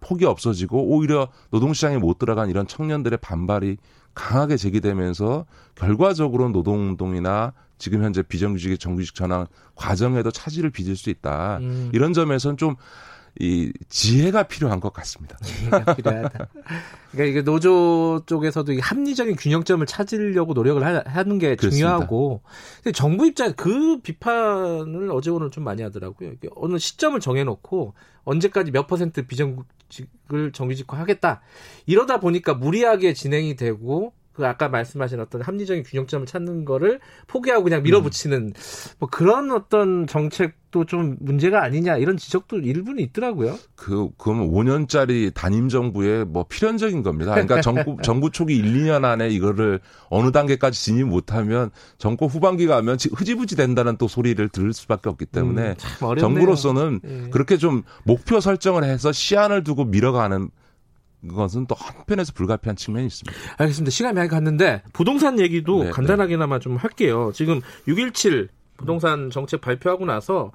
폭이 0.00 0.26
없어지고 0.26 0.88
오히려 0.88 1.28
노동시장에 1.50 1.96
못 1.96 2.18
들어간 2.18 2.50
이런 2.50 2.66
청년들의 2.66 3.18
반발이 3.22 3.78
강하게 4.12 4.58
제기되면서 4.58 5.46
결과적으로 5.74 6.50
노동운동이나 6.50 7.54
지금 7.78 8.02
현재 8.02 8.22
비정규직의 8.22 8.78
정규직 8.78 9.14
전환 9.14 9.46
과정에도 9.74 10.30
차질을 10.30 10.70
빚을 10.70 10.96
수 10.96 11.10
있다. 11.10 11.58
음. 11.58 11.90
이런 11.92 12.12
점에서는 12.12 12.56
좀이 12.56 13.72
지혜가 13.88 14.44
필요한 14.44 14.80
것 14.80 14.92
같습니다. 14.94 15.36
지혜가 15.42 15.94
필요하다. 15.94 16.48
그러니까 17.12 17.30
이게 17.30 17.42
노조 17.42 18.22
쪽에서도 18.26 18.72
이 18.72 18.78
합리적인 18.78 19.36
균형점을 19.36 19.84
찾으려고 19.86 20.54
노력을 20.54 20.84
하, 20.84 21.02
하는 21.06 21.38
게 21.38 21.56
그렇습니다. 21.56 21.88
중요하고 21.88 22.42
근데 22.82 22.92
정부 22.92 23.26
입장 23.26 23.52
그 23.54 24.00
비판을 24.00 25.10
어제 25.12 25.30
오늘 25.30 25.50
좀 25.50 25.64
많이 25.64 25.82
하더라고요. 25.82 26.32
어느 26.56 26.78
시점을 26.78 27.18
정해놓고 27.20 27.94
언제까지 28.24 28.70
몇 28.70 28.86
퍼센트 28.86 29.26
비정규직을 29.26 30.52
정규직화하겠다 30.52 31.42
이러다 31.86 32.20
보니까 32.20 32.54
무리하게 32.54 33.12
진행이 33.14 33.56
되고 33.56 34.12
그 34.36 34.46
아까 34.46 34.68
말씀하신 34.68 35.18
어떤 35.20 35.40
합리적인 35.40 35.82
균형점을 35.82 36.26
찾는 36.26 36.66
거를 36.66 37.00
포기하고 37.26 37.64
그냥 37.64 37.82
밀어붙이는 37.82 38.52
뭐 38.98 39.08
그런 39.08 39.50
어떤 39.50 40.06
정책도 40.06 40.84
좀 40.84 41.16
문제가 41.20 41.62
아니냐 41.64 41.96
이런 41.96 42.18
지적도 42.18 42.58
일부는 42.58 43.02
있더라고요. 43.04 43.58
그, 43.74 44.10
그러면 44.18 44.50
5년짜리 44.50 45.32
단임 45.32 45.70
정부의 45.70 46.26
뭐 46.26 46.44
필연적인 46.46 47.02
겁니다. 47.02 47.32
그러니까 47.32 47.62
정부, 47.62 47.96
정부 48.04 48.30
초기 48.30 48.56
1, 48.56 48.64
2년 48.74 49.04
안에 49.06 49.30
이거를 49.30 49.80
어느 50.10 50.30
단계까지 50.32 50.84
진입 50.84 51.06
못하면 51.06 51.70
정권 51.96 52.28
후반기 52.28 52.66
가면 52.66 52.98
지- 52.98 53.08
흐지부지 53.14 53.56
된다는 53.56 53.96
또 53.96 54.06
소리를 54.06 54.46
들을 54.50 54.74
수밖에 54.74 55.08
없기 55.08 55.24
때문에 55.24 55.76
음. 56.02 56.16
정부로서는 56.18 57.00
예. 57.04 57.30
그렇게 57.30 57.56
좀 57.56 57.84
목표 58.04 58.40
설정을 58.40 58.84
해서 58.84 59.12
시한을 59.12 59.64
두고 59.64 59.86
밀어가는 59.86 60.50
것은 61.28 61.66
또 61.66 61.74
한편에서 61.78 62.32
불가피한 62.34 62.76
측면이 62.76 63.06
있습니다. 63.06 63.40
알겠습니다. 63.58 63.90
시간이 63.90 64.14
많이 64.14 64.28
갔는데 64.28 64.82
부동산 64.92 65.38
얘기도 65.38 65.84
네, 65.84 65.90
간단하게나마 65.90 66.58
좀 66.58 66.76
할게요. 66.76 67.30
지금 67.34 67.60
6.17 67.88 68.48
부동산 68.76 69.30
정책 69.30 69.60
발표하고 69.60 70.04
나서 70.04 70.52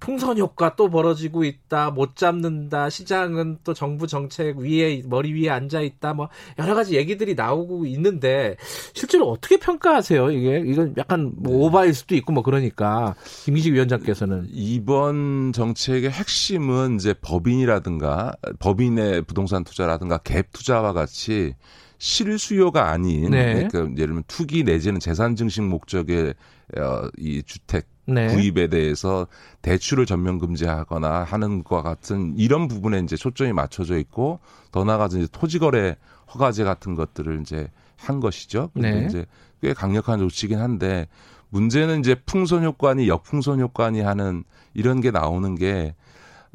풍선 0.00 0.38
효과 0.38 0.74
또 0.76 0.88
벌어지고 0.88 1.44
있다. 1.44 1.90
못 1.90 2.16
잡는다. 2.16 2.90
시장은 2.90 3.58
또 3.64 3.74
정부 3.74 4.06
정책 4.06 4.58
위에 4.58 5.02
머리 5.04 5.32
위에 5.32 5.50
앉아 5.50 5.80
있다. 5.80 6.14
뭐 6.14 6.28
여러 6.58 6.74
가지 6.74 6.96
얘기들이 6.96 7.34
나오고 7.34 7.86
있는데 7.86 8.56
실제로 8.94 9.30
어떻게 9.30 9.58
평가하세요? 9.58 10.30
이게 10.30 10.62
이건 10.64 10.94
약간 10.96 11.32
뭐 11.36 11.66
오바일 11.66 11.94
수도 11.94 12.14
있고 12.14 12.32
뭐 12.32 12.42
그러니까 12.42 13.14
김기식 13.44 13.74
위원장께서는 13.74 14.48
이번 14.52 15.52
정책의 15.52 16.10
핵심은 16.10 16.96
이제 16.96 17.14
법인이라든가 17.20 18.32
법인의 18.58 19.22
부동산 19.22 19.64
투자라든가 19.64 20.18
갭 20.18 20.46
투자와 20.52 20.92
같이 20.92 21.54
실수요가 21.98 22.90
아닌 22.90 23.30
네. 23.30 23.66
그러니까 23.68 23.78
예를 23.78 24.06
들면 24.06 24.22
투기 24.28 24.62
내지는 24.62 25.00
재산 25.00 25.34
증식 25.34 25.64
목적의 25.64 26.34
어, 26.76 27.08
이 27.18 27.42
주택 27.42 27.86
네. 28.08 28.28
구입에 28.28 28.68
대해서 28.68 29.26
대출을 29.62 30.06
전면 30.06 30.38
금지하거나 30.38 31.24
하는 31.24 31.62
것과 31.62 31.82
같은 31.82 32.34
이런 32.36 32.66
부분에 32.68 33.00
이제 33.00 33.16
초점이 33.16 33.52
맞춰져 33.52 33.98
있고 33.98 34.40
더 34.72 34.84
나아가서 34.84 35.18
이제 35.18 35.28
토지거래 35.30 35.96
허가제 36.34 36.64
같은 36.64 36.94
것들을 36.94 37.40
이제 37.42 37.68
한 37.96 38.20
것이죠. 38.20 38.70
근데 38.72 38.92
네. 38.92 39.06
이제 39.06 39.26
꽤 39.62 39.72
강력한 39.74 40.18
조치긴 40.20 40.58
한데 40.58 41.08
문제는 41.50 42.00
이제 42.00 42.14
풍선 42.26 42.64
효과니 42.64 43.08
역풍선 43.08 43.60
효과니 43.60 44.00
하는 44.00 44.44
이런 44.74 45.00
게 45.00 45.10
나오는 45.10 45.54
게 45.54 45.94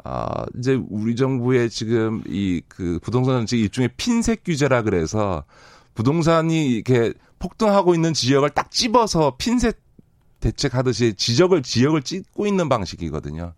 아, 0.03 0.45
이제 0.57 0.79
우리 0.89 1.15
정부의 1.15 1.69
지금 1.69 2.23
이 2.27 2.61
그 2.67 2.99
부동산 3.01 3.35
정책 3.35 3.59
일종의 3.59 3.89
핀셋 3.97 4.43
규제라 4.43 4.81
그래서 4.81 5.43
부동산이 5.93 6.71
이렇게 6.71 7.13
폭등하고 7.39 7.93
있는 7.93 8.13
지역을 8.13 8.49
딱 8.51 8.71
집어서 8.71 9.35
핀셋 9.37 9.77
대책하듯이 10.43 11.13
지적을 11.15 11.63
지역을 11.63 12.01
찍고 12.03 12.45
있는 12.47 12.67
방식이거든요. 12.69 13.53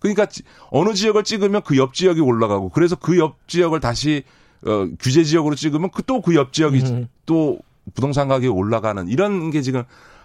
그러니까 0.00 0.26
지- 0.26 0.42
어느 0.70 0.92
지역을 0.94 1.24
찍으면 1.24 1.62
그 1.62 1.76
옆 1.78 1.94
지역이 1.94 2.20
올라가고 2.20 2.68
그래서 2.68 2.94
그 2.96 3.16
옆 3.18 3.48
지역을 3.48 3.80
다시 3.80 4.22
어, 4.66 4.86
규제 4.98 5.24
지역으로 5.24 5.54
찍으면 5.54 5.90
그 5.90 6.02
또 6.02 6.20
그 6.20 6.34
옆 6.34 6.52
지역이 6.52 6.80
음. 6.80 7.08
또 7.24 7.58
부동산 7.94 8.28
가격이 8.28 8.48
올라가는 8.48 9.08
이런 9.08 9.50
게 9.50 9.62
지금 9.62 9.84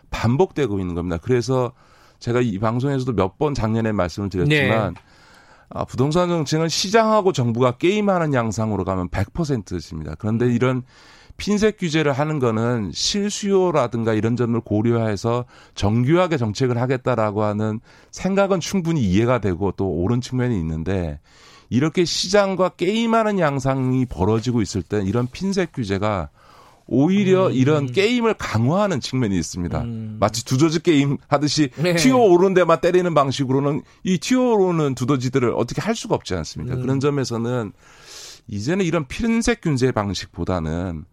반복되고 0.10 0.80
있는 0.80 0.94
겁니다. 0.96 1.18
그래서 1.22 1.72
제가 2.20 2.42
이 2.42 2.58
방송에서도 2.60 3.14
몇 3.14 3.38
번 3.38 3.54
작년에 3.54 3.92
말씀을 3.94 4.30
드렸지만 4.30 4.96
아, 5.70 5.86
부동산 5.86 6.28
정책은 6.28 6.68
시장하고 6.68 7.32
정부가 7.32 7.78
게임하는 7.78 8.34
양상으로 8.34 8.84
가면 8.84 9.08
100%입니다. 9.10 10.16
그런데 10.20 10.52
이런 10.54 10.84
핀셋 11.38 11.78
규제를 11.78 12.14
하는 12.14 12.40
거는 12.40 12.92
실수요라든가 12.94 14.14
이런 14.14 14.36
점을 14.36 14.60
고려해서 14.60 15.46
정교하게 15.76 16.38
정책을 16.38 16.80
하겠다라고 16.80 17.44
하는 17.44 17.80
생각은 18.12 18.60
충분히 18.60 19.02
이해가 19.02 19.40
되고 19.40 19.72
또 19.72 19.90
옳은 19.90 20.22
측면이 20.22 20.58
있는데 20.60 21.20
이렇게 21.70 22.04
시장과 22.06 22.70
게임하는 22.70 23.40
양상이 23.40 24.06
벌어지고 24.06 24.62
있을 24.62 24.82
때 24.82 25.02
이런 25.04 25.28
핀셋 25.28 25.72
규제가 25.74 26.30
오히려 26.86 27.48
음. 27.48 27.54
이런 27.54 27.92
게임을 27.92 28.34
강화하는 28.34 29.00
측면이 29.00 29.38
있습니다. 29.38 29.82
음. 29.82 30.18
마치 30.20 30.44
두더지 30.44 30.84
게임 30.84 31.18
하듯이 31.30 31.70
네. 31.78 31.96
튀어 31.96 32.18
오른 32.18 32.54
데만 32.54 32.82
때리는 32.82 33.14
방식으로는 33.14 33.82
이 34.04 34.18
튀어 34.18 34.42
오르는 34.56 34.96
두더지들을 34.96 35.54
어떻게 35.56 35.82
할 35.82 35.96
수가 35.96 36.16
없지 36.16 36.36
않습니까? 36.36 36.76
음. 36.76 36.82
그런 36.82 37.00
점에서는 37.00 37.72
이제는 38.48 38.86
이런 38.86 39.08
핀셋 39.08 39.62
균제 39.62 39.94
방식보다는 39.94 41.06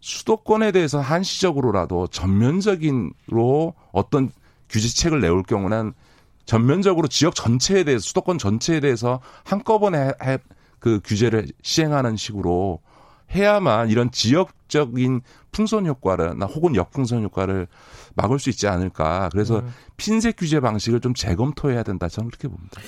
수도권에 0.00 0.72
대해서 0.72 1.00
한시적으로라도 1.00 2.06
전면적인로 2.08 3.74
어떤 3.92 4.30
규제책을 4.68 5.20
내올 5.20 5.42
경우는 5.42 5.92
전면적으로 6.44 7.08
지역 7.08 7.34
전체에 7.34 7.84
대해서 7.84 8.02
수도권 8.02 8.38
전체에 8.38 8.80
대해서 8.80 9.20
한꺼번에 9.44 9.98
해- 9.98 10.12
해- 10.22 10.38
그 10.78 11.00
규제를 11.04 11.48
시행하는 11.62 12.16
식으로 12.16 12.80
해야만 13.34 13.90
이런 13.90 14.10
지역적인 14.10 15.20
풍선 15.52 15.86
효과를 15.86 16.38
나 16.38 16.46
혹은 16.46 16.74
역풍선 16.74 17.22
효과를 17.24 17.66
막을 18.14 18.38
수 18.38 18.48
있지 18.48 18.68
않을까. 18.68 19.28
그래서 19.32 19.58
음. 19.58 19.74
핀셋 19.96 20.36
규제 20.38 20.60
방식을 20.60 21.00
좀 21.00 21.12
재검토해야 21.14 21.82
된다. 21.82 22.08
저는 22.08 22.30
그렇게 22.30 22.48
봅니다. 22.48 22.80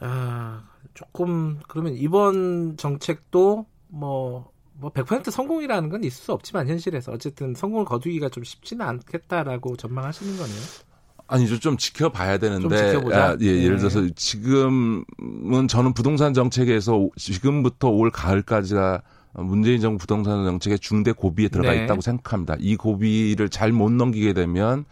아, 0.00 0.62
조금 0.92 1.58
그러면 1.66 1.94
이번 1.96 2.76
정책도 2.76 3.66
뭐, 3.88 4.50
뭐 4.76 4.90
100% 4.92 5.30
성공이라는 5.30 5.88
건 5.88 6.04
있을 6.04 6.24
수 6.24 6.32
없지만 6.32 6.68
현실에서 6.68 7.12
어쨌든 7.12 7.54
성공을 7.54 7.84
거두기가 7.84 8.28
좀 8.28 8.44
쉽지는 8.44 8.84
않겠다라고 8.86 9.76
전망하시는 9.76 10.36
거네요. 10.36 10.56
아니죠. 11.26 11.58
좀 11.58 11.76
지켜봐야 11.76 12.38
되는데. 12.38 12.68
좀 12.68 12.76
지켜보자. 12.76 13.24
아, 13.24 13.36
예, 13.40 13.46
예를 13.46 13.76
네. 13.76 13.78
들어서 13.78 14.06
지금은 14.14 15.68
저는 15.68 15.94
부동산 15.94 16.34
정책에서 16.34 16.96
오- 16.96 17.10
지금부터 17.16 17.88
올 17.88 18.10
가을까지가 18.10 19.02
문재인 19.36 19.80
정부 19.80 19.98
부동산 19.98 20.44
정책의 20.44 20.78
중대 20.78 21.12
고비에 21.12 21.48
들어가 21.48 21.72
네. 21.72 21.84
있다고 21.84 22.00
생각합니다. 22.02 22.56
이 22.60 22.76
고비를 22.76 23.48
잘 23.48 23.72
못 23.72 23.90
넘기게 23.90 24.32
되면 24.32 24.84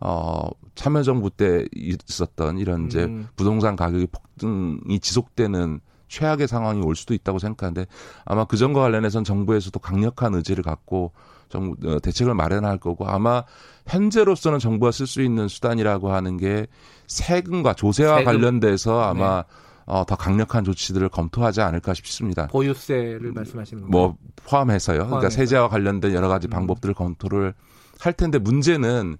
어 0.00 0.48
참여정부 0.74 1.30
때 1.30 1.66
있었던 1.76 2.58
이런 2.58 2.86
이제 2.86 3.04
음. 3.04 3.28
부동산 3.36 3.76
가격의 3.76 4.08
폭등이 4.08 4.98
지속되는 5.00 5.80
최악의 6.08 6.48
상황이 6.48 6.82
올 6.82 6.96
수도 6.96 7.14
있다고 7.14 7.38
생각하는데 7.38 7.86
아마 8.24 8.44
그 8.44 8.56
점과 8.56 8.80
관련해서는 8.80 9.24
정부에서도 9.24 9.78
강력한 9.80 10.34
의지를 10.34 10.62
갖고 10.62 11.12
정 11.48 11.74
어, 11.84 11.98
대책을 12.00 12.34
마련할 12.34 12.78
거고 12.78 13.06
아마 13.06 13.44
현재로서는 13.86 14.58
정부가 14.58 14.92
쓸 14.92 15.06
수 15.06 15.22
있는 15.22 15.48
수단이라고 15.48 16.12
하는 16.12 16.36
게 16.36 16.66
세금과 17.06 17.74
조세와 17.74 18.18
세금. 18.18 18.24
관련돼서 18.24 19.00
아마 19.02 19.42
네. 19.42 19.48
어, 19.86 20.04
더 20.06 20.16
강력한 20.16 20.64
조치들을 20.64 21.08
검토하지 21.10 21.60
않을까 21.60 21.92
싶습니다. 21.94 22.46
보유세를 22.46 23.32
말씀하시는 23.32 23.82
거예요. 23.82 23.90
뭐 23.90 24.16
포함해서요. 24.46 24.96
그러니까 24.96 25.16
포함해서. 25.16 25.36
세제와 25.36 25.68
관련된 25.68 26.14
여러 26.14 26.28
가지 26.28 26.48
음. 26.48 26.50
방법들을 26.50 26.94
검토를 26.94 27.52
할 28.00 28.12
텐데 28.14 28.38
문제는 28.38 29.18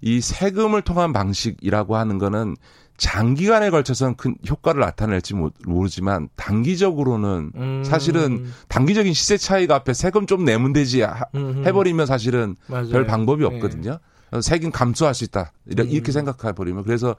이 0.00 0.20
세금을 0.20 0.82
통한 0.82 1.12
방식이라고 1.12 1.96
하는 1.96 2.18
거는 2.18 2.56
장기간에 2.98 3.70
걸쳐서는 3.70 4.16
큰 4.16 4.36
효과를 4.48 4.80
나타낼지 4.80 5.34
모- 5.34 5.50
모르지만 5.64 6.28
단기적으로는 6.36 7.52
음. 7.54 7.82
사실은 7.84 8.46
단기적인 8.68 9.14
시세 9.14 9.36
차이가 9.36 9.76
앞에 9.76 9.94
세금 9.94 10.26
좀 10.26 10.44
내면 10.44 10.72
되지 10.72 11.02
하-. 11.02 11.24
해버리면 11.34 12.06
사실은 12.06 12.56
맞아요. 12.66 12.90
별 12.90 13.06
방법이 13.06 13.48
네. 13.48 13.54
없거든요. 13.54 13.98
세금 14.42 14.70
감수할 14.70 15.14
수 15.14 15.24
있다. 15.24 15.52
이렇게, 15.66 15.98
음. 15.98 16.12
생각해 16.12 16.52
버리면 16.54 16.84
그래서 16.84 17.16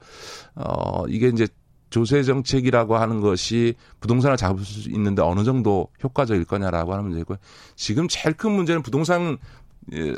어 0.54 1.04
이게 1.08 1.28
이제 1.28 1.48
조세 1.88 2.22
정책이라고 2.22 2.96
하는 2.96 3.20
것이 3.20 3.74
부동산을 3.98 4.36
잡을 4.36 4.62
수 4.64 4.88
있는데 4.90 5.22
어느 5.22 5.42
정도 5.42 5.88
효과적일 6.04 6.44
거냐라고 6.44 6.92
하는 6.92 7.06
문제고 7.06 7.34
지금 7.74 8.06
제일 8.06 8.36
큰 8.36 8.52
문제는 8.52 8.82
부동산 8.82 9.32
예, 9.32 9.36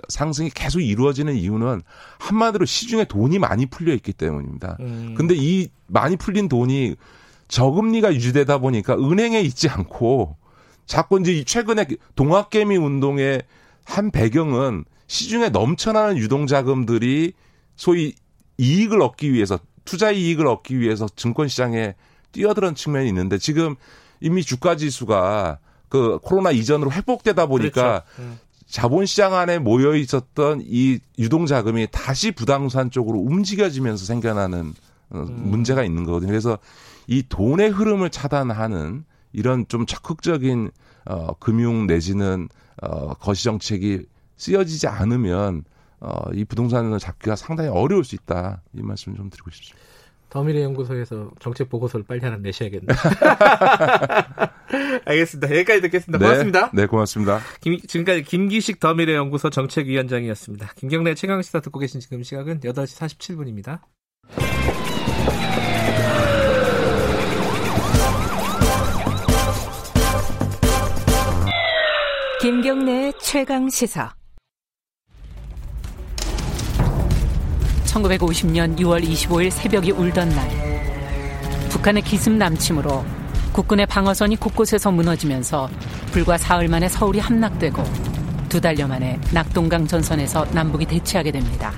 상승이 0.09 0.51
계속 0.51 0.81
이루어지는 0.81 1.35
이유는 1.37 1.83
한마디로 2.19 2.65
시중에 2.65 3.05
돈이 3.05 3.39
많이 3.39 3.67
풀려 3.67 3.95
있기 3.95 4.13
때문입니다. 4.13 4.77
음. 4.81 5.15
근데 5.17 5.35
이 5.37 5.69
많이 5.87 6.17
풀린 6.17 6.49
돈이 6.49 6.97
저금리가 7.49 8.15
유지되다 8.15 8.59
보니까 8.59 8.95
은행에 8.97 9.41
있지 9.43 9.69
않고 9.69 10.37
자꾸 10.87 11.21
이제 11.21 11.45
최근에 11.45 11.87
동학개미 12.15 12.77
운동의 12.77 13.43
한 13.85 14.11
배경은 14.11 14.85
시중에 15.07 15.51
넘쳐나는 15.51 16.17
유동자금들이 16.17 17.33
소위 17.77 18.15
이익을 18.59 19.03
얻기 19.03 19.33
위해서 19.33 19.59
투자 19.85 20.11
이익을 20.11 20.47
얻기 20.47 20.79
위해서 20.79 21.07
증권시장에 21.15 21.95
뛰어드는 22.33 22.75
측면이 22.75 23.09
있는데 23.09 23.39
지금 23.39 23.77
이미 24.21 24.43
주가 24.43 24.77
지수가 24.77 25.59
그 25.89 26.19
코로나 26.23 26.51
이전으로 26.51 26.91
회복되다 26.91 27.47
보니까 27.47 28.05
그렇죠. 28.17 28.39
음. 28.73 28.75
자본시장 28.75 29.35
안에 29.35 29.59
모여 29.59 29.95
있었던 29.95 30.63
이 30.65 30.99
유동자금이 31.19 31.89
다시 31.93 32.33
부동산 32.33 32.91
쪽으로 32.91 33.19
움직여지면서 33.19 34.05
생겨나는 34.07 34.75
어, 35.11 35.19
음. 35.19 35.51
문제가 35.51 35.85
있는 35.85 36.05
거거든요. 36.05 36.31
그래서 36.31 36.59
이 37.07 37.23
돈의 37.29 37.71
흐름을 37.71 38.11
차단하는 38.11 39.05
이런 39.33 39.67
좀 39.69 39.85
적극적인 39.87 40.71
어, 41.05 41.35
금융 41.39 41.87
내지는 41.87 42.49
어, 42.83 43.15
거시 43.15 43.45
정책이 43.45 44.07
쓰여지지 44.37 44.89
않으면 44.89 45.65
어, 46.01 46.33
이 46.35 46.45
부동산을 46.45 46.99
잡기가 46.99 47.37
상당히 47.37 47.69
어려울 47.69 48.05
수 48.05 48.15
있다. 48.15 48.63
이 48.75 48.83
말씀 48.83 49.15
좀 49.15 49.31
드리고 49.31 49.51
싶습니다. 49.51 49.79
더미래 50.33 50.63
연구소에서 50.63 51.31
정책 51.41 51.69
보고서를 51.69 52.07
빨리 52.07 52.23
하나 52.23 52.39
내셔야겠네. 52.39 52.87
알겠습니다. 55.05 55.55
여기까지 55.57 55.83
듣겠습니다. 55.83 56.19
네, 56.19 56.25
고맙습니다. 56.25 56.71
네, 56.73 56.87
고맙습니다. 56.87 57.41
김, 57.61 57.79
지금까지 57.79 58.23
김기식 58.23 58.81
더미래 58.81 59.15
연구소 59.15 59.51
정책위원장이었습니다. 59.51 60.73
김경래 60.77 61.15
최강 61.15 61.43
시사 61.43 61.61
듣고 61.61 61.79
계신 61.79 62.01
지금 62.01 62.23
시각은 62.23 62.61
8시 62.61 62.99
47분입니다. 62.99 63.81
김경래 72.41 73.13
최강 73.21 73.69
시사. 73.69 74.22
1950년 77.93 78.79
6월 78.79 79.05
25일 79.05 79.51
새벽이 79.51 79.91
울던 79.91 80.29
날 80.31 80.49
북한의 81.69 82.03
기습 82.03 82.33
남침으로 82.33 83.05
국군의 83.53 83.87
방어선이 83.87 84.37
곳곳에서 84.37 84.91
무너지면서 84.91 85.69
불과 86.11 86.39
사흘 86.39 86.69
만에 86.69 86.89
서울이 86.89 87.19
함락되고 87.19 87.83
두 88.49 88.61
달여 88.61 88.87
만에 88.87 89.21
낙동강 89.33 89.87
전선에서 89.87 90.47
남북이 90.53 90.87
대치하게 90.87 91.33
됩니다. 91.33 91.73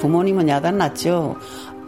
부모님은 0.00 0.48
야단 0.48 0.78
났죠. 0.78 1.36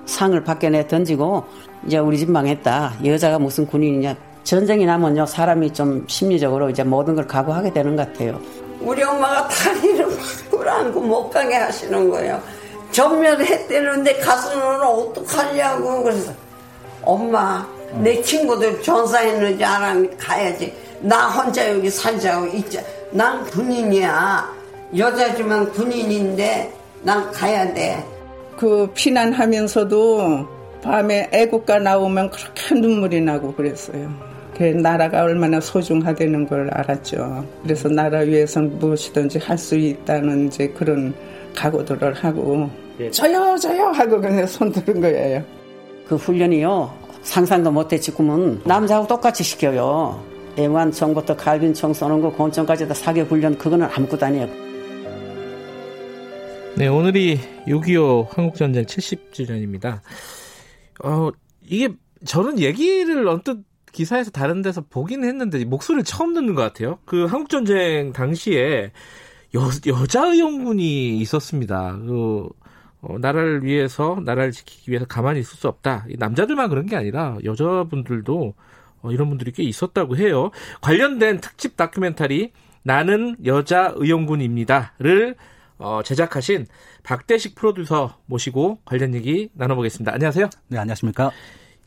상을 0.06 0.42
밖에 0.44 0.70
내 0.70 0.86
던지고 0.86 1.44
이제 1.86 1.98
우리 1.98 2.18
집 2.18 2.30
망했다. 2.30 2.94
여자가 3.04 3.38
무슨 3.38 3.66
군인이냐. 3.66 4.16
전쟁이 4.44 4.86
나면요 4.86 5.26
사람이 5.26 5.72
좀 5.72 6.04
심리적으로 6.06 6.70
이제 6.70 6.84
모든 6.84 7.16
걸 7.16 7.26
각오하게 7.26 7.72
되는 7.72 7.96
것 7.96 8.06
같아요. 8.06 8.40
우리 8.80 9.02
엄마가 9.02 9.48
다리를 9.48 10.06
끌어안고 10.50 11.00
못 11.00 11.30
가게 11.30 11.54
하시는 11.54 12.08
거예요. 12.10 12.40
전멸했대는데 12.92 14.18
가서는 14.18 14.80
어떡하냐고 14.82 16.02
그래서 16.02 16.32
엄마 17.02 17.66
내 17.94 18.20
친구들 18.22 18.82
전사했는지 18.82 19.64
알아 19.64 19.94
가야지. 20.18 20.74
나 21.00 21.28
혼자 21.28 21.70
여기 21.70 21.90
살자고 21.90 22.46
있자. 22.48 22.80
난 23.10 23.44
군인이야. 23.44 24.56
여자지만 24.96 25.70
군인인데 25.72 26.72
난 27.02 27.30
가야 27.32 27.72
돼그 27.74 28.90
피난하면서도 28.94 30.46
밤에 30.82 31.28
애국가 31.32 31.78
나오면 31.78 32.30
그렇게 32.30 32.74
눈물이 32.74 33.20
나고 33.20 33.54
그랬어요 33.54 34.35
그 34.56 34.62
나라가 34.62 35.22
얼마나 35.24 35.60
소중하다는 35.60 36.46
걸 36.48 36.70
알았죠. 36.72 37.46
그래서 37.62 37.90
나라 37.90 38.20
위해서는 38.20 38.78
무엇이든지 38.78 39.38
할 39.38 39.58
수 39.58 39.76
있다는 39.76 40.46
이제 40.46 40.68
그런 40.68 41.12
각오들을 41.54 42.14
하고 42.14 42.70
예. 43.00 43.10
저요 43.10 43.56
저요 43.58 43.86
하고 43.88 44.18
그냥 44.20 44.46
손 44.46 44.72
드는 44.72 45.00
거예요. 45.02 45.44
그 46.08 46.16
훈련이요 46.16 46.90
상상도 47.22 47.70
못했지 47.70 48.10
꿈은 48.10 48.62
남자하고 48.64 49.06
똑같이 49.06 49.42
시켜요. 49.44 50.22
애완청부터 50.58 51.36
갈빈청 51.36 51.92
쏘는 51.92 52.22
거 52.22 52.30
곤청까지 52.30 52.88
다 52.88 52.94
사격 52.94 53.30
훈련 53.30 53.58
그거는 53.58 53.86
아무것도 53.92 54.24
아니에요. 54.24 54.48
네 56.76 56.86
오늘이 56.86 57.38
6.25 57.66 58.28
한국전쟁 58.30 58.84
70주년입니다. 58.84 60.00
어 61.04 61.30
이게 61.66 61.88
저는 62.24 62.58
얘기를 62.58 63.26
언뜻 63.28 63.58
기사에서 63.96 64.30
다른 64.30 64.60
데서 64.60 64.82
보긴 64.82 65.24
했는데 65.24 65.64
목소리를 65.64 66.04
처음 66.04 66.34
듣는 66.34 66.54
것 66.54 66.60
같아요. 66.60 66.98
그 67.06 67.24
한국 67.24 67.48
전쟁 67.48 68.12
당시에 68.12 68.92
여, 69.54 69.70
여자 69.86 70.26
의원군이 70.26 71.16
있었습니다. 71.16 71.96
그, 72.04 72.46
어, 73.00 73.18
나라를 73.18 73.64
위해서, 73.64 74.20
나라를 74.22 74.52
지키기 74.52 74.90
위해서 74.90 75.06
가만히 75.06 75.40
있을 75.40 75.56
수 75.56 75.66
없다. 75.66 76.04
남자들만 76.18 76.68
그런 76.68 76.84
게 76.84 76.94
아니라 76.94 77.38
여자분들도 77.42 78.54
어, 79.00 79.10
이런 79.10 79.30
분들이 79.30 79.50
꽤 79.52 79.62
있었다고 79.62 80.18
해요. 80.18 80.50
관련된 80.82 81.40
특집 81.40 81.78
다큐멘터리 81.78 82.52
나는 82.82 83.36
여자 83.46 83.94
의용군입니다를 83.96 85.36
어, 85.78 86.02
제작하신 86.04 86.66
박대식 87.02 87.54
프로듀서 87.54 88.18
모시고 88.26 88.80
관련 88.84 89.14
얘기 89.14 89.48
나눠보겠습니다. 89.54 90.12
안녕하세요. 90.12 90.50
네, 90.68 90.78
안녕하십니까. 90.78 91.30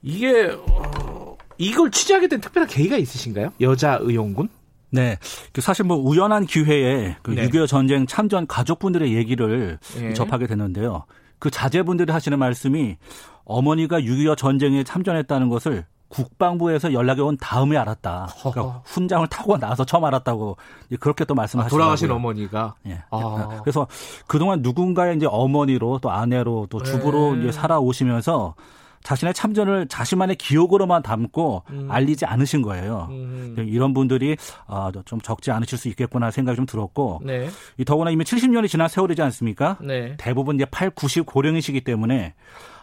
이게 0.02 0.56
어, 0.56 1.19
이걸 1.60 1.92
취재하게 1.92 2.28
된 2.28 2.42
특별한 2.42 2.68
계기가 2.68 2.98
있으신가요? 2.98 3.52
여자 3.62 4.00
의용군? 4.02 4.50
네. 4.92 5.18
그 5.54 5.62
사실 5.62 5.86
뭐 5.86 5.98
우연한 5.98 6.46
기회에 6.48 7.18
그 7.22 7.32
네. 7.32 7.48
6.25 7.48 7.68
전쟁 7.68 8.08
참전 8.08 8.48
가족분들의 8.48 9.14
얘기를 9.14 9.78
네. 10.00 10.14
접하게 10.14 10.48
됐는데요. 10.48 11.04
그 11.38 11.52
자제분들이 11.52 12.12
하시는 12.12 12.40
말씀이 12.40 12.98
어머니가 13.44 14.00
6.25 14.00 14.38
전쟁에 14.38 14.84
참전했다는 14.84 15.50
것을 15.50 15.86
국방부에서 16.08 16.92
연락이 16.94 17.22
온 17.22 17.38
다음에 17.38 17.78
알았다. 17.78 18.30
그러니까 18.40 18.82
훈장을 18.86 19.28
타고 19.28 19.58
나서 19.60 19.86
처음 19.86 20.06
알았다고 20.06 20.58
그렇게 21.00 21.24
또 21.24 21.36
말씀하시더라고요. 21.36 21.84
아, 21.84 21.86
돌아가신 21.86 22.10
어머니가. 22.10 22.76
예. 22.88 23.04
아. 23.12 23.62
그래서 23.64 23.86
그동안 24.26 24.62
누군가의 24.64 25.18
이제 25.18 25.28
어머니로 25.30 26.00
또 26.02 26.10
아내로 26.10 26.68
또 26.72 26.82
주부로 26.82 27.36
네. 27.36 27.42
이제 27.42 27.52
살아오시면서 27.52 28.56
자신의 29.04 29.34
참전을 29.34 29.88
자신만의 29.88 30.36
기억으로만 30.36 31.02
담고 31.02 31.64
음. 31.72 31.88
알리지 31.90 32.26
않으신 32.26 32.62
거예요. 32.62 33.08
음. 33.12 33.56
이런 33.68 33.94
분들이 33.94 34.38
아, 34.68 34.92
좀 35.06 35.20
적지 35.22 35.52
않으실 35.52 35.78
수 35.78 35.88
있겠구나 35.90 36.32
생각이 36.32 36.56
좀 36.56 36.66
들었고 36.66 37.22
네. 37.24 37.50
이 37.78 37.86
더구나 37.86 38.12
이미 38.12 38.24
70년이 38.24 38.70
지난 38.70 38.88
세월이지 38.88 39.22
않습니까? 39.22 39.78
네. 39.82 40.16
대부분 40.18 40.56
이제 40.56 40.66
8, 40.66 40.92
90 40.92 41.26
고령이시기 41.26 41.82
때문에 41.82 42.34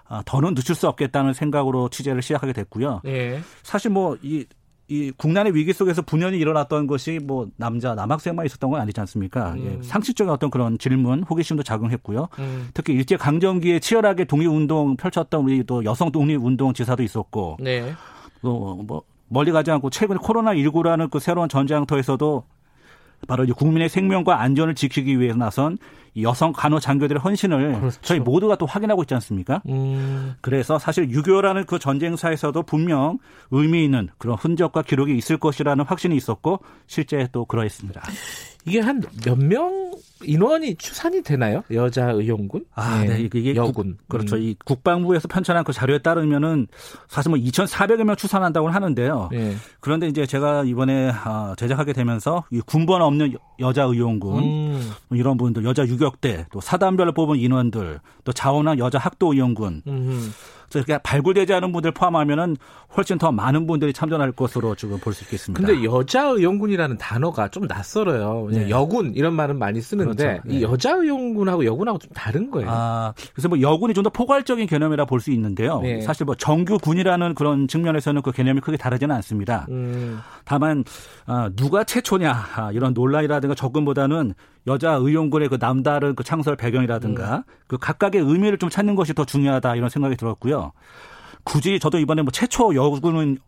아, 0.09 0.23
더는 0.25 0.55
늦출 0.55 0.75
수 0.75 0.87
없겠다는 0.89 1.33
생각으로 1.33 1.89
취재를 1.89 2.23
시작하게 2.23 2.53
됐고요. 2.53 3.01
네. 3.05 3.41
사실 3.63 3.91
뭐 3.91 4.17
이 4.23 4.45
이 4.89 5.11
국난의 5.17 5.55
위기 5.55 5.73
속에서 5.73 6.03
분연이 6.03 6.39
일어났던 6.39 6.87
것이 6.87 7.19
뭐 7.23 7.49
남자 7.57 7.95
남학생만 7.95 8.47
있었던 8.47 8.71
건 8.71 8.81
아니지 8.81 9.01
않습니까? 9.01 9.55
음. 9.55 9.79
예, 9.81 9.83
상식적인 9.83 10.33
어떤 10.33 10.51
그런 10.51 10.79
질문, 10.79 11.25
호기심도 11.25 11.65
작용했고요. 11.65 12.29
음. 12.39 12.69
특히 12.73 12.93
일제 12.93 13.17
강점기에 13.17 13.81
치열하게 13.81 14.27
독립 14.27 14.47
운동 14.47 14.97
펼쳤던 14.97 15.43
우리 15.43 15.65
또 15.65 15.85
여성 15.85 16.13
독립 16.13 16.37
운동 16.45 16.73
지사도 16.73 17.03
있었고, 17.03 17.57
네. 17.61 17.93
또뭐 18.43 19.03
멀리 19.29 19.51
가지 19.51 19.71
않고 19.73 19.91
최근에 19.91 20.21
코로나 20.23 20.55
19라는 20.55 21.11
그 21.11 21.19
새로운 21.19 21.49
전장터에서도 21.49 22.45
바로 23.27 23.45
이제 23.45 23.53
국민의 23.53 23.89
생명과 23.89 24.41
안전을 24.41 24.75
지키기 24.75 25.19
위해 25.21 25.33
나선 25.35 25.79
여성 26.21 26.53
간호 26.53 26.81
장교들의 26.81 27.21
헌신을 27.21 27.81
그렇죠. 27.81 28.01
저희 28.01 28.21
모두가 28.21 28.57
또 28.57 28.67
확인하고 28.67 29.03
있지 29.03 29.15
않습니까? 29.15 29.61
음. 29.69 30.35
그래서 30.41 30.79
사실 30.79 31.09
6.25라는 31.09 31.67
그 31.67 31.79
전쟁사에서도 31.79 32.63
분명 32.63 33.19
의미 33.51 33.85
있는 33.85 34.09
그런 34.19 34.37
흔적과 34.37 34.83
기록이 34.83 35.17
있을 35.17 35.37
것이라는 35.37 35.85
확신이 35.85 36.17
있었고 36.17 36.61
실제 36.87 37.29
또 37.33 37.45
그러했습니다. 37.45 38.03
이게 38.67 38.81
한 38.81 39.01
몇 39.25 39.37
명 39.39 39.87
인원이 40.25 40.77
추산이 40.77 41.23
되나요? 41.23 41.63
여자 41.71 42.11
의용군? 42.11 42.65
아, 42.75 43.01
네. 43.03 43.09
네. 43.19 43.21
이게 43.35 43.55
여군. 43.55 43.99
국, 43.99 44.09
그렇죠. 44.09 44.37
음. 44.37 44.43
이 44.43 44.57
국방부에서 44.65 45.29
편찬한 45.29 45.63
그 45.63 45.75
자료에 45.75 45.99
따르면은 45.99 46.69
사실 47.07 47.29
뭐 47.29 47.39
2,400여 47.39 48.03
명 48.05 48.17
추산한다고 48.17 48.69
하는데요. 48.71 49.29
네. 49.31 49.55
그런데 49.81 50.09
이제 50.09 50.25
제가 50.25 50.65
이번에 50.65 51.11
아, 51.13 51.55
제작하게 51.59 51.93
되면서 51.93 52.45
이 52.51 52.61
군번 52.65 53.03
없는 53.03 53.37
여자 53.61 53.83
의용군 53.85 54.43
음. 54.43 54.91
뭐 55.09 55.19
이런 55.19 55.37
분들, 55.37 55.65
여자 55.67 55.87
유격대, 55.87 56.47
또 56.51 56.61
사단별로 56.63 57.13
뽑은 57.13 57.37
인원들, 57.39 58.01
또 58.25 58.33
자원한 58.33 58.79
여자 58.79 58.99
학도 58.99 59.35
의용군. 59.35 59.83
음. 59.87 60.33
그래서 60.69 60.85
이렇게 60.87 60.99
발굴되지 61.03 61.53
않은 61.55 61.73
분들 61.73 61.93
포함하면은 61.93 62.57
훨씬 62.97 63.19
더 63.19 63.31
많은 63.33 63.67
분들이 63.67 63.93
참전할 63.93 64.33
것으로 64.33 64.75
지금 64.75 64.99
볼 64.99 65.13
수 65.13 65.25
있겠습니다. 65.25 65.65
근데 65.67 65.85
여자 65.85 66.25
의용군이라는 66.29 66.99
단어가 66.99 67.49
좀 67.49 67.67
낯설어요. 67.67 68.49
네. 68.51 68.71
여군 68.71 69.15
이런 69.15 69.35
말은 69.35 69.59
많이 69.59 69.81
쓰는데 69.81 70.25
그렇죠. 70.25 70.43
네. 70.45 70.59
이 70.59 70.63
여자 70.63 70.93
의용군하고 70.95 71.65
여군하고 71.65 71.99
좀 71.99 72.11
다른 72.15 72.51
거예요. 72.51 72.69
아, 72.71 73.13
그래서 73.35 73.49
뭐 73.49 73.61
여군이 73.61 73.93
좀 73.95 74.07
더 74.07 74.11
포괄적인 74.11 74.67
개념이라 74.67 75.05
볼 75.07 75.21
수 75.21 75.31
있는데요. 75.33 75.81
네. 75.81 76.01
사실 76.03 76.25
뭐 76.27 76.35
정규 76.37 76.79
군이라는 76.79 77.35
그런 77.35 77.67
측면에서는 77.69 78.23
그 78.23 78.31
개념이 78.33 78.61
크게 78.61 78.77
다르지는 78.77 79.15
않습니다. 79.17 79.67
음. 79.71 80.21
다만 80.45 80.85
아, 81.27 81.51
누가 81.57 81.83
최초냐 81.85 82.47
아, 82.57 82.71
이런 82.73 82.93
논란이라든가 82.95 83.55
접근보다는 83.55 84.35
여자 84.67 84.93
의용군의 84.93 85.49
그 85.49 85.59
남다른 85.59 86.15
그 86.15 86.25
창설 86.25 86.57
배경이라든가 86.57 87.37
음. 87.37 87.43
그 87.67 87.79
각각의 87.79 88.21
의미를 88.21 88.59
좀 88.59 88.69
찾는 88.69 88.95
것이 88.97 89.15
더 89.15 89.25
중요하다 89.25 89.77
이런 89.77 89.89
생각이 89.89 90.17
들었고요. 90.17 90.73
굳이 91.45 91.79
저도 91.79 91.99
이번에 91.99 92.23
뭐 92.23 92.33
최초 92.33 92.75
여군은 92.75 93.39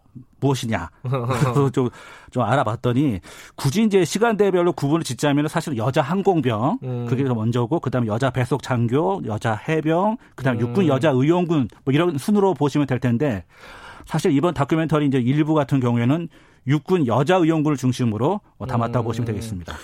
무엇이냐 0.40 0.90
좀, 1.72 1.90
좀 2.30 2.42
알아봤더니 2.42 3.20
굳이 3.56 3.82
이제 3.82 4.04
시간대별로 4.04 4.72
구분을 4.72 5.02
짓자면 5.02 5.48
사실 5.48 5.76
여자 5.76 6.00
항공병 6.00 6.78
음. 6.82 7.06
그게 7.08 7.24
먼저고 7.24 7.80
그다음에 7.80 8.06
여자 8.06 8.30
배속 8.30 8.62
장교, 8.62 9.20
여자 9.26 9.54
해병, 9.54 10.16
그다음에 10.36 10.60
음. 10.60 10.68
육군 10.68 10.86
여자 10.86 11.10
의용군 11.10 11.68
뭐 11.84 11.92
이런 11.92 12.18
순으로 12.18 12.54
보시면 12.54 12.86
될 12.86 13.00
텐데 13.00 13.44
사실 14.06 14.32
이번 14.32 14.54
다큐멘터리 14.54 15.06
이제 15.06 15.18
일부 15.18 15.54
같은 15.54 15.80
경우에는 15.80 16.28
육군 16.66 17.06
여자 17.06 17.36
의용군을 17.36 17.76
중심으로 17.76 18.40
뭐 18.58 18.66
담았다 18.66 19.00
고 19.00 19.04
음. 19.04 19.08
보시면 19.08 19.26
되겠습니다. 19.26 19.74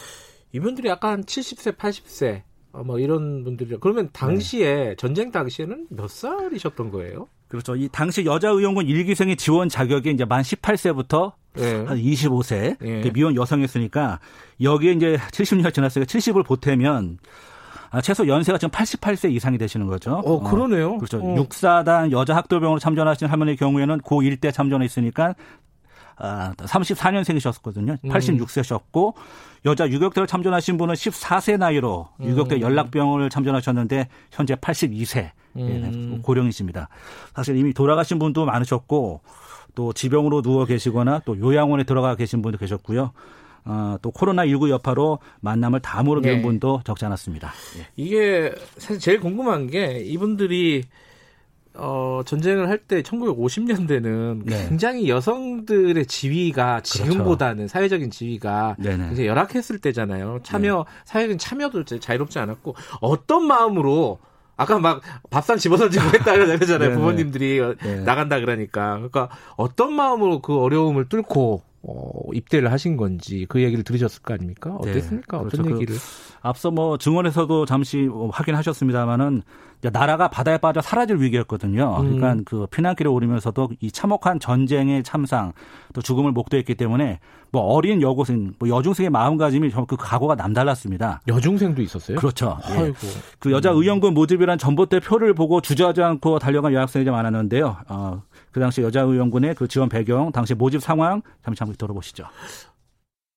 이분들이 0.55 0.89
약간 0.89 1.25
70세, 1.25 1.77
80세 1.77 2.43
뭐 2.85 2.99
이런 2.99 3.45
분들이 3.45 3.77
그러면 3.81 4.09
당시에 4.13 4.75
네. 4.75 4.95
전쟁 4.97 5.31
당시에는 5.31 5.89
몇 5.91 6.09
살이셨던 6.11 6.91
거예요? 6.91 7.29
그렇죠. 7.49 7.77
이 7.77 7.89
당시 7.91 8.25
여자 8.25 8.49
의용군 8.49 8.87
일기생의 8.87 9.37
지원 9.37 9.69
자격이 9.69 10.11
이제 10.11 10.25
만 10.25 10.43
18세부터 10.43 11.33
네. 11.55 11.85
한 11.85 11.97
25세 11.97 12.77
네. 12.81 13.13
미혼 13.13 13.37
여성이었으니까 13.37 14.19
여기에 14.61 14.93
이제 14.93 15.17
70년 15.31 15.73
지났으니까 15.73 16.07
70을 16.07 16.45
보태면 16.45 17.19
아, 17.91 18.01
최소 18.01 18.27
연세가 18.27 18.59
지금 18.59 18.73
88세 18.73 19.31
이상이 19.31 19.57
되시는 19.57 19.87
거죠. 19.87 20.15
어, 20.15 20.41
그러네요. 20.41 20.95
어, 20.95 20.99
그렇죠. 20.99 21.19
어. 21.19 21.37
육사단 21.37 22.11
여자 22.11 22.35
학도병으로 22.35 22.81
참전하신 22.81 23.29
할머니 23.29 23.55
경우에는 23.55 24.01
고1 24.01 24.41
때 24.41 24.51
참전했으니까 24.51 25.27
아, 25.27 25.35
34년생이셨거든요. 26.16 28.01
86세셨고 28.03 29.15
여자 29.66 29.89
유격대를 29.89 30.27
참전하신 30.27 30.77
분은 30.77 30.95
14세 30.95 31.59
나이로 31.59 32.09
유격대 32.20 32.57
음. 32.57 32.61
연락병을 32.61 33.31
참전하셨는데 33.31 34.09
현재 34.31 34.55
82세 34.55 35.31
예, 35.57 35.62
음. 35.62 36.20
고령이십니다. 36.23 36.89
사실 37.35 37.57
이미 37.57 37.73
돌아가신 37.73 38.19
분도 38.19 38.45
많으셨고 38.45 39.20
또 39.74 39.93
지병으로 39.93 40.43
누워 40.43 40.65
계시거나 40.65 41.20
또 41.24 41.39
요양원에 41.39 41.85
들어가 41.85 42.15
계신 42.15 42.43
분도 42.43 42.59
계셨고요. 42.59 43.12
어, 43.66 43.97
또 44.03 44.11
코로나19 44.11 44.69
여파로 44.69 45.20
만남을 45.41 45.81
다으로 45.81 46.20
미룬 46.20 46.36
네. 46.36 46.43
분도 46.43 46.82
적지 46.85 47.07
않았습니다. 47.07 47.53
예. 47.78 47.86
이게 47.97 48.55
사실 48.77 48.99
제일 48.99 49.20
궁금한 49.20 49.69
게 49.69 50.01
이분들이 50.01 50.85
어, 51.77 52.23
전쟁을 52.25 52.69
할 52.69 52.79
때 52.87 53.03
1950년대는 53.03 54.43
네. 54.45 54.69
굉장히 54.69 55.09
여성들의 55.09 56.07
지위가. 56.07 56.83
지금보다는 56.83 57.57
그렇죠. 57.57 57.73
사회적인 57.73 58.11
지위가 58.11 58.77
네네. 58.79 59.07
굉장히 59.07 59.29
열악했을 59.29 59.79
때잖아요. 59.79 60.41
참여, 60.43 60.77
네. 60.77 60.85
사회적인 61.07 61.39
참여도 61.39 61.85
자유롭지 61.85 62.39
않았고 62.39 62.75
어떤 63.01 63.47
마음으로 63.47 64.19
아까 64.57 64.79
막 64.79 65.01
밥상 65.31 65.57
집어던지고 65.57 66.05
했다 66.07 66.33
그러잖아요. 66.35 66.93
부모님들이 66.95 67.61
네. 67.83 68.01
나간다 68.01 68.39
그러니까. 68.41 68.95
그러니까 68.97 69.29
어떤 69.57 69.95
마음으로 69.95 70.41
그 70.43 70.59
어려움을 70.59 71.09
뚫고 71.09 71.63
어, 71.87 72.21
입대를 72.33 72.73
하신 72.73 72.97
건지 72.97 73.47
그 73.49 73.63
얘기를 73.63 73.85
들으셨을 73.85 74.23
거 74.23 74.35
아닙니까? 74.35 74.79
네. 74.85 74.91
어땠습니까? 74.91 75.39
네. 75.39 75.45
어떤 75.45 75.51
그렇죠. 75.51 75.63
그 75.65 75.75
얘기를? 75.75 75.97
그 75.97 76.01
앞서 76.45 76.71
뭐 76.71 76.99
증언에서도 76.99 77.65
잠시 77.65 78.03
뭐 78.03 78.29
확인하셨습니다마는 78.29 79.43
나라가 79.93 80.29
바다에 80.29 80.59
빠져 80.59 80.83
사라질 80.83 81.16
위기였거든요. 81.16 81.97
음. 82.01 82.16
그러니까 82.16 82.43
그 82.45 82.66
피난길에 82.66 83.09
오르면서도 83.09 83.71
이 83.81 83.91
참혹한 83.91 84.39
전쟁의 84.39 85.03
참상 85.05 85.53
또 85.95 86.03
죽음을 86.03 86.33
목도했기 86.33 86.75
때문에 86.75 87.21
뭐 87.51 87.62
어린 87.62 88.03
여고생, 88.03 88.55
뭐 88.59 88.69
여중생의 88.69 89.09
마음가짐이 89.09 89.71
그 89.89 89.97
각오가 89.97 90.35
남달랐습니다. 90.35 91.23
여중생도 91.27 91.81
있었어요? 91.81 92.19
그렇죠. 92.19 92.59
예. 92.71 92.73
아이고. 92.75 92.97
예. 93.05 93.11
그 93.39 93.51
여자 93.51 93.71
의원군 93.71 94.12
모집이란 94.12 94.59
전봇대 94.59 95.01
표를 95.01 95.33
보고 95.33 95.62
주저하지 95.62 96.03
않고 96.03 96.41
달려간 96.41 96.75
여학생이 96.75 97.07
많았는데요. 97.07 97.77
어, 97.89 98.23
그 98.53 98.61
당시 98.61 98.83
여자 98.83 99.01
의원군의 99.01 99.55
그 99.55 99.66
지원 99.66 99.89
배경, 99.89 100.31
당시 100.31 100.55
모집 100.55 100.83
상황 100.83 101.23
잠시 101.43 101.59
잠깐 101.59 101.75
들어보시죠. 101.77 102.25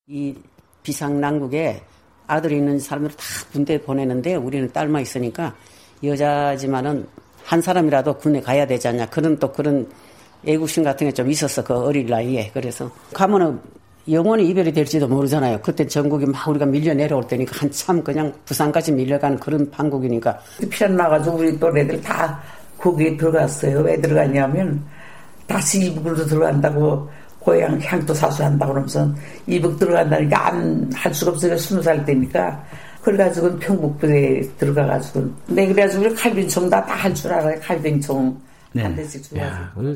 이 0.07 0.35
비상난국에 0.83 1.81
아들이 2.27 2.57
있는 2.57 2.79
사람들 2.79 3.11
다 3.15 3.23
군대 3.51 3.81
보내는데 3.81 4.35
우리는 4.35 4.69
딸만 4.71 5.01
있으니까 5.01 5.55
여자지만은 6.03 7.07
한 7.43 7.61
사람이라도 7.61 8.13
군에 8.15 8.41
가야 8.41 8.67
되지 8.67 8.89
않냐. 8.89 9.05
그런 9.07 9.37
또 9.39 9.51
그런 9.51 9.87
애국심 10.45 10.83
같은 10.83 11.07
게 11.07 11.13
좀 11.13 11.29
있었어. 11.31 11.63
그 11.63 11.73
어린 11.73 12.05
나이에. 12.05 12.51
그래서 12.53 12.91
가면은 13.13 13.59
영원히 14.09 14.47
이별이 14.49 14.71
될지도 14.71 15.07
모르잖아요. 15.07 15.59
그때 15.61 15.85
전국이 15.85 16.25
막 16.25 16.47
우리가 16.47 16.65
밀려 16.65 16.93
내려올 16.93 17.25
때니까 17.27 17.59
한참 17.61 18.03
그냥 18.03 18.33
부산까지 18.45 18.91
밀려가는 18.91 19.39
그런 19.39 19.69
방국이니까. 19.71 20.37
피난 20.69 20.95
나가지고 20.95 21.37
우리 21.37 21.59
또래들 21.59 22.01
다 22.01 22.41
거기에 22.77 23.17
들어갔어요. 23.17 23.79
왜 23.79 23.99
들어갔냐면 23.99 24.81
다시 25.47 25.85
이북으로 25.87 26.25
들어간다고 26.25 27.09
고향 27.47 27.79
향도 27.81 28.13
사수한다고 28.13 28.73
그러면서 28.73 29.09
이북 29.47 29.79
들어간다니까 29.79 30.47
안 30.47 30.89
할 30.93 31.13
수가 31.13 31.31
없어요. 31.31 31.57
스무 31.57 31.81
살 31.81 32.03
때니까. 32.05 32.61
그래가지고 33.01 33.57
평북부에 33.57 34.41
들어가가지고 34.57 35.31
네 35.47 35.65
그래가지고 35.67 36.13
칼빈총 36.13 36.69
다 36.69 36.85
다 36.85 36.93
할 36.93 37.13
줄 37.15 37.31
알아요. 37.31 37.57
칼빈총 37.61 38.37
네. 38.73 38.83
한 38.83 38.93
대씩 38.97 39.23
주가지고 39.23 39.95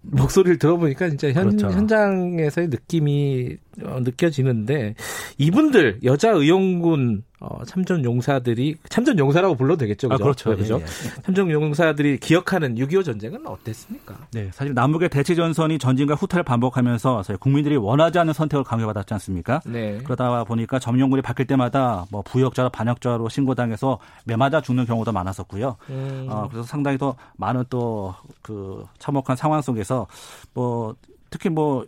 목소리를 0.00 0.58
들어보니까 0.58 1.10
진짜 1.10 1.30
현, 1.32 1.48
그렇죠. 1.54 1.70
현장에서의 1.70 2.68
느낌이 2.68 3.58
어, 3.67 3.67
느껴지는데 3.78 4.94
이분들 5.38 6.00
여자 6.04 6.30
의용군 6.30 7.24
어, 7.40 7.64
참전 7.64 8.04
용사들이 8.04 8.74
참전 8.88 9.16
용사라고 9.16 9.54
불러도 9.54 9.78
되겠죠, 9.78 10.08
그죠? 10.08 10.14
아, 10.14 10.24
그렇죠. 10.24 10.56
그죠? 10.56 10.78
예, 10.80 10.82
예. 10.82 11.22
참전 11.22 11.50
용사들이 11.52 12.18
기억하는 12.18 12.74
6.25 12.74 13.04
전쟁은 13.04 13.46
어땠습니까? 13.46 14.26
네, 14.32 14.50
사실 14.52 14.74
남북의 14.74 15.08
대치 15.08 15.36
전선이 15.36 15.78
전진과 15.78 16.14
후퇴를 16.14 16.42
반복하면서 16.42 17.22
국민들이 17.38 17.76
원하지 17.76 18.18
않는 18.18 18.32
선택을 18.32 18.64
강요받았지 18.64 19.14
않습니까? 19.14 19.60
네. 19.66 19.98
그러다 20.02 20.42
보니까 20.42 20.80
점령군이 20.80 21.22
바뀔 21.22 21.46
때마다 21.46 22.06
뭐 22.10 22.22
부역자로 22.22 22.70
반역자로 22.70 23.28
신고당해서 23.28 24.00
매맞아 24.24 24.60
죽는 24.60 24.86
경우도 24.86 25.12
많았었고요. 25.12 25.76
음. 25.90 26.26
어, 26.28 26.48
그래서 26.50 26.66
상당히 26.66 26.98
더 26.98 27.14
많은 27.36 27.64
또 27.70 28.16
그 28.42 28.86
참혹한 28.98 29.36
상황 29.36 29.60
속에서 29.60 30.06
뭐 30.54 30.94
특히 31.30 31.48
뭐 31.50 31.84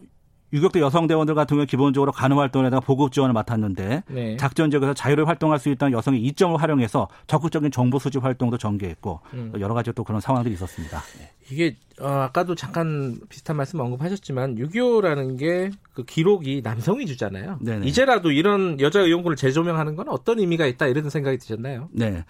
유격대 0.53 0.81
여성대원들 0.81 1.35
같은 1.35 1.57
경우 1.57 1.67
기본적으로 1.67 2.13
간호 2.13 2.39
활동에다가 2.39 2.81
보급 2.81 3.13
지원을 3.13 3.33
맡았는데 3.33 4.03
네. 4.09 4.37
작전 4.37 4.71
지역에서 4.71 4.95
자유를 4.95 5.29
활동할 5.29 5.59
수 5.59 5.69
있다는 5.69 5.93
여성의 5.97 6.23
이점을 6.23 6.61
활용해서 6.61 7.09
적극적인 7.27 7.71
정보 7.71 7.99
수집 7.99 8.25
활동도 8.25 8.59
전개했고 8.59 9.21
음. 9.35 9.53
여러 9.61 9.75
가지 9.75 9.93
또 9.93 10.05
그런 10.05 10.21
상황들이 10.21 10.55
있었습니다. 10.55 11.03
이게 11.51 11.77
어, 12.01 12.09
아까도 12.09 12.55
잠깐 12.55 13.19
비슷한 13.29 13.57
말씀 13.57 13.81
언급하셨지만 13.81 14.57
6.25라는 14.57 15.39
게 15.39 15.71
그 16.01 16.05
기록이 16.05 16.63
남성 16.63 16.99
위주잖아요. 16.99 17.59
네네. 17.61 17.87
이제라도 17.87 18.31
이런 18.31 18.81
여자 18.81 19.01
의용군을 19.01 19.37
재조명하는 19.37 19.97
건 19.97 20.09
어떤 20.09 20.39
의미가 20.39 20.67
있다 20.67 20.87
이런 20.87 21.11
생각이 21.11 21.39
드셨나요? 21.39 21.89
네. 21.93 22.25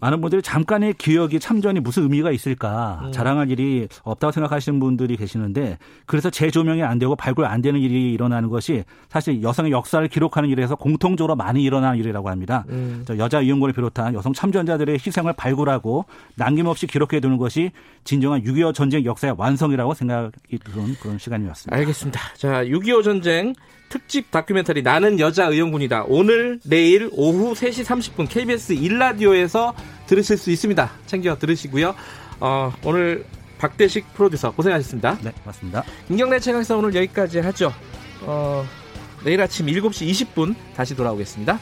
많은 0.00 0.20
분들이 0.20 0.42
잠깐의 0.42 0.94
기억이 0.94 1.40
참전이 1.40 1.80
무슨 1.80 2.04
의미가 2.04 2.30
있을까 2.30 3.00
음. 3.04 3.12
자랑할 3.12 3.50
일이 3.50 3.88
없다고 4.02 4.32
생각하시는 4.32 4.78
분들이 4.80 5.16
계시는데 5.16 5.78
그래서 6.06 6.30
재조명이 6.30 6.82
안 6.82 6.98
되고 6.98 7.16
발굴 7.16 7.46
안 7.46 7.62
되는 7.62 7.80
일이 7.80 8.12
일어나는 8.12 8.48
것이 8.48 8.84
사실 9.08 9.42
여성의 9.42 9.72
역사를 9.72 10.06
기록하는 10.08 10.48
일에서 10.50 10.74
공통적으로 10.74 11.36
많이 11.36 11.62
일어나는 11.62 11.98
일이라고 11.98 12.28
합니다. 12.28 12.64
음. 12.68 13.04
여자 13.18 13.40
의용군을 13.40 13.72
비롯한 13.72 14.14
여성 14.14 14.32
참전자들의 14.32 14.94
희생을 14.94 15.32
발굴하고 15.34 16.04
남김없이 16.36 16.86
기록해 16.86 17.20
두는 17.20 17.38
것이 17.38 17.70
진정한 18.04 18.42
6.25 18.42 18.74
전쟁 18.74 19.04
역사의 19.04 19.34
완성이라고 19.36 19.94
생각이 19.94 20.58
드는 20.58 20.94
그런 21.00 21.18
시간이었습니다. 21.18 21.76
알겠습니다. 21.76 22.20
자, 22.36 22.64
6.25 22.64 22.97
전쟁 23.02 23.54
특집 23.88 24.30
다큐멘터리 24.30 24.82
나는 24.82 25.18
여자 25.18 25.46
의용군이다. 25.46 26.04
오늘 26.08 26.60
내일 26.64 27.08
오후 27.12 27.54
3시 27.54 27.84
30분 27.84 28.28
KBS 28.28 28.74
1라디오에서 28.74 29.74
들으실 30.06 30.36
수 30.36 30.50
있습니다. 30.50 30.90
챙겨 31.06 31.38
들으시고요. 31.38 31.94
어, 32.40 32.72
오늘 32.84 33.24
박대식 33.58 34.14
프로듀서 34.14 34.52
고생하셨습니다. 34.52 35.18
네, 35.22 35.32
맞습니다. 35.44 35.84
김경래 36.06 36.38
채널에서 36.38 36.76
오늘 36.78 36.94
여기까지 36.94 37.40
하죠. 37.40 37.72
어, 38.22 38.64
내일 39.24 39.40
아침 39.40 39.66
7시 39.66 40.08
20분 40.10 40.54
다시 40.76 40.94
돌아오겠습니다. 40.94 41.58